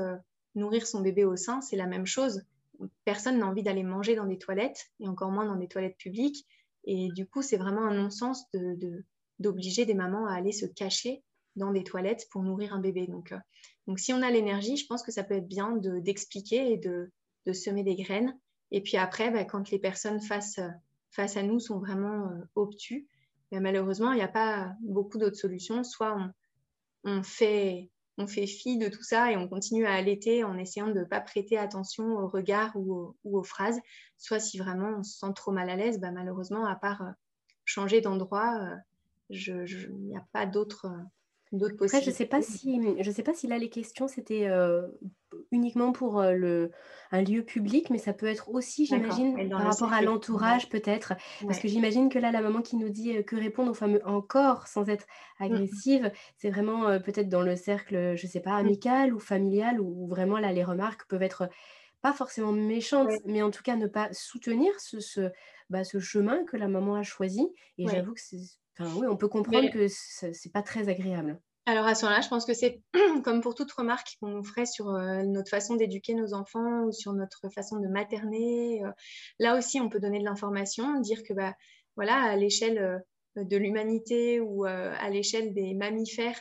nourrir 0.54 0.86
son 0.86 1.02
bébé 1.02 1.26
au 1.26 1.36
sein, 1.36 1.60
c'est 1.60 1.76
la 1.76 1.86
même 1.86 2.06
chose. 2.06 2.44
Personne 3.04 3.38
n'a 3.38 3.46
envie 3.46 3.62
d'aller 3.62 3.82
manger 3.82 4.16
dans 4.16 4.24
des 4.24 4.38
toilettes 4.38 4.90
et 5.00 5.06
encore 5.06 5.30
moins 5.30 5.44
dans 5.44 5.56
des 5.56 5.68
toilettes 5.68 5.98
publiques. 5.98 6.46
Et 6.84 7.10
du 7.12 7.26
coup, 7.26 7.42
c'est 7.42 7.58
vraiment 7.58 7.82
un 7.82 7.92
non-sens 7.92 8.46
d'obliger 9.38 9.84
des 9.86 9.94
mamans 9.94 10.26
à 10.26 10.34
aller 10.34 10.52
se 10.52 10.66
cacher 10.66 11.22
dans 11.56 11.72
des 11.72 11.84
toilettes 11.84 12.26
pour 12.30 12.42
nourrir 12.42 12.72
un 12.72 12.80
bébé. 12.80 13.06
Donc, 13.06 13.32
euh, 13.32 13.38
donc 13.86 13.98
si 13.98 14.12
on 14.12 14.22
a 14.22 14.30
l'énergie, 14.30 14.76
je 14.76 14.86
pense 14.86 15.02
que 15.02 15.12
ça 15.12 15.24
peut 15.24 15.34
être 15.34 15.48
bien 15.48 15.76
d'expliquer 15.76 16.72
et 16.72 16.78
de, 16.78 17.10
semer 17.52 17.82
des 17.82 17.96
graines. 17.96 18.38
Et 18.70 18.82
puis 18.82 18.98
après, 18.98 19.30
bah, 19.30 19.44
quand 19.44 19.70
les 19.70 19.78
personnes 19.78 20.20
face, 20.20 20.60
face 21.10 21.38
à 21.38 21.42
nous 21.42 21.60
sont 21.60 21.78
vraiment 21.78 22.28
euh, 22.28 22.44
obtus, 22.54 23.08
bah, 23.50 23.60
malheureusement, 23.60 24.12
il 24.12 24.16
n'y 24.16 24.22
a 24.22 24.28
pas 24.28 24.74
beaucoup 24.82 25.16
d'autres 25.16 25.38
solutions. 25.38 25.82
Soit 25.82 26.30
on, 27.04 27.22
fait, 27.22 27.90
on 28.18 28.26
fait 28.26 28.46
fi 28.46 28.76
de 28.76 28.88
tout 28.88 29.02
ça 29.02 29.32
et 29.32 29.38
on 29.38 29.48
continue 29.48 29.86
à 29.86 29.94
allaiter 29.94 30.44
en 30.44 30.58
essayant 30.58 30.88
de 30.88 31.00
ne 31.00 31.04
pas 31.04 31.22
prêter 31.22 31.56
attention 31.56 32.18
aux 32.18 32.28
regards 32.28 32.76
ou 32.76 33.16
aux, 33.24 33.42
phrases. 33.42 33.80
Soit 34.18 34.40
si 34.40 34.58
vraiment 34.58 34.98
on 34.98 35.02
se 35.02 35.18
sent 35.18 35.32
trop 35.34 35.52
mal 35.52 35.70
à 35.70 35.76
l'aise, 35.76 35.98
bah, 35.98 36.10
malheureusement, 36.10 36.66
à 36.66 36.76
part 36.76 37.00
euh, 37.00 37.10
changer 37.64 38.02
d'endroit, 38.02 38.76
il 39.30 39.96
n'y 40.00 40.16
a 40.16 40.26
pas 40.32 40.46
d'autre 40.46 40.86
après, 41.52 42.02
je 42.02 42.10
ne 42.10 42.14
sais, 42.14 42.26
pas 42.26 42.42
si, 42.42 42.78
je 43.00 43.10
sais 43.10 43.22
pas 43.22 43.32
si 43.32 43.46
là, 43.46 43.56
les 43.56 43.70
questions, 43.70 44.06
c'était 44.06 44.48
euh, 44.48 44.86
uniquement 45.50 45.92
pour 45.92 46.20
euh, 46.20 46.32
le, 46.32 46.70
un 47.10 47.22
lieu 47.22 47.42
public, 47.42 47.88
mais 47.88 47.96
ça 47.96 48.12
peut 48.12 48.26
être 48.26 48.50
aussi, 48.50 48.84
j'imagine, 48.84 49.48
par 49.48 49.62
rapport 49.62 49.92
à 49.92 50.02
l'entourage, 50.02 50.68
peut-être. 50.68 51.14
Parce 51.46 51.58
que 51.58 51.68
j'imagine 51.68 52.10
que 52.10 52.18
là, 52.18 52.32
la 52.32 52.42
maman 52.42 52.60
qui 52.60 52.76
nous 52.76 52.90
dit 52.90 53.16
euh, 53.16 53.22
que 53.22 53.34
répondre 53.34 53.70
aux 53.70 53.74
fameux 53.74 54.06
encore 54.06 54.66
sans 54.66 54.88
être 54.90 55.06
mmh. 55.40 55.44
agressive, 55.44 56.12
c'est 56.36 56.50
vraiment 56.50 57.00
peut-être 57.00 57.30
dans 57.30 57.42
le 57.42 57.56
cercle, 57.56 58.14
je 58.16 58.26
ne 58.26 58.30
sais 58.30 58.40
pas, 58.40 58.62
mmh. 58.62 58.66
amical 58.66 59.14
ou 59.14 59.18
familial, 59.18 59.80
où 59.80 60.06
vraiment, 60.06 60.38
là, 60.38 60.52
les 60.52 60.64
remarques 60.64 61.06
peuvent 61.08 61.22
être 61.22 61.48
pas 62.02 62.12
forcément 62.12 62.52
méchantes, 62.52 63.10
mais 63.24 63.42
en 63.42 63.50
tout 63.50 63.62
cas 63.62 63.74
ne 63.74 63.86
pas 63.86 64.08
soutenir 64.12 64.70
ce, 64.78 65.00
ce, 65.00 65.30
bah, 65.70 65.82
ce 65.82 65.98
chemin 65.98 66.44
que 66.44 66.56
la 66.58 66.68
maman 66.68 66.94
a 66.94 67.02
choisi. 67.02 67.48
Et 67.78 67.88
j'avoue 67.88 68.12
que 68.12 68.20
c'est 68.78 68.84
oui, 68.84 69.06
on 69.08 69.16
peut 69.16 69.28
comprendre 69.28 69.70
que 69.70 69.88
ce 69.88 70.26
n'est 70.26 70.52
pas 70.52 70.62
très 70.62 70.88
agréable. 70.88 71.40
Alors 71.68 71.86
à 71.86 71.94
ce 71.94 72.06
moment-là, 72.06 72.22
je 72.22 72.28
pense 72.28 72.46
que 72.46 72.54
c'est 72.54 72.80
comme 73.24 73.42
pour 73.42 73.54
toute 73.54 73.70
remarque 73.72 74.16
qu'on 74.20 74.28
nous 74.28 74.42
ferait 74.42 74.64
sur 74.64 74.88
euh, 74.88 75.22
notre 75.22 75.50
façon 75.50 75.76
d'éduquer 75.76 76.14
nos 76.14 76.32
enfants 76.32 76.84
ou 76.84 76.92
sur 76.92 77.12
notre 77.12 77.50
façon 77.50 77.78
de 77.78 77.88
materner. 77.88 78.82
Euh, 78.82 78.90
là 79.38 79.54
aussi, 79.54 79.78
on 79.78 79.90
peut 79.90 80.00
donner 80.00 80.18
de 80.18 80.24
l'information, 80.24 80.98
dire 81.00 81.22
que 81.22 81.34
bah, 81.34 81.54
voilà, 81.94 82.22
à 82.22 82.36
l'échelle 82.36 82.78
euh, 82.78 83.44
de 83.44 83.56
l'humanité 83.58 84.40
ou 84.40 84.64
à 84.64 85.10
l'échelle 85.10 85.54
des 85.54 85.74
mammifères, 85.74 86.40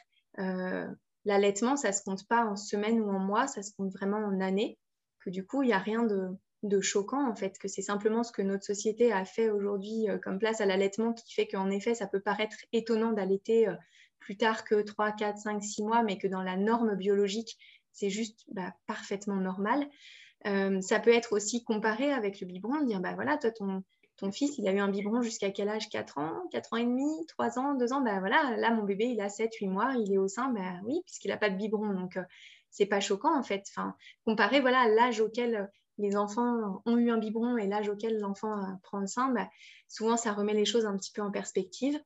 l'allaitement, 1.26 1.76
ça 1.76 1.90
ne 1.90 1.94
se 1.94 2.02
compte 2.04 2.26
pas 2.28 2.46
en 2.46 2.56
semaines 2.56 3.02
ou 3.02 3.10
en 3.12 3.20
mois, 3.20 3.46
ça 3.46 3.62
se 3.62 3.72
compte 3.78 3.92
vraiment 3.92 4.18
en 4.18 4.40
années. 4.40 4.80
Que 5.20 5.30
du 5.30 5.46
coup, 5.46 5.62
il 5.62 5.68
n'y 5.68 5.74
a 5.74 5.78
rien 5.78 6.04
de, 6.04 6.30
de 6.64 6.82
choquant 6.82 7.30
en 7.30 7.36
fait, 7.36 7.58
que 7.60 7.68
c'est 7.68 7.82
simplement 7.82 8.24
ce 8.24 8.32
que 8.32 8.42
notre 8.42 8.66
société 8.66 9.12
a 9.12 9.26
fait 9.26 9.50
aujourd'hui 9.50 10.10
euh, 10.10 10.18
comme 10.18 10.40
place 10.40 10.62
à 10.62 10.66
l'allaitement 10.66 11.14
qui 11.14 11.34
fait 11.34 11.48
qu'en 11.48 11.70
effet 11.70 11.94
ça 11.94 12.08
peut 12.08 12.20
paraître 12.20 12.58
étonnant 12.74 13.14
d'allaiter 13.14 13.68
euh, 13.68 13.76
plus 14.20 14.38
tard 14.38 14.64
que 14.64 14.82
3, 14.82 15.12
4, 15.12 15.38
5, 15.38 15.64
6 15.64 15.84
mois, 15.84 16.04
mais 16.04 16.18
que 16.18 16.28
dans 16.28 16.42
la 16.42 16.58
norme 16.58 16.96
biologique 16.96 17.58
c'est 17.94 18.10
juste 18.10 18.44
bah, 18.50 18.74
parfaitement 18.86 19.38
normal. 19.38 19.88
Euh, 20.46 20.82
ça 20.82 21.00
peut 21.00 21.14
être 21.14 21.34
aussi 21.34 21.64
comparé 21.64 22.12
avec 22.12 22.40
le 22.42 22.48
biberon, 22.48 22.82
dire 22.82 23.00
bah 23.00 23.14
voilà, 23.16 23.38
toi 23.38 23.52
ton, 23.52 23.84
fils, 24.32 24.58
il 24.58 24.68
a 24.68 24.72
eu 24.72 24.80
un 24.80 24.88
biberon 24.88 25.22
jusqu'à 25.22 25.52
quel 25.52 25.70
âge? 25.70 25.90
4 25.90 26.18
ans 26.18 26.44
4 26.52 26.74
ans 26.74 26.78
et 26.78 26.86
demi 26.86 27.26
3 27.28 27.60
ans 27.60 27.76
2 27.76 27.94
ans? 27.94 28.02
Ben 28.02 28.20
voilà, 28.20 28.56
là, 28.58 28.72
mon 28.72 28.84
bébé, 28.84 29.06
il 29.06 29.22
a 29.22 29.30
7, 29.30 29.54
8 29.56 29.68
mois, 29.68 29.94
il 29.98 30.12
est 30.12 30.18
au 30.18 30.28
sein, 30.28 30.50
ben 30.50 30.82
oui, 30.86 31.02
puisqu'il 31.06 31.30
n'a 31.30 31.38
pas 31.38 31.50
de 31.50 31.56
biberon. 31.56 31.94
Donc, 31.94 32.20
c'est 32.70 32.88
pas 32.88 33.00
choquant, 33.00 33.38
en 33.38 33.44
fait. 33.44 33.64
Enfin, 33.70 33.96
comparé 34.26 34.60
voilà, 34.60 34.82
à 34.82 34.88
l'âge 34.88 35.22
auquel 35.22 35.70
les 35.98 36.16
enfants 36.16 36.82
ont 36.86 36.98
eu 36.98 37.10
un 37.10 37.18
biberon 37.18 37.58
et 37.58 37.68
l'âge 37.68 37.90
auquel 37.90 38.20
l'enfant 38.20 38.56
prend 38.84 39.00
le 39.00 39.08
sein, 39.08 39.32
ben, 39.32 39.48
souvent, 39.88 40.18
ça 40.18 40.34
remet 40.34 40.54
les 40.54 40.66
choses 40.66 40.86
un 40.86 40.96
petit 40.98 41.12
peu 41.12 41.22
en 41.22 41.32
perspective. 41.32 42.00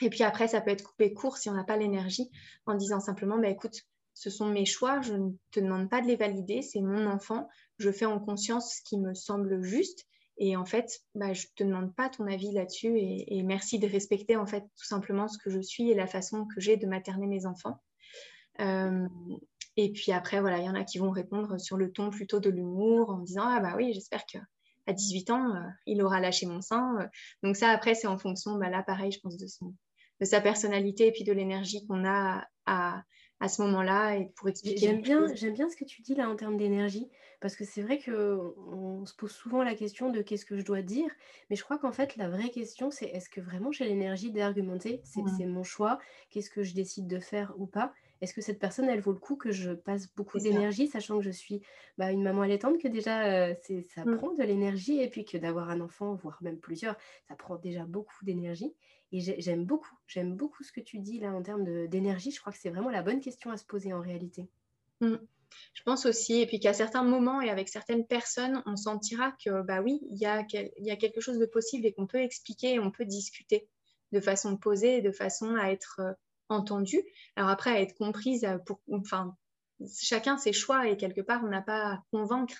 Et 0.00 0.10
puis 0.10 0.22
après, 0.22 0.48
ça 0.48 0.60
peut 0.60 0.70
être 0.70 0.84
coupé 0.84 1.12
court 1.12 1.36
si 1.36 1.50
on 1.50 1.54
n'a 1.54 1.64
pas 1.64 1.76
l'énergie 1.76 2.30
en 2.66 2.74
disant 2.74 3.00
simplement, 3.00 3.38
bah, 3.38 3.48
écoute, 3.48 3.82
ce 4.14 4.30
sont 4.30 4.46
mes 4.46 4.64
choix, 4.64 5.00
je 5.00 5.14
ne 5.14 5.30
te 5.50 5.60
demande 5.60 5.88
pas 5.88 6.00
de 6.00 6.06
les 6.06 6.16
valider, 6.16 6.62
c'est 6.62 6.80
mon 6.80 7.06
enfant, 7.06 7.48
je 7.78 7.90
fais 7.90 8.04
en 8.04 8.18
conscience 8.18 8.76
ce 8.76 8.82
qui 8.82 8.98
me 8.98 9.14
semble 9.14 9.62
juste. 9.62 10.06
Et 10.38 10.56
en 10.56 10.64
fait, 10.64 11.00
bah, 11.14 11.32
je 11.32 11.46
ne 11.46 11.52
te 11.56 11.64
demande 11.64 11.94
pas 11.94 12.08
ton 12.08 12.26
avis 12.26 12.52
là-dessus 12.52 12.96
et, 12.96 13.42
merci 13.42 13.78
de 13.80 13.88
respecter 13.88 14.36
en 14.36 14.46
fait 14.46 14.62
tout 14.76 14.84
simplement 14.84 15.26
ce 15.26 15.38
que 15.38 15.50
je 15.50 15.60
suis 15.60 15.90
et 15.90 15.94
la 15.94 16.06
façon 16.06 16.46
que 16.46 16.60
j'ai 16.60 16.76
de 16.76 16.86
materner 16.86 17.26
mes 17.26 17.44
enfants. 17.46 17.80
Euh, 18.60 19.08
et 19.78 19.92
puis 19.92 20.10
après, 20.10 20.40
voilà, 20.40 20.58
il 20.58 20.64
y 20.64 20.68
en 20.68 20.74
a 20.74 20.82
qui 20.82 20.98
vont 20.98 21.10
répondre 21.10 21.58
sur 21.58 21.76
le 21.76 21.92
ton 21.92 22.10
plutôt 22.10 22.40
de 22.40 22.50
l'humour 22.50 23.10
en 23.10 23.18
disant 23.18 23.44
Ah 23.46 23.60
bah 23.60 23.74
oui, 23.76 23.92
j'espère 23.94 24.26
que 24.26 24.38
à 24.88 24.92
18 24.92 25.30
ans, 25.30 25.54
euh, 25.54 25.60
il 25.86 26.02
aura 26.02 26.18
lâché 26.18 26.46
mon 26.46 26.60
sein. 26.60 27.08
Donc 27.44 27.56
ça, 27.56 27.68
après, 27.68 27.94
c'est 27.94 28.08
en 28.08 28.18
fonction, 28.18 28.56
bah, 28.56 28.70
là, 28.70 28.82
pareil, 28.82 29.12
je 29.12 29.20
pense, 29.20 29.36
de 29.36 29.46
son, 29.46 29.74
de 30.20 30.24
sa 30.24 30.40
personnalité 30.40 31.06
et 31.06 31.12
puis 31.12 31.22
de 31.22 31.32
l'énergie 31.32 31.86
qu'on 31.86 32.04
a 32.04 32.44
à, 32.66 33.04
à 33.38 33.48
ce 33.48 33.62
moment-là 33.62 34.16
et 34.16 34.32
pour 34.34 34.48
expliquer. 34.48 34.78
J'aime 34.80 35.02
bien, 35.02 35.32
j'aime 35.34 35.52
bien 35.54 35.68
ce 35.68 35.76
que 35.76 35.84
tu 35.84 36.02
dis 36.02 36.14
là 36.14 36.28
en 36.28 36.34
termes 36.34 36.56
d'énergie 36.56 37.08
parce 37.40 37.54
que 37.54 37.64
c'est 37.64 37.82
vrai 37.82 38.00
qu'on 38.00 39.06
se 39.06 39.14
pose 39.14 39.30
souvent 39.30 39.62
la 39.62 39.76
question 39.76 40.10
de 40.10 40.22
qu'est-ce 40.22 40.44
que 40.44 40.58
je 40.58 40.64
dois 40.64 40.82
dire, 40.82 41.08
mais 41.50 41.56
je 41.56 41.62
crois 41.62 41.78
qu'en 41.78 41.92
fait 41.92 42.16
la 42.16 42.28
vraie 42.28 42.50
question 42.50 42.90
c'est 42.90 43.06
est-ce 43.06 43.30
que 43.30 43.40
vraiment 43.40 43.70
j'ai 43.70 43.84
l'énergie 43.84 44.32
d'argumenter? 44.32 45.02
C'est 45.04 45.46
mon 45.46 45.62
choix, 45.62 45.98
qu'est-ce 46.30 46.50
que 46.50 46.64
je 46.64 46.74
décide 46.74 47.06
de 47.06 47.20
faire 47.20 47.54
ou 47.56 47.66
pas? 47.66 47.92
Est-ce 48.20 48.34
que 48.34 48.40
cette 48.40 48.58
personne, 48.58 48.88
elle 48.88 49.00
vaut 49.00 49.12
le 49.12 49.18
coup 49.18 49.36
que 49.36 49.52
je 49.52 49.72
passe 49.72 50.12
beaucoup 50.14 50.38
d'énergie, 50.38 50.88
sachant 50.88 51.18
que 51.18 51.24
je 51.24 51.30
suis 51.30 51.62
bah, 51.96 52.10
une 52.10 52.22
maman 52.22 52.42
allaitante, 52.42 52.80
que 52.80 52.88
déjà, 52.88 53.54
c'est 53.62 53.82
ça 53.94 54.04
mmh. 54.04 54.16
prend 54.16 54.34
de 54.34 54.42
l'énergie, 54.42 55.00
et 55.00 55.08
puis 55.08 55.24
que 55.24 55.38
d'avoir 55.38 55.70
un 55.70 55.80
enfant, 55.80 56.14
voire 56.14 56.38
même 56.42 56.58
plusieurs, 56.58 56.96
ça 57.28 57.34
prend 57.36 57.56
déjà 57.56 57.84
beaucoup 57.84 58.24
d'énergie. 58.24 58.74
Et 59.12 59.20
j'aime 59.20 59.64
beaucoup, 59.64 59.96
j'aime 60.06 60.36
beaucoup 60.36 60.62
ce 60.62 60.72
que 60.72 60.80
tu 60.80 60.98
dis 60.98 61.18
là 61.18 61.32
en 61.32 61.42
termes 61.42 61.86
d'énergie. 61.86 62.30
Je 62.30 62.40
crois 62.40 62.52
que 62.52 62.58
c'est 62.58 62.70
vraiment 62.70 62.90
la 62.90 63.02
bonne 63.02 63.20
question 63.20 63.50
à 63.50 63.56
se 63.56 63.64
poser 63.64 63.92
en 63.92 64.00
réalité. 64.00 64.48
Mmh. 65.00 65.16
Je 65.72 65.82
pense 65.82 66.04
aussi, 66.04 66.40
et 66.40 66.46
puis 66.46 66.60
qu'à 66.60 66.74
certains 66.74 67.04
moments 67.04 67.40
et 67.40 67.48
avec 67.48 67.68
certaines 67.68 68.06
personnes, 68.06 68.62
on 68.66 68.76
sentira 68.76 69.32
que, 69.42 69.62
bah 69.62 69.80
oui, 69.80 70.00
il 70.10 70.18
y 70.18 70.26
a, 70.26 70.44
y 70.52 70.90
a 70.90 70.96
quelque 70.96 71.20
chose 71.20 71.38
de 71.38 71.46
possible 71.46 71.86
et 71.86 71.92
qu'on 71.92 72.06
peut 72.06 72.20
expliquer 72.20 72.74
et 72.74 72.78
on 72.80 72.90
peut 72.90 73.06
discuter 73.06 73.66
de 74.12 74.20
façon 74.20 74.56
posée, 74.56 75.00
de 75.00 75.10
façon 75.10 75.56
à 75.56 75.70
être 75.70 76.00
entendue. 76.48 77.02
Alors 77.36 77.50
après, 77.50 77.70
à 77.70 77.80
être 77.80 77.94
comprise, 77.94 78.46
pour, 78.66 78.80
enfin, 78.92 79.36
chacun 79.96 80.38
ses 80.38 80.52
choix 80.52 80.88
et 80.88 80.96
quelque 80.96 81.20
part, 81.20 81.42
on 81.44 81.48
n'a 81.48 81.62
pas 81.62 81.92
à 81.92 82.04
convaincre, 82.12 82.56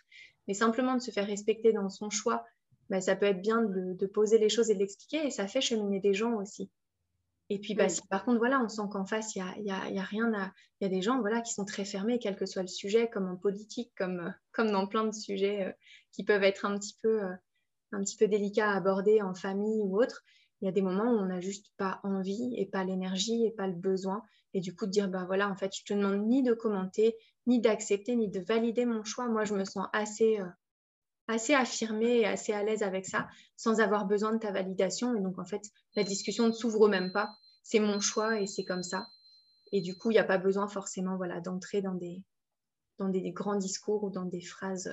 mais 0.46 0.54
simplement 0.54 0.94
de 0.94 1.00
se 1.00 1.10
faire 1.10 1.26
respecter 1.26 1.72
dans 1.72 1.88
son 1.88 2.10
choix 2.10 2.44
bah, 2.90 3.00
ça 3.00 3.16
peut 3.16 3.26
être 3.26 3.42
bien 3.42 3.62
de, 3.62 4.06
poser 4.06 4.38
les 4.38 4.48
choses 4.48 4.70
et 4.70 4.74
de 4.74 4.78
l'expliquer 4.78 5.26
et 5.26 5.30
ça 5.30 5.46
fait 5.46 5.60
cheminer 5.60 6.00
des 6.00 6.14
gens 6.14 6.34
aussi. 6.34 6.70
Et 7.50 7.58
puis, 7.58 7.74
bah, 7.74 7.88
si 7.88 8.02
par 8.08 8.24
contre, 8.24 8.38
voilà, 8.38 8.60
on 8.62 8.68
sent 8.68 8.82
qu'en 8.90 9.06
face, 9.06 9.34
il 9.34 9.42
n'y 9.62 9.70
a, 9.70 9.88
y 9.88 9.98
a, 9.98 10.02
rien 10.02 10.32
à. 10.34 10.52
Il 10.80 10.84
y 10.84 10.86
a 10.86 10.90
des 10.90 11.00
gens 11.00 11.20
voilà, 11.20 11.40
qui 11.40 11.54
sont 11.54 11.64
très 11.64 11.86
fermés, 11.86 12.18
quel 12.18 12.36
que 12.36 12.44
soit 12.44 12.62
le 12.62 12.68
sujet, 12.68 13.08
comme 13.08 13.26
en 13.26 13.36
politique, 13.36 13.90
comme, 13.96 14.20
euh, 14.20 14.30
comme 14.52 14.70
dans 14.70 14.86
plein 14.86 15.04
de 15.04 15.14
sujets 15.14 15.64
euh, 15.64 15.72
qui 16.12 16.24
peuvent 16.24 16.42
être 16.42 16.66
un 16.66 16.78
petit, 16.78 16.94
peu, 17.02 17.22
euh, 17.22 17.32
un 17.92 18.02
petit 18.02 18.16
peu 18.16 18.28
délicats 18.28 18.70
à 18.70 18.76
aborder 18.76 19.22
en 19.22 19.34
famille 19.34 19.80
ou 19.82 20.00
autre. 20.00 20.24
Il 20.60 20.66
y 20.66 20.68
a 20.68 20.72
des 20.72 20.82
moments 20.82 21.12
où 21.12 21.18
on 21.18 21.26
n'a 21.26 21.40
juste 21.40 21.72
pas 21.76 22.00
envie 22.02 22.54
et 22.56 22.66
pas 22.66 22.84
l'énergie 22.84 23.44
et 23.44 23.50
pas 23.50 23.66
le 23.66 23.74
besoin. 23.74 24.22
Et 24.54 24.60
du 24.60 24.74
coup, 24.74 24.86
de 24.86 24.90
dire, 24.90 25.08
bah 25.08 25.24
voilà, 25.26 25.48
en 25.48 25.56
fait, 25.56 25.72
je 25.76 25.84
te 25.84 25.94
demande 25.94 26.26
ni 26.26 26.42
de 26.42 26.52
commenter, 26.52 27.14
ni 27.46 27.60
d'accepter, 27.60 28.16
ni 28.16 28.28
de 28.28 28.40
valider 28.40 28.84
mon 28.84 29.04
choix. 29.04 29.28
Moi, 29.28 29.44
je 29.44 29.54
me 29.54 29.64
sens 29.64 29.86
assez 29.92 30.40
assez 31.28 31.54
affirmée 31.54 32.20
et 32.20 32.26
assez 32.26 32.52
à 32.52 32.64
l'aise 32.64 32.82
avec 32.82 33.06
ça, 33.06 33.28
sans 33.56 33.80
avoir 33.80 34.06
besoin 34.06 34.32
de 34.32 34.38
ta 34.38 34.50
validation. 34.50 35.14
Et 35.14 35.20
donc, 35.20 35.38
en 35.38 35.44
fait, 35.44 35.62
la 35.94 36.02
discussion 36.02 36.46
ne 36.46 36.52
s'ouvre 36.52 36.88
même 36.88 37.12
pas. 37.12 37.36
C'est 37.62 37.80
mon 37.80 38.00
choix 38.00 38.40
et 38.40 38.46
c'est 38.46 38.64
comme 38.64 38.82
ça. 38.82 39.06
Et 39.70 39.82
du 39.82 39.96
coup, 39.96 40.10
il 40.10 40.14
n'y 40.14 40.20
a 40.20 40.24
pas 40.24 40.38
besoin 40.38 40.66
forcément 40.66 41.16
voilà, 41.16 41.40
d'entrer 41.40 41.82
dans 41.82 41.94
des, 41.94 42.22
dans 42.98 43.10
des 43.10 43.30
grands 43.30 43.56
discours 43.56 44.02
ou 44.04 44.10
dans 44.10 44.24
des 44.24 44.40
phrases 44.40 44.88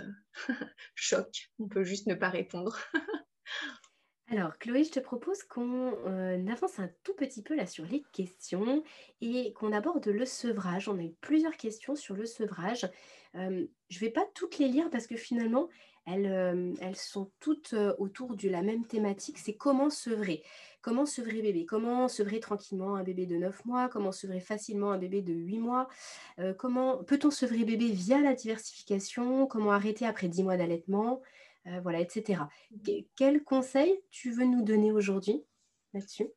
euh, 0.49 0.53
choc. 0.95 1.49
On 1.59 1.69
peut 1.69 1.85
juste 1.85 2.07
ne 2.07 2.15
pas 2.15 2.29
répondre. 2.29 2.77
Alors, 4.31 4.57
Chloé, 4.57 4.83
je 4.83 4.89
te 4.89 4.99
propose 4.99 5.43
qu'on 5.43 5.93
euh, 6.07 6.47
avance 6.47 6.79
un 6.79 6.89
tout 7.03 7.13
petit 7.13 7.43
peu 7.43 7.55
là 7.55 7.67
sur 7.67 7.85
les 7.85 8.03
questions 8.11 8.83
et 9.21 9.53
qu'on 9.53 9.71
aborde 9.71 10.07
le 10.07 10.25
sevrage. 10.25 10.89
On 10.89 10.97
a 10.97 11.03
eu 11.03 11.13
plusieurs 11.21 11.55
questions 11.55 11.95
sur 11.95 12.15
le 12.15 12.25
sevrage. 12.25 12.89
Euh, 13.35 13.67
je 13.89 13.97
ne 13.97 13.99
vais 13.99 14.09
pas 14.09 14.25
toutes 14.33 14.57
les 14.57 14.67
lire 14.67 14.89
parce 14.89 15.05
que 15.05 15.15
finalement, 15.15 15.69
elles, 16.07 16.75
elles 16.81 16.95
sont 16.95 17.31
toutes 17.39 17.75
autour 17.97 18.35
de 18.35 18.49
la 18.49 18.61
même 18.61 18.85
thématique, 18.85 19.39
c'est 19.39 19.55
comment 19.55 19.89
sevrer. 19.89 20.43
Comment 20.81 21.05
sevrer 21.05 21.41
bébé? 21.41 21.65
Comment 21.65 22.07
sevrer 22.07 22.39
tranquillement 22.39 22.95
un 22.95 23.03
bébé 23.03 23.25
de 23.25 23.37
9 23.37 23.65
mois? 23.65 23.89
Comment 23.89 24.11
sevrer 24.11 24.39
facilement 24.39 24.91
un 24.91 24.99
bébé 24.99 25.23
de 25.23 25.33
8 25.33 25.57
mois? 25.57 25.87
Comment 26.59 27.03
peut-on 27.03 27.31
sevrer 27.31 27.65
bébé 27.65 27.87
via 27.87 28.21
la 28.21 28.35
diversification? 28.35 29.47
Comment 29.47 29.71
arrêter 29.71 30.05
après 30.05 30.27
10 30.27 30.43
mois 30.43 30.57
d'allaitement? 30.57 31.21
Voilà, 31.81 31.99
etc. 31.99 32.43
quel 33.15 33.43
conseil 33.43 33.99
tu 34.11 34.31
veux 34.31 34.45
nous 34.45 34.63
donner 34.63 34.91
aujourd'hui 34.91 35.43
là-dessus? 35.93 36.27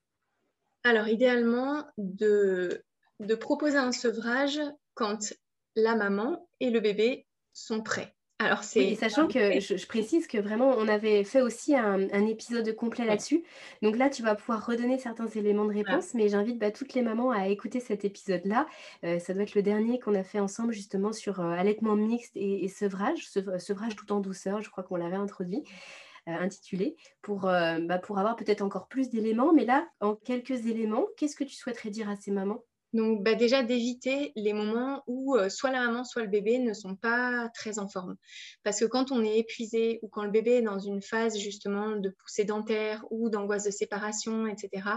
Alors, 0.85 1.09
idéalement, 1.09 1.85
de, 1.99 2.83
de 3.21 3.35
proposer 3.35 3.77
un 3.77 3.93
sevrage 3.93 4.61
quand 4.95 5.35
la 5.77 5.95
maman 5.95 6.49
et 6.61 6.71
le 6.71 6.81
bébé 6.81 7.27
sont 7.53 7.83
prêts. 7.83 8.15
Alors 8.41 8.63
c'est 8.63 8.95
sachant 8.95 9.27
que 9.27 9.59
je, 9.59 9.87
précise 9.87 10.29
que 10.29 10.39
vraiment 10.39 10.71
on 10.79 10.87
avait 10.87 11.25
fait 11.25 11.41
aussi 11.41 11.75
un, 11.75 12.27
épisode 12.27 12.73
complet 12.77 13.05
là-dessus. 13.05 13.43
Donc 13.83 13.97
là 13.97 14.09
tu 14.09 14.23
vas 14.23 14.37
pouvoir 14.37 14.65
redonner 14.65 14.97
certains 14.97 15.27
éléments 15.27 15.65
de 15.65 15.73
réponse, 15.73 16.15
mais 16.15 16.29
j'invite 16.29 16.57
bah, 16.57 16.71
toutes 16.71 16.95
les 16.95 17.03
mamans 17.03 17.33
à 17.33 17.49
écouter 17.49 17.81
cet 17.81 18.05
épisode-là. 18.05 18.69
Euh, 19.05 19.19
ça 19.19 19.35
doit 19.35 19.43
être 19.43 19.57
le 19.57 19.63
dernier 19.63 19.99
qu'on 19.99 20.15
a 20.15 20.23
fait 20.23 20.39
ensemble 20.39 20.73
justement 20.73 21.13
sur 21.13 21.41
euh, 21.41 21.51
allaitement 21.51 21.97
mixte 21.97 22.37
et, 22.37 22.69
sevrage, 22.69 23.29
sevrage 23.29 23.97
tout 23.97 24.13
en 24.13 24.21
douceur. 24.21 24.63
Je 24.63 24.71
crois 24.71 24.85
qu'on 24.85 24.97
l'avait 24.97 25.17
introduit. 25.17 25.65
Euh, 26.29 26.33
intitulé 26.33 26.95
pour, 27.23 27.43
bah, 27.43 27.99
pour 28.03 28.19
avoir 28.19 28.37
peut-être 28.37 28.61
encore 28.61 28.87
plus 28.89 29.09
d'éléments. 29.09 29.55
Mais 29.55 29.65
là, 29.65 29.89
en 30.01 30.15
quelques 30.15 30.67
éléments, 30.67 31.07
qu'est-ce 31.17 31.35
que 31.35 31.45
tu 31.45 31.55
souhaiterais 31.55 31.89
dire 31.89 32.11
à 32.11 32.17
ces 32.17 32.31
mamans? 32.31 32.65
Donc 32.95 33.23
bah, 33.23 33.35
déjà 33.35 33.63
d'éviter 33.63 34.33
les 34.35 34.53
moments 34.53 35.03
où 35.07 35.37
euh, 35.37 35.49
soit 35.49 35.71
la 35.71 35.81
maman, 35.87 36.05
soit 36.05 36.23
le 36.23 36.29
bébé 36.29 36.59
ne 36.59 36.73
sont 36.73 36.97
pas 36.97 37.51
très 37.55 37.79
en 37.79 37.89
forme. 37.89 38.17
Parce 38.63 38.81
que 38.81 38.87
quand 38.87 39.13
on 39.13 39.23
est 39.23 39.39
épuisé 39.39 39.99
ou 40.03 40.09
quand 40.09 40.25
le 40.25 40.31
bébé 40.31 40.53
est 40.53 40.63
dans 40.63 40.79
une 40.79 41.03
phase 41.03 41.39
justement 41.39 41.97
de 41.97 42.09
poussée 42.09 42.45
dentaire 42.45 43.05
ou 43.11 43.29
d'angoisse 43.29 43.65
de 43.65 43.71
séparation, 43.71 44.47
etc., 44.47 44.89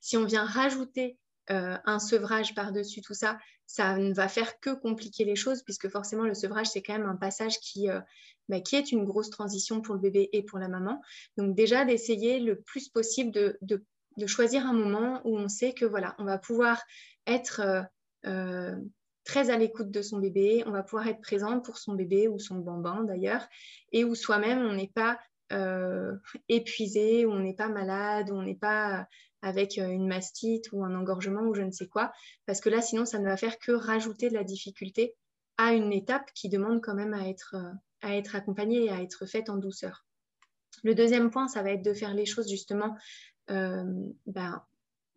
si 0.00 0.16
on 0.16 0.24
vient 0.24 0.44
rajouter 0.44 1.18
euh, 1.50 1.76
un 1.84 1.98
sevrage 1.98 2.54
par-dessus 2.54 3.02
tout 3.02 3.14
ça, 3.14 3.38
ça 3.66 3.96
ne 3.96 4.14
va 4.14 4.28
faire 4.28 4.60
que 4.60 4.70
compliquer 4.70 5.24
les 5.24 5.36
choses 5.36 5.62
puisque 5.62 5.88
forcément 5.88 6.24
le 6.24 6.34
sevrage, 6.34 6.68
c'est 6.68 6.82
quand 6.82 6.92
même 6.92 7.08
un 7.08 7.16
passage 7.16 7.58
qui, 7.58 7.90
euh, 7.90 8.00
bah, 8.48 8.60
qui 8.60 8.76
est 8.76 8.92
une 8.92 9.04
grosse 9.04 9.30
transition 9.30 9.80
pour 9.80 9.94
le 9.94 10.00
bébé 10.00 10.28
et 10.32 10.44
pour 10.44 10.60
la 10.60 10.68
maman. 10.68 11.00
Donc 11.36 11.56
déjà 11.56 11.84
d'essayer 11.84 12.38
le 12.38 12.60
plus 12.60 12.88
possible 12.88 13.32
de, 13.32 13.58
de 13.62 13.84
de 14.16 14.26
choisir 14.26 14.66
un 14.66 14.72
moment 14.72 15.20
où 15.24 15.36
on 15.38 15.48
sait 15.48 15.72
que 15.72 15.84
voilà, 15.84 16.14
on 16.18 16.24
va 16.24 16.38
pouvoir 16.38 16.82
être 17.26 17.60
euh, 17.60 17.82
euh, 18.26 18.76
très 19.24 19.50
à 19.50 19.56
l'écoute 19.56 19.90
de 19.90 20.02
son 20.02 20.18
bébé, 20.18 20.62
on 20.66 20.70
va 20.70 20.82
pouvoir 20.82 21.08
être 21.08 21.20
présente 21.20 21.64
pour 21.64 21.78
son 21.78 21.94
bébé 21.94 22.28
ou 22.28 22.38
son 22.38 22.56
bambin 22.56 23.04
d'ailleurs, 23.04 23.46
et 23.92 24.04
où 24.04 24.14
soi-même 24.14 24.58
on 24.58 24.74
n'est 24.74 24.92
pas 24.94 25.18
euh, 25.52 26.16
épuisé, 26.48 27.26
où 27.26 27.30
on 27.30 27.40
n'est 27.40 27.54
pas 27.54 27.68
malade, 27.68 28.30
où 28.30 28.34
on 28.34 28.42
n'est 28.42 28.54
pas 28.54 29.06
avec 29.42 29.78
une 29.78 30.06
mastite 30.06 30.70
ou 30.72 30.84
un 30.84 30.94
engorgement 30.94 31.42
ou 31.42 31.54
je 31.54 31.62
ne 31.62 31.70
sais 31.70 31.88
quoi, 31.88 32.12
parce 32.46 32.60
que 32.60 32.68
là 32.68 32.82
sinon 32.82 33.06
ça 33.06 33.18
ne 33.18 33.24
va 33.24 33.36
faire 33.36 33.58
que 33.58 33.72
rajouter 33.72 34.28
de 34.28 34.34
la 34.34 34.44
difficulté 34.44 35.16
à 35.56 35.72
une 35.72 35.92
étape 35.92 36.30
qui 36.34 36.48
demande 36.48 36.82
quand 36.82 36.94
même 36.94 37.14
à 37.14 37.28
être, 37.28 37.56
à 38.02 38.16
être 38.16 38.36
accompagnée 38.36 38.84
et 38.84 38.90
à 38.90 39.00
être 39.00 39.26
faite 39.26 39.48
en 39.48 39.56
douceur. 39.56 40.04
Le 40.82 40.94
deuxième 40.94 41.30
point, 41.30 41.48
ça 41.48 41.62
va 41.62 41.72
être 41.72 41.82
de 41.82 41.94
faire 41.94 42.14
les 42.14 42.26
choses 42.26 42.48
justement 42.48 42.96
ben, 43.48 44.62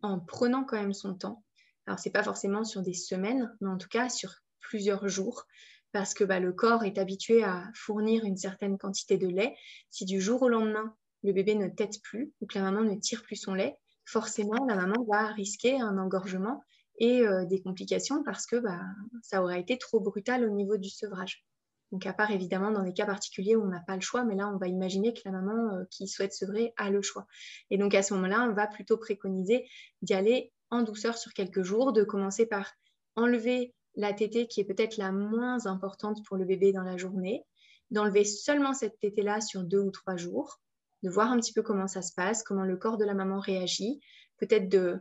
en 0.04 0.20
prenant 0.20 0.64
quand 0.64 0.76
même 0.76 0.92
son 0.92 1.14
temps. 1.14 1.42
Alors, 1.86 1.98
ce 1.98 2.08
n'est 2.08 2.12
pas 2.12 2.22
forcément 2.22 2.64
sur 2.64 2.82
des 2.82 2.94
semaines, 2.94 3.54
mais 3.60 3.68
en 3.68 3.78
tout 3.78 3.88
cas 3.88 4.08
sur 4.08 4.32
plusieurs 4.60 5.08
jours, 5.08 5.44
parce 5.92 6.14
que 6.14 6.24
bah, 6.24 6.40
le 6.40 6.52
corps 6.52 6.84
est 6.84 6.98
habitué 6.98 7.44
à 7.44 7.70
fournir 7.74 8.24
une 8.24 8.36
certaine 8.36 8.78
quantité 8.78 9.18
de 9.18 9.28
lait. 9.28 9.54
Si 9.90 10.04
du 10.04 10.20
jour 10.20 10.42
au 10.42 10.48
lendemain, 10.48 10.96
le 11.22 11.32
bébé 11.32 11.54
ne 11.54 11.68
tète 11.68 12.02
plus 12.02 12.32
ou 12.40 12.46
que 12.46 12.58
la 12.58 12.64
maman 12.64 12.82
ne 12.82 12.98
tire 12.98 13.22
plus 13.22 13.36
son 13.36 13.54
lait, 13.54 13.76
forcément, 14.04 14.66
la 14.66 14.76
maman 14.76 15.04
va 15.08 15.28
risquer 15.28 15.80
un 15.80 15.98
engorgement 15.98 16.62
et 16.98 17.26
euh, 17.26 17.44
des 17.44 17.62
complications 17.62 18.22
parce 18.24 18.46
que 18.46 18.56
bah, 18.56 18.80
ça 19.22 19.42
aurait 19.42 19.60
été 19.60 19.78
trop 19.78 20.00
brutal 20.00 20.44
au 20.44 20.50
niveau 20.50 20.76
du 20.76 20.88
sevrage. 20.88 21.44
Donc, 21.92 22.06
à 22.06 22.12
part 22.12 22.32
évidemment 22.32 22.72
dans 22.72 22.82
des 22.82 22.92
cas 22.92 23.06
particuliers 23.06 23.54
où 23.54 23.62
on 23.62 23.68
n'a 23.68 23.84
pas 23.86 23.94
le 23.94 24.00
choix, 24.00 24.24
mais 24.24 24.34
là, 24.34 24.48
on 24.48 24.56
va 24.56 24.66
imaginer 24.66 25.14
que 25.14 25.20
la 25.26 25.30
maman 25.30 25.84
qui 25.90 26.08
souhaite 26.08 26.32
sevrer 26.32 26.72
a 26.76 26.90
le 26.90 27.02
choix. 27.02 27.26
Et 27.70 27.78
donc, 27.78 27.94
à 27.94 28.02
ce 28.02 28.14
moment-là, 28.14 28.48
on 28.50 28.52
va 28.52 28.66
plutôt 28.66 28.96
préconiser 28.96 29.68
d'y 30.02 30.14
aller 30.14 30.52
en 30.70 30.82
douceur 30.82 31.18
sur 31.18 31.32
quelques 31.32 31.62
jours, 31.62 31.92
de 31.92 32.04
commencer 32.04 32.46
par 32.46 32.72
enlever 33.16 33.74
la 33.96 34.12
tétée 34.12 34.46
qui 34.46 34.60
est 34.60 34.64
peut-être 34.64 34.96
la 34.96 35.12
moins 35.12 35.66
importante 35.66 36.24
pour 36.26 36.36
le 36.36 36.44
bébé 36.44 36.72
dans 36.72 36.82
la 36.82 36.96
journée, 36.96 37.44
d'enlever 37.90 38.24
seulement 38.24 38.74
cette 38.74 38.98
tétée-là 38.98 39.40
sur 39.40 39.62
deux 39.62 39.80
ou 39.80 39.90
trois 39.90 40.16
jours, 40.16 40.60
de 41.02 41.10
voir 41.10 41.30
un 41.30 41.38
petit 41.38 41.52
peu 41.52 41.62
comment 41.62 41.86
ça 41.86 42.02
se 42.02 42.12
passe, 42.14 42.42
comment 42.42 42.64
le 42.64 42.76
corps 42.76 42.96
de 42.96 43.04
la 43.04 43.14
maman 43.14 43.38
réagit, 43.38 44.00
peut-être 44.38 44.68
de, 44.68 45.00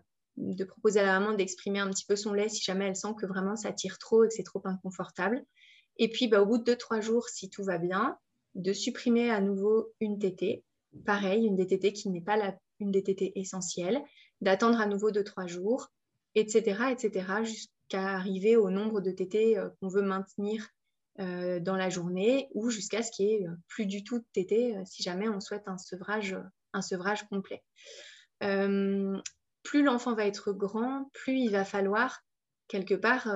proposer 0.67 0.99
à 0.99 1.03
la 1.03 1.19
maman 1.19 1.35
d'exprimer 1.35 1.79
un 1.79 1.89
petit 1.89 2.05
peu 2.05 2.15
son 2.15 2.33
lait 2.33 2.49
si 2.49 2.61
jamais 2.63 2.85
elle 2.85 2.95
sent 2.95 3.13
que 3.19 3.25
vraiment 3.25 3.55
ça 3.55 3.71
tire 3.71 3.97
trop 3.99 4.23
et 4.23 4.27
que 4.27 4.33
c'est 4.33 4.43
trop 4.43 4.61
inconfortable. 4.65 5.43
Et 5.97 6.09
puis, 6.09 6.27
bah, 6.27 6.41
au 6.41 6.45
bout 6.45 6.57
de 6.57 6.63
deux, 6.63 6.75
trois 6.75 7.01
jours, 7.01 7.29
si 7.29 7.49
tout 7.49 7.63
va 7.63 7.77
bien, 7.77 8.17
de 8.55 8.73
supprimer 8.73 9.29
à 9.31 9.41
nouveau 9.41 9.93
une 9.99 10.19
tétée. 10.19 10.63
Pareil, 11.05 11.45
une 11.45 11.55
tétées 11.65 11.93
qui 11.93 12.09
n'est 12.09 12.21
pas 12.21 12.35
la, 12.35 12.55
une 12.79 12.91
des 12.91 13.03
tétées 13.03 13.31
essentielles, 13.39 14.03
d'attendre 14.41 14.79
à 14.79 14.85
nouveau 14.85 15.11
deux, 15.11 15.23
trois 15.23 15.47
jours, 15.47 15.89
etc., 16.35 16.91
etc., 16.91 17.25
jusqu'à 17.43 17.73
arriver 18.01 18.55
au 18.55 18.69
nombre 18.69 19.01
de 19.01 19.11
tétées 19.11 19.57
euh, 19.57 19.69
qu'on 19.79 19.87
veut 19.87 20.01
maintenir 20.01 20.67
euh, 21.19 21.59
dans 21.59 21.75
la 21.75 21.89
journée 21.89 22.49
ou 22.53 22.69
jusqu'à 22.69 23.03
ce 23.03 23.11
qu'il 23.11 23.27
n'y 23.27 23.33
ait 23.33 23.47
euh, 23.47 23.55
plus 23.67 23.85
du 23.85 24.03
tout 24.03 24.19
de 24.19 24.25
tétées 24.33 24.75
si 24.85 25.03
jamais 25.03 25.29
on 25.29 25.39
souhaite 25.39 25.67
un 25.67 25.77
sevrage, 25.77 26.35
un 26.73 26.81
sevrage 26.81 27.27
complet. 27.27 27.63
plus 28.39 29.83
l'enfant 29.83 30.15
va 30.15 30.25
être 30.25 30.51
grand, 30.51 31.09
plus 31.13 31.37
il 31.39 31.51
va 31.51 31.65
falloir 31.65 32.23
quelque 32.67 32.95
part 32.95 33.29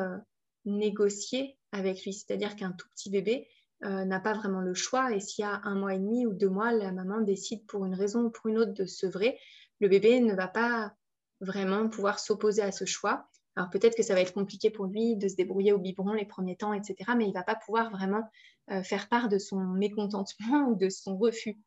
négocier 0.65 1.57
avec 1.71 2.03
lui. 2.03 2.13
C'est-à-dire 2.13 2.55
qu'un 2.55 2.71
tout 2.71 2.87
petit 2.89 3.09
bébé 3.09 3.47
n'a 3.81 4.19
pas 4.19 4.33
vraiment 4.33 4.59
le 4.59 4.73
choix 4.73 5.13
et 5.13 5.19
s'il 5.19 5.43
y 5.43 5.45
a 5.45 5.61
un 5.63 5.75
mois 5.75 5.93
et 5.93 5.99
demi 5.99 6.25
ou 6.25 6.33
deux 6.33 6.49
mois, 6.49 6.73
la 6.73 6.91
maman 6.91 7.21
décide 7.21 7.65
pour 7.67 7.85
une 7.85 7.93
raison 7.93 8.23
ou 8.23 8.29
pour 8.29 8.47
une 8.47 8.57
autre 8.57 8.73
de 8.73 8.85
sevrer, 8.85 9.39
le 9.79 9.87
bébé 9.87 10.19
ne 10.19 10.33
va 10.33 10.47
pas 10.47 10.93
vraiment 11.41 11.87
pouvoir 11.89 12.19
s'opposer 12.19 12.61
à 12.61 12.71
ce 12.71 12.85
choix. 12.85 13.27
Alors 13.55 13.69
peut-être 13.69 13.95
que 13.95 14.03
ça 14.03 14.13
va 14.13 14.21
être 14.21 14.33
compliqué 14.33 14.69
pour 14.69 14.85
lui 14.85 15.15
de 15.15 15.27
se 15.27 15.35
débrouiller 15.35 15.73
au 15.73 15.79
biberon 15.79 16.13
les 16.13 16.25
premiers 16.25 16.55
temps, 16.55 16.73
etc. 16.73 16.95
Mais 17.17 17.25
il 17.25 17.29
ne 17.29 17.33
va 17.33 17.43
pas 17.43 17.55
pouvoir 17.55 17.91
vraiment 17.91 18.23
euh, 18.71 18.83
faire 18.83 19.09
part 19.09 19.29
de 19.29 19.37
son 19.37 19.59
mécontentement 19.59 20.67
ou 20.69 20.75
de 20.75 20.89
son 20.89 21.17
refus. 21.17 21.59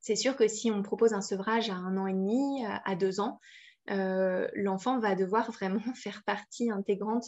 C'est 0.00 0.16
sûr 0.16 0.36
que 0.36 0.48
si 0.48 0.70
on 0.70 0.82
propose 0.82 1.12
un 1.12 1.20
sevrage 1.20 1.70
à 1.70 1.74
un 1.74 1.96
an 1.96 2.06
et 2.06 2.12
demi, 2.12 2.64
à 2.64 2.94
deux 2.94 3.20
ans, 3.20 3.40
euh, 3.90 4.48
l'enfant 4.54 4.98
va 4.98 5.14
devoir 5.14 5.50
vraiment 5.52 5.94
faire 5.94 6.22
partie 6.24 6.70
intégrante 6.70 7.26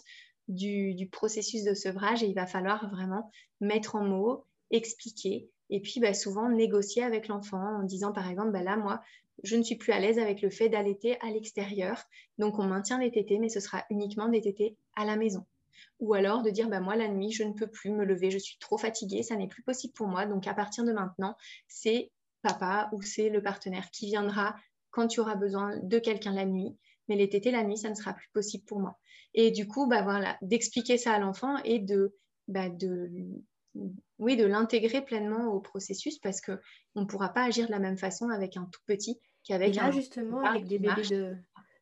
du, 0.49 1.09
processus 1.11 1.65
de 1.65 1.75
sevrage 1.75 2.23
et 2.23 2.27
il 2.27 2.35
va 2.35 2.47
falloir 2.47 2.91
vraiment 2.91 3.31
mettre 3.61 3.95
en 3.95 4.05
mots, 4.05 4.47
expliquer 4.71 5.49
et 5.71 5.81
puis 5.81 6.01
bah, 6.01 6.13
souvent 6.13 6.49
négocier 6.49 7.03
avec 7.03 7.29
l'enfant 7.29 7.79
en 7.79 7.83
disant 7.85 8.13
par 8.13 8.29
exemple, 8.29 8.51
bah, 8.51 8.63
là, 8.63 8.77
moi, 8.77 9.01
je 9.43 9.57
ne 9.57 9.63
suis 9.63 9.77
plus 9.77 9.93
à 9.93 10.01
l'aise 10.01 10.19
avec 10.19 10.43
le 10.43 10.51
fait 10.51 10.69
d'allaiter 10.69 11.17
à 11.21 11.31
l'extérieur. 11.31 12.03
Donc, 12.39 12.59
on 12.59 12.65
maintient 12.65 12.99
les 12.99 13.11
tétés, 13.11 13.39
mais 13.39 13.49
ce 13.49 13.61
sera 13.61 13.85
uniquement 13.89 14.29
des 14.29 14.41
tétés 14.41 14.77
à 14.97 15.05
la 15.05 15.17
maison. 15.17 15.47
Ou 16.01 16.15
alors 16.15 16.43
de 16.43 16.51
dire, 16.51 16.69
bah, 16.69 16.81
moi, 16.81 16.97
la 16.97 17.09
nuit, 17.09 17.33
je 17.33 17.45
ne 17.45 17.53
peux 17.53 17.69
plus 17.69 17.91
me 17.91 18.05
lever, 18.05 18.31
je 18.31 18.39
suis 18.39 18.59
trop 18.59 18.77
fatiguée, 18.77 19.23
ça 19.23 19.37
n'est 19.37 19.49
plus 19.49 19.63
possible 19.63 19.95
pour 19.95 20.09
moi. 20.09 20.27
Donc, 20.27 20.47
à 20.47 20.55
partir 20.55 20.85
de 20.85 20.93
maintenant, 20.93 21.37
c'est 21.69 22.11
papa 22.43 22.91
ou 22.93 23.01
c'est 23.03 23.31
le 23.31 23.43
partenaire 23.43 23.91
qui 23.91 24.07
viendra 24.07 24.57
quand 24.91 25.07
tu 25.07 25.21
auras 25.21 25.37
besoin 25.37 25.77
de 25.83 25.99
quelqu'un 25.99 26.35
la 26.35 26.45
nuit. 26.45 26.77
Mais 27.09 27.17
les 27.17 27.29
tétés 27.29 27.51
la 27.51 27.65
nuit, 27.65 27.79
ça 27.79 27.91
ne 27.91 27.95
sera 27.95 28.13
plus 28.13 28.29
possible 28.33 28.65
pour 28.65 28.81
moi. 28.81 28.99
Et 29.35 29.51
du 29.51 29.67
coup, 29.67 29.87
voilà, 29.87 30.37
d'expliquer 30.43 30.99
ça 30.99 31.13
à 31.13 31.19
l'enfant 31.19 31.57
et 31.65 31.79
de 31.79 32.15
oui, 34.19 34.37
de 34.37 34.45
l'intégrer 34.45 35.03
pleinement 35.03 35.53
au 35.53 35.61
processus 35.61 36.19
parce 36.19 36.41
qu'on 36.41 36.59
ne 36.97 37.05
pourra 37.05 37.31
pas 37.31 37.45
agir 37.45 37.67
de 37.67 37.73
la 37.73 37.79
même 37.79 37.99
façon 37.99 38.29
avec 38.29 38.57
un 38.57 38.65
tout 38.65 38.81
petit 38.87 39.19
qu'avec 39.45 39.79
un. 39.79 39.91
justement, 39.91 40.43
avec 40.43 40.67
des 40.67 40.79
bébés 40.79 41.09
de, 41.09 41.37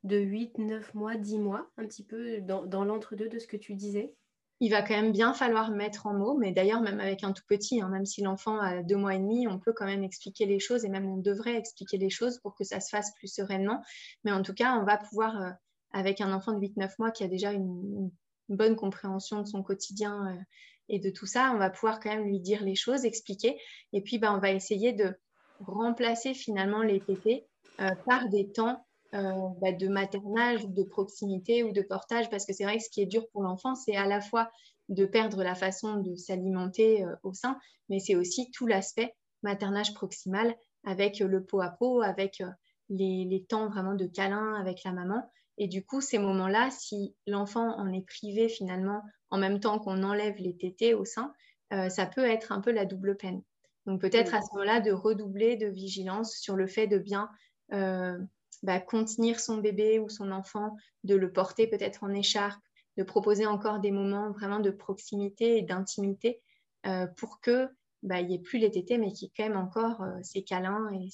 de 0.05 0.19
8, 0.19 0.59
9 0.59 0.95
mois, 0.95 1.17
10 1.17 1.39
mois, 1.39 1.71
un 1.77 1.87
petit 1.87 2.05
peu 2.05 2.41
dans, 2.41 2.65
dans 2.65 2.85
l'entre-deux 2.85 3.29
de 3.29 3.39
ce 3.39 3.47
que 3.47 3.57
tu 3.57 3.75
disais 3.75 4.15
il 4.61 4.71
va 4.71 4.83
quand 4.83 4.95
même 4.95 5.13
bien 5.13 5.35
falloir 5.35 5.71
mettre 5.71 6.07
en 6.07 6.15
mots, 6.15 6.37
mais 6.37 6.53
d'ailleurs 6.53 6.81
même 6.81 6.99
avec 7.01 7.23
un 7.23 7.33
tout 7.33 7.45
petit, 7.49 7.81
hein, 7.81 7.89
même 7.89 8.07
si 8.07 8.23
l'enfant 8.23 8.59
a 8.59 8.83
deux 8.83 8.97
mois 8.97 9.15
et 9.15 9.19
demi, 9.19 9.47
on 9.47 9.59
peut 9.59 9.73
quand 9.73 9.87
même 9.87 10.03
expliquer 10.03 10.47
les 10.47 10.59
choses 10.59 10.85
et 10.85 10.89
même 10.89 11.09
on 11.09 11.17
devrait 11.17 11.57
expliquer 11.57 11.97
les 11.97 12.11
choses 12.11 12.39
pour 12.39 12.57
que 12.57 12.65
ça 12.65 12.81
se 12.81 12.89
fasse 12.89 13.15
plus 13.15 13.33
sereinement. 13.33 13.83
Mais 14.25 14.33
en 14.33 14.43
tout 14.43 14.55
cas, 14.55 14.77
on 14.77 14.85
va 14.85 14.97
pouvoir, 14.97 15.41
euh, 15.41 15.51
avec 15.93 16.21
un 16.21 16.33
enfant 16.33 16.53
de 16.53 16.61
8-9 16.61 16.91
mois 16.99 17.11
qui 17.13 17.23
a 17.23 17.29
déjà 17.29 17.53
une, 17.53 18.11
bonne 18.49 18.77
compréhension 18.77 19.43
de 19.43 19.47
son 19.47 19.63
quotidien 19.63 20.29
euh, 20.29 20.43
et 20.89 20.99
de 20.99 21.11
tout 21.11 21.27
ça, 21.27 21.53
on 21.55 21.59
va 21.59 21.71
pouvoir 21.71 22.01
quand 22.01 22.11
même 22.11 22.25
lui 22.25 22.41
dire 22.41 22.63
les 22.63 22.75
choses, 22.75 23.05
expliquer. 23.05 23.59
Et 23.93 24.01
puis, 24.01 24.19
bah, 24.19 24.33
on 24.35 24.39
va 24.39 24.51
essayer 24.51 24.93
de 24.93 25.15
remplacer 25.61 26.35
finalement 26.35 26.83
les 26.83 27.01
tétés 27.01 27.47
euh, 27.81 27.91
par 28.07 28.29
des 28.29 28.51
temps 28.51 28.85
euh, 29.15 29.33
bah, 29.61 29.73
de 29.73 29.89
maternage, 29.89 30.67
de 30.67 30.83
proximité 30.83 31.63
ou 31.63 31.73
de 31.73 31.83
portage, 31.83 32.31
parce 32.31 32.47
que 32.47 32.53
c'est 32.53 32.65
vrai 32.65 32.79
que 32.79 32.85
ce 32.85 32.91
qui 32.91 33.03
est 33.03 33.07
dur 33.07 33.29
pour 33.33 33.43
l'enfant, 33.43 33.75
c'est 33.75 33.97
à 33.97 34.07
la 34.07 34.21
fois 34.21 34.51
de 34.89 35.05
perdre 35.05 35.43
la 35.43 35.55
façon 35.55 35.97
de 35.97 36.15
s'alimenter 36.17 37.05
euh, 37.05 37.15
au 37.23 37.35
sein, 37.35 37.59
mais 37.89 37.99
c'est 37.99 38.17
aussi 38.17 38.51
tout 38.51 38.67
l'aspect 38.67 39.15
maternage 39.43 39.95
proximal 39.95 40.55
avec 40.85 41.21
le 41.21 41.45
pot 41.45 41.61
à 41.61 41.71
pot, 41.71 42.01
avec 42.03 42.43
les, 42.89 43.25
les, 43.25 43.45
temps 43.45 43.69
vraiment 43.69 43.95
de 43.95 44.07
câlin 44.07 44.55
avec 44.55 44.83
la 44.85 44.93
maman. 44.93 45.23
Et 45.59 45.67
du 45.67 45.85
coup, 45.85 46.01
ces 46.01 46.19
moments-là, 46.19 46.71
si 46.71 47.15
l'enfant 47.27 47.77
en 47.77 47.93
est 47.93 48.07
privé 48.07 48.49
finalement 48.49 49.03
en 49.31 49.39
même 49.39 49.59
temps 49.59 49.81
qu'on 49.81 50.05
enlève 50.05 50.37
les 50.37 50.57
tétés 50.57 50.95
au 50.95 51.05
sein, 51.05 51.35
euh, 51.73 51.89
ça 51.89 52.07
peut 52.07 52.25
être 52.25 52.53
un 52.53 52.61
peu 52.61 52.71
la 52.71 52.87
double 52.87 53.17
peine. 53.17 53.43
Donc 53.85 54.01
peut-être 54.01 54.35
à 54.35 54.41
ce 54.41 54.47
moment-là 54.53 54.81
de 54.81 54.93
redoubler 54.93 55.57
de 55.57 55.67
vigilance 55.67 56.37
sur 56.37 56.57
le 56.57 56.67
fait 56.67 56.87
de 56.87 56.99
bien 56.99 57.29
euh, 57.73 58.19
bah, 58.63 58.81
contenir 58.81 59.41
son 59.41 59.59
bébé 59.59 59.99
ou 59.99 60.09
son 60.09 60.31
enfant, 60.31 60.77
de 61.05 61.17
le 61.17 61.33
porter 61.33 61.67
peut-être 61.67 62.05
en 62.05 62.13
écharpe, 62.15 62.63
de 62.97 63.03
proposer 63.03 63.47
encore 63.47 63.81
des 63.81 63.91
moments 63.91 64.31
vraiment 64.31 64.61
de 64.61 64.71
proximité 64.71 65.59
et 65.59 65.63
d'intimité 65.63 66.41
euh, 66.87 67.07
pour 67.17 67.41
que 67.41 67.69
bah, 68.03 68.21
il 68.21 68.29
n'y 68.29 68.37
ait 68.37 68.41
plus 68.41 68.59
les 68.59 68.71
tétés, 68.71 68.97
mais 68.97 69.11
qu'il 69.11 69.27
y 69.27 69.31
ait 69.31 69.33
quand 69.37 69.49
même 69.49 69.59
encore 69.59 70.05
ces 70.23 70.45
câlins 70.45 70.89
et 70.93 71.09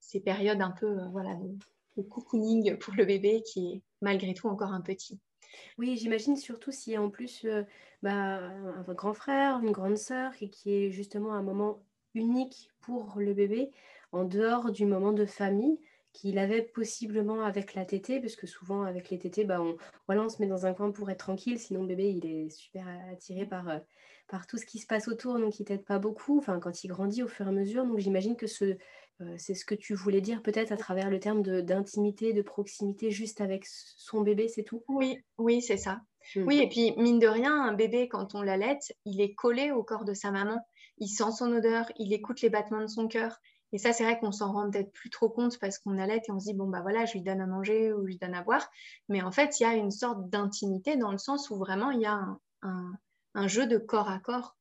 ces 0.00 0.20
périodes 0.20 0.62
un 0.62 0.70
peu 0.70 1.04
voilà, 1.10 1.34
de, 1.34 1.58
de 1.96 2.02
cocooning 2.02 2.76
pour 2.76 2.94
le 2.94 3.04
bébé 3.04 3.42
qui 3.42 3.72
est 3.72 3.82
malgré 4.00 4.34
tout 4.34 4.48
encore 4.48 4.72
un 4.72 4.80
petit. 4.80 5.20
Oui, 5.78 5.96
j'imagine 5.96 6.36
surtout 6.36 6.72
s'il 6.72 6.92
y 6.92 6.96
a 6.96 7.02
en 7.02 7.10
plus 7.10 7.44
euh, 7.44 7.62
bah, 8.02 8.40
un 8.40 8.94
grand 8.94 9.14
frère, 9.14 9.60
une 9.60 9.72
grande 9.72 9.96
sœur, 9.96 10.32
et 10.40 10.48
qui 10.48 10.72
est 10.72 10.90
justement 10.90 11.34
un 11.34 11.42
moment 11.42 11.82
unique 12.14 12.70
pour 12.80 13.14
le 13.18 13.34
bébé, 13.34 13.70
en 14.12 14.24
dehors 14.24 14.70
du 14.70 14.86
moment 14.86 15.12
de 15.12 15.24
famille 15.24 15.78
qu'il 16.12 16.38
avait 16.38 16.62
possiblement 16.62 17.42
avec 17.42 17.74
la 17.74 17.86
tétée, 17.86 18.20
parce 18.20 18.36
que 18.36 18.46
souvent 18.46 18.82
avec 18.82 19.08
les 19.08 19.18
tétés, 19.18 19.44
bah, 19.44 19.62
on, 19.62 19.76
voilà, 20.06 20.22
on 20.22 20.28
se 20.28 20.42
met 20.42 20.48
dans 20.48 20.66
un 20.66 20.74
coin 20.74 20.90
pour 20.90 21.10
être 21.10 21.20
tranquille, 21.20 21.58
sinon 21.58 21.82
le 21.82 21.88
bébé 21.88 22.10
il 22.10 22.26
est 22.26 22.50
super 22.50 22.86
attiré 23.10 23.46
par, 23.46 23.68
euh, 23.68 23.78
par 24.28 24.46
tout 24.46 24.58
ce 24.58 24.66
qui 24.66 24.78
se 24.78 24.86
passe 24.86 25.08
autour, 25.08 25.38
donc 25.38 25.58
il 25.58 25.64
t'aide 25.64 25.84
pas 25.84 25.98
beaucoup, 25.98 26.38
enfin 26.38 26.60
quand 26.60 26.84
il 26.84 26.88
grandit 26.88 27.22
au 27.22 27.28
fur 27.28 27.46
et 27.46 27.48
à 27.48 27.52
mesure, 27.52 27.86
donc 27.86 27.98
j'imagine 27.98 28.36
que 28.36 28.46
ce, 28.46 28.76
c'est 29.38 29.54
ce 29.54 29.64
que 29.64 29.74
tu 29.74 29.94
voulais 29.94 30.20
dire 30.20 30.42
peut-être 30.42 30.72
à 30.72 30.76
travers 30.76 31.10
le 31.10 31.20
terme 31.20 31.42
d'intimité, 31.42 32.32
de, 32.32 32.42
proximité 32.42 33.10
juste 33.10 33.40
avec 33.40 33.64
son 33.66 34.20
bébé, 34.20 34.48
c'est 34.48 34.62
tout? 34.62 34.84
Oui, 34.88 35.18
oui, 35.38 35.62
c'est 35.62 35.76
ça. 35.76 36.00
Hmm. 36.34 36.44
Oui, 36.46 36.60
et 36.60 36.68
puis 36.68 36.94
mine 36.96 37.18
de 37.18 37.26
rien, 37.26 37.54
un 37.54 37.72
bébé, 37.72 38.08
quand 38.08 38.34
on 38.34 38.42
l'allait, 38.42 38.78
il 39.04 39.20
est 39.20 39.34
collé 39.34 39.70
au 39.70 39.82
corps 39.82 40.04
de 40.04 40.14
sa 40.14 40.30
maman. 40.30 40.64
Il 40.98 41.08
sent 41.08 41.32
son 41.36 41.52
odeur, 41.52 41.90
il 41.98 42.12
écoute 42.12 42.40
les 42.42 42.50
battements 42.50 42.80
de 42.80 42.86
son 42.86 43.08
cœur. 43.08 43.40
Et 43.72 43.78
ça, 43.78 43.92
c'est 43.92 44.04
vrai 44.04 44.18
qu'on 44.18 44.32
s'en 44.32 44.52
rend 44.52 44.70
peut-être 44.70 44.92
plus 44.92 45.08
trop 45.08 45.30
compte 45.30 45.58
parce 45.58 45.78
qu'on 45.78 45.98
allait 45.98 46.18
et 46.18 46.30
on 46.30 46.38
se 46.38 46.44
dit, 46.44 46.54
bon, 46.54 46.68
bah 46.68 46.82
voilà, 46.82 47.06
je 47.06 47.14
lui 47.14 47.22
donne 47.22 47.40
à 47.40 47.46
manger 47.46 47.92
ou 47.92 48.02
je 48.02 48.06
lui 48.06 48.18
donne 48.18 48.34
à 48.34 48.42
boire. 48.42 48.68
Mais 49.08 49.22
en 49.22 49.32
fait, 49.32 49.58
il 49.58 49.62
y 49.62 49.66
a 49.66 49.74
une 49.74 49.90
sorte 49.90 50.28
d'intimité 50.28 50.96
dans 50.96 51.10
le 51.10 51.18
sens 51.18 51.48
où 51.48 51.56
vraiment, 51.56 51.90
il 51.90 52.00
y 52.00 52.06
a 52.06 52.20
un, 52.62 53.48
jeu 53.48 53.66
de 53.66 53.78
corps 53.78 54.10
à 54.10 54.18
corps. 54.18 54.56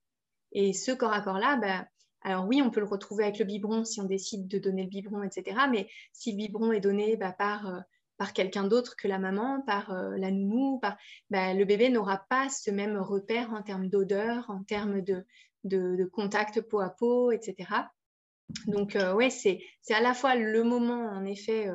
Et 0.53 0.71
ce 0.71 0.91
corps 0.91 1.13
à 1.13 1.21
corps-là, 1.21 1.57
bah, 1.57 1.85
alors 2.23 2.45
oui, 2.47 2.61
on 2.61 2.69
peut 2.69 2.79
le 2.79 2.85
retrouver 2.85 3.23
avec 3.23 3.39
le 3.39 3.45
biberon 3.45 3.83
si 3.83 3.99
on 3.99 4.05
décide 4.05 4.47
de 4.47 4.59
donner 4.59 4.83
le 4.83 4.89
biberon, 4.89 5.23
etc. 5.23 5.57
Mais 5.69 5.89
si 6.13 6.31
le 6.31 6.37
biberon 6.37 6.71
est 6.71 6.79
donné 6.79 7.15
bah, 7.17 7.31
par, 7.31 7.67
euh, 7.67 7.79
par 8.17 8.33
quelqu'un 8.33 8.65
d'autre 8.65 8.95
que 8.95 9.07
la 9.07 9.17
maman, 9.17 9.61
par 9.61 9.91
euh, 9.91 10.15
la 10.17 10.29
nounou, 10.29 10.79
bah, 10.81 11.53
le 11.53 11.65
bébé 11.65 11.89
n'aura 11.89 12.23
pas 12.29 12.47
ce 12.49 12.69
même 12.69 12.97
repère 12.97 13.51
en 13.53 13.63
termes 13.63 13.89
d'odeur, 13.89 14.49
en 14.49 14.63
termes 14.63 15.01
de, 15.01 15.25
de, 15.63 16.05
contact 16.05 16.61
peau 16.61 16.79
à 16.79 16.91
peau, 16.91 17.31
etc. 17.31 17.69
Donc 18.67 18.95
euh, 18.95 19.13
oui, 19.13 19.31
c'est 19.31 19.59
à 19.89 20.01
la 20.01 20.13
fois 20.13 20.35
le 20.35 20.63
moment, 20.63 21.07
en 21.07 21.25
effet, 21.25 21.69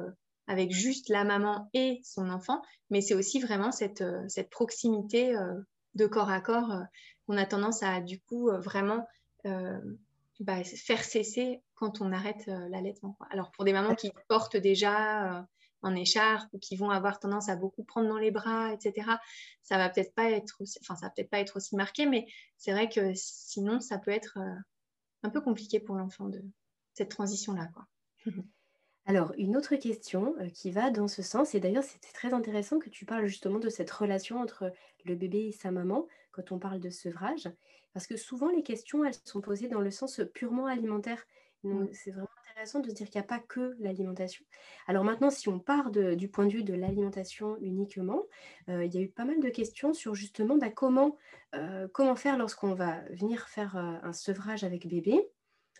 avec 0.47 0.71
juste 0.71 1.09
la 1.09 1.25
maman 1.25 1.69
et 1.75 2.01
son 2.05 2.31
enfant, 2.31 2.63
mais 2.91 3.01
c'est 3.01 3.15
aussi 3.15 3.41
vraiment 3.41 3.73
cette, 3.73 4.05
cette 4.29 4.51
proximité 4.51 5.35
de 5.95 6.07
corps 6.07 6.31
à 6.31 6.41
corps 6.41 6.83
qu'on 7.27 7.37
a 7.37 7.47
tendance 7.47 7.83
à, 7.83 8.01
du 8.01 8.21
coup, 8.21 8.51
vraiment 8.51 9.05
bah, 10.41 10.63
faire 10.65 11.03
cesser 11.03 11.63
quand 11.75 12.01
on 12.01 12.13
arrête 12.13 12.45
euh, 12.49 12.69
l'allaitement. 12.69 13.17
Alors 13.31 13.51
pour 13.53 13.65
des 13.65 13.73
mamans 13.73 13.95
qui 13.95 14.11
portent 14.29 14.57
déjà 14.57 15.39
euh, 15.39 15.43
en 15.83 15.95
écharpe 15.95 16.49
ou 16.53 16.59
qui 16.59 16.77
vont 16.77 16.91
avoir 16.91 17.19
tendance 17.19 17.49
à 17.49 17.57
beaucoup 17.57 17.85
prendre 17.85 18.09
dans 18.09 18.19
les 18.19 18.31
bras, 18.31 18.73
etc. 18.73 19.13
Ça 19.63 19.79
va 19.79 19.89
peut-être 19.89 20.15
pas 20.15 20.31
être 20.31 20.57
aussi, 20.61 20.79
enfin, 20.83 20.97
ça 20.97 21.07
va 21.07 21.11
peut-être 21.11 21.31
pas 21.31 21.41
être 21.41 21.57
aussi 21.57 21.77
marqué, 21.77 22.07
mais 22.07 22.27
c'est 22.57 22.73
vrai 22.73 22.89
que 22.89 23.13
sinon, 23.15 23.81
ça 23.81 23.99
peut 23.99 24.11
être 24.11 24.39
euh, 24.39 24.55
un 25.23 25.31
peu 25.31 25.41
compliqué 25.41 25.81
pour 25.81 25.97
l'enfant 25.97 26.29
de 26.29 26.43
cette 26.93 27.11
transition-là, 27.11 27.69
quoi. 27.75 27.87
Alors, 29.09 29.33
une 29.39 29.57
autre 29.57 29.77
question 29.77 30.35
euh, 30.41 30.49
qui 30.49 30.73
va 30.73 30.91
dans 30.91 31.07
ce 31.07 31.23
sens, 31.23 31.55
et 31.55 31.61
d'ailleurs 31.61 31.85
c'était 31.85 32.13
très 32.13 32.35
intéressant 32.35 32.81
que 32.81 32.91
tu 32.91 33.05
parles 33.05 33.27
justement 33.27 33.61
de 33.61 33.69
cette 33.69 33.91
relation 33.91 34.41
entre 34.41 34.73
le 35.05 35.15
bébé 35.15 35.47
et 35.47 35.53
sa 35.53 35.71
maman 35.71 36.07
quand 36.33 36.51
on 36.51 36.59
parle 36.59 36.81
de 36.81 36.91
sevrage, 36.91 37.49
parce 37.97 38.07
que 38.07 38.19
souvent 38.19 38.51
les 38.51 38.63
questions, 38.63 39.07
elles 39.07 39.15
sont 39.25 39.41
posées 39.41 39.69
dans 39.69 39.81
le 39.81 39.91
sens 39.91 40.21
purement 40.35 40.67
alimentaire. 40.67 41.27
Donc, 41.65 41.89
c'est 41.95 42.11
vraiment 42.11 42.29
intéressant 42.51 42.81
de 42.81 42.91
se 42.91 42.95
dire 42.95 43.09
qu'il 43.09 43.19
n'y 43.19 43.25
a 43.25 43.27
pas 43.27 43.39
que 43.39 43.75
l'alimentation. 43.79 44.45
Alors 44.87 45.03
maintenant, 45.03 45.31
si 45.31 45.49
on 45.49 45.59
part 45.59 45.91
du 45.91 46.29
point 46.29 46.45
de 46.45 46.53
vue 46.53 46.63
de 46.63 46.75
l'alimentation 46.75 47.57
uniquement, 47.57 48.25
euh, 48.69 48.85
il 48.85 48.95
y 48.95 48.99
a 48.99 49.01
eu 49.01 49.09
pas 49.09 49.25
mal 49.25 49.41
de 49.41 49.49
questions 49.49 49.95
sur 49.95 50.15
justement 50.15 50.59
bah, 50.59 50.69
comment, 50.69 51.17
euh, 51.55 51.89
comment 51.91 52.17
faire 52.17 52.37
lorsqu'on 52.37 52.75
va 52.75 53.01
venir 53.13 53.49
faire 53.49 53.77
un 53.77 54.13
sevrage 54.13 54.63
avec 54.63 54.87
bébé 54.87 55.19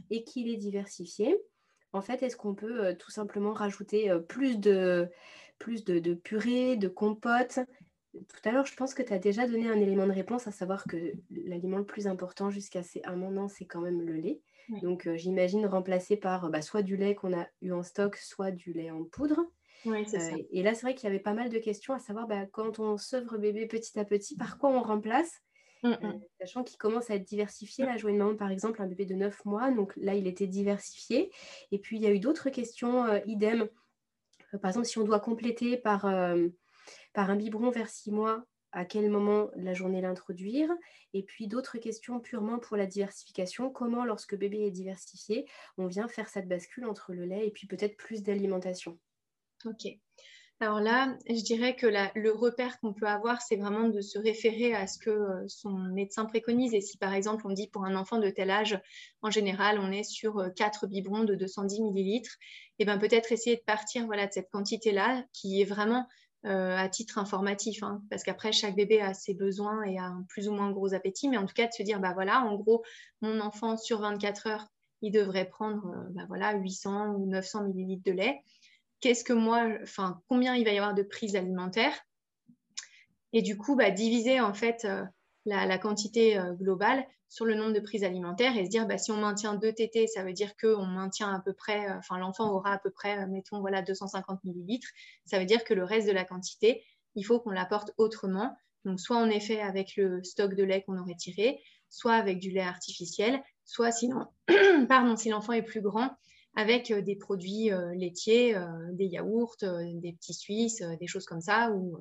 et 0.09 0.25
qu'il 0.25 0.49
est 0.49 0.57
diversifié. 0.57 1.37
En 1.93 2.01
fait, 2.01 2.23
est-ce 2.23 2.39
qu'on 2.39 2.55
peut 2.55 2.95
tout 2.95 3.11
simplement 3.11 3.53
rajouter 3.53 4.11
plus, 4.27 4.59
de, 4.59 5.11
plus 5.59 5.85
de, 5.85 6.15
purée, 6.15 6.77
de 6.77 6.89
compote 6.89 7.59
Tout 8.29 8.49
à 8.49 8.53
l'heure, 8.53 8.67
je 8.67 8.75
pense 8.75 8.95
que 8.95 9.03
tu 9.03 9.13
as 9.13 9.19
déjà 9.19 9.47
donné 9.47 9.69
un 9.69 9.81
élément 9.81 10.07
de 10.07 10.13
réponse, 10.13 10.47
à 10.47 10.51
savoir 10.51 10.85
que 10.85 11.13
l'aliment 11.31 11.79
le 11.79 11.87
plus 11.87 12.07
important 12.07 12.51
jusqu'à 12.51 12.83
ces 12.83 13.03
un 13.05 13.17
moment, 13.17 13.49
c'est 13.49 13.67
quand 13.67 13.81
même 13.81 14.03
le 14.03 14.15
lait. 14.15 14.41
Donc, 14.83 15.09
j'imagine 15.15 15.65
remplacer 15.67 16.17
par 16.17 16.51
bah, 16.51 16.61
soit 16.61 16.83
du 16.83 16.97
lait 16.97 17.15
qu'on 17.15 17.33
a 17.33 17.47
eu 17.63 17.71
en 17.71 17.85
stock, 17.85 18.17
soit 18.17 18.51
du 18.51 18.73
lait 18.73 18.91
en 18.91 19.05
poudre. 19.05 19.41
et 20.51 20.63
là, 20.63 20.75
c'est 20.75 20.83
vrai 20.83 20.95
qu'il 20.95 21.05
y 21.05 21.11
avait 21.11 21.21
pas 21.21 21.35
mal 21.35 21.51
de 21.51 21.59
questions 21.59 21.95
à 21.95 21.99
savoir 21.99 22.27
bah, 22.27 22.47
quand 22.47 22.81
on 22.81 22.97
sevre 22.97 23.39
bébé 23.39 23.67
petit 23.67 23.99
à 23.99 24.05
petit, 24.05 24.37
par 24.37 24.59
quoi 24.59 24.71
on 24.71 24.83
remplace? 24.83 25.43
Mmh, 25.83 25.89
euh, 25.89 26.09
mmh. 26.09 26.21
sachant 26.41 26.65
qu'il 26.65 26.79
commence 26.79 27.11
à 27.11 27.15
être 27.15 27.25
diversifié. 27.25 27.85
Là, 27.85 27.97
je 27.97 28.03
vois 28.03 28.11
une 28.11 28.19
maman, 28.19 28.35
par 28.35 28.51
exemple, 28.51 28.83
un 28.83 28.87
bébé 28.87 29.05
de 29.05 29.15
9 29.15 29.45
mois. 29.45 29.71
Donc 29.71 29.93
là, 29.97 30.15
il 30.15 30.27
était 30.27 30.47
diversifié. 30.47 31.31
Et 31.71 31.79
puis, 31.79 31.97
il 31.97 32.03
y 32.03 32.07
a 32.07 32.13
eu 32.13 32.19
d'autres 32.19 32.51
questions, 32.51 33.05
euh, 33.05 33.21
idem. 33.27 33.69
Euh, 34.55 34.59
par 34.59 34.71
exemple, 34.71 34.87
si 34.87 34.99
on 34.99 35.05
doit 35.05 35.21
compléter 35.21 35.77
par, 35.77 36.07
par 37.17 37.31
un 37.31 37.37
biberon 37.37 37.71
vers 37.71 37.89
6 37.89 38.13
mois, 38.13 38.45
à 38.73 38.85
quel 38.85 39.09
moment 39.09 39.49
la 39.57 39.73
journée 39.73 40.03
l'introduire 40.03 40.69
Et 41.15 41.23
puis 41.23 41.49
d'autres 41.49 41.79
questions 41.79 42.21
purement 42.21 42.59
pour 42.59 42.77
la 42.77 42.85
diversification. 42.85 43.71
Comment, 43.71 44.05
lorsque 44.05 44.37
bébé 44.37 44.67
est 44.67 44.71
diversifié, 44.71 45.47
on 45.79 45.87
vient 45.87 46.09
faire 46.09 46.29
cette 46.29 46.47
bascule 46.47 46.85
entre 46.85 47.15
le 47.15 47.25
lait 47.25 47.47
et 47.47 47.51
puis 47.51 47.67
peut-être 47.67 47.97
plus 47.97 48.23
d'alimentation? 48.23 48.99
Ok. 49.65 49.87
Alors 50.61 50.81
là, 50.81 51.17
je 51.27 51.43
dirais 51.43 51.75
que 51.75 51.87
le 51.87 52.33
repère 52.33 52.79
qu'on 52.81 52.93
peut 52.93 53.07
avoir, 53.07 53.41
c'est 53.41 53.57
vraiment 53.57 53.89
de 53.89 54.03
se 54.03 54.19
référer 54.19 54.75
à 54.75 54.87
ce 54.87 54.99
que 54.99 55.11
euh, 55.11 55.49
son 55.49 55.71
médecin 55.71 56.27
préconise. 56.27 56.75
Et 56.75 56.83
si 56.83 56.99
par 56.99 57.15
exemple 57.15 57.47
on 57.47 57.53
dit 57.53 57.69
pour 57.69 57.87
un 57.87 57.95
enfant 57.95 58.19
de 58.19 58.29
tel 58.29 58.51
âge, 58.51 58.79
en 59.23 59.31
général, 59.31 59.79
on 59.79 59.91
est 59.91 60.05
sur 60.05 60.51
4 60.55 60.85
euh, 60.85 60.89
biberons 60.89 61.25
de 61.25 61.35
210 61.35 61.81
millilitres, 61.81 62.37
et 62.79 62.83
eh 62.83 62.85
bien 62.85 62.99
peut-être 62.99 63.33
essayer 63.33 63.57
de 63.57 63.63
partir 63.63 64.05
voilà, 64.05 64.27
de 64.27 64.33
cette 64.33 64.51
quantité-là 64.51 65.25
qui 65.33 65.63
est 65.63 65.65
vraiment 65.65 66.07
euh, 66.47 66.77
à 66.77 66.89
titre 66.89 67.19
informatif, 67.19 67.83
hein, 67.83 68.03
parce 68.11 68.23
qu'après, 68.23 68.53
chaque 68.53 68.77
bébé 68.77 69.01
a 69.01 69.15
ses 69.15 69.35
besoins 69.35 69.83
et 69.83 69.99
a 69.99 70.05
un 70.05 70.25
plus 70.29 70.49
ou 70.49 70.53
moins 70.53 70.71
gros 70.71 70.95
appétit, 70.95 71.29
mais 71.29 71.37
en 71.37 71.47
tout 71.47 71.55
cas 71.55 71.67
de 71.67 71.73
se 71.73 71.83
dire, 71.83 72.01
bah 72.01 72.13
voilà, 72.15 72.43
en 72.43 72.55
gros, 72.55 72.85
mon 73.21 73.41
enfant 73.41 73.77
sur 73.77 74.01
24 74.01 74.47
heures, 74.47 74.67
il 75.03 75.11
devrait 75.13 75.49
prendre 75.49 76.07
bah 76.11 76.23
voilà, 76.29 76.55
800 76.55 77.15
ou 77.17 77.27
900 77.27 77.65
millilitres 77.65 78.05
de 78.05 78.13
lait 78.13 78.43
qu'est-ce 79.01 79.25
que 79.25 79.33
moi, 79.33 79.69
enfin, 79.83 80.21
combien 80.29 80.55
il 80.55 80.65
va 80.65 80.73
y 80.73 80.79
avoir 80.79 80.95
de 80.95 81.03
prises 81.03 81.37
alimentaires. 81.37 81.95
Et 83.33 83.43
du 83.43 83.57
coup, 83.57 83.77
bah, 83.77 83.91
diviser 83.91 84.41
en 84.41 84.55
fait 84.55 84.87
euh, 85.47 85.65
la, 85.67 85.79
quantité 85.79 86.39
euh, 86.39 86.53
globale 86.53 87.05
sur 87.29 87.45
le 87.45 87.55
nombre 87.55 87.73
de 87.73 87.81
prises 87.81 88.05
alimentaires 88.05 88.57
et 88.57 88.65
se 88.65 88.71
dire, 88.71 88.87
bah, 88.87 88.99
si 88.99 89.11
on 89.11 89.17
maintient 89.17 89.55
deux 89.55 89.73
TT, 89.73 90.07
ça 90.07 90.23
veut 90.23 90.33
dire 90.33 90.57
qu'on 90.57 90.87
maintient 90.87 91.35
à 91.35 91.41
peu 91.41 91.53
près, 91.53 91.89
euh, 91.91 91.99
enfin, 91.99 92.19
l'enfant 92.19 92.53
aura 92.53 92.73
à 92.73 92.79
peu 92.79 92.91
près, 92.91 93.27
mettons, 93.27 93.61
voilà, 93.61 93.83
250 93.83 94.45
millilitres. 94.45 94.89
Ça 95.25 95.39
veut 95.39 95.47
dire 95.47 95.65
que 95.65 95.75
le 95.75 95.85
reste 95.85 96.07
de 96.07 96.13
la 96.13 96.25
quantité, 96.25 96.85
il 97.15 97.25
faut 97.25 97.41
qu'on 97.41 97.51
l'apporte 97.51 97.93
autrement. 97.99 98.57
Donc, 98.85 99.01
soit 99.01 99.17
en 99.17 99.29
effet 99.29 99.61
avec 99.61 99.97
le 99.97 100.23
stock 100.23 100.55
de 100.55 100.63
lait 100.63 100.83
qu'on 100.83 100.99
aurait 100.99 101.17
tiré, 101.17 101.61
soit 101.89 102.15
avec 102.15 102.39
du 102.39 102.51
lait 102.51 102.61
artificiel, 102.61 103.43
soit 103.65 103.91
sinon, 103.91 104.27
pardon, 104.89 105.17
si 105.17 105.31
l'enfant 105.31 105.53
est 105.53 105.63
plus 105.63 105.81
grand, 105.81 106.11
avec 106.57 106.91
euh, 106.91 107.03
des 107.03 107.17
produits 107.17 107.71
euh, 107.71 107.95
laitiers, 107.95 108.57
euh, 108.57 108.67
des 108.93 109.07
yaourts, 109.07 109.57
des 109.61 110.13
petits 110.19 110.35
suisses, 110.35 110.83
des 110.99 111.07
choses 111.07 111.27
comme 111.27 111.43
ça, 111.43 111.71
ou, 111.71 112.01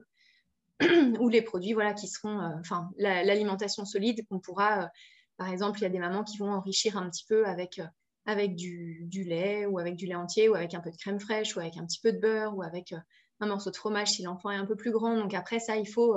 ou 1.20 1.30
les 1.30 1.42
produits 1.42 1.74
voilà, 1.74 1.94
qui 1.94 2.08
seront, 2.08 2.40
enfin, 2.60 2.90
l'alimentation 2.98 3.86
solide 3.86 4.26
qu'on 4.28 4.40
pourra, 4.40 4.90
par 5.38 5.50
exemple, 5.50 5.80
il 5.80 5.84
y 5.84 5.86
a 5.86 5.90
des 5.90 6.00
mamans 6.00 6.24
qui 6.24 6.38
vont 6.38 6.52
enrichir 6.52 6.98
un 6.98 7.10
petit 7.10 7.26
peu 7.28 7.46
avec, 7.46 7.82
avec 8.26 8.56
du, 8.56 9.08
lait 9.12 9.66
ou 9.66 9.80
avec 9.80 9.96
du 9.96 10.06
lait 10.06 10.16
entier 10.16 10.50
ou 10.50 10.56
avec 10.56 10.74
un 10.74 10.82
peu 10.82 10.92
de 10.92 10.98
crème 10.98 11.20
fraîche 11.20 11.56
ou 11.56 11.60
avec 11.60 11.78
un 11.78 11.86
petit 11.86 12.00
peu 12.02 12.12
de 12.12 12.20
beurre 12.20 12.58
ou 12.58 12.64
avec 12.64 12.94
un 13.40 13.48
morceau 13.48 13.72
de 13.72 13.76
fromage 13.76 14.12
si 14.12 14.24
l'enfant 14.24 14.52
est 14.52 14.58
un 14.58 14.66
peu 14.66 14.76
plus 14.76 14.92
grand. 14.92 15.16
Donc 15.18 15.34
après 15.34 15.60
ça, 15.60 15.78
il 15.78 15.88
faut 15.88 16.16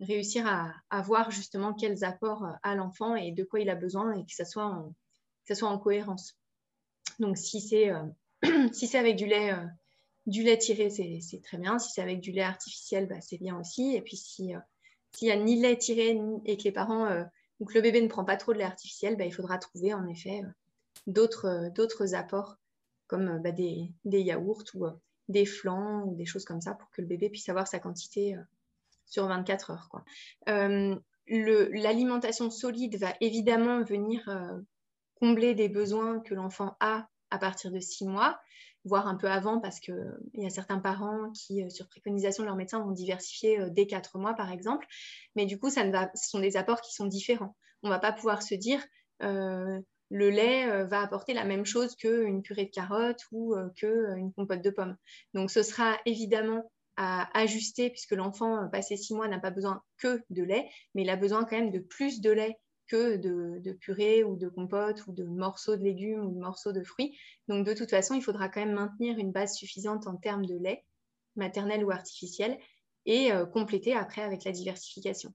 réussir 0.00 0.46
à, 0.46 0.72
à, 0.90 1.02
voir 1.02 1.30
justement 1.30 1.72
quels 1.72 2.04
apports 2.04 2.46
a 2.62 2.74
l'enfant 2.74 3.14
et 3.16 3.32
de 3.32 3.44
quoi 3.44 3.60
il 3.60 3.70
a 3.70 3.74
besoin 3.74 4.12
et 4.12 4.24
que 4.24 4.34
ça 4.34 4.44
soit 4.44 4.66
en, 4.66 4.94
ça 5.46 5.54
soit 5.54 5.68
en 5.68 5.78
cohérence. 5.78 6.36
Donc, 7.18 7.38
si 7.38 7.60
c'est 7.60 7.90
euh, 7.90 8.04
si 8.72 8.96
avec 8.96 9.16
du 9.16 9.26
lait, 9.26 9.52
euh, 9.52 9.64
du 10.26 10.42
lait 10.42 10.58
tiré, 10.58 10.90
c'est 10.90 11.40
très 11.42 11.58
bien. 11.58 11.78
Si 11.78 11.92
c'est 11.92 12.02
avec 12.02 12.20
du 12.20 12.32
lait 12.32 12.42
artificiel, 12.42 13.06
bah, 13.06 13.20
c'est 13.20 13.38
bien 13.38 13.58
aussi. 13.58 13.94
Et 13.94 14.02
puis, 14.02 14.16
euh, 14.16 14.58
s'il 15.12 15.28
n'y 15.28 15.32
a 15.32 15.36
ni 15.36 15.60
lait 15.60 15.76
tiré 15.76 16.18
et 16.44 16.56
que 16.56 16.64
les 16.64 16.72
parents 16.72 17.08
ou 17.60 17.64
que 17.64 17.74
le 17.74 17.80
bébé 17.80 18.02
ne 18.02 18.08
prend 18.08 18.24
pas 18.24 18.36
trop 18.36 18.52
de 18.52 18.58
lait 18.58 18.64
artificiel, 18.64 19.16
bah, 19.16 19.24
il 19.24 19.32
faudra 19.32 19.58
trouver 19.58 19.94
en 19.94 20.06
effet 20.06 20.42
d'autres 21.06 22.14
apports 22.14 22.58
comme 23.06 23.40
bah, 23.40 23.52
des, 23.52 23.92
yaourts 24.04 24.64
ou 24.74 24.86
des 25.28 25.46
flancs 25.46 26.02
ou 26.04 26.16
des 26.16 26.26
choses 26.26 26.44
comme 26.44 26.60
ça 26.60 26.74
pour 26.74 26.90
que 26.90 27.00
le 27.00 27.06
bébé 27.06 27.30
puisse 27.30 27.48
avoir 27.48 27.68
sa 27.68 27.78
quantité 27.78 28.36
sur 29.06 29.26
24 29.26 29.70
heures. 29.70 29.90
L'alimentation 31.28 32.50
solide 32.50 32.96
va 32.96 33.14
évidemment 33.20 33.82
venir 33.82 34.28
combler 35.20 35.54
des 35.54 35.68
besoins 35.68 36.20
que 36.20 36.34
l'enfant 36.34 36.76
a 36.80 37.08
à 37.30 37.38
partir 37.38 37.70
de 37.70 37.80
six 37.80 38.06
mois, 38.06 38.38
voire 38.86 39.08
un 39.08 39.16
peu 39.16 39.28
avant, 39.28 39.60
parce 39.60 39.80
qu'il 39.80 39.94
y 40.34 40.46
a 40.46 40.50
certains 40.50 40.78
parents 40.78 41.30
qui, 41.32 41.62
euh, 41.62 41.68
sur 41.68 41.88
préconisation 41.88 42.44
de 42.44 42.46
leur 42.46 42.56
médecin, 42.56 42.80
vont 42.80 42.92
diversifier 42.92 43.60
euh, 43.60 43.68
dès 43.68 43.86
quatre 43.86 44.18
mois, 44.18 44.34
par 44.34 44.52
exemple. 44.52 44.86
Mais 45.34 45.44
du 45.44 45.58
coup, 45.58 45.70
ça 45.70 45.84
ne 45.84 45.92
va, 45.92 46.10
ce 46.14 46.30
sont 46.30 46.38
des 46.38 46.56
apports 46.56 46.80
qui 46.80 46.94
sont 46.94 47.06
différents. 47.06 47.56
On 47.82 47.88
ne 47.88 47.92
va 47.92 47.98
pas 47.98 48.12
pouvoir 48.12 48.42
se 48.42 48.54
dire 48.54 48.82
euh, 49.22 49.80
le 50.10 50.30
lait 50.30 50.84
va 50.84 51.00
apporter 51.00 51.34
la 51.34 51.44
même 51.44 51.66
chose 51.66 51.96
qu'une 51.96 52.40
purée 52.42 52.66
de 52.66 52.70
carottes 52.70 53.24
ou 53.32 53.56
qu'une 53.74 54.32
compote 54.36 54.62
de 54.62 54.70
pommes. 54.70 54.96
Donc, 55.34 55.50
ce 55.50 55.64
sera 55.64 55.98
évidemment 56.06 56.70
à 56.96 57.28
ajuster, 57.36 57.90
puisque 57.90 58.12
l'enfant, 58.12 58.68
passé 58.70 58.96
six 58.96 59.14
mois, 59.14 59.26
n'a 59.26 59.40
pas 59.40 59.50
besoin 59.50 59.82
que 59.98 60.22
de 60.30 60.44
lait, 60.44 60.68
mais 60.94 61.02
il 61.02 61.10
a 61.10 61.16
besoin 61.16 61.44
quand 61.44 61.56
même 61.56 61.72
de 61.72 61.80
plus 61.80 62.20
de 62.20 62.30
lait 62.30 62.56
que 62.86 63.16
de, 63.16 63.72
purée 63.72 64.24
ou 64.24 64.36
de 64.36 64.48
compote 64.48 65.06
ou 65.06 65.12
de 65.12 65.24
morceaux 65.24 65.76
de 65.76 65.82
légumes 65.82 66.24
ou 66.24 66.32
de 66.32 66.38
morceaux 66.38 66.72
de 66.72 66.82
fruits. 66.82 67.16
Donc 67.48 67.66
de 67.66 67.74
toute 67.74 67.90
façon, 67.90 68.14
il 68.14 68.22
faudra 68.22 68.48
quand 68.48 68.60
même 68.60 68.74
maintenir 68.74 69.18
une 69.18 69.32
base 69.32 69.54
suffisante 69.54 70.06
en 70.06 70.16
termes 70.16 70.46
de 70.46 70.56
lait, 70.56 70.84
maternel 71.36 71.84
ou 71.84 71.90
artificiel, 71.90 72.58
et 73.04 73.32
euh, 73.32 73.46
compléter 73.46 73.94
après 73.94 74.22
avec 74.22 74.44
la 74.44 74.52
diversification. 74.52 75.32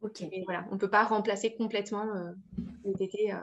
Ok. 0.00 0.22
voilà, 0.44 0.64
on 0.70 0.74
ne 0.74 0.78
peut 0.78 0.90
pas 0.90 1.04
remplacer 1.04 1.54
complètement 1.56 2.06
euh, 2.14 2.30
le 2.84 2.92
tété 2.94 3.32
euh, 3.32 3.38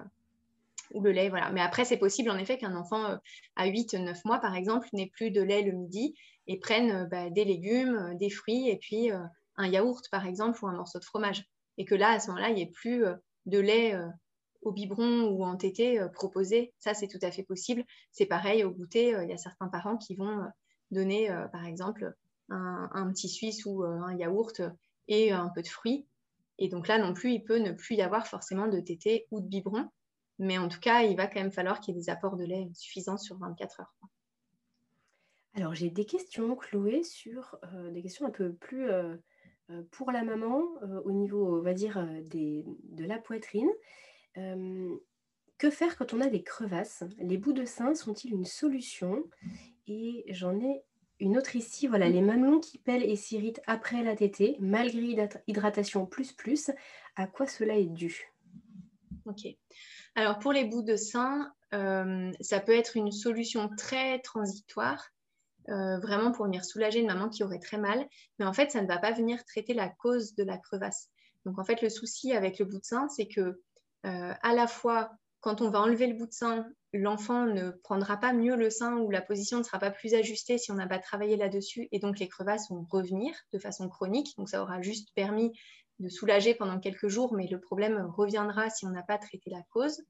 ou 0.94 1.02
le 1.02 1.12
lait. 1.12 1.30
Voilà. 1.30 1.52
Mais 1.52 1.62
après, 1.62 1.84
c'est 1.84 1.98
possible 1.98 2.30
en 2.30 2.38
effet 2.38 2.58
qu'un 2.58 2.76
enfant 2.76 3.18
à 3.56 3.68
8-9 3.68 4.22
mois, 4.26 4.40
par 4.40 4.56
exemple, 4.56 4.88
n'ait 4.94 5.12
plus 5.14 5.32
de 5.32 5.42
lait 5.42 5.64
le 5.64 5.74
midi 5.74 6.16
et 6.48 6.60
prenne 6.60 7.08
bah, 7.10 7.30
des 7.30 7.44
légumes, 7.44 8.16
des 8.18 8.30
fruits 8.30 8.70
et 8.70 8.78
puis 8.78 9.10
un 9.58 9.68
yaourt, 9.68 10.08
par 10.10 10.26
exemple, 10.26 10.64
ou 10.64 10.68
un 10.68 10.74
morceau 10.74 11.00
de 11.00 11.04
fromage 11.04 11.44
et 11.78 11.86
que 11.86 11.96
là, 11.96 12.12
à 12.12 12.20
ce 12.20 12.28
moment-là, 12.28 12.50
il 12.50 12.56
n'y 12.56 12.62
ait 12.62 12.72
plus 12.72 13.06
euh, 13.06 13.16
de 13.46 13.60
lait 13.60 13.96
euh, 13.96 14.08
au 14.62 14.72
biberon 14.72 15.30
ou 15.30 15.44
en 15.44 15.56
tété 15.58 16.00
euh, 16.00 16.08
proposé. 16.08 16.74
Ça, 16.80 16.94
c'est 16.94 17.08
tout 17.08 17.20
à 17.22 17.32
fait 17.32 17.44
possible. 17.44 17.84
C'est 18.12 18.26
pareil 18.26 18.64
au 18.64 18.72
goûter. 18.72 19.10
Il 19.24 19.30
y 19.30 19.34
a 19.34 19.38
certains 19.38 19.68
parents 19.68 19.98
qui 19.98 20.16
vont 20.16 20.46
donner, 20.92 21.30
par 21.52 21.66
exemple, 21.66 22.14
un, 22.50 23.10
petit 23.12 23.28
suisse 23.28 23.66
ou 23.66 23.84
un 23.84 24.16
yaourt 24.16 24.62
et 25.08 25.32
un 25.32 25.50
peu 25.50 25.62
de 25.62 25.68
fruits. 25.68 26.08
Et 26.58 26.70
donc 26.70 26.88
là 26.88 26.98
non 26.98 27.14
plus, 27.14 27.34
il 27.34 27.44
peut 27.44 27.58
ne 27.58 27.72
plus 27.72 27.96
y 27.96 28.02
avoir 28.02 28.28
forcément 28.28 28.68
de 28.68 28.80
tété 28.80 29.28
ou 29.32 29.42
de 29.42 29.48
biberon. 29.48 29.90
Mais 30.40 30.58
en 30.58 30.68
tout 30.68 30.80
cas, 30.80 31.02
il 31.02 31.18
va 31.18 31.28
quand 31.28 31.40
même 31.40 31.52
falloir 31.52 31.80
qu'il 31.80 31.94
y 31.94 31.98
ait 31.98 32.02
des 32.02 32.10
apports 32.10 32.38
de 32.38 32.46
lait 32.46 32.70
suffisants 32.74 33.18
sur 33.18 33.38
24 33.38 33.82
heures. 33.82 33.94
Alors, 35.56 35.74
j'ai 35.74 35.90
des 35.90 36.06
questions, 36.06 36.56
Chloé, 36.56 37.04
sur 37.04 37.58
des 37.92 38.02
questions 38.02 38.28
un 38.28 38.32
peu 38.32 38.54
plus 38.54 38.90
pour 39.92 40.12
la 40.12 40.24
maman, 40.24 40.62
au 41.06 41.12
niveau, 41.12 41.58
on 41.58 41.62
va 41.62 41.74
dire, 41.74 42.06
de 42.24 43.06
la 43.06 43.18
poitrine, 43.18 43.70
que 44.36 45.70
faire 45.70 45.98
quand 45.98 46.14
on 46.14 46.22
a 46.22 46.28
des 46.28 46.44
crevasses? 46.44 47.04
Les 47.18 47.38
bouts 47.38 47.54
de 47.54 47.66
sein 47.66 47.96
sont-ils 47.96 48.32
une 48.32 48.46
solution? 48.46 49.24
Et 49.88 50.26
j'en 50.30 50.60
ai 50.60 50.84
une 51.20 51.38
autre 51.38 51.56
ici, 51.56 51.88
voilà, 51.88 52.10
les 52.10 52.22
mamelons 52.22 52.60
qui 52.60 52.78
pèlent 52.78 53.10
et 53.10 53.16
s'irritent 53.16 53.62
après 53.68 54.04
la 54.04 54.18
tétée, 54.18 54.58
malgré 54.60 55.16
hydratation 55.48 56.06
plus 56.06 56.34
plus, 56.34 56.72
à 57.16 57.26
quoi 57.26 57.48
cela 57.48 57.78
est 57.78 57.86
dû? 57.86 58.34
Ok. 59.26 59.48
Alors 60.16 60.40
pour 60.40 60.52
les 60.52 60.66
bouts 60.66 60.84
de 60.84 60.98
sein, 60.98 61.54
ça 61.72 62.60
peut 62.60 62.76
être 62.76 62.98
une 62.98 63.12
solution 63.12 63.70
très 63.78 64.20
transitoire, 64.20 65.12
euh, 65.70 66.00
vraiment 66.00 66.32
pour 66.32 66.46
venir 66.46 66.64
soulager 66.64 67.00
une 67.00 67.08
maman 67.08 67.30
qui 67.30 67.44
aurait 67.44 67.60
très 67.60 67.78
mal, 67.78 68.08
mais 68.40 68.46
en 68.46 68.54
fait, 68.54 68.72
ça 68.72 68.82
ne 68.82 68.88
va 68.88 68.98
pas 68.98 69.12
venir 69.12 69.44
traiter 69.46 69.74
la 69.74 69.90
cause 69.90 70.36
de 70.36 70.44
la 70.44 70.58
crevasse. 70.58 71.10
Donc 71.46 71.60
en 71.60 71.64
fait, 71.64 71.82
le 71.82 71.90
souci 71.90 72.34
avec 72.34 72.60
le 72.60 72.66
bout 72.66 72.80
de 72.80 72.86
sein, 72.86 73.08
c'est 73.10 73.28
que 73.28 73.62
euh, 74.06 74.34
à 74.42 74.54
la 74.54 74.68
fois 74.68 75.12
quand 75.46 75.62
on 75.62 75.70
va 75.70 75.80
enlever 75.80 76.08
le 76.08 76.16
bout 76.16 76.26
de 76.26 76.34
sein, 76.34 76.66
l'enfant 76.92 77.46
ne 77.46 77.70
prendra 77.70 78.18
pas 78.18 78.34
mieux 78.34 78.56
le 78.56 78.72
sein 78.72 78.98
ou 78.98 79.12
la 79.12 79.22
position 79.22 79.60
ne 79.60 79.64
sera 79.64 79.78
pas 79.78 79.92
plus 79.92 80.16
ajustée 80.16 80.58
si 80.58 80.72
on 80.72 80.74
n'a 80.74 80.88
pas 80.88 80.98
travaillé 80.98 81.38
là-dessus 81.38 81.88
et 81.92 82.00
donc 82.00 82.18
les 82.18 82.28
crevasses 82.28 82.72
vont 82.72 82.84
revenir 82.90 83.32
de 83.54 83.60
façon 83.60 83.88
chronique. 83.88 84.36
Donc 84.40 84.50
ça 84.50 84.64
aura 84.64 84.82
juste 84.82 85.10
permis 85.14 85.52
de 86.00 86.10
soulager 86.10 86.56
pendant 86.56 86.80
quelques 86.80 87.10
jours, 87.10 87.36
mais 87.36 87.46
le 87.46 87.60
problème 87.60 88.12
reviendra 88.18 88.72
si 88.72 88.88
on 88.88 88.90
n'a 88.90 89.04
pas 89.04 89.20
traité 89.20 89.52
la 89.52 89.62
cause. 89.70 90.02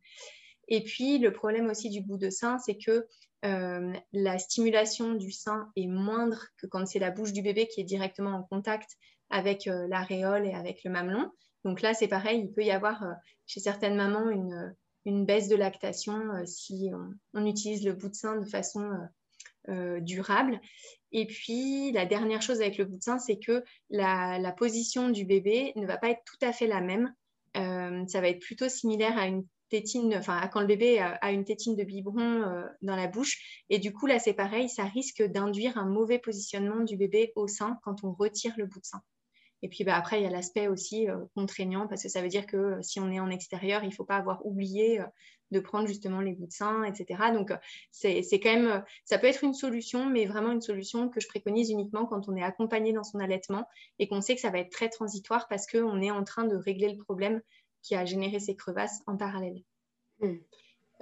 Et 0.69 0.85
puis 0.85 1.17
le 1.17 1.33
problème 1.33 1.69
aussi 1.69 1.89
du 1.89 1.99
bout 1.99 2.17
de 2.17 2.29
sein, 2.29 2.57
c'est 2.59 2.77
que 2.77 3.05
euh, 3.43 3.93
la 4.13 4.39
stimulation 4.39 5.13
du 5.13 5.31
sein 5.31 5.71
est 5.75 5.87
moindre 5.87 6.45
que 6.57 6.67
quand 6.67 6.85
c'est 6.87 6.99
la 6.99 7.11
bouche 7.11 7.33
du 7.33 7.41
bébé 7.41 7.67
qui 7.67 7.81
est 7.81 7.85
directement 7.85 8.31
en 8.31 8.43
contact 8.43 8.91
avec 9.29 9.67
euh, 9.67 9.87
l'aréole 9.87 10.47
et 10.47 10.53
avec 10.53 10.83
le 10.83 10.91
mamelon. 10.91 11.29
Donc 11.63 11.81
là, 11.81 11.93
c'est 11.93 12.07
pareil, 12.07 12.41
il 12.41 12.51
peut 12.51 12.63
y 12.63 12.71
avoir 12.71 13.03
euh, 13.03 13.11
chez 13.45 13.59
certaines 13.59 13.95
mamans 13.95 14.29
une 15.05 15.25
baisse 15.25 15.47
de 15.47 15.55
lactation 15.55 16.19
si 16.45 16.89
on, 17.33 17.45
utilise 17.45 17.85
le 17.85 17.93
bout 17.93 18.09
de 18.09 18.15
sein 18.15 18.37
de 18.37 18.45
façon 18.45 18.89
durable. 19.67 20.59
Et 21.11 21.27
puis, 21.27 21.91
la 21.91 22.05
dernière 22.07 22.41
chose 22.41 22.61
avec 22.61 22.77
le 22.77 22.85
bout 22.85 22.97
de 22.97 23.03
sein, 23.03 23.19
c'est 23.19 23.37
que 23.37 23.63
la, 23.91 24.51
position 24.57 25.09
du 25.09 25.25
bébé 25.25 25.73
ne 25.75 25.85
va 25.85 25.97
pas 25.97 26.09
être 26.09 26.23
tout 26.25 26.43
à 26.43 26.51
fait 26.51 26.65
la 26.65 26.81
même. 26.81 27.13
ça 27.53 28.21
va 28.21 28.29
être 28.29 28.41
plutôt 28.41 28.67
similaire 28.67 29.15
à 29.17 29.27
une 29.27 29.45
tétine, 29.69 30.21
quand 30.51 30.61
le 30.61 30.67
bébé 30.67 30.99
a, 30.99 31.31
une 31.31 31.43
tétine 31.43 31.75
de 31.75 31.83
biberon 31.83 32.63
dans 32.81 32.95
la 32.95 33.07
bouche. 33.07 33.63
Et 33.69 33.79
du 33.79 33.93
coup, 33.93 34.05
là, 34.05 34.19
c'est 34.19 34.33
pareil, 34.33 34.69
ça 34.69 34.85
risque 34.85 35.23
d'induire 35.23 35.77
un 35.77 35.85
mauvais 35.85 36.19
positionnement 36.19 36.83
du 36.83 36.97
bébé 36.97 37.33
au 37.35 37.47
sein 37.47 37.79
quand 37.83 38.03
on 38.03 38.13
retire 38.13 38.53
le 38.57 38.65
bout 38.65 38.79
de 38.79 38.85
sein. 38.85 39.01
Et 39.65 39.67
puis 39.67 39.83
bah, 39.83 39.95
après, 39.95 40.19
il 40.19 40.23
y 40.23 40.27
a 40.27 40.29
l'aspect 40.29 40.67
aussi 40.67 41.09
euh, 41.09 41.17
contraignant 41.33 41.87
parce 41.87 42.03
que 42.03 42.09
ça 42.09 42.21
veut 42.21 42.27
dire 42.27 42.45
que 42.45 42.55
euh, 42.55 42.81
si 42.83 42.99
on 42.99 43.09
est 43.11 43.19
en 43.19 43.31
extérieur, 43.31 43.83
il 43.83 43.89
ne 43.89 43.93
faut 43.93 44.03
pas 44.03 44.17
avoir 44.17 44.45
oublié 44.45 44.99
euh, 44.99 45.05
de 45.49 45.59
prendre 45.59 45.87
justement 45.87 46.21
les 46.21 46.33
bouts 46.33 46.45
de 46.45 46.51
sein, 46.51 46.83
etc. 46.83 47.31
Donc, 47.33 47.51
c'est 47.91 48.23
quand 48.33 48.53
même, 48.53 48.83
ça 49.05 49.17
peut 49.17 49.27
être 49.27 49.43
une 49.43 49.53
solution, 49.53 50.07
mais 50.07 50.25
vraiment 50.25 50.51
une 50.51 50.61
solution 50.61 51.09
que 51.09 51.19
je 51.19 51.27
préconise 51.27 51.69
uniquement 51.69 52.05
quand 52.05 52.27
on 52.27 52.35
est 52.35 52.43
accompagné 52.43 52.93
dans 52.93 53.03
son 53.03 53.19
allaitement 53.19 53.67
et 53.99 54.07
qu'on 54.07 54.21
sait 54.21 54.35
que 54.35 54.41
ça 54.41 54.49
va 54.49 54.57
être 54.59 54.71
très 54.71 54.89
transitoire 54.89 55.47
parce 55.47 55.67
qu'on 55.67 56.01
est 56.01 56.11
en 56.11 56.23
train 56.23 56.45
de 56.45 56.55
régler 56.55 56.91
le 56.91 56.97
problème 56.97 57.41
qui 57.85 57.95
a 57.95 58.03
généré 58.03 58.39
ces 58.39 58.55
crevasses 58.55 59.01
en 59.05 59.15
parallèle. 59.15 59.61
Mmh. 60.19 60.37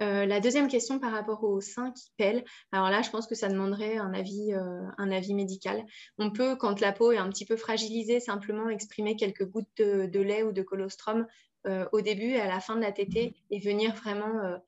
Euh, 0.02 0.26
la 0.26 0.40
deuxième 0.40 0.68
question 0.68 0.98
par 0.98 1.12
rapport 1.12 1.44
au 1.44 1.60
sein 1.60 1.92
qui 1.92 2.10
pèle, 2.16 2.44
alors 2.72 2.90
là, 2.90 3.02
je 3.02 3.10
pense 3.10 3.26
que 3.26 3.34
ça 3.34 3.48
demanderait 3.48 3.96
un 3.96 4.12
avis, 4.12 4.52
euh, 4.52 4.82
un 4.98 5.10
avis 5.10 5.34
médical. 5.34 5.84
On 6.18 6.30
peut, 6.30 6.56
quand 6.56 6.80
la 6.80 6.92
peau 6.92 7.12
est 7.12 7.18
un 7.18 7.28
petit 7.28 7.46
peu 7.46 7.56
fragilisée, 7.56 8.20
simplement 8.20 8.68
exprimer 8.68 9.16
quelques 9.16 9.48
gouttes 9.48 9.68
de, 9.78 10.20
lait 10.20 10.42
ou 10.42 10.52
de 10.52 10.62
colostrum 10.62 11.26
euh, 11.66 11.86
au 11.92 12.00
début 12.00 12.32
et 12.32 12.40
à 12.40 12.48
la 12.48 12.60
fin 12.60 12.74
de 12.74 12.80
la 12.80 12.92
tétée 12.92 13.36
et 13.50 13.60
venir 13.60 13.94
vraiment 13.94 14.58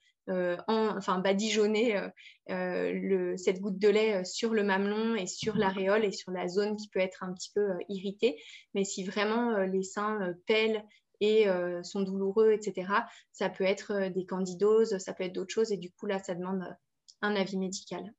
enfin, 0.69 1.19
badigeonner 1.19 2.01
cette 2.49 3.61
goutte 3.61 3.79
de 3.79 3.89
lait 3.89 4.25
sur 4.25 4.55
le 4.55 4.65
mamelon 4.65 5.15
et 5.15 5.27
sur 5.27 5.57
l'aréole 5.57 6.05
et 6.05 6.13
sur 6.13 6.33
la 6.33 6.49
zone 6.49 6.77
qui 6.77 6.89
peut 6.89 7.01
être 7.01 7.23
un 7.23 7.33
petit 7.33 7.51
peu 7.55 7.69
irritée. 7.89 8.41
Mais 8.75 8.85
si 8.85 9.05
vraiment 9.05 9.59
les 9.59 9.83
seins 9.83 10.35
pèlent 10.47 10.85
et 11.21 11.49
euh, 11.49 11.83
sont 11.83 12.03
douloureux, 12.03 12.53
etc. 12.53 12.89
Ça 13.33 13.49
peut 13.49 13.65
être 13.65 13.93
euh, 13.93 14.11
des 14.11 14.27
candidoses, 14.27 14.99
ça 14.99 15.13
peut 15.13 15.25
être 15.25 15.33
d'autres 15.33 15.53
choses, 15.53 15.73
et 15.73 15.77
du 15.77 15.91
coup, 15.91 16.07
là, 16.07 16.19
ça 16.19 16.35
demande 16.35 16.63
euh, 16.63 16.75
un 17.23 17.35
avis 17.37 17.57
médical. 17.57 18.13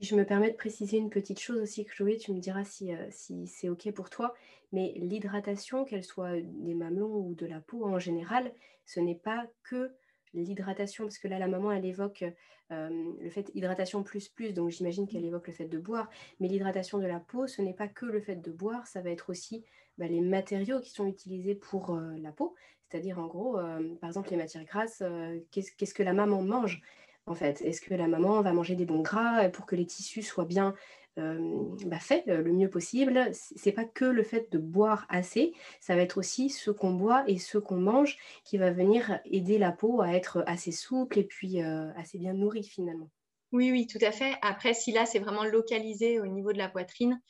Je 0.00 0.14
me 0.14 0.24
permets 0.24 0.50
de 0.50 0.56
préciser 0.56 0.98
une 0.98 1.10
petite 1.10 1.40
chose 1.40 1.58
aussi, 1.58 1.84
Chloé, 1.84 2.18
tu 2.18 2.32
me 2.32 2.40
diras 2.40 2.64
si, 2.64 2.92
si 3.10 3.48
c'est 3.48 3.68
OK 3.68 3.90
pour 3.92 4.10
toi, 4.10 4.32
mais 4.70 4.92
l'hydratation, 4.94 5.84
qu'elle 5.84 6.04
soit 6.04 6.40
des 6.40 6.74
mamelons 6.74 7.16
ou 7.16 7.34
de 7.34 7.46
la 7.46 7.60
peau 7.60 7.84
en 7.84 7.98
général, 7.98 8.52
ce 8.86 9.00
n'est 9.00 9.16
pas 9.16 9.48
que 9.64 9.90
l'hydratation, 10.34 11.02
parce 11.02 11.18
que 11.18 11.26
là, 11.26 11.40
la 11.40 11.48
maman, 11.48 11.72
elle 11.72 11.84
évoque 11.84 12.24
le 12.70 13.28
fait 13.30 13.50
hydratation 13.54 14.04
plus 14.04 14.28
plus, 14.28 14.52
donc 14.52 14.70
j'imagine 14.70 15.08
qu'elle 15.08 15.24
évoque 15.24 15.48
le 15.48 15.52
fait 15.52 15.66
de 15.66 15.78
boire, 15.78 16.08
mais 16.38 16.46
l'hydratation 16.46 16.98
de 16.98 17.06
la 17.06 17.18
peau, 17.18 17.48
ce 17.48 17.60
n'est 17.60 17.74
pas 17.74 17.88
que 17.88 18.06
le 18.06 18.20
fait 18.20 18.36
de 18.36 18.52
boire, 18.52 18.86
ça 18.86 19.00
va 19.00 19.10
être 19.10 19.30
aussi 19.30 19.64
bah, 19.98 20.06
les 20.06 20.20
matériaux 20.20 20.80
qui 20.80 20.90
sont 20.90 21.06
utilisés 21.06 21.56
pour 21.56 21.94
euh, 21.94 22.14
la 22.18 22.30
peau, 22.30 22.54
c'est-à-dire 22.88 23.18
en 23.18 23.26
gros, 23.26 23.58
euh, 23.58 23.96
par 24.00 24.08
exemple, 24.08 24.30
les 24.30 24.36
matières 24.36 24.64
grasses, 24.64 25.02
euh, 25.02 25.38
qu'est-ce 25.50 25.94
que 25.94 26.02
la 26.02 26.12
maman 26.12 26.40
mange 26.40 26.80
en 27.26 27.34
fait? 27.34 27.60
Est-ce 27.62 27.80
que 27.80 27.92
la 27.94 28.06
maman 28.06 28.40
va 28.40 28.52
manger 28.52 28.76
des 28.76 28.86
bons 28.86 29.02
gras 29.02 29.48
pour 29.50 29.66
que 29.66 29.76
les 29.76 29.84
tissus 29.84 30.22
soient 30.22 30.46
bien 30.46 30.74
bah, 31.16 31.98
faits 31.98 32.24
le 32.26 32.52
mieux 32.52 32.70
possible? 32.70 33.28
C'est 33.32 33.72
pas 33.72 33.84
que 33.84 34.06
le 34.06 34.22
fait 34.22 34.50
de 34.50 34.56
boire 34.56 35.04
assez, 35.10 35.52
ça 35.80 35.94
va 35.94 36.00
être 36.00 36.16
aussi 36.16 36.48
ce 36.48 36.70
qu'on 36.70 36.94
boit 36.94 37.24
et 37.28 37.36
ce 37.36 37.58
qu'on 37.58 37.76
mange 37.76 38.16
qui 38.44 38.56
va 38.56 38.70
venir 38.70 39.20
aider 39.26 39.58
la 39.58 39.72
peau 39.72 40.00
à 40.00 40.12
être 40.12 40.42
assez 40.46 40.72
souple 40.72 41.18
et 41.18 41.24
puis 41.24 41.60
assez 41.60 42.16
bien 42.16 42.32
nourrie 42.32 42.64
finalement. 42.64 43.10
Oui, 43.52 43.72
oui, 43.72 43.86
tout 43.86 43.98
à 44.00 44.12
fait. 44.12 44.34
Après, 44.40 44.72
si 44.72 44.92
là, 44.92 45.04
c'est 45.04 45.18
vraiment 45.18 45.44
localisé 45.44 46.20
au 46.20 46.26
niveau 46.26 46.54
de 46.54 46.58
la 46.58 46.70
poitrine, 46.70 47.20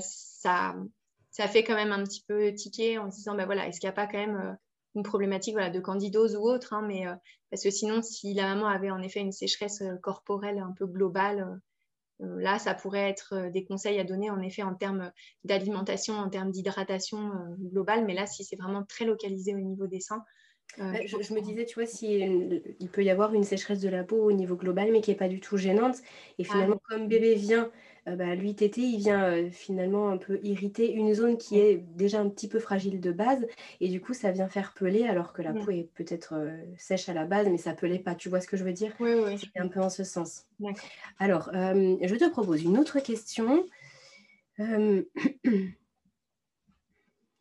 ça, 0.00 0.74
ça 1.32 1.48
fait 1.48 1.64
quand 1.64 1.74
même 1.74 1.92
un 1.92 2.04
petit 2.04 2.22
peu 2.28 2.52
tiquer 2.54 2.98
en 2.98 3.10
se 3.10 3.16
disant, 3.16 3.34
bah 3.34 3.46
voilà, 3.46 3.66
est-ce 3.66 3.80
qu'il 3.80 3.88
n'y 3.88 3.92
a 3.92 3.94
pas 3.94 4.06
quand 4.06 4.18
même 4.18 4.36
euh, 4.36 4.52
une 4.94 5.02
problématique 5.02 5.54
voilà, 5.54 5.70
de 5.70 5.80
candidose 5.80 6.36
ou 6.36 6.42
autre 6.42 6.74
hein, 6.74 6.84
mais, 6.86 7.06
euh, 7.06 7.14
Parce 7.50 7.64
que 7.64 7.70
sinon, 7.70 8.02
si 8.02 8.34
la 8.34 8.54
maman 8.54 8.66
avait 8.66 8.90
en 8.90 9.02
effet 9.02 9.20
une 9.20 9.32
sécheresse 9.32 9.80
euh, 9.80 9.96
corporelle 10.02 10.58
un 10.58 10.72
peu 10.78 10.86
globale, 10.86 11.58
là, 12.20 12.60
ça 12.60 12.72
pourrait 12.72 13.10
être 13.10 13.50
des 13.50 13.64
conseils 13.64 13.98
à 13.98 14.04
donner 14.04 14.30
en 14.30 14.40
effet 14.42 14.62
en 14.62 14.76
termes 14.76 15.10
d'alimentation, 15.42 16.14
en 16.14 16.30
termes 16.30 16.52
d'hydratation 16.52 17.32
globale. 17.58 18.04
Mais 18.04 18.14
là, 18.14 18.26
si 18.26 18.44
c'est 18.44 18.54
vraiment 18.54 18.84
très 18.84 19.04
localisé 19.04 19.56
au 19.56 19.58
niveau 19.58 19.88
des 19.88 19.98
seins, 19.98 20.22
bah, 20.78 21.04
je, 21.04 21.34
me 21.34 21.40
disais, 21.40 21.64
tu 21.64 21.74
vois, 21.74 21.86
si 21.86 22.20
il 22.78 22.88
peut 22.90 23.02
y 23.02 23.10
avoir 23.10 23.34
une 23.34 23.42
sécheresse 23.42 23.80
de 23.80 23.88
la 23.88 24.04
peau 24.04 24.22
au 24.22 24.30
niveau 24.30 24.54
global, 24.54 24.92
mais 24.92 25.00
qui 25.00 25.10
n'est 25.10 25.16
pas 25.16 25.26
du 25.26 25.40
tout 25.40 25.56
gênante. 25.56 25.96
Et 26.38 26.44
ah 26.48 26.52
finalement, 26.52 26.80
comme 26.88 27.08
bébé 27.08 27.34
vient 27.34 27.72
euh, 28.08 28.16
bah, 28.16 28.34
il 28.34 28.96
vient 28.98 29.24
euh, 29.24 29.48
finalement 29.50 30.08
un 30.08 30.16
peu 30.16 30.40
irriter 30.42 30.92
une 30.92 31.14
zone 31.14 31.38
qui 31.38 31.60
est 31.60 31.76
déjà 31.76 32.20
un 32.20 32.28
petit 32.28 32.48
peu 32.48 32.58
fragile 32.58 33.00
de 33.00 33.12
base. 33.12 33.46
Et 33.80 33.88
du 33.88 34.00
coup, 34.00 34.12
ça 34.14 34.32
vient 34.32 34.48
faire 34.48 34.74
peler, 34.74 35.04
alors 35.04 35.32
que 35.32 35.42
la 35.42 35.52
peau 35.52 35.70
est 35.70 35.88
peut-être 35.94 36.34
euh, 36.34 36.56
sèche 36.76 37.08
à 37.08 37.14
la 37.14 37.24
base, 37.24 37.48
mais 37.48 37.58
ça 37.58 37.74
pelait 37.74 38.00
pas. 38.00 38.16
Tu 38.16 38.28
vois 38.28 38.40
ce 38.40 38.48
que 38.48 38.56
je 38.56 38.64
veux 38.64 38.72
dire? 38.72 38.92
Oui, 38.98 39.12
oui. 39.14 39.38
C'est 39.38 39.60
un 39.60 39.68
peu 39.68 39.80
en 39.80 39.90
ce 39.90 40.02
sens. 40.04 40.46
Alors, 41.18 41.50
je 41.52 42.16
te 42.16 42.28
propose 42.28 42.62
une 42.62 42.78
autre 42.78 43.00
question. 43.00 43.66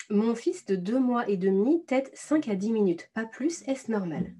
Mon 0.09 0.35
fils 0.35 0.65
de 0.65 0.75
deux 0.75 0.99
mois 0.99 1.29
et 1.29 1.37
demi 1.37 1.85
tête 1.85 2.11
5 2.13 2.49
à 2.49 2.55
10 2.55 2.71
minutes, 2.71 3.09
pas 3.13 3.25
plus, 3.25 3.63
est-ce 3.67 3.89
normal? 3.89 4.33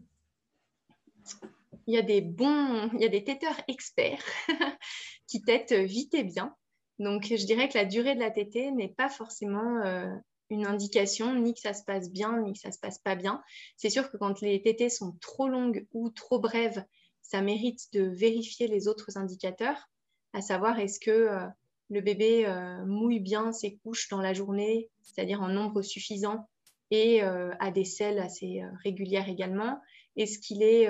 Il 1.88 1.96
y 1.96 1.98
a 1.98 2.02
des 2.02 2.22
bons, 2.22 2.90
il 2.94 3.02
y 3.02 3.06
a 3.06 3.10
des 3.10 3.24
téteurs 3.24 3.60
experts 3.68 4.24
qui 5.28 5.42
têtent 5.42 5.74
vite 5.74 6.14
et 6.14 6.24
bien. 6.24 6.56
Donc, 7.00 7.26
je 7.26 7.46
dirais 7.46 7.68
que 7.68 7.78
la 7.78 7.86
durée 7.86 8.14
de 8.16 8.20
la 8.20 8.30
tétée 8.30 8.72
n'est 8.72 8.94
pas 8.94 9.10
forcément 9.10 9.82
euh, 9.84 10.14
une 10.50 10.68
indication, 10.68 11.34
ni 11.34 11.54
que 11.54 11.60
ça 11.60 11.74
se 11.74 11.84
passe 11.84 12.12
bien, 12.12 12.40
ni 12.42 12.54
que 12.54 12.60
ça 12.60 12.72
se 12.72 12.80
passe 12.80 13.00
pas 13.00 13.16
bien. 13.16 13.42
C'est 13.76 13.90
sûr 13.90 14.12
que 14.12 14.18
quand 14.18 14.42
les 14.42 14.62
tétées 14.62 14.90
sont 14.90 15.18
trop 15.20 15.48
longues 15.48 15.88
ou 15.94 16.10
trop 16.10 16.40
brèves, 16.40 16.84
ça 17.22 17.42
mérite 17.42 17.92
de 17.94 18.04
vérifier 18.04 18.68
les 18.68 18.88
autres 18.88 19.18
indicateurs, 19.18 19.90
à 20.34 20.42
savoir 20.42 20.80
est-ce 20.80 21.00
que 21.00 21.12
euh, 21.12 21.48
le 21.90 22.02
bébé 22.02 22.46
euh, 22.46 22.86
mouille 22.86 23.20
bien 23.20 23.52
ses 23.52 23.78
couches 23.78 24.08
dans 24.10 24.22
la 24.22 24.34
journée, 24.34 24.90
c'est-à-dire 25.02 25.42
en 25.42 25.48
nombre 25.48 25.82
suffisant, 25.82 26.48
et 26.94 27.22
a 27.22 27.72
des 27.72 27.86
selles 27.86 28.20
assez 28.20 28.64
régulières 28.84 29.30
également. 29.30 29.80
Est-ce 30.18 30.40
qu'il 30.40 30.62
est, 30.62 30.90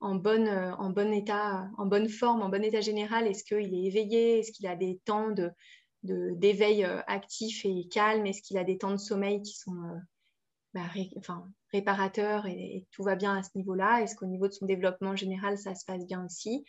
en, 0.00 0.14
bonne, 0.14 0.48
euh, 0.48 0.74
en 0.76 0.90
bon 0.90 1.12
état, 1.12 1.68
en 1.78 1.86
bonne 1.86 2.08
forme, 2.08 2.42
en 2.42 2.48
bon 2.48 2.64
état 2.64 2.80
général? 2.80 3.26
Est-ce 3.26 3.44
qu'il 3.44 3.74
est 3.74 3.84
éveillé? 3.84 4.38
Est-ce 4.38 4.52
qu'il 4.52 4.66
a 4.66 4.76
des 4.76 5.00
temps 5.04 5.30
de, 5.30 5.52
d'éveil 6.02 6.84
euh, 6.84 7.00
actif 7.06 7.64
et 7.64 7.86
calme? 7.88 8.26
Est-ce 8.26 8.42
qu'il 8.42 8.58
a 8.58 8.64
des 8.64 8.78
temps 8.78 8.92
de 8.92 8.96
sommeil 8.96 9.42
qui 9.42 9.54
sont 9.54 9.76
euh, 9.84 9.98
bah, 10.74 10.86
enfin, 11.16 11.46
réparateurs 11.72 12.46
et, 12.46 12.86
tout 12.92 13.02
va 13.02 13.16
bien 13.16 13.36
à 13.36 13.42
ce 13.42 13.50
niveau-là? 13.54 14.02
Est-ce 14.02 14.16
qu'au 14.16 14.26
niveau 14.26 14.48
de 14.48 14.52
son 14.52 14.66
développement 14.66 15.16
général, 15.16 15.58
ça 15.58 15.74
se 15.74 15.84
passe 15.84 16.06
bien 16.06 16.24
aussi? 16.24 16.64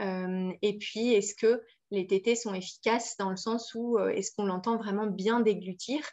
Et 0.00 0.78
puis, 0.78 1.12
est-ce 1.12 1.34
que 1.34 1.60
les 1.90 2.06
tétés 2.06 2.36
sont 2.36 2.54
efficaces 2.54 3.16
dans 3.16 3.30
le 3.30 3.36
sens 3.36 3.74
où 3.74 3.98
est-ce 3.98 4.30
qu'on 4.30 4.44
l'entend 4.44 4.76
vraiment 4.76 5.08
bien 5.08 5.40
déglutir 5.40 6.08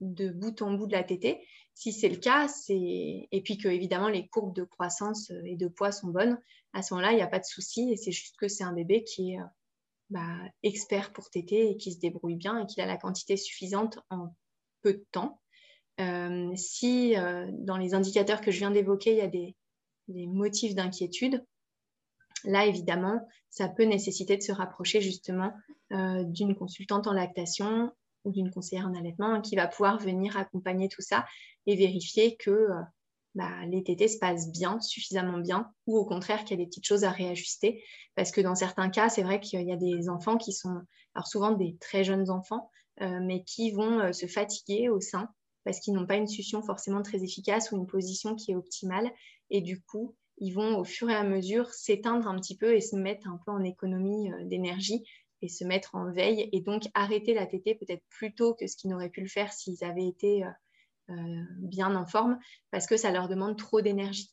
de 0.00 0.30
bout 0.30 0.60
en 0.62 0.72
bout 0.72 0.88
de 0.88 0.92
la 0.94 1.04
tétée? 1.04 1.46
Si 1.74 1.92
c'est 1.92 2.08
le 2.08 2.16
cas, 2.16 2.48
et 2.68 3.42
puis 3.44 3.58
que 3.58 3.68
évidemment 3.68 4.08
les 4.08 4.28
courbes 4.28 4.54
de 4.54 4.64
croissance 4.64 5.30
euh, 5.30 5.42
et 5.44 5.56
de 5.56 5.66
poids 5.66 5.92
sont 5.92 6.08
bonnes, 6.08 6.38
à 6.72 6.82
ce 6.82 6.94
moment-là, 6.94 7.12
il 7.12 7.16
n'y 7.16 7.22
a 7.22 7.26
pas 7.26 7.40
de 7.40 7.44
souci 7.44 7.92
et 7.92 7.96
c'est 7.96 8.12
juste 8.12 8.36
que 8.36 8.48
c'est 8.48 8.64
un 8.64 8.72
bébé 8.72 9.04
qui 9.04 9.32
est 9.32 9.40
euh, 9.40 9.44
bah, 10.10 10.36
expert 10.62 11.12
pour 11.12 11.30
téter 11.30 11.70
et 11.70 11.76
qui 11.76 11.92
se 11.92 11.98
débrouille 11.98 12.36
bien 12.36 12.58
et 12.58 12.66
qu'il 12.66 12.82
a 12.82 12.86
la 12.86 12.96
quantité 12.96 13.36
suffisante 13.36 13.98
en 14.10 14.34
peu 14.82 14.94
de 14.94 15.04
temps. 15.12 15.40
si 16.56 17.14
dans 17.52 17.78
les 17.78 17.94
indicateurs 17.94 18.42
que 18.42 18.50
je 18.50 18.58
viens 18.58 18.70
d'évoquer, 18.70 19.12
il 19.12 19.16
y 19.16 19.22
a 19.22 19.28
des 19.28 19.56
motifs 20.26 20.74
d'inquiétude, 20.74 21.42
là, 22.44 22.66
évidemment, 22.66 23.26
ça 23.48 23.68
peut 23.68 23.84
nécessiter 23.84 24.36
de 24.36 24.42
se 24.42 24.52
rapprocher 24.52 25.00
justement 25.00 25.54
d'une 25.90 26.54
consultante 26.54 27.06
en 27.06 27.14
lactation 27.14 27.90
ou 28.24 28.32
d'une 28.32 28.50
conseillère 28.50 28.86
en 28.86 28.94
allaitement 28.94 29.40
qui 29.40 29.56
va 29.56 29.66
pouvoir 29.66 29.98
venir 29.98 30.36
accompagner 30.36 30.88
tout 30.88 31.02
ça 31.02 31.24
et 31.66 31.76
vérifier 31.76 32.36
que 32.36 32.68
bah, 33.34 33.50
les 33.66 33.82
tétés 33.82 34.08
se 34.08 34.18
passent 34.18 34.50
bien, 34.50 34.80
suffisamment 34.80 35.38
bien, 35.38 35.72
ou 35.86 35.98
au 35.98 36.04
contraire 36.04 36.44
qu'il 36.44 36.58
y 36.58 36.60
a 36.60 36.64
des 36.64 36.68
petites 36.68 36.86
choses 36.86 37.04
à 37.04 37.10
réajuster. 37.10 37.82
Parce 38.14 38.30
que 38.30 38.40
dans 38.40 38.54
certains 38.54 38.90
cas, 38.90 39.08
c'est 39.08 39.22
vrai 39.22 39.40
qu'il 39.40 39.60
y 39.62 39.72
a 39.72 39.76
des 39.76 40.08
enfants 40.08 40.36
qui 40.36 40.52
sont, 40.52 40.82
alors 41.14 41.26
souvent 41.26 41.50
des 41.50 41.76
très 41.80 42.04
jeunes 42.04 42.30
enfants, 42.30 42.70
euh, 43.00 43.18
mais 43.20 43.42
qui 43.42 43.72
vont 43.72 43.98
euh, 43.98 44.12
se 44.12 44.26
fatiguer 44.26 44.88
au 44.88 45.00
sein 45.00 45.28
parce 45.64 45.80
qu'ils 45.80 45.94
n'ont 45.94 46.06
pas 46.06 46.16
une 46.16 46.28
succion 46.28 46.62
forcément 46.62 47.02
très 47.02 47.24
efficace 47.24 47.72
ou 47.72 47.76
une 47.76 47.86
position 47.86 48.36
qui 48.36 48.52
est 48.52 48.54
optimale. 48.54 49.10
Et 49.50 49.62
du 49.62 49.80
coup, 49.80 50.14
ils 50.38 50.52
vont 50.52 50.78
au 50.78 50.84
fur 50.84 51.10
et 51.10 51.14
à 51.14 51.24
mesure 51.24 51.72
s'éteindre 51.72 52.28
un 52.28 52.38
petit 52.38 52.56
peu 52.56 52.74
et 52.74 52.80
se 52.80 52.96
mettre 52.96 53.26
un 53.28 53.40
peu 53.44 53.50
en 53.50 53.64
économie 53.64 54.30
euh, 54.30 54.44
d'énergie 54.44 55.04
et 55.44 55.48
se 55.48 55.62
mettre 55.62 55.94
en 55.94 56.10
veille 56.10 56.48
et 56.52 56.62
donc 56.62 56.84
arrêter 56.94 57.34
la 57.34 57.46
tétée 57.46 57.74
peut-être 57.74 58.02
plus 58.08 58.34
tôt 58.34 58.54
que 58.54 58.66
ce 58.66 58.76
qu'ils 58.76 58.88
n'auraient 58.88 59.10
pu 59.10 59.20
le 59.20 59.28
faire 59.28 59.52
s'ils 59.52 59.84
avaient 59.84 60.06
été 60.06 60.42
euh, 61.10 61.42
bien 61.58 61.94
en 61.94 62.06
forme 62.06 62.38
parce 62.70 62.86
que 62.86 62.96
ça 62.96 63.10
leur 63.10 63.28
demande 63.28 63.58
trop 63.58 63.82
d'énergie. 63.82 64.32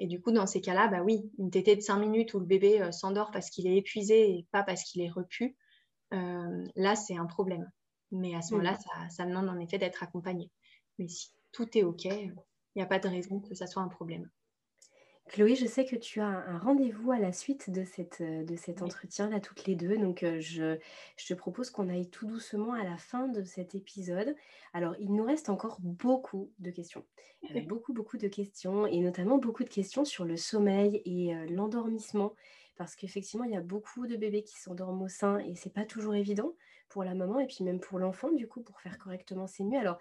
Et 0.00 0.08
du 0.08 0.20
coup, 0.20 0.32
dans 0.32 0.46
ces 0.46 0.60
cas-là, 0.60 0.88
bah 0.88 1.02
oui, 1.02 1.30
une 1.38 1.52
tétée 1.52 1.76
de 1.76 1.80
5 1.80 1.98
minutes 1.98 2.34
où 2.34 2.40
le 2.40 2.44
bébé 2.44 2.82
euh, 2.82 2.90
s'endort 2.90 3.30
parce 3.30 3.50
qu'il 3.50 3.68
est 3.68 3.76
épuisé 3.76 4.30
et 4.30 4.46
pas 4.50 4.64
parce 4.64 4.82
qu'il 4.82 5.00
est 5.00 5.10
repu, 5.10 5.56
euh, 6.12 6.66
là, 6.74 6.96
c'est 6.96 7.16
un 7.16 7.26
problème. 7.26 7.70
Mais 8.10 8.34
à 8.34 8.42
ce 8.42 8.54
moment-là, 8.54 8.76
ça, 8.76 9.08
ça, 9.10 9.26
demande 9.26 9.48
en 9.48 9.60
effet 9.60 9.78
d'être 9.78 10.02
accompagné. 10.02 10.50
Mais 10.98 11.06
si 11.06 11.30
tout 11.52 11.78
est 11.78 11.84
OK, 11.84 12.04
il 12.04 12.32
n'y 12.74 12.82
a 12.82 12.86
pas 12.86 12.98
de 12.98 13.08
raison 13.08 13.38
que 13.38 13.54
ça 13.54 13.68
soit 13.68 13.82
un 13.82 13.88
problème. 13.88 14.28
Chloé, 15.28 15.56
je 15.56 15.66
sais 15.66 15.84
que 15.84 15.96
tu 15.96 16.20
as 16.20 16.26
un 16.26 16.58
rendez-vous 16.58 17.12
à 17.12 17.18
la 17.18 17.32
suite 17.32 17.70
de, 17.70 17.84
cette, 17.84 18.20
euh, 18.22 18.44
de 18.44 18.56
cet 18.56 18.82
entretien-là, 18.82 19.40
toutes 19.40 19.66
les 19.66 19.74
deux. 19.74 19.98
Donc, 19.98 20.22
euh, 20.22 20.40
je, 20.40 20.78
te 21.16 21.34
propose 21.34 21.70
qu'on 21.70 21.88
aille 21.88 22.08
tout 22.08 22.26
doucement 22.26 22.72
à 22.72 22.82
la 22.82 22.96
fin 22.96 23.28
de 23.28 23.44
cet 23.44 23.74
épisode. 23.74 24.34
Alors, 24.72 24.94
il 24.98 25.14
nous 25.14 25.24
reste 25.24 25.50
encore 25.50 25.78
beaucoup 25.80 26.50
de 26.58 26.70
questions. 26.70 27.04
Euh, 27.54 27.60
beaucoup, 27.68 27.92
beaucoup 27.92 28.16
de 28.16 28.28
questions, 28.28 28.86
et 28.86 29.00
notamment 29.00 29.38
beaucoup 29.38 29.64
de 29.64 29.68
questions 29.68 30.04
sur 30.04 30.24
le 30.24 30.36
sommeil 30.36 31.02
et 31.04 31.34
l'endormissement. 31.50 32.34
Parce 32.76 32.96
qu'effectivement, 32.96 33.44
il 33.44 33.52
y 33.52 33.56
a 33.56 33.60
beaucoup 33.60 34.06
de 34.06 34.16
bébés 34.16 34.44
qui 34.44 34.56
s'endorment 34.56 35.02
au 35.02 35.08
sein 35.08 35.38
et 35.40 35.54
c'est 35.56 35.72
pas 35.72 35.84
toujours 35.84 36.14
évident 36.14 36.54
pour 36.88 37.04
la 37.04 37.14
maman 37.14 37.38
et 37.40 37.46
puis 37.46 37.64
même 37.64 37.80
pour 37.80 37.98
l'enfant, 37.98 38.30
du 38.32 38.48
coup, 38.48 38.62
pour 38.62 38.80
faire 38.80 38.98
correctement 38.98 39.46
ses 39.46 39.64
nuits. 39.64 39.76
Alors, 39.76 39.98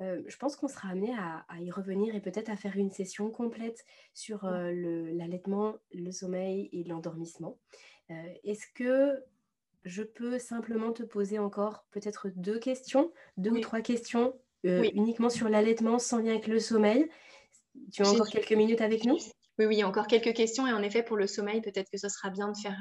euh, 0.00 0.22
je 0.26 0.36
pense 0.36 0.56
qu'on 0.56 0.68
sera 0.68 0.88
amené 0.88 1.14
à, 1.14 1.44
y 1.60 1.70
revenir 1.70 2.14
et 2.14 2.20
peut-être 2.20 2.48
à 2.48 2.56
faire 2.56 2.76
une 2.76 2.90
session 2.90 3.30
complète 3.30 3.84
sur 4.14 4.44
euh, 4.44 4.72
l'allaitement, 5.12 5.76
le, 5.92 6.10
sommeil 6.10 6.68
et 6.72 6.84
l'endormissement. 6.84 7.58
Euh, 8.10 8.14
est-ce 8.44 8.66
que 8.74 9.22
je 9.84 10.02
peux 10.02 10.38
simplement 10.38 10.92
te 10.92 11.02
poser 11.02 11.38
encore 11.38 11.86
peut-être 11.90 12.28
deux 12.34 12.58
questions, 12.58 13.12
deux 13.36 13.50
ou 13.50 13.60
trois 13.60 13.80
questions 13.80 14.34
uniquement 14.62 15.30
sur 15.30 15.48
l'allaitement 15.48 15.98
sans 15.98 16.18
lien 16.18 16.32
avec 16.32 16.46
le 16.46 16.58
sommeil? 16.58 17.08
Tu 17.92 18.02
as 18.02 18.10
encore 18.10 18.28
quelques 18.28 18.52
minutes 18.52 18.80
avec 18.80 19.04
nous? 19.04 19.16
Oui, 19.58 19.66
oui, 19.66 19.84
encore 19.84 20.06
quelques 20.06 20.34
questions. 20.34 20.66
Et 20.66 20.72
en 20.72 20.82
effet, 20.82 21.02
pour 21.02 21.16
le 21.16 21.26
sommeil, 21.26 21.60
peut-être 21.60 21.90
que 21.90 21.98
ce 21.98 22.08
sera 22.08 22.30
bien 22.30 22.50
de 22.50 22.56
faire 22.56 22.78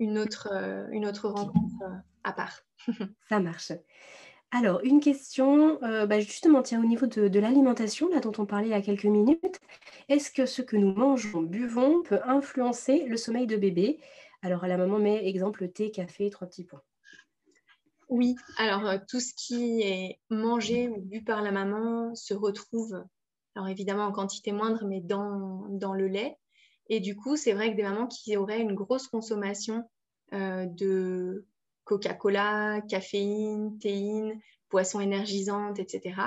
une 0.00 0.18
autre, 0.18 0.48
une 0.90 1.06
autre 1.06 1.28
rencontre 1.28 1.84
à 2.24 2.32
part. 2.32 2.62
Ça 3.28 3.38
marche. 3.38 3.72
Alors, 4.52 4.80
une 4.82 4.98
question, 4.98 5.80
euh, 5.84 6.06
bah, 6.06 6.18
justement, 6.18 6.62
tiens, 6.62 6.82
au 6.82 6.86
niveau 6.86 7.06
de, 7.06 7.38
l'alimentation, 7.38 8.08
là 8.08 8.18
dont 8.18 8.32
on 8.38 8.46
parlait 8.46 8.66
il 8.66 8.70
y 8.72 8.74
a 8.74 8.82
quelques 8.82 9.04
minutes, 9.04 9.60
est-ce 10.08 10.32
que 10.32 10.44
ce 10.44 10.60
que 10.60 10.76
nous 10.76 10.92
mangeons, 10.92 11.42
buvons, 11.42 12.02
peut 12.02 12.18
influencer 12.24 13.04
le 13.04 13.16
sommeil 13.16 13.46
de 13.46 13.56
bébé? 13.56 14.00
Alors, 14.42 14.66
la 14.66 14.76
maman 14.76 14.98
met 14.98 15.24
exemple 15.28 15.68
thé, 15.68 15.92
café, 15.92 16.30
trois 16.30 16.48
petits 16.48 16.64
points. 16.64 16.82
Oui, 18.08 18.34
alors 18.56 18.88
euh, 18.88 18.98
tout 19.08 19.20
ce 19.20 19.32
qui 19.34 19.82
est 19.82 20.18
mangé 20.30 20.88
ou 20.88 21.00
bu 21.00 21.22
par 21.22 21.42
la 21.42 21.52
maman 21.52 22.12
se 22.16 22.34
retrouve, 22.34 23.04
alors 23.54 23.68
évidemment 23.68 24.02
en 24.02 24.10
quantité 24.10 24.50
moindre, 24.50 24.84
mais 24.84 25.00
dans, 25.00 25.68
dans 25.68 25.94
le 25.94 26.08
lait. 26.08 26.36
Et 26.90 26.98
du 26.98 27.16
coup, 27.16 27.36
c'est 27.36 27.52
vrai 27.52 27.70
que 27.70 27.76
des 27.76 27.84
mamans 27.84 28.08
qui 28.08 28.36
auraient 28.36 28.60
une 28.60 28.74
grosse 28.74 29.06
consommation 29.06 29.88
euh, 30.34 30.66
de 30.66 31.46
Coca-Cola, 31.84 32.80
caféine, 32.88 33.78
théine, 33.78 34.38
boissons 34.70 35.00
énergisantes, 35.00 35.78
etc., 35.78 36.20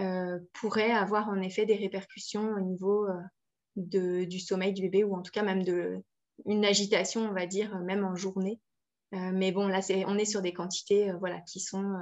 euh, 0.00 0.40
pourraient 0.52 0.90
avoir 0.90 1.28
en 1.28 1.40
effet 1.40 1.64
des 1.64 1.76
répercussions 1.76 2.54
au 2.54 2.60
niveau 2.60 3.06
euh, 3.06 4.26
du 4.26 4.40
sommeil 4.40 4.72
du 4.72 4.82
bébé 4.82 5.04
ou 5.04 5.14
en 5.14 5.22
tout 5.22 5.30
cas 5.30 5.44
même 5.44 5.62
de 5.62 6.02
une 6.46 6.64
agitation, 6.64 7.28
on 7.28 7.32
va 7.32 7.46
dire, 7.46 7.78
même 7.80 8.04
en 8.04 8.16
journée. 8.16 8.60
Mais 9.12 9.52
bon, 9.52 9.66
là, 9.66 9.80
on 10.06 10.16
est 10.16 10.24
sur 10.24 10.40
des 10.40 10.54
quantités 10.54 11.12
voilà, 11.18 11.40
qui 11.40 11.60
sont... 11.60 11.98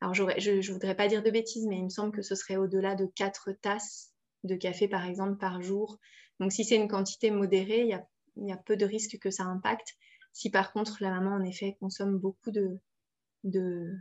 alors, 0.00 0.14
je 0.14 0.22
ne 0.24 0.72
voudrais 0.72 0.96
pas 0.96 1.06
dire 1.06 1.22
de 1.22 1.30
bêtises, 1.30 1.66
mais 1.68 1.76
il 1.76 1.84
me 1.84 1.90
semble 1.90 2.10
que 2.10 2.22
ce 2.22 2.34
serait 2.34 2.56
au-delà 2.56 2.96
de 2.96 3.06
4 3.14 3.52
tasses 3.52 4.12
de 4.42 4.56
café, 4.56 4.88
par 4.88 5.04
exemple, 5.04 5.36
par 5.36 5.62
jour. 5.62 6.00
Donc, 6.40 6.52
si 6.52 6.64
c'est 6.64 6.76
une 6.76 6.88
quantité 6.88 7.30
modérée, 7.30 7.82
il 7.82 8.46
y 8.48 8.52
a, 8.52 8.56
peu 8.56 8.76
de 8.76 8.86
risques 8.86 9.18
que 9.18 9.30
ça 9.30 9.44
impacte. 9.44 9.96
Si 10.32 10.50
par 10.50 10.72
contre 10.72 10.98
la 11.00 11.10
maman 11.10 11.36
en 11.36 11.44
effet 11.44 11.76
consomme 11.80 12.16
beaucoup 12.16 12.50
de, 12.50 12.78
de, 13.44 13.92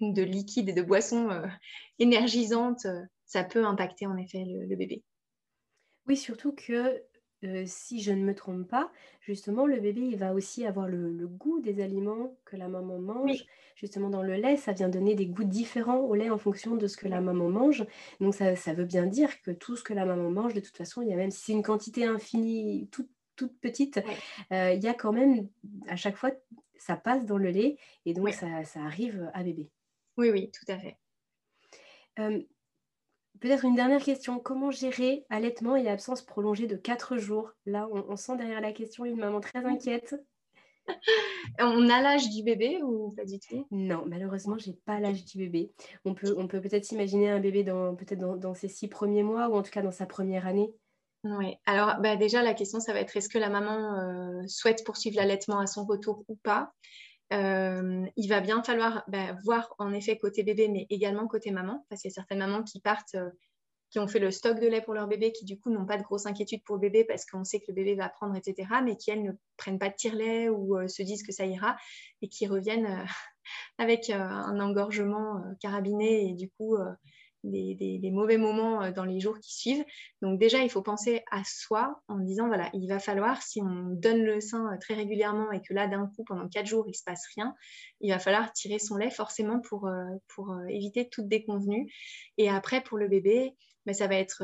et 0.00 0.72
de 0.72 0.82
boissons 0.82 1.30
euh, 1.30 1.46
énergisantes, 1.98 2.84
euh, 2.86 3.02
ça 3.24 3.44
peut 3.44 3.64
impacter 3.64 4.06
en 4.06 4.16
effet 4.16 4.44
le, 4.46 4.76
bébé. 4.76 5.02
Oui, 6.06 6.16
surtout 6.16 6.52
que 6.52 7.02
euh, 7.44 7.64
si 7.66 8.02
je 8.02 8.12
ne 8.12 8.22
me 8.24 8.34
trompe 8.34 8.68
pas, 8.68 8.90
justement, 9.20 9.66
le 9.66 9.80
bébé, 9.80 10.02
il 10.02 10.16
va 10.16 10.34
aussi 10.34 10.66
avoir 10.66 10.88
le, 10.88 11.26
goût 11.26 11.60
des 11.60 11.80
aliments 11.80 12.36
que 12.44 12.56
la 12.56 12.68
maman 12.68 12.98
mange. 12.98 13.44
Justement, 13.76 14.10
dans 14.10 14.22
le 14.22 14.34
lait, 14.34 14.56
ça 14.56 14.72
vient 14.72 14.88
donner 14.88 15.14
des 15.14 15.26
goûts 15.26 15.44
différents 15.44 16.00
au 16.00 16.14
lait 16.14 16.30
en 16.30 16.38
fonction 16.38 16.76
de 16.76 16.86
ce 16.86 16.96
que 16.96 17.08
la 17.08 17.20
maman 17.20 17.48
mange. 17.48 17.86
Donc, 18.20 18.34
ça, 18.34 18.56
ça 18.56 18.74
veut 18.74 18.84
bien 18.84 19.06
dire 19.06 19.40
que 19.42 19.50
tout 19.50 19.76
ce 19.76 19.82
que 19.82 19.94
la 19.94 20.04
maman 20.04 20.30
mange, 20.30 20.54
de 20.54 20.60
toute 20.60 20.76
façon, 20.76 21.02
il 21.02 21.08
y 21.08 21.12
a 21.12 21.16
même 21.16 21.30
si 21.30 21.40
c'est 21.40 21.52
une 21.52 21.62
quantité 21.62 22.04
infinie, 22.04 22.88
toute 22.90 23.08
toute 23.40 23.58
petite, 23.60 24.00
euh, 24.52 24.72
il 24.72 24.82
y 24.82 24.88
a 24.88 24.92
quand 24.92 25.12
même, 25.12 25.48
à 25.88 25.96
chaque 25.96 26.16
fois, 26.16 26.30
ça 26.76 26.96
passe 26.96 27.24
dans 27.24 27.38
le 27.38 27.50
lait 27.50 27.78
et 28.04 28.12
donc 28.12 28.30
ça, 28.30 28.46
arrive 28.76 29.30
à 29.32 29.42
bébé. 29.42 29.70
Oui, 30.18 30.30
oui, 30.30 30.50
tout 30.50 30.70
à 30.70 30.78
fait. 30.78 30.98
Euh, 32.18 32.42
peut-être 33.40 33.64
une 33.64 33.74
dernière 33.74 34.02
question. 34.02 34.38
Comment 34.38 34.70
gérer 34.70 35.24
allaitement 35.30 35.76
et 35.76 35.88
absence 35.88 36.22
prolongée 36.22 36.66
de 36.66 36.76
4 36.76 37.16
jours? 37.16 37.52
Là, 37.66 37.88
on, 37.90 38.16
sent 38.16 38.36
derrière 38.36 38.60
la 38.60 38.72
question 38.72 39.04
une 39.04 39.18
maman 39.18 39.40
très 39.40 39.64
inquiète. 39.64 40.14
on 41.58 41.88
a 41.88 42.02
l'âge 42.02 42.28
du 42.30 42.42
bébé 42.42 42.80
ou 42.82 43.12
pas 43.12 43.24
du 43.24 43.38
tout? 43.38 43.66
Non, 43.70 44.04
malheureusement, 44.06 44.58
j'ai 44.58 44.74
pas 44.84 45.00
l'âge 45.00 45.24
du 45.24 45.38
bébé. 45.38 45.72
On 46.04 46.14
peut 46.14 46.34
on 46.36 46.48
peut 46.48 46.60
peut-être 46.60 46.90
imaginer 46.92 47.30
un 47.30 47.40
bébé 47.40 47.64
dans 47.64 47.94
peut-être 47.94 48.18
dans, 48.18 48.36
dans, 48.36 48.54
ses 48.54 48.68
six 48.68 48.88
premiers 48.88 49.22
mois 49.22 49.48
ou 49.48 49.54
en 49.54 49.62
tout 49.62 49.70
cas 49.70 49.82
dans 49.82 49.92
sa 49.92 50.06
première 50.06 50.46
année. 50.46 50.72
Oui, 51.22 51.56
alors 51.66 51.96
bah, 52.00 52.16
déjà 52.16 52.42
la 52.42 52.54
question 52.54 52.80
ça 52.80 52.94
va 52.94 53.00
être 53.00 53.14
est-ce 53.14 53.28
que 53.28 53.38
la 53.38 53.50
maman 53.50 53.98
euh, 53.98 54.42
souhaite 54.46 54.84
poursuivre 54.84 55.16
l'allaitement 55.16 55.58
à 55.58 55.66
son 55.66 55.84
retour 55.84 56.24
ou 56.28 56.36
pas? 56.36 56.72
Euh, 57.32 58.06
Il 58.16 58.28
va 58.28 58.40
bien 58.40 58.62
falloir 58.62 59.04
bah, 59.08 59.36
voir 59.44 59.74
en 59.78 59.92
effet 59.92 60.18
côté 60.18 60.42
bébé 60.42 60.68
mais 60.68 60.86
également 60.90 61.26
côté 61.26 61.50
maman 61.50 61.84
parce 61.88 62.02
qu'il 62.02 62.10
y 62.10 62.12
a 62.12 62.14
certaines 62.14 62.38
mamans 62.38 62.62
qui 62.62 62.80
partent, 62.80 63.14
euh, 63.14 63.30
qui 63.90 63.98
ont 63.98 64.08
fait 64.08 64.18
le 64.18 64.30
stock 64.30 64.60
de 64.60 64.66
lait 64.66 64.80
pour 64.80 64.94
leur 64.94 65.08
bébé 65.08 65.32
qui 65.32 65.44
du 65.44 65.58
coup 65.58 65.70
n'ont 65.70 65.86
pas 65.86 65.96
de 65.96 66.02
grosse 66.02 66.26
inquiétude 66.26 66.62
pour 66.64 66.78
bébé 66.78 67.04
parce 67.04 67.24
qu'on 67.26 67.44
sait 67.44 67.60
que 67.60 67.66
le 67.68 67.74
bébé 67.74 67.94
va 67.94 68.08
prendre 68.08 68.36
etc. 68.36 68.68
mais 68.84 68.96
qui 68.96 69.10
elles 69.10 69.22
ne 69.22 69.32
prennent 69.56 69.78
pas 69.78 69.88
de 69.88 69.94
tire-lait 69.96 70.48
ou 70.48 70.76
se 70.88 71.02
disent 71.02 71.22
que 71.22 71.32
ça 71.32 71.46
ira 71.46 71.76
et 72.22 72.28
qui 72.28 72.46
reviennent 72.46 73.04
avec 73.78 74.10
un 74.10 74.60
engorgement 74.60 75.42
carabiné 75.60 76.30
et 76.30 76.34
du 76.34 76.50
coup 76.50 76.76
des, 77.44 78.10
mauvais 78.12 78.36
moments 78.36 78.82
euh, 78.82 78.92
dans 78.92 79.04
les 79.04 79.20
jours 79.20 79.38
qui 79.40 79.54
suivent. 79.54 79.84
Donc 80.22 80.38
déjà, 80.38 80.58
il 80.58 80.70
faut 80.70 80.82
penser 80.82 81.22
à 81.30 81.42
soi 81.44 82.00
en 82.08 82.18
disant, 82.18 82.48
voilà, 82.48 82.70
il 82.74 82.88
va 82.88 82.98
falloir, 82.98 83.42
si 83.42 83.60
on 83.62 83.90
donne 83.90 84.22
le 84.22 84.40
sein 84.40 84.72
euh, 84.72 84.78
très 84.78 84.94
régulièrement 84.94 85.50
et 85.52 85.60
que 85.62 85.72
là, 85.72 85.88
d'un 85.88 86.06
coup, 86.06 86.24
pendant 86.24 86.48
quatre 86.48 86.66
jours, 86.66 86.84
il 86.86 86.90
ne 86.90 86.94
se 86.94 87.04
passe 87.04 87.26
rien, 87.34 87.54
il 88.00 88.12
va 88.12 88.18
falloir 88.18 88.52
tirer 88.52 88.78
son 88.78 88.96
lait 88.96 89.10
forcément 89.10 89.60
pour, 89.60 89.86
euh, 89.86 90.04
pour 90.28 90.54
éviter 90.68 91.08
toute 91.08 91.28
déconvenue. 91.28 91.90
Et 92.38 92.48
après, 92.48 92.82
pour 92.82 92.98
le 92.98 93.08
bébé, 93.08 93.54
ben, 93.86 93.94
ça 93.94 94.06
va 94.06 94.16
être 94.16 94.42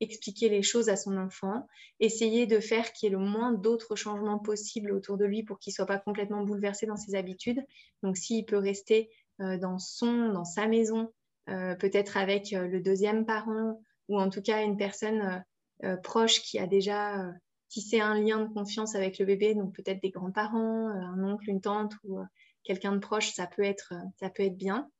expliquer 0.00 0.48
les 0.48 0.62
choses 0.62 0.88
à 0.88 0.96
son 0.96 1.18
enfant, 1.18 1.66
essayer 2.00 2.46
de 2.46 2.58
faire 2.58 2.94
qu'il 2.94 3.10
y 3.10 3.12
ait 3.12 3.16
le 3.16 3.22
moins 3.22 3.52
d'autres 3.52 3.96
changements 3.96 4.38
possibles 4.38 4.92
autour 4.92 5.18
de 5.18 5.26
lui 5.26 5.42
pour 5.42 5.58
qu'il 5.58 5.72
ne 5.72 5.74
soit 5.74 5.86
pas 5.86 5.98
complètement 5.98 6.42
bouleversé 6.42 6.86
dans 6.86 6.96
ses 6.96 7.14
habitudes. 7.14 7.62
Donc 8.02 8.16
s'il 8.16 8.46
peut 8.46 8.56
rester 8.56 9.10
dans 9.38 9.78
son, 9.78 10.30
dans 10.30 10.46
sa 10.46 10.66
maison, 10.68 11.12
peut-être 11.46 12.16
avec 12.16 12.52
euh, 12.52 12.66
le 12.66 12.80
deuxième 12.80 13.26
parent 13.26 13.80
ou 14.08 14.20
en 14.20 14.30
tout 14.30 14.42
cas 14.42 14.62
une 14.62 14.76
personne 14.76 15.44
euh, 15.84 15.96
proche 15.96 16.40
qui 16.42 16.58
a 16.58 16.66
déjà 16.66 17.32
c'est 17.68 18.00
un 18.00 18.20
lien 18.20 18.44
de 18.44 18.52
confiance 18.52 18.94
avec 18.94 19.18
le 19.18 19.24
bébé, 19.24 19.54
donc 19.54 19.74
peut-être 19.74 20.02
des 20.02 20.10
grands-parents, 20.10 20.88
un 20.88 21.24
oncle, 21.24 21.48
une 21.48 21.62
tante 21.62 21.94
ou 22.04 22.18
quelqu'un 22.64 22.92
de 22.92 22.98
proche, 22.98 23.32
ça 23.32 23.46
peut 23.46 23.62
être, 23.62 23.94
ça 24.20 24.28
peut 24.28 24.42
être 24.42 24.58
bien. 24.58 24.90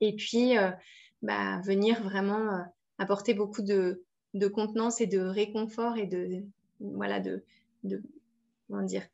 Et 0.00 0.16
puis, 0.16 0.54
bah, 1.22 1.60
venir 1.64 2.02
vraiment 2.02 2.66
apporter 2.98 3.34
beaucoup 3.34 3.62
de, 3.62 4.02
de, 4.34 4.48
contenance 4.48 5.00
et 5.00 5.06
de 5.06 5.20
réconfort 5.20 5.96
et 5.96 6.06
de, 6.06 6.44
voilà, 6.80 7.20
de, 7.20 7.44
de 7.84 8.02
comment 8.66 8.82
dire, 8.82 9.06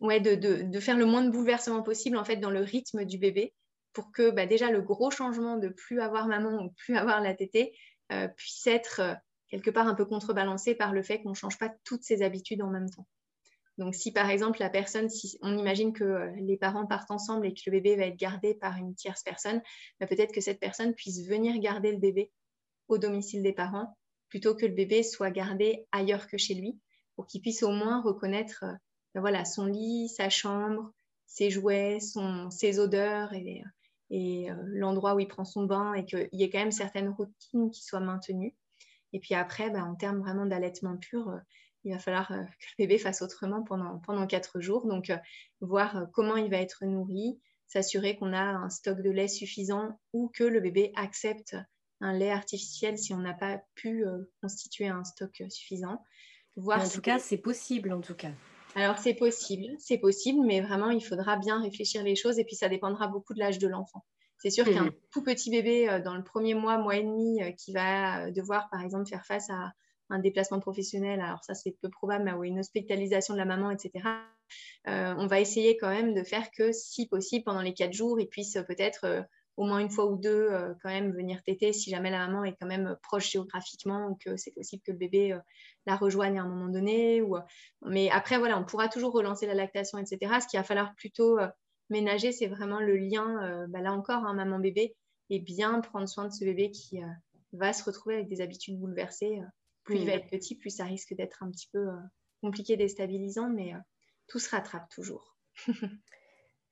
ouais, 0.00 0.18
de, 0.18 0.34
de, 0.62 0.80
faire 0.80 0.96
le 0.96 1.04
moins 1.04 1.22
de 1.22 1.30
bouleversements 1.30 1.82
possible 1.82 2.16
en 2.16 2.24
fait 2.24 2.36
dans 2.36 2.50
le 2.50 2.60
rythme 2.60 3.04
du 3.04 3.18
bébé 3.18 3.52
pour 3.96 4.12
que 4.12 4.30
bah, 4.30 4.44
déjà 4.44 4.70
le 4.70 4.82
gros 4.82 5.10
changement 5.10 5.56
de 5.56 5.68
plus 5.68 6.02
avoir 6.02 6.28
maman 6.28 6.62
ou 6.62 6.68
plus 6.76 6.98
avoir 6.98 7.22
la 7.22 7.32
tétée 7.32 7.74
euh, 8.12 8.28
puisse 8.28 8.66
être 8.66 9.00
euh, 9.00 9.14
quelque 9.48 9.70
part 9.70 9.88
un 9.88 9.94
peu 9.94 10.04
contrebalancé 10.04 10.74
par 10.74 10.92
le 10.92 11.02
fait 11.02 11.22
qu'on 11.22 11.30
ne 11.30 11.34
change 11.34 11.56
pas 11.56 11.72
toutes 11.82 12.02
ses 12.02 12.20
habitudes 12.20 12.60
en 12.60 12.68
même 12.68 12.90
temps. 12.90 13.06
Donc 13.78 13.94
si 13.94 14.12
par 14.12 14.28
exemple 14.28 14.60
la 14.60 14.68
personne, 14.68 15.08
si 15.08 15.38
on 15.40 15.56
imagine 15.56 15.94
que 15.94 16.04
euh, 16.04 16.30
les 16.36 16.58
parents 16.58 16.84
partent 16.84 17.10
ensemble 17.10 17.46
et 17.46 17.54
que 17.54 17.62
le 17.64 17.72
bébé 17.72 17.96
va 17.96 18.04
être 18.04 18.18
gardé 18.18 18.52
par 18.52 18.76
une 18.76 18.94
tierce 18.94 19.22
personne, 19.22 19.62
bah, 19.98 20.06
peut-être 20.06 20.34
que 20.34 20.42
cette 20.42 20.60
personne 20.60 20.92
puisse 20.92 21.26
venir 21.26 21.58
garder 21.58 21.90
le 21.90 21.98
bébé 21.98 22.30
au 22.88 22.98
domicile 22.98 23.42
des 23.42 23.54
parents 23.54 23.96
plutôt 24.28 24.54
que 24.54 24.66
le 24.66 24.74
bébé 24.74 25.04
soit 25.04 25.30
gardé 25.30 25.86
ailleurs 25.90 26.26
que 26.26 26.36
chez 26.36 26.52
lui 26.52 26.78
pour 27.14 27.26
qu'il 27.26 27.40
puisse 27.40 27.62
au 27.62 27.70
moins 27.70 28.02
reconnaître 28.02 28.66
bah, 29.14 29.22
voilà, 29.22 29.46
son 29.46 29.64
lit, 29.64 30.10
sa 30.10 30.28
chambre, 30.28 30.92
ses 31.24 31.50
jouets, 31.50 31.98
son, 31.98 32.50
ses 32.50 32.78
odeurs 32.78 33.32
et, 33.32 33.62
et 34.10 34.50
euh, 34.50 34.54
l'endroit 34.66 35.14
où 35.14 35.20
il 35.20 35.28
prend 35.28 35.44
son 35.44 35.64
bain 35.64 35.94
et 35.94 36.04
qu'il 36.04 36.28
y 36.32 36.44
ait 36.44 36.50
quand 36.50 36.58
même 36.58 36.72
certaines 36.72 37.08
routines 37.08 37.70
qui 37.70 37.82
soient 37.82 38.00
maintenues. 38.00 38.54
Et 39.12 39.20
puis 39.20 39.34
après, 39.34 39.70
bah, 39.70 39.84
en 39.84 39.94
termes 39.94 40.20
vraiment 40.20 40.46
d'allaitement 40.46 40.96
pur, 40.96 41.28
euh, 41.28 41.38
il 41.84 41.92
va 41.92 41.98
falloir 41.98 42.30
euh, 42.32 42.42
que 42.42 42.66
le 42.78 42.84
bébé 42.84 42.98
fasse 42.98 43.22
autrement 43.22 43.62
pendant, 43.62 43.98
pendant 44.00 44.26
quatre 44.26 44.60
jours. 44.60 44.86
Donc, 44.86 45.12
voir 45.60 46.06
comment 46.12 46.36
il 46.36 46.50
va 46.50 46.58
être 46.58 46.84
nourri, 46.84 47.40
s'assurer 47.66 48.16
qu'on 48.16 48.32
a 48.32 48.42
un 48.42 48.70
stock 48.70 49.00
de 49.00 49.10
lait 49.10 49.28
suffisant 49.28 50.00
ou 50.12 50.30
que 50.34 50.44
le 50.44 50.60
bébé 50.60 50.92
accepte 50.96 51.56
un 52.00 52.12
lait 52.12 52.30
artificiel 52.30 52.98
si 52.98 53.14
on 53.14 53.18
n'a 53.18 53.34
pas 53.34 53.62
pu 53.74 54.04
constituer 54.42 54.88
un 54.88 55.04
stock 55.04 55.42
suffisant. 55.48 56.04
Voir 56.56 56.84
en 56.84 56.88
tout 56.88 57.00
cas, 57.00 57.18
c'est 57.18 57.38
possible 57.38 57.92
en 57.92 58.00
tout 58.00 58.14
cas. 58.14 58.32
Alors 58.76 58.98
c'est 58.98 59.14
possible, 59.14 59.74
c'est 59.78 59.96
possible, 59.96 60.44
mais 60.44 60.60
vraiment 60.60 60.90
il 60.90 61.02
faudra 61.02 61.36
bien 61.36 61.62
réfléchir 61.62 62.02
les 62.02 62.14
choses 62.14 62.38
et 62.38 62.44
puis 62.44 62.56
ça 62.56 62.68
dépendra 62.68 63.08
beaucoup 63.08 63.32
de 63.32 63.38
l'âge 63.38 63.58
de 63.58 63.66
l'enfant. 63.66 64.04
C'est 64.36 64.50
sûr 64.50 64.66
qu'un 64.66 64.84
mhm. 64.84 64.92
tout 65.10 65.22
petit 65.22 65.50
bébé 65.50 65.88
euh, 65.88 65.98
dans 65.98 66.14
le 66.14 66.22
premier 66.22 66.52
mois, 66.52 66.76
mois 66.76 66.96
et 66.96 67.02
demi, 67.02 67.42
euh, 67.42 67.52
qui 67.52 67.72
va 67.72 68.26
euh, 68.26 68.30
devoir 68.30 68.68
par 68.68 68.82
exemple 68.82 69.06
faire 69.06 69.24
face 69.24 69.48
à 69.48 69.72
un 70.10 70.18
déplacement 70.18 70.60
professionnel, 70.60 71.22
alors 71.22 71.42
ça 71.42 71.54
c'est 71.54 71.74
peu 71.80 71.88
probable, 71.88 72.24
mais 72.24 72.48
une 72.48 72.58
hospitalisation 72.58 73.32
de 73.32 73.38
la 73.38 73.46
maman, 73.46 73.70
etc. 73.70 74.04
on 74.84 75.26
va 75.26 75.40
essayer 75.40 75.76
quand 75.78 75.88
même 75.88 76.14
de 76.14 76.22
faire 76.22 76.50
que 76.52 76.70
si 76.70 77.08
possible 77.08 77.44
pendant 77.44 77.62
les 77.62 77.74
quatre 77.74 77.94
jours, 77.94 78.20
il 78.20 78.28
puisse 78.28 78.56
peut-être 78.68 79.24
au 79.56 79.64
moins 79.64 79.78
une 79.78 79.90
fois 79.90 80.06
ou 80.06 80.16
deux 80.16 80.48
euh, 80.50 80.74
quand 80.82 80.90
même 80.90 81.12
venir 81.12 81.42
téter 81.42 81.72
si 81.72 81.90
jamais 81.90 82.10
la 82.10 82.26
maman 82.26 82.44
est 82.44 82.54
quand 82.60 82.66
même 82.66 82.96
proche 83.02 83.30
géographiquement 83.30 84.08
ou 84.08 84.16
que 84.16 84.36
c'est 84.36 84.52
possible 84.52 84.82
que 84.84 84.92
le 84.92 84.98
bébé 84.98 85.32
euh, 85.32 85.38
la 85.86 85.96
rejoigne 85.96 86.38
à 86.38 86.42
un 86.42 86.48
moment 86.48 86.68
donné. 86.68 87.22
Ou, 87.22 87.36
euh, 87.36 87.42
mais 87.82 88.10
après, 88.10 88.38
voilà, 88.38 88.58
on 88.58 88.64
pourra 88.64 88.88
toujours 88.88 89.12
relancer 89.12 89.46
la 89.46 89.54
lactation, 89.54 89.98
etc. 89.98 90.40
Ce 90.40 90.48
qu'il 90.48 90.58
va 90.58 90.64
falloir 90.64 90.94
plutôt 90.94 91.38
ménager, 91.90 92.32
c'est 92.32 92.48
vraiment 92.48 92.80
le 92.80 92.96
lien, 92.96 93.66
bah, 93.68 93.80
là 93.80 93.92
encore, 93.92 94.24
hein, 94.24 94.34
maman-bébé, 94.34 94.96
et 95.30 95.38
bien 95.38 95.80
prendre 95.80 96.08
soin 96.08 96.24
de 96.24 96.32
ce 96.32 96.44
bébé 96.44 96.72
qui 96.72 96.98
va 97.52 97.72
se 97.72 97.84
retrouver 97.84 98.16
avec 98.16 98.28
des 98.28 98.40
habitudes 98.40 98.80
bouleversées. 98.80 99.40
Plus 99.84 99.98
il 99.98 100.06
va 100.06 100.14
être 100.14 100.28
petit, 100.28 100.56
plus 100.56 100.70
ça 100.70 100.84
risque 100.84 101.14
d'être 101.14 101.44
un 101.44 101.50
petit 101.52 101.68
peu 101.72 101.86
compliqué, 102.40 102.76
déstabilisant, 102.76 103.48
mais 103.48 103.74
tout 104.26 104.40
se 104.40 104.50
rattrape 104.50 104.88
toujours. 104.90 105.36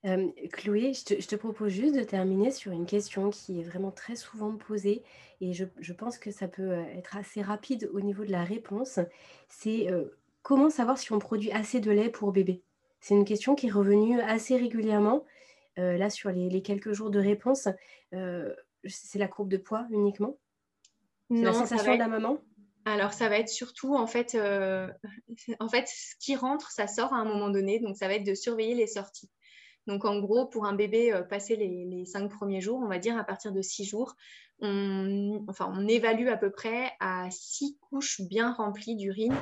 Euh, 0.07 0.29
Chloé, 0.53 0.93
je 0.93 1.27
te, 1.27 1.37
propose 1.37 1.73
juste 1.73 1.95
de 1.95 2.03
terminer 2.03 2.51
sur 2.51 2.73
une 2.73 2.85
question 2.85 3.31
qui 3.31 3.61
est 3.61 3.63
vraiment 3.63 3.91
très 3.91 4.17
souvent 4.17 4.55
posée 4.55 5.03
et 5.41 5.55
je, 5.55 5.93
pense 5.93 6.19
que 6.19 6.31
ça 6.31 6.47
peut 6.47 6.73
euh, 6.73 6.85
être 6.97 7.17
assez 7.17 7.41
rapide 7.41 7.89
au 7.95 8.01
niveau 8.01 8.25
de 8.25 8.31
la 8.31 8.45
réponse. 8.45 8.99
C'est 9.49 9.91
euh, 9.91 10.17
comment 10.43 10.69
savoir 10.69 10.99
si 10.99 11.13
on 11.13 11.19
produit 11.19 11.51
assez 11.53 11.81
de 11.81 11.91
lait 11.91 12.11
pour 12.11 12.33
bébé? 12.33 12.63
C'est 13.01 13.15
une 13.15 13.25
question 13.25 13.55
qui 13.55 13.69
est 13.69 13.71
revenue 13.71 14.21
assez 14.21 14.57
régulièrement. 14.57 15.25
là, 15.77 16.09
sur 16.09 16.31
les, 16.31 16.63
quelques 16.63 16.93
jours 16.93 17.11
de 17.11 17.19
réponse, 17.19 17.69
c'est 18.13 19.19
la 19.19 19.29
courbe 19.29 19.51
de 19.51 19.59
poids 19.59 19.87
uniquement? 19.91 20.39
C'est 21.31 21.43
la 21.43 21.53
sensation 21.53 21.95
de 21.95 21.99
la 21.99 22.09
maman? 22.09 22.39
alors, 22.87 23.13
ça 23.15 23.31
va 23.31 23.39
être 23.39 23.49
surtout, 23.49 23.95
en 23.95 24.07
fait, 24.07 24.39
en 25.59 25.69
fait, 25.69 25.87
ce 25.87 26.15
qui 26.19 26.35
rentre, 26.35 26.71
ça 26.71 26.87
sort 26.87 27.13
à 27.13 27.17
un 27.17 27.25
moment 27.27 27.51
donné. 27.51 27.79
Donc, 27.79 27.97
ça 27.97 28.09
va 28.09 28.15
être 28.15 28.25
de 28.25 28.35
surveiller 28.35 28.75
les 28.75 28.87
sorties. 28.87 29.29
Donc, 29.87 30.05
en 30.05 30.19
gros, 30.19 30.47
pour 30.47 30.65
un 30.65 30.73
bébé, 30.75 31.13
euh, 31.13 31.23
passer 31.23 31.57
les, 31.57 32.05
cinq 32.07 32.31
premiers 32.31 32.61
jours, 32.61 32.81
on 32.83 32.89
va 32.89 32.99
dire 32.99 33.19
à 33.19 33.25
partir 33.25 33.53
de 33.53 33.61
six 33.61 33.85
jours, 33.85 34.15
on, 34.61 35.45
enfin, 35.49 35.71
on 35.75 35.87
évalue 35.87 36.29
à 36.29 36.37
peu 36.37 36.51
près 36.51 36.93
à 37.01 37.29
six 37.31 37.77
couches 37.81 38.21
bien 38.23 38.53
remplies 38.53 38.97
d'urine 38.97 39.37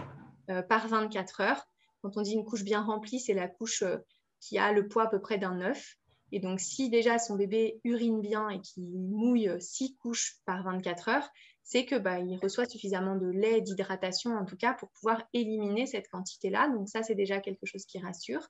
euh, 0.50 0.62
par 0.62 0.88
24 0.88 1.40
heures. 1.42 1.68
Quand 2.02 2.16
on 2.16 2.22
dit 2.22 2.32
une 2.32 2.44
couche 2.44 2.64
bien 2.64 2.82
remplie, 2.82 3.20
c'est 3.20 3.34
la 3.34 3.46
couche 3.46 3.82
euh, 3.82 3.98
qui 4.40 4.58
a 4.58 4.72
le 4.72 4.88
poids 4.88 5.04
à 5.04 5.08
peu 5.08 5.20
près 5.20 5.38
d'un 5.38 5.60
œuf. 5.60 5.96
Et 6.32 6.40
donc, 6.40 6.60
si 6.60 6.88
déjà 6.88 7.18
son 7.18 7.36
bébé 7.36 7.80
urine 7.84 8.20
bien 8.20 8.48
et 8.48 8.60
qu'il 8.60 8.84
mouille 8.84 9.50
six 9.60 9.96
couches 9.96 10.38
par 10.46 10.64
24 10.64 11.08
heures, 11.10 11.28
c'est 11.62 11.84
que 11.84 11.94
bah, 11.94 12.18
il 12.18 12.36
reçoit 12.38 12.66
suffisamment 12.66 13.16
de 13.16 13.26
lait, 13.26 13.60
d'hydratation 13.60 14.34
en 14.36 14.44
tout 14.44 14.56
cas, 14.56 14.72
pour 14.72 14.88
pouvoir 14.90 15.22
éliminer 15.32 15.86
cette 15.86 16.08
quantité-là. 16.08 16.68
Donc 16.68 16.88
ça, 16.88 17.02
c'est 17.02 17.14
déjà 17.14 17.40
quelque 17.40 17.66
chose 17.66 17.84
qui 17.84 17.98
rassure. 17.98 18.48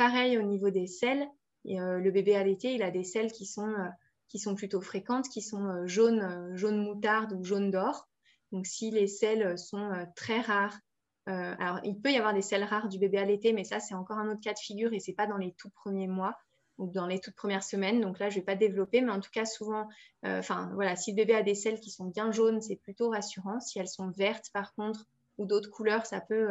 Pareil 0.00 0.38
au 0.38 0.42
niveau 0.42 0.70
des 0.70 0.86
selles, 0.86 1.28
euh, 1.66 1.98
le 1.98 2.10
bébé 2.10 2.34
allaité, 2.34 2.72
il 2.72 2.82
a 2.82 2.90
des 2.90 3.04
selles 3.04 3.32
qui 3.32 3.44
sont, 3.44 3.68
euh, 3.68 3.88
qui 4.28 4.38
sont 4.38 4.54
plutôt 4.54 4.80
fréquentes, 4.80 5.28
qui 5.28 5.42
sont 5.42 5.66
euh, 5.66 5.86
jaunes 5.86 6.56
jaune 6.56 6.82
moutarde 6.82 7.34
ou 7.34 7.44
jaune 7.44 7.70
d'or. 7.70 8.08
Donc 8.50 8.64
si 8.64 8.90
les 8.90 9.06
selles 9.06 9.58
sont 9.58 9.92
très 10.16 10.40
rares, 10.40 10.78
alors 11.26 11.80
il 11.84 12.00
peut 12.00 12.10
y 12.10 12.16
avoir 12.16 12.32
des 12.32 12.40
selles 12.40 12.64
rares 12.64 12.88
du 12.88 12.98
bébé 12.98 13.18
allaité, 13.18 13.52
mais 13.52 13.62
ça 13.62 13.78
c'est 13.78 13.94
encore 13.94 14.16
un 14.16 14.30
autre 14.30 14.40
cas 14.40 14.54
de 14.54 14.58
figure 14.58 14.94
et 14.94 15.00
c'est 15.00 15.12
pas 15.12 15.26
dans 15.26 15.36
les 15.36 15.52
tout 15.52 15.68
premiers 15.68 16.08
mois 16.08 16.34
ou 16.78 16.90
dans 16.90 17.06
les 17.06 17.20
toutes 17.20 17.36
premières 17.36 17.62
semaines. 17.62 18.00
Donc 18.00 18.18
là 18.18 18.30
je 18.30 18.36
vais 18.36 18.44
pas 18.44 18.56
développer, 18.56 19.02
mais 19.02 19.12
en 19.12 19.20
tout 19.20 19.30
cas 19.30 19.44
souvent, 19.44 19.86
enfin 20.22 20.70
voilà, 20.72 20.96
si 20.96 21.10
le 21.10 21.16
bébé 21.16 21.34
a 21.34 21.42
des 21.42 21.54
selles 21.54 21.78
qui 21.78 21.90
sont 21.90 22.06
bien 22.06 22.32
jaunes, 22.32 22.62
c'est 22.62 22.76
plutôt 22.76 23.10
rassurant. 23.10 23.60
Si 23.60 23.78
elles 23.78 23.86
sont 23.86 24.08
vertes 24.08 24.46
par 24.54 24.72
contre 24.74 25.04
ou 25.36 25.44
d'autres 25.44 25.70
couleurs, 25.70 26.06
ça 26.06 26.22
peut 26.22 26.48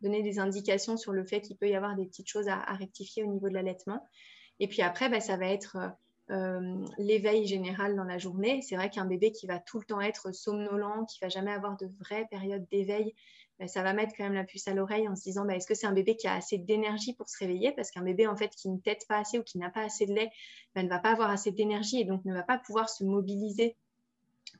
donner 0.00 0.22
des 0.22 0.38
indications 0.38 0.96
sur 0.96 1.12
le 1.12 1.24
fait 1.24 1.40
qu'il 1.40 1.56
peut 1.56 1.68
y 1.68 1.74
avoir 1.74 1.96
des 1.96 2.06
petites 2.06 2.28
choses 2.28 2.48
à, 2.48 2.60
rectifier 2.74 3.22
au 3.22 3.26
niveau 3.26 3.48
de 3.48 3.54
l'allaitement. 3.54 4.06
Et 4.58 4.68
puis 4.68 4.82
après, 4.82 5.08
bah, 5.08 5.20
ça 5.20 5.36
va 5.36 5.46
être 5.46 5.76
euh, 5.76 5.88
euh, 6.30 6.86
l'éveil 6.98 7.46
général 7.46 7.96
dans 7.96 8.04
la 8.04 8.18
journée. 8.18 8.62
C'est 8.62 8.76
vrai 8.76 8.90
qu'un 8.90 9.06
bébé 9.06 9.32
qui 9.32 9.46
va 9.46 9.58
tout 9.58 9.78
le 9.78 9.84
temps 9.84 10.00
être 10.00 10.32
somnolent, 10.32 11.06
qui 11.06 11.18
va 11.20 11.28
jamais 11.28 11.52
avoir 11.52 11.76
de 11.76 11.90
vraie 11.98 12.26
période 12.30 12.66
d'éveil, 12.70 13.14
bah, 13.60 13.68
ça 13.68 13.82
va 13.82 13.92
mettre 13.92 14.14
quand 14.16 14.24
même 14.24 14.32
la 14.32 14.44
puce 14.44 14.66
à 14.68 14.74
l'oreille 14.74 15.06
en 15.06 15.14
se 15.14 15.22
disant 15.22 15.44
bah, 15.44 15.54
est-ce 15.54 15.66
que 15.66 15.74
c'est 15.74 15.86
un 15.86 15.92
bébé 15.92 16.16
qui 16.16 16.26
a 16.26 16.34
assez 16.34 16.56
d'énergie 16.56 17.12
pour 17.14 17.28
se 17.28 17.36
réveiller? 17.38 17.72
Parce 17.72 17.90
qu'un 17.90 18.02
bébé 18.02 18.26
en 18.26 18.34
fait 18.34 18.54
qui 18.56 18.70
ne 18.70 18.78
tète 18.78 19.04
pas 19.06 19.18
assez 19.18 19.38
ou 19.38 19.42
qui 19.42 19.58
n'a 19.58 19.68
pas 19.68 19.82
assez 19.82 20.06
de 20.06 20.14
lait 20.14 20.30
ne 20.76 20.88
va 20.88 20.98
pas 20.98 21.10
avoir 21.10 21.30
assez 21.30 21.52
d'énergie 21.52 22.00
et 22.00 22.04
donc 22.04 22.24
ne 22.24 22.32
va 22.32 22.42
pas 22.42 22.58
pouvoir 22.58 22.88
se 22.88 23.04
mobiliser 23.04 23.76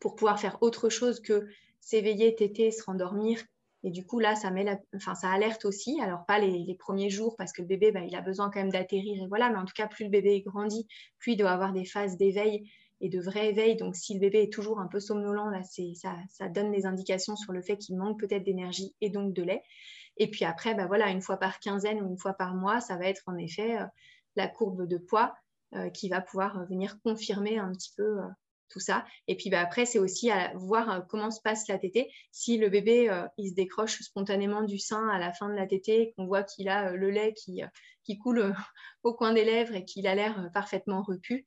pour 0.00 0.16
pouvoir 0.16 0.38
faire 0.38 0.58
autre 0.60 0.90
chose 0.90 1.20
que 1.20 1.48
s'éveiller, 1.80 2.34
téter, 2.34 2.70
se 2.70 2.82
rendormir 2.84 3.42
et 3.82 3.90
du 3.90 4.04
coup, 4.04 4.18
là, 4.18 4.36
ça, 4.36 4.50
met 4.50 4.66
enfin, 4.94 5.14
ça 5.14 5.30
alerte 5.30 5.64
aussi. 5.64 6.00
Alors, 6.02 6.26
pas 6.26 6.38
les, 6.38 6.74
premiers 6.74 7.08
jours, 7.08 7.34
parce 7.36 7.52
que 7.52 7.62
le 7.62 7.68
bébé, 7.68 7.92
bah, 7.92 8.00
il 8.00 8.14
a 8.14 8.20
besoin 8.20 8.50
quand 8.50 8.60
même 8.60 8.70
d'atterrir. 8.70 9.22
Et 9.22 9.26
voilà, 9.26 9.50
mais 9.50 9.58
en 9.58 9.64
tout 9.64 9.74
cas, 9.74 9.86
plus 9.86 10.04
le 10.04 10.10
bébé 10.10 10.42
grandit, 10.42 10.86
plus 11.18 11.32
il 11.32 11.36
doit 11.36 11.50
avoir 11.50 11.72
des 11.72 11.84
phases 11.86 12.16
d'éveil 12.16 12.70
et 13.00 13.08
de 13.08 13.20
vrai 13.20 13.48
éveil. 13.48 13.76
Donc, 13.76 13.96
si 13.96 14.14
le 14.14 14.20
bébé 14.20 14.42
est 14.42 14.52
toujours 14.52 14.80
un 14.80 14.86
peu 14.86 15.00
somnolent, 15.00 15.48
là, 15.48 15.62
ça, 15.62 16.16
ça 16.28 16.48
donne 16.48 16.70
des 16.72 16.84
indications 16.84 17.36
sur 17.36 17.52
le 17.52 17.62
fait 17.62 17.78
qu'il 17.78 17.96
manque 17.96 18.20
peut-être 18.20 18.44
d'énergie 18.44 18.94
et 19.00 19.08
donc 19.08 19.32
de 19.32 19.42
lait. 19.42 19.62
Et 20.18 20.30
puis 20.30 20.44
après, 20.44 20.74
bah, 20.74 20.86
voilà, 20.86 21.08
une 21.10 21.22
fois 21.22 21.38
par 21.38 21.60
quinzaine 21.60 22.02
ou 22.02 22.08
une 22.08 22.18
fois 22.18 22.34
par 22.34 22.54
mois, 22.54 22.80
ça 22.80 22.96
va 22.96 23.06
être 23.06 23.22
en 23.26 23.36
effet 23.38 23.78
euh, 23.78 23.86
la 24.36 24.48
courbe 24.48 24.86
de 24.86 24.98
poids 24.98 25.34
euh, 25.74 25.88
qui 25.88 26.10
va 26.10 26.20
pouvoir 26.20 26.58
euh, 26.58 26.64
venir 26.64 27.00
confirmer 27.02 27.58
un 27.58 27.72
petit 27.72 27.92
peu 27.96 28.18
ça. 28.78 29.04
Et 29.26 29.36
puis 29.36 29.50
bah, 29.50 29.60
après, 29.60 29.86
c'est 29.86 29.98
aussi 29.98 30.30
à 30.30 30.52
voir 30.54 30.90
euh, 30.90 31.00
comment 31.00 31.30
se 31.30 31.40
passe 31.40 31.66
la 31.68 31.78
tétée. 31.78 32.10
Si 32.30 32.56
le 32.58 32.68
bébé, 32.68 33.10
euh, 33.10 33.26
il 33.36 33.50
se 33.50 33.54
décroche 33.54 34.00
spontanément 34.02 34.62
du 34.62 34.78
sein 34.78 35.08
à 35.08 35.18
la 35.18 35.32
fin 35.32 35.48
de 35.48 35.54
la 35.54 35.66
tétée, 35.66 36.12
qu'on 36.16 36.26
voit 36.26 36.44
qu'il 36.44 36.68
a 36.68 36.90
euh, 36.92 36.96
le 36.96 37.10
lait 37.10 37.34
qui, 37.34 37.62
coule 38.22 38.54
au 39.02 39.14
coin 39.14 39.32
des 39.32 39.44
lèvres 39.44 39.74
et 39.74 39.84
qu'il 39.84 40.06
a 40.06 40.14
l'air 40.14 40.50
parfaitement 40.52 41.02
repu, 41.02 41.46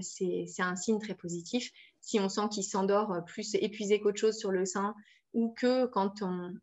c'est 0.00 0.46
un 0.58 0.74
signe 0.74 0.98
très 0.98 1.14
positif. 1.14 1.70
Si 2.00 2.18
on 2.18 2.28
sent 2.28 2.48
qu'il 2.50 2.64
s'endort 2.64 3.24
plus 3.24 3.54
épuisé 3.54 4.00
qu'autre 4.00 4.18
chose 4.18 4.36
sur 4.36 4.50
le 4.50 4.66
sein, 4.66 4.94
ou 5.32 5.54
que 5.56 5.86
quand 5.86 6.14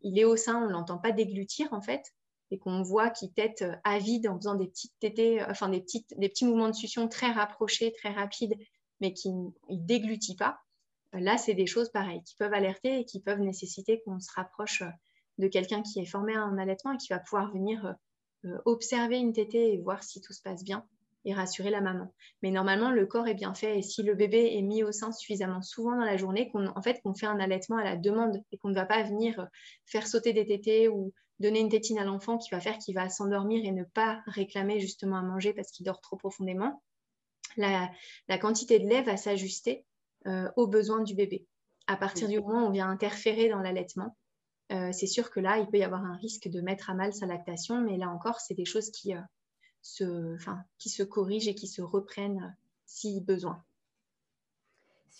il 0.02 0.18
est 0.18 0.24
au 0.24 0.36
sein, 0.36 0.62
on 0.62 0.66
ne 0.66 0.72
l'entend 0.72 0.98
pas 0.98 1.10
déglutir 1.10 1.72
en 1.72 1.80
fait, 1.80 2.02
et 2.50 2.58
qu'on 2.58 2.82
voit 2.82 3.08
qu'il 3.08 3.32
tète 3.32 3.64
avide 3.82 4.28
en 4.28 4.36
faisant 4.36 4.56
des 4.56 4.68
petites 4.68 4.92
tétées, 5.00 5.42
enfin 5.48 5.70
des, 5.70 5.80
petites, 5.80 6.12
des 6.18 6.28
petits 6.28 6.44
mouvements 6.44 6.68
de 6.68 6.74
succion 6.74 7.08
très 7.08 7.32
rapprochés, 7.32 7.92
très 7.92 8.12
rapides, 8.12 8.54
mais 9.00 9.12
qui 9.12 9.30
ne 9.30 9.50
déglutit 9.70 10.36
pas, 10.36 10.60
là, 11.12 11.38
c'est 11.38 11.54
des 11.54 11.66
choses 11.66 11.90
pareilles 11.90 12.22
qui 12.24 12.36
peuvent 12.36 12.54
alerter 12.54 13.00
et 13.00 13.04
qui 13.04 13.20
peuvent 13.20 13.40
nécessiter 13.40 14.02
qu'on 14.04 14.20
se 14.20 14.30
rapproche 14.34 14.82
de 15.38 15.48
quelqu'un 15.48 15.82
qui 15.82 16.00
est 16.00 16.06
formé 16.06 16.34
à 16.34 16.42
un 16.42 16.58
allaitement 16.58 16.92
et 16.92 16.96
qui 16.96 17.08
va 17.08 17.18
pouvoir 17.18 17.52
venir 17.52 17.94
observer 18.64 19.18
une 19.18 19.32
tétée 19.32 19.74
et 19.74 19.78
voir 19.78 20.02
si 20.02 20.20
tout 20.20 20.32
se 20.32 20.42
passe 20.42 20.64
bien 20.64 20.84
et 21.24 21.34
rassurer 21.34 21.70
la 21.70 21.80
maman. 21.80 22.12
Mais 22.42 22.50
normalement, 22.50 22.90
le 22.90 23.06
corps 23.06 23.28
est 23.28 23.34
bien 23.34 23.54
fait 23.54 23.78
et 23.78 23.82
si 23.82 24.02
le 24.02 24.14
bébé 24.14 24.56
est 24.56 24.62
mis 24.62 24.82
au 24.82 24.92
sein 24.92 25.12
suffisamment 25.12 25.62
souvent 25.62 25.96
dans 25.96 26.04
la 26.04 26.16
journée, 26.16 26.50
qu'on 26.50 26.66
en 26.66 26.82
fait 26.82 27.00
qu'on 27.02 27.14
fait 27.14 27.26
un 27.26 27.38
allaitement 27.38 27.76
à 27.76 27.84
la 27.84 27.96
demande 27.96 28.42
et 28.52 28.58
qu'on 28.58 28.70
ne 28.70 28.74
va 28.74 28.86
pas 28.86 29.02
venir 29.02 29.46
faire 29.84 30.06
sauter 30.06 30.32
des 30.32 30.46
tétés 30.46 30.88
ou 30.88 31.12
donner 31.38 31.60
une 31.60 31.68
tétine 31.68 31.98
à 31.98 32.04
l'enfant 32.04 32.38
qui 32.38 32.50
va 32.50 32.60
faire 32.60 32.78
qu'il 32.78 32.94
va 32.94 33.08
s'endormir 33.08 33.64
et 33.64 33.72
ne 33.72 33.84
pas 33.84 34.22
réclamer 34.26 34.80
justement 34.80 35.16
à 35.16 35.22
manger 35.22 35.52
parce 35.52 35.70
qu'il 35.70 35.84
dort 35.84 36.00
trop 36.00 36.16
profondément, 36.16 36.82
la, 37.56 37.90
quantité 38.38 38.78
de 38.78 38.86
lait 38.86 39.02
va 39.02 39.16
s'ajuster 39.16 39.84
euh, 40.26 40.50
aux 40.56 40.66
besoins 40.66 41.02
du 41.02 41.14
bébé. 41.14 41.46
À 41.86 41.96
partir 41.96 42.28
du 42.28 42.40
moment 42.40 42.64
où 42.64 42.68
on 42.68 42.70
vient 42.70 42.88
interférer 42.88 43.48
dans 43.48 43.60
l'allaitement, 43.60 44.16
euh, 44.72 44.92
c'est 44.92 45.06
sûr 45.06 45.30
que 45.30 45.40
là, 45.40 45.58
il 45.58 45.66
peut 45.66 45.78
y 45.78 45.82
avoir 45.82 46.04
un 46.04 46.16
risque 46.16 46.48
de 46.48 46.60
mettre 46.60 46.90
à 46.90 46.94
mal 46.94 47.12
sa 47.12 47.26
lactation, 47.26 47.80
mais 47.80 47.96
là 47.96 48.08
encore, 48.08 48.40
c'est 48.40 48.54
des 48.54 48.64
choses 48.64 48.90
qui, 48.90 49.14
euh, 49.14 49.20
se, 49.82 50.36
qui 50.78 50.88
se 50.88 51.02
corrigent 51.02 51.48
et 51.48 51.54
qui 51.54 51.66
se 51.66 51.82
reprennent 51.82 52.56
si 52.86 53.20
besoin. 53.20 53.64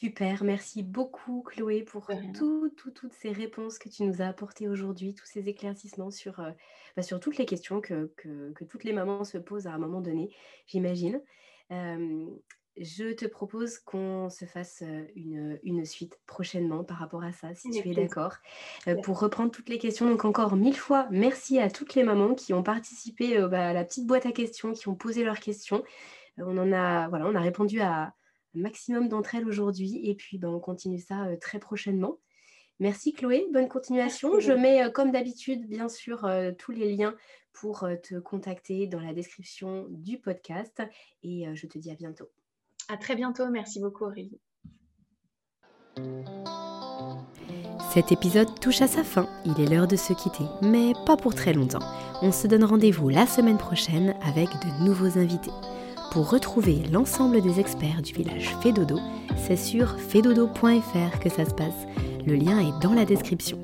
Super, 0.01 0.45
merci 0.45 0.83
beaucoup 0.83 1.43
Chloé 1.43 1.83
pour 1.83 2.11
toutes 2.77 3.13
ces 3.13 3.33
réponses 3.33 3.79
que 3.79 3.91
tu 3.91 4.05
nous 4.05 4.23
as 4.23 4.29
apportées 4.29 4.67
aujourd'hui, 4.67 5.15
tous 5.15 5.27
ces 5.27 5.47
éclaircissements 5.47 6.11
sur, 6.11 6.41
euh, 6.41 6.53
bah, 6.97 7.03
sur 7.03 7.21
toutes 7.21 7.37
les 7.37 7.45
questions 7.45 7.83
que, 7.83 8.11
que, 8.17 8.65
toutes 8.65 8.85
les 8.85 8.95
mamans 8.95 9.25
se 9.25 9.37
posent 9.37 9.67
à 9.67 9.75
un 9.75 9.79
moment 9.79 10.01
donné, 10.01 10.35
j'imagine. 10.67 11.21
Je 11.71 13.13
te 13.13 13.27
propose 13.27 13.79
qu'on 13.79 14.31
se 14.31 14.45
fasse 14.45 14.83
une, 15.15 15.59
une, 15.63 15.85
suite 15.85 16.19
prochainement 16.27 16.85
par 16.85 16.99
rapport 16.99 17.23
à 17.23 17.33
ça, 17.33 17.55
si 17.55 17.71
tu 17.71 17.89
es 17.91 17.95
d'accord. 17.95 18.37
pour 19.03 19.21
reprendre 19.21 19.51
toutes 19.51 19.69
les 19.69 19.79
questions, 19.79 20.09
donc 20.09 20.25
encore 20.25 20.57
mille 20.57 20.77
fois, 20.77 21.07
merci 21.11 21.59
à 21.59 21.71
toutes 21.71 21.95
les 21.95 22.03
mamans 22.03 22.35
qui 22.35 22.53
ont 22.55 22.63
participé 22.63 23.39
bah, 23.49 23.69
à 23.69 23.73
la 23.73 23.85
petite 23.85 24.07
boîte 24.07 24.27
à 24.27 24.33
questions, 24.33 24.73
qui 24.73 24.89
ont 24.89 24.95
posé 24.95 25.25
leurs 25.25 25.41
questions. 25.41 25.83
on 26.39 26.57
en 26.59 26.73
a, 26.73 27.09
voilà, 27.09 27.27
on 27.27 27.35
a 27.35 27.41
répondu 27.41 27.81
à, 27.81 28.15
maximum 28.55 29.09
d'entre 29.09 29.35
elles 29.35 29.47
aujourd'hui. 29.47 30.01
Et 30.05 30.15
puis, 30.15 30.39
ben, 30.39 30.49
on 30.49 30.61
continue 30.61 30.99
ça 30.99 31.27
euh, 31.27 31.37
très 31.37 31.59
prochainement. 31.59 32.19
Merci 32.79 33.13
Chloé, 33.13 33.47
bonne 33.53 33.69
continuation. 33.69 34.41
Je 34.41 34.53
mets, 34.53 34.85
euh, 34.85 34.91
comme 34.91 35.11
d'habitude, 35.13 35.69
bien 35.69 35.89
sûr, 35.89 36.25
euh, 36.25 36.51
tous 36.53 36.73
les 36.73 36.95
liens 36.95 37.15
pour 37.53 37.87
te 38.03 38.19
contacter 38.19 38.87
dans 38.87 39.01
la 39.01 39.13
description 39.13 39.87
du 39.91 40.19
podcast. 40.19 40.83
Et 41.23 41.47
je 41.55 41.67
te 41.67 41.79
dis 41.79 41.91
à 41.91 41.95
bientôt. 41.95 42.29
À 42.89 42.97
très 42.97 43.15
bientôt. 43.15 43.49
Merci 43.51 43.81
beaucoup 43.81 44.05
Aurélie. 44.05 44.41
Cet 47.93 48.13
épisode 48.13 48.61
touche 48.61 48.83
à 48.83 48.87
sa 48.87 49.03
fin, 49.03 49.29
il 49.45 49.61
est 49.61 49.69
l'heure 49.69 49.89
de 49.89 49.97
se 49.97 50.13
quitter, 50.13 50.45
mais 50.63 50.93
pas 51.07 51.17
pour 51.17 51.35
très 51.35 51.53
longtemps. 51.53 51.83
On 52.23 52.31
se 52.31 52.47
donne 52.47 52.63
rendez-vous 52.63 53.09
la 53.09 53.27
semaine 53.27 53.59
prochaine 53.59 54.15
avec 54.23 54.49
de 54.49 54.85
nouveaux 54.85 55.19
invités. 55.19 55.51
Pour 56.13 56.31
retrouver 56.31 56.85
l'ensemble 56.93 57.41
des 57.41 57.59
experts 57.59 58.03
du 58.03 58.13
village 58.13 58.55
Fédodo, 58.63 58.99
c'est 59.37 59.57
sur 59.57 59.99
fedodo.fr 59.99 61.19
que 61.21 61.31
ça 61.31 61.45
se 61.45 61.55
passe. 61.55 61.87
Le 62.27 62.35
lien 62.35 62.61
est 62.61 62.81
dans 62.81 62.95
la 62.95 63.05
description. 63.05 63.61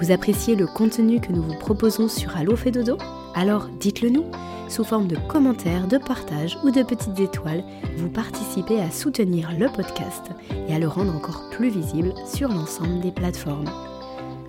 Vous 0.00 0.12
appréciez 0.12 0.56
le 0.56 0.66
contenu 0.66 1.20
que 1.20 1.30
nous 1.30 1.42
vous 1.42 1.58
proposons 1.58 2.08
sur 2.08 2.34
Allo 2.36 2.56
Fédodo 2.56 2.96
Alors 3.34 3.68
dites-le 3.68 4.08
nous 4.08 4.24
sous 4.68 4.84
forme 4.84 5.08
de 5.08 5.16
commentaires, 5.28 5.88
de 5.88 5.98
partages 5.98 6.56
ou 6.62 6.70
de 6.70 6.82
petites 6.82 7.18
étoiles. 7.18 7.64
Vous 7.96 8.08
participez 8.08 8.80
à 8.80 8.90
soutenir 8.90 9.50
le 9.58 9.66
podcast 9.66 10.30
et 10.68 10.72
à 10.72 10.78
le 10.78 10.86
rendre 10.86 11.14
encore 11.14 11.50
plus 11.50 11.68
visible 11.68 12.14
sur 12.24 12.48
l'ensemble 12.48 13.00
des 13.00 13.10
plateformes. 13.10 13.70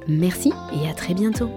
Merci 0.07 0.53
et 0.73 0.87
à 0.87 0.93
très 0.93 1.15
bientôt 1.15 1.49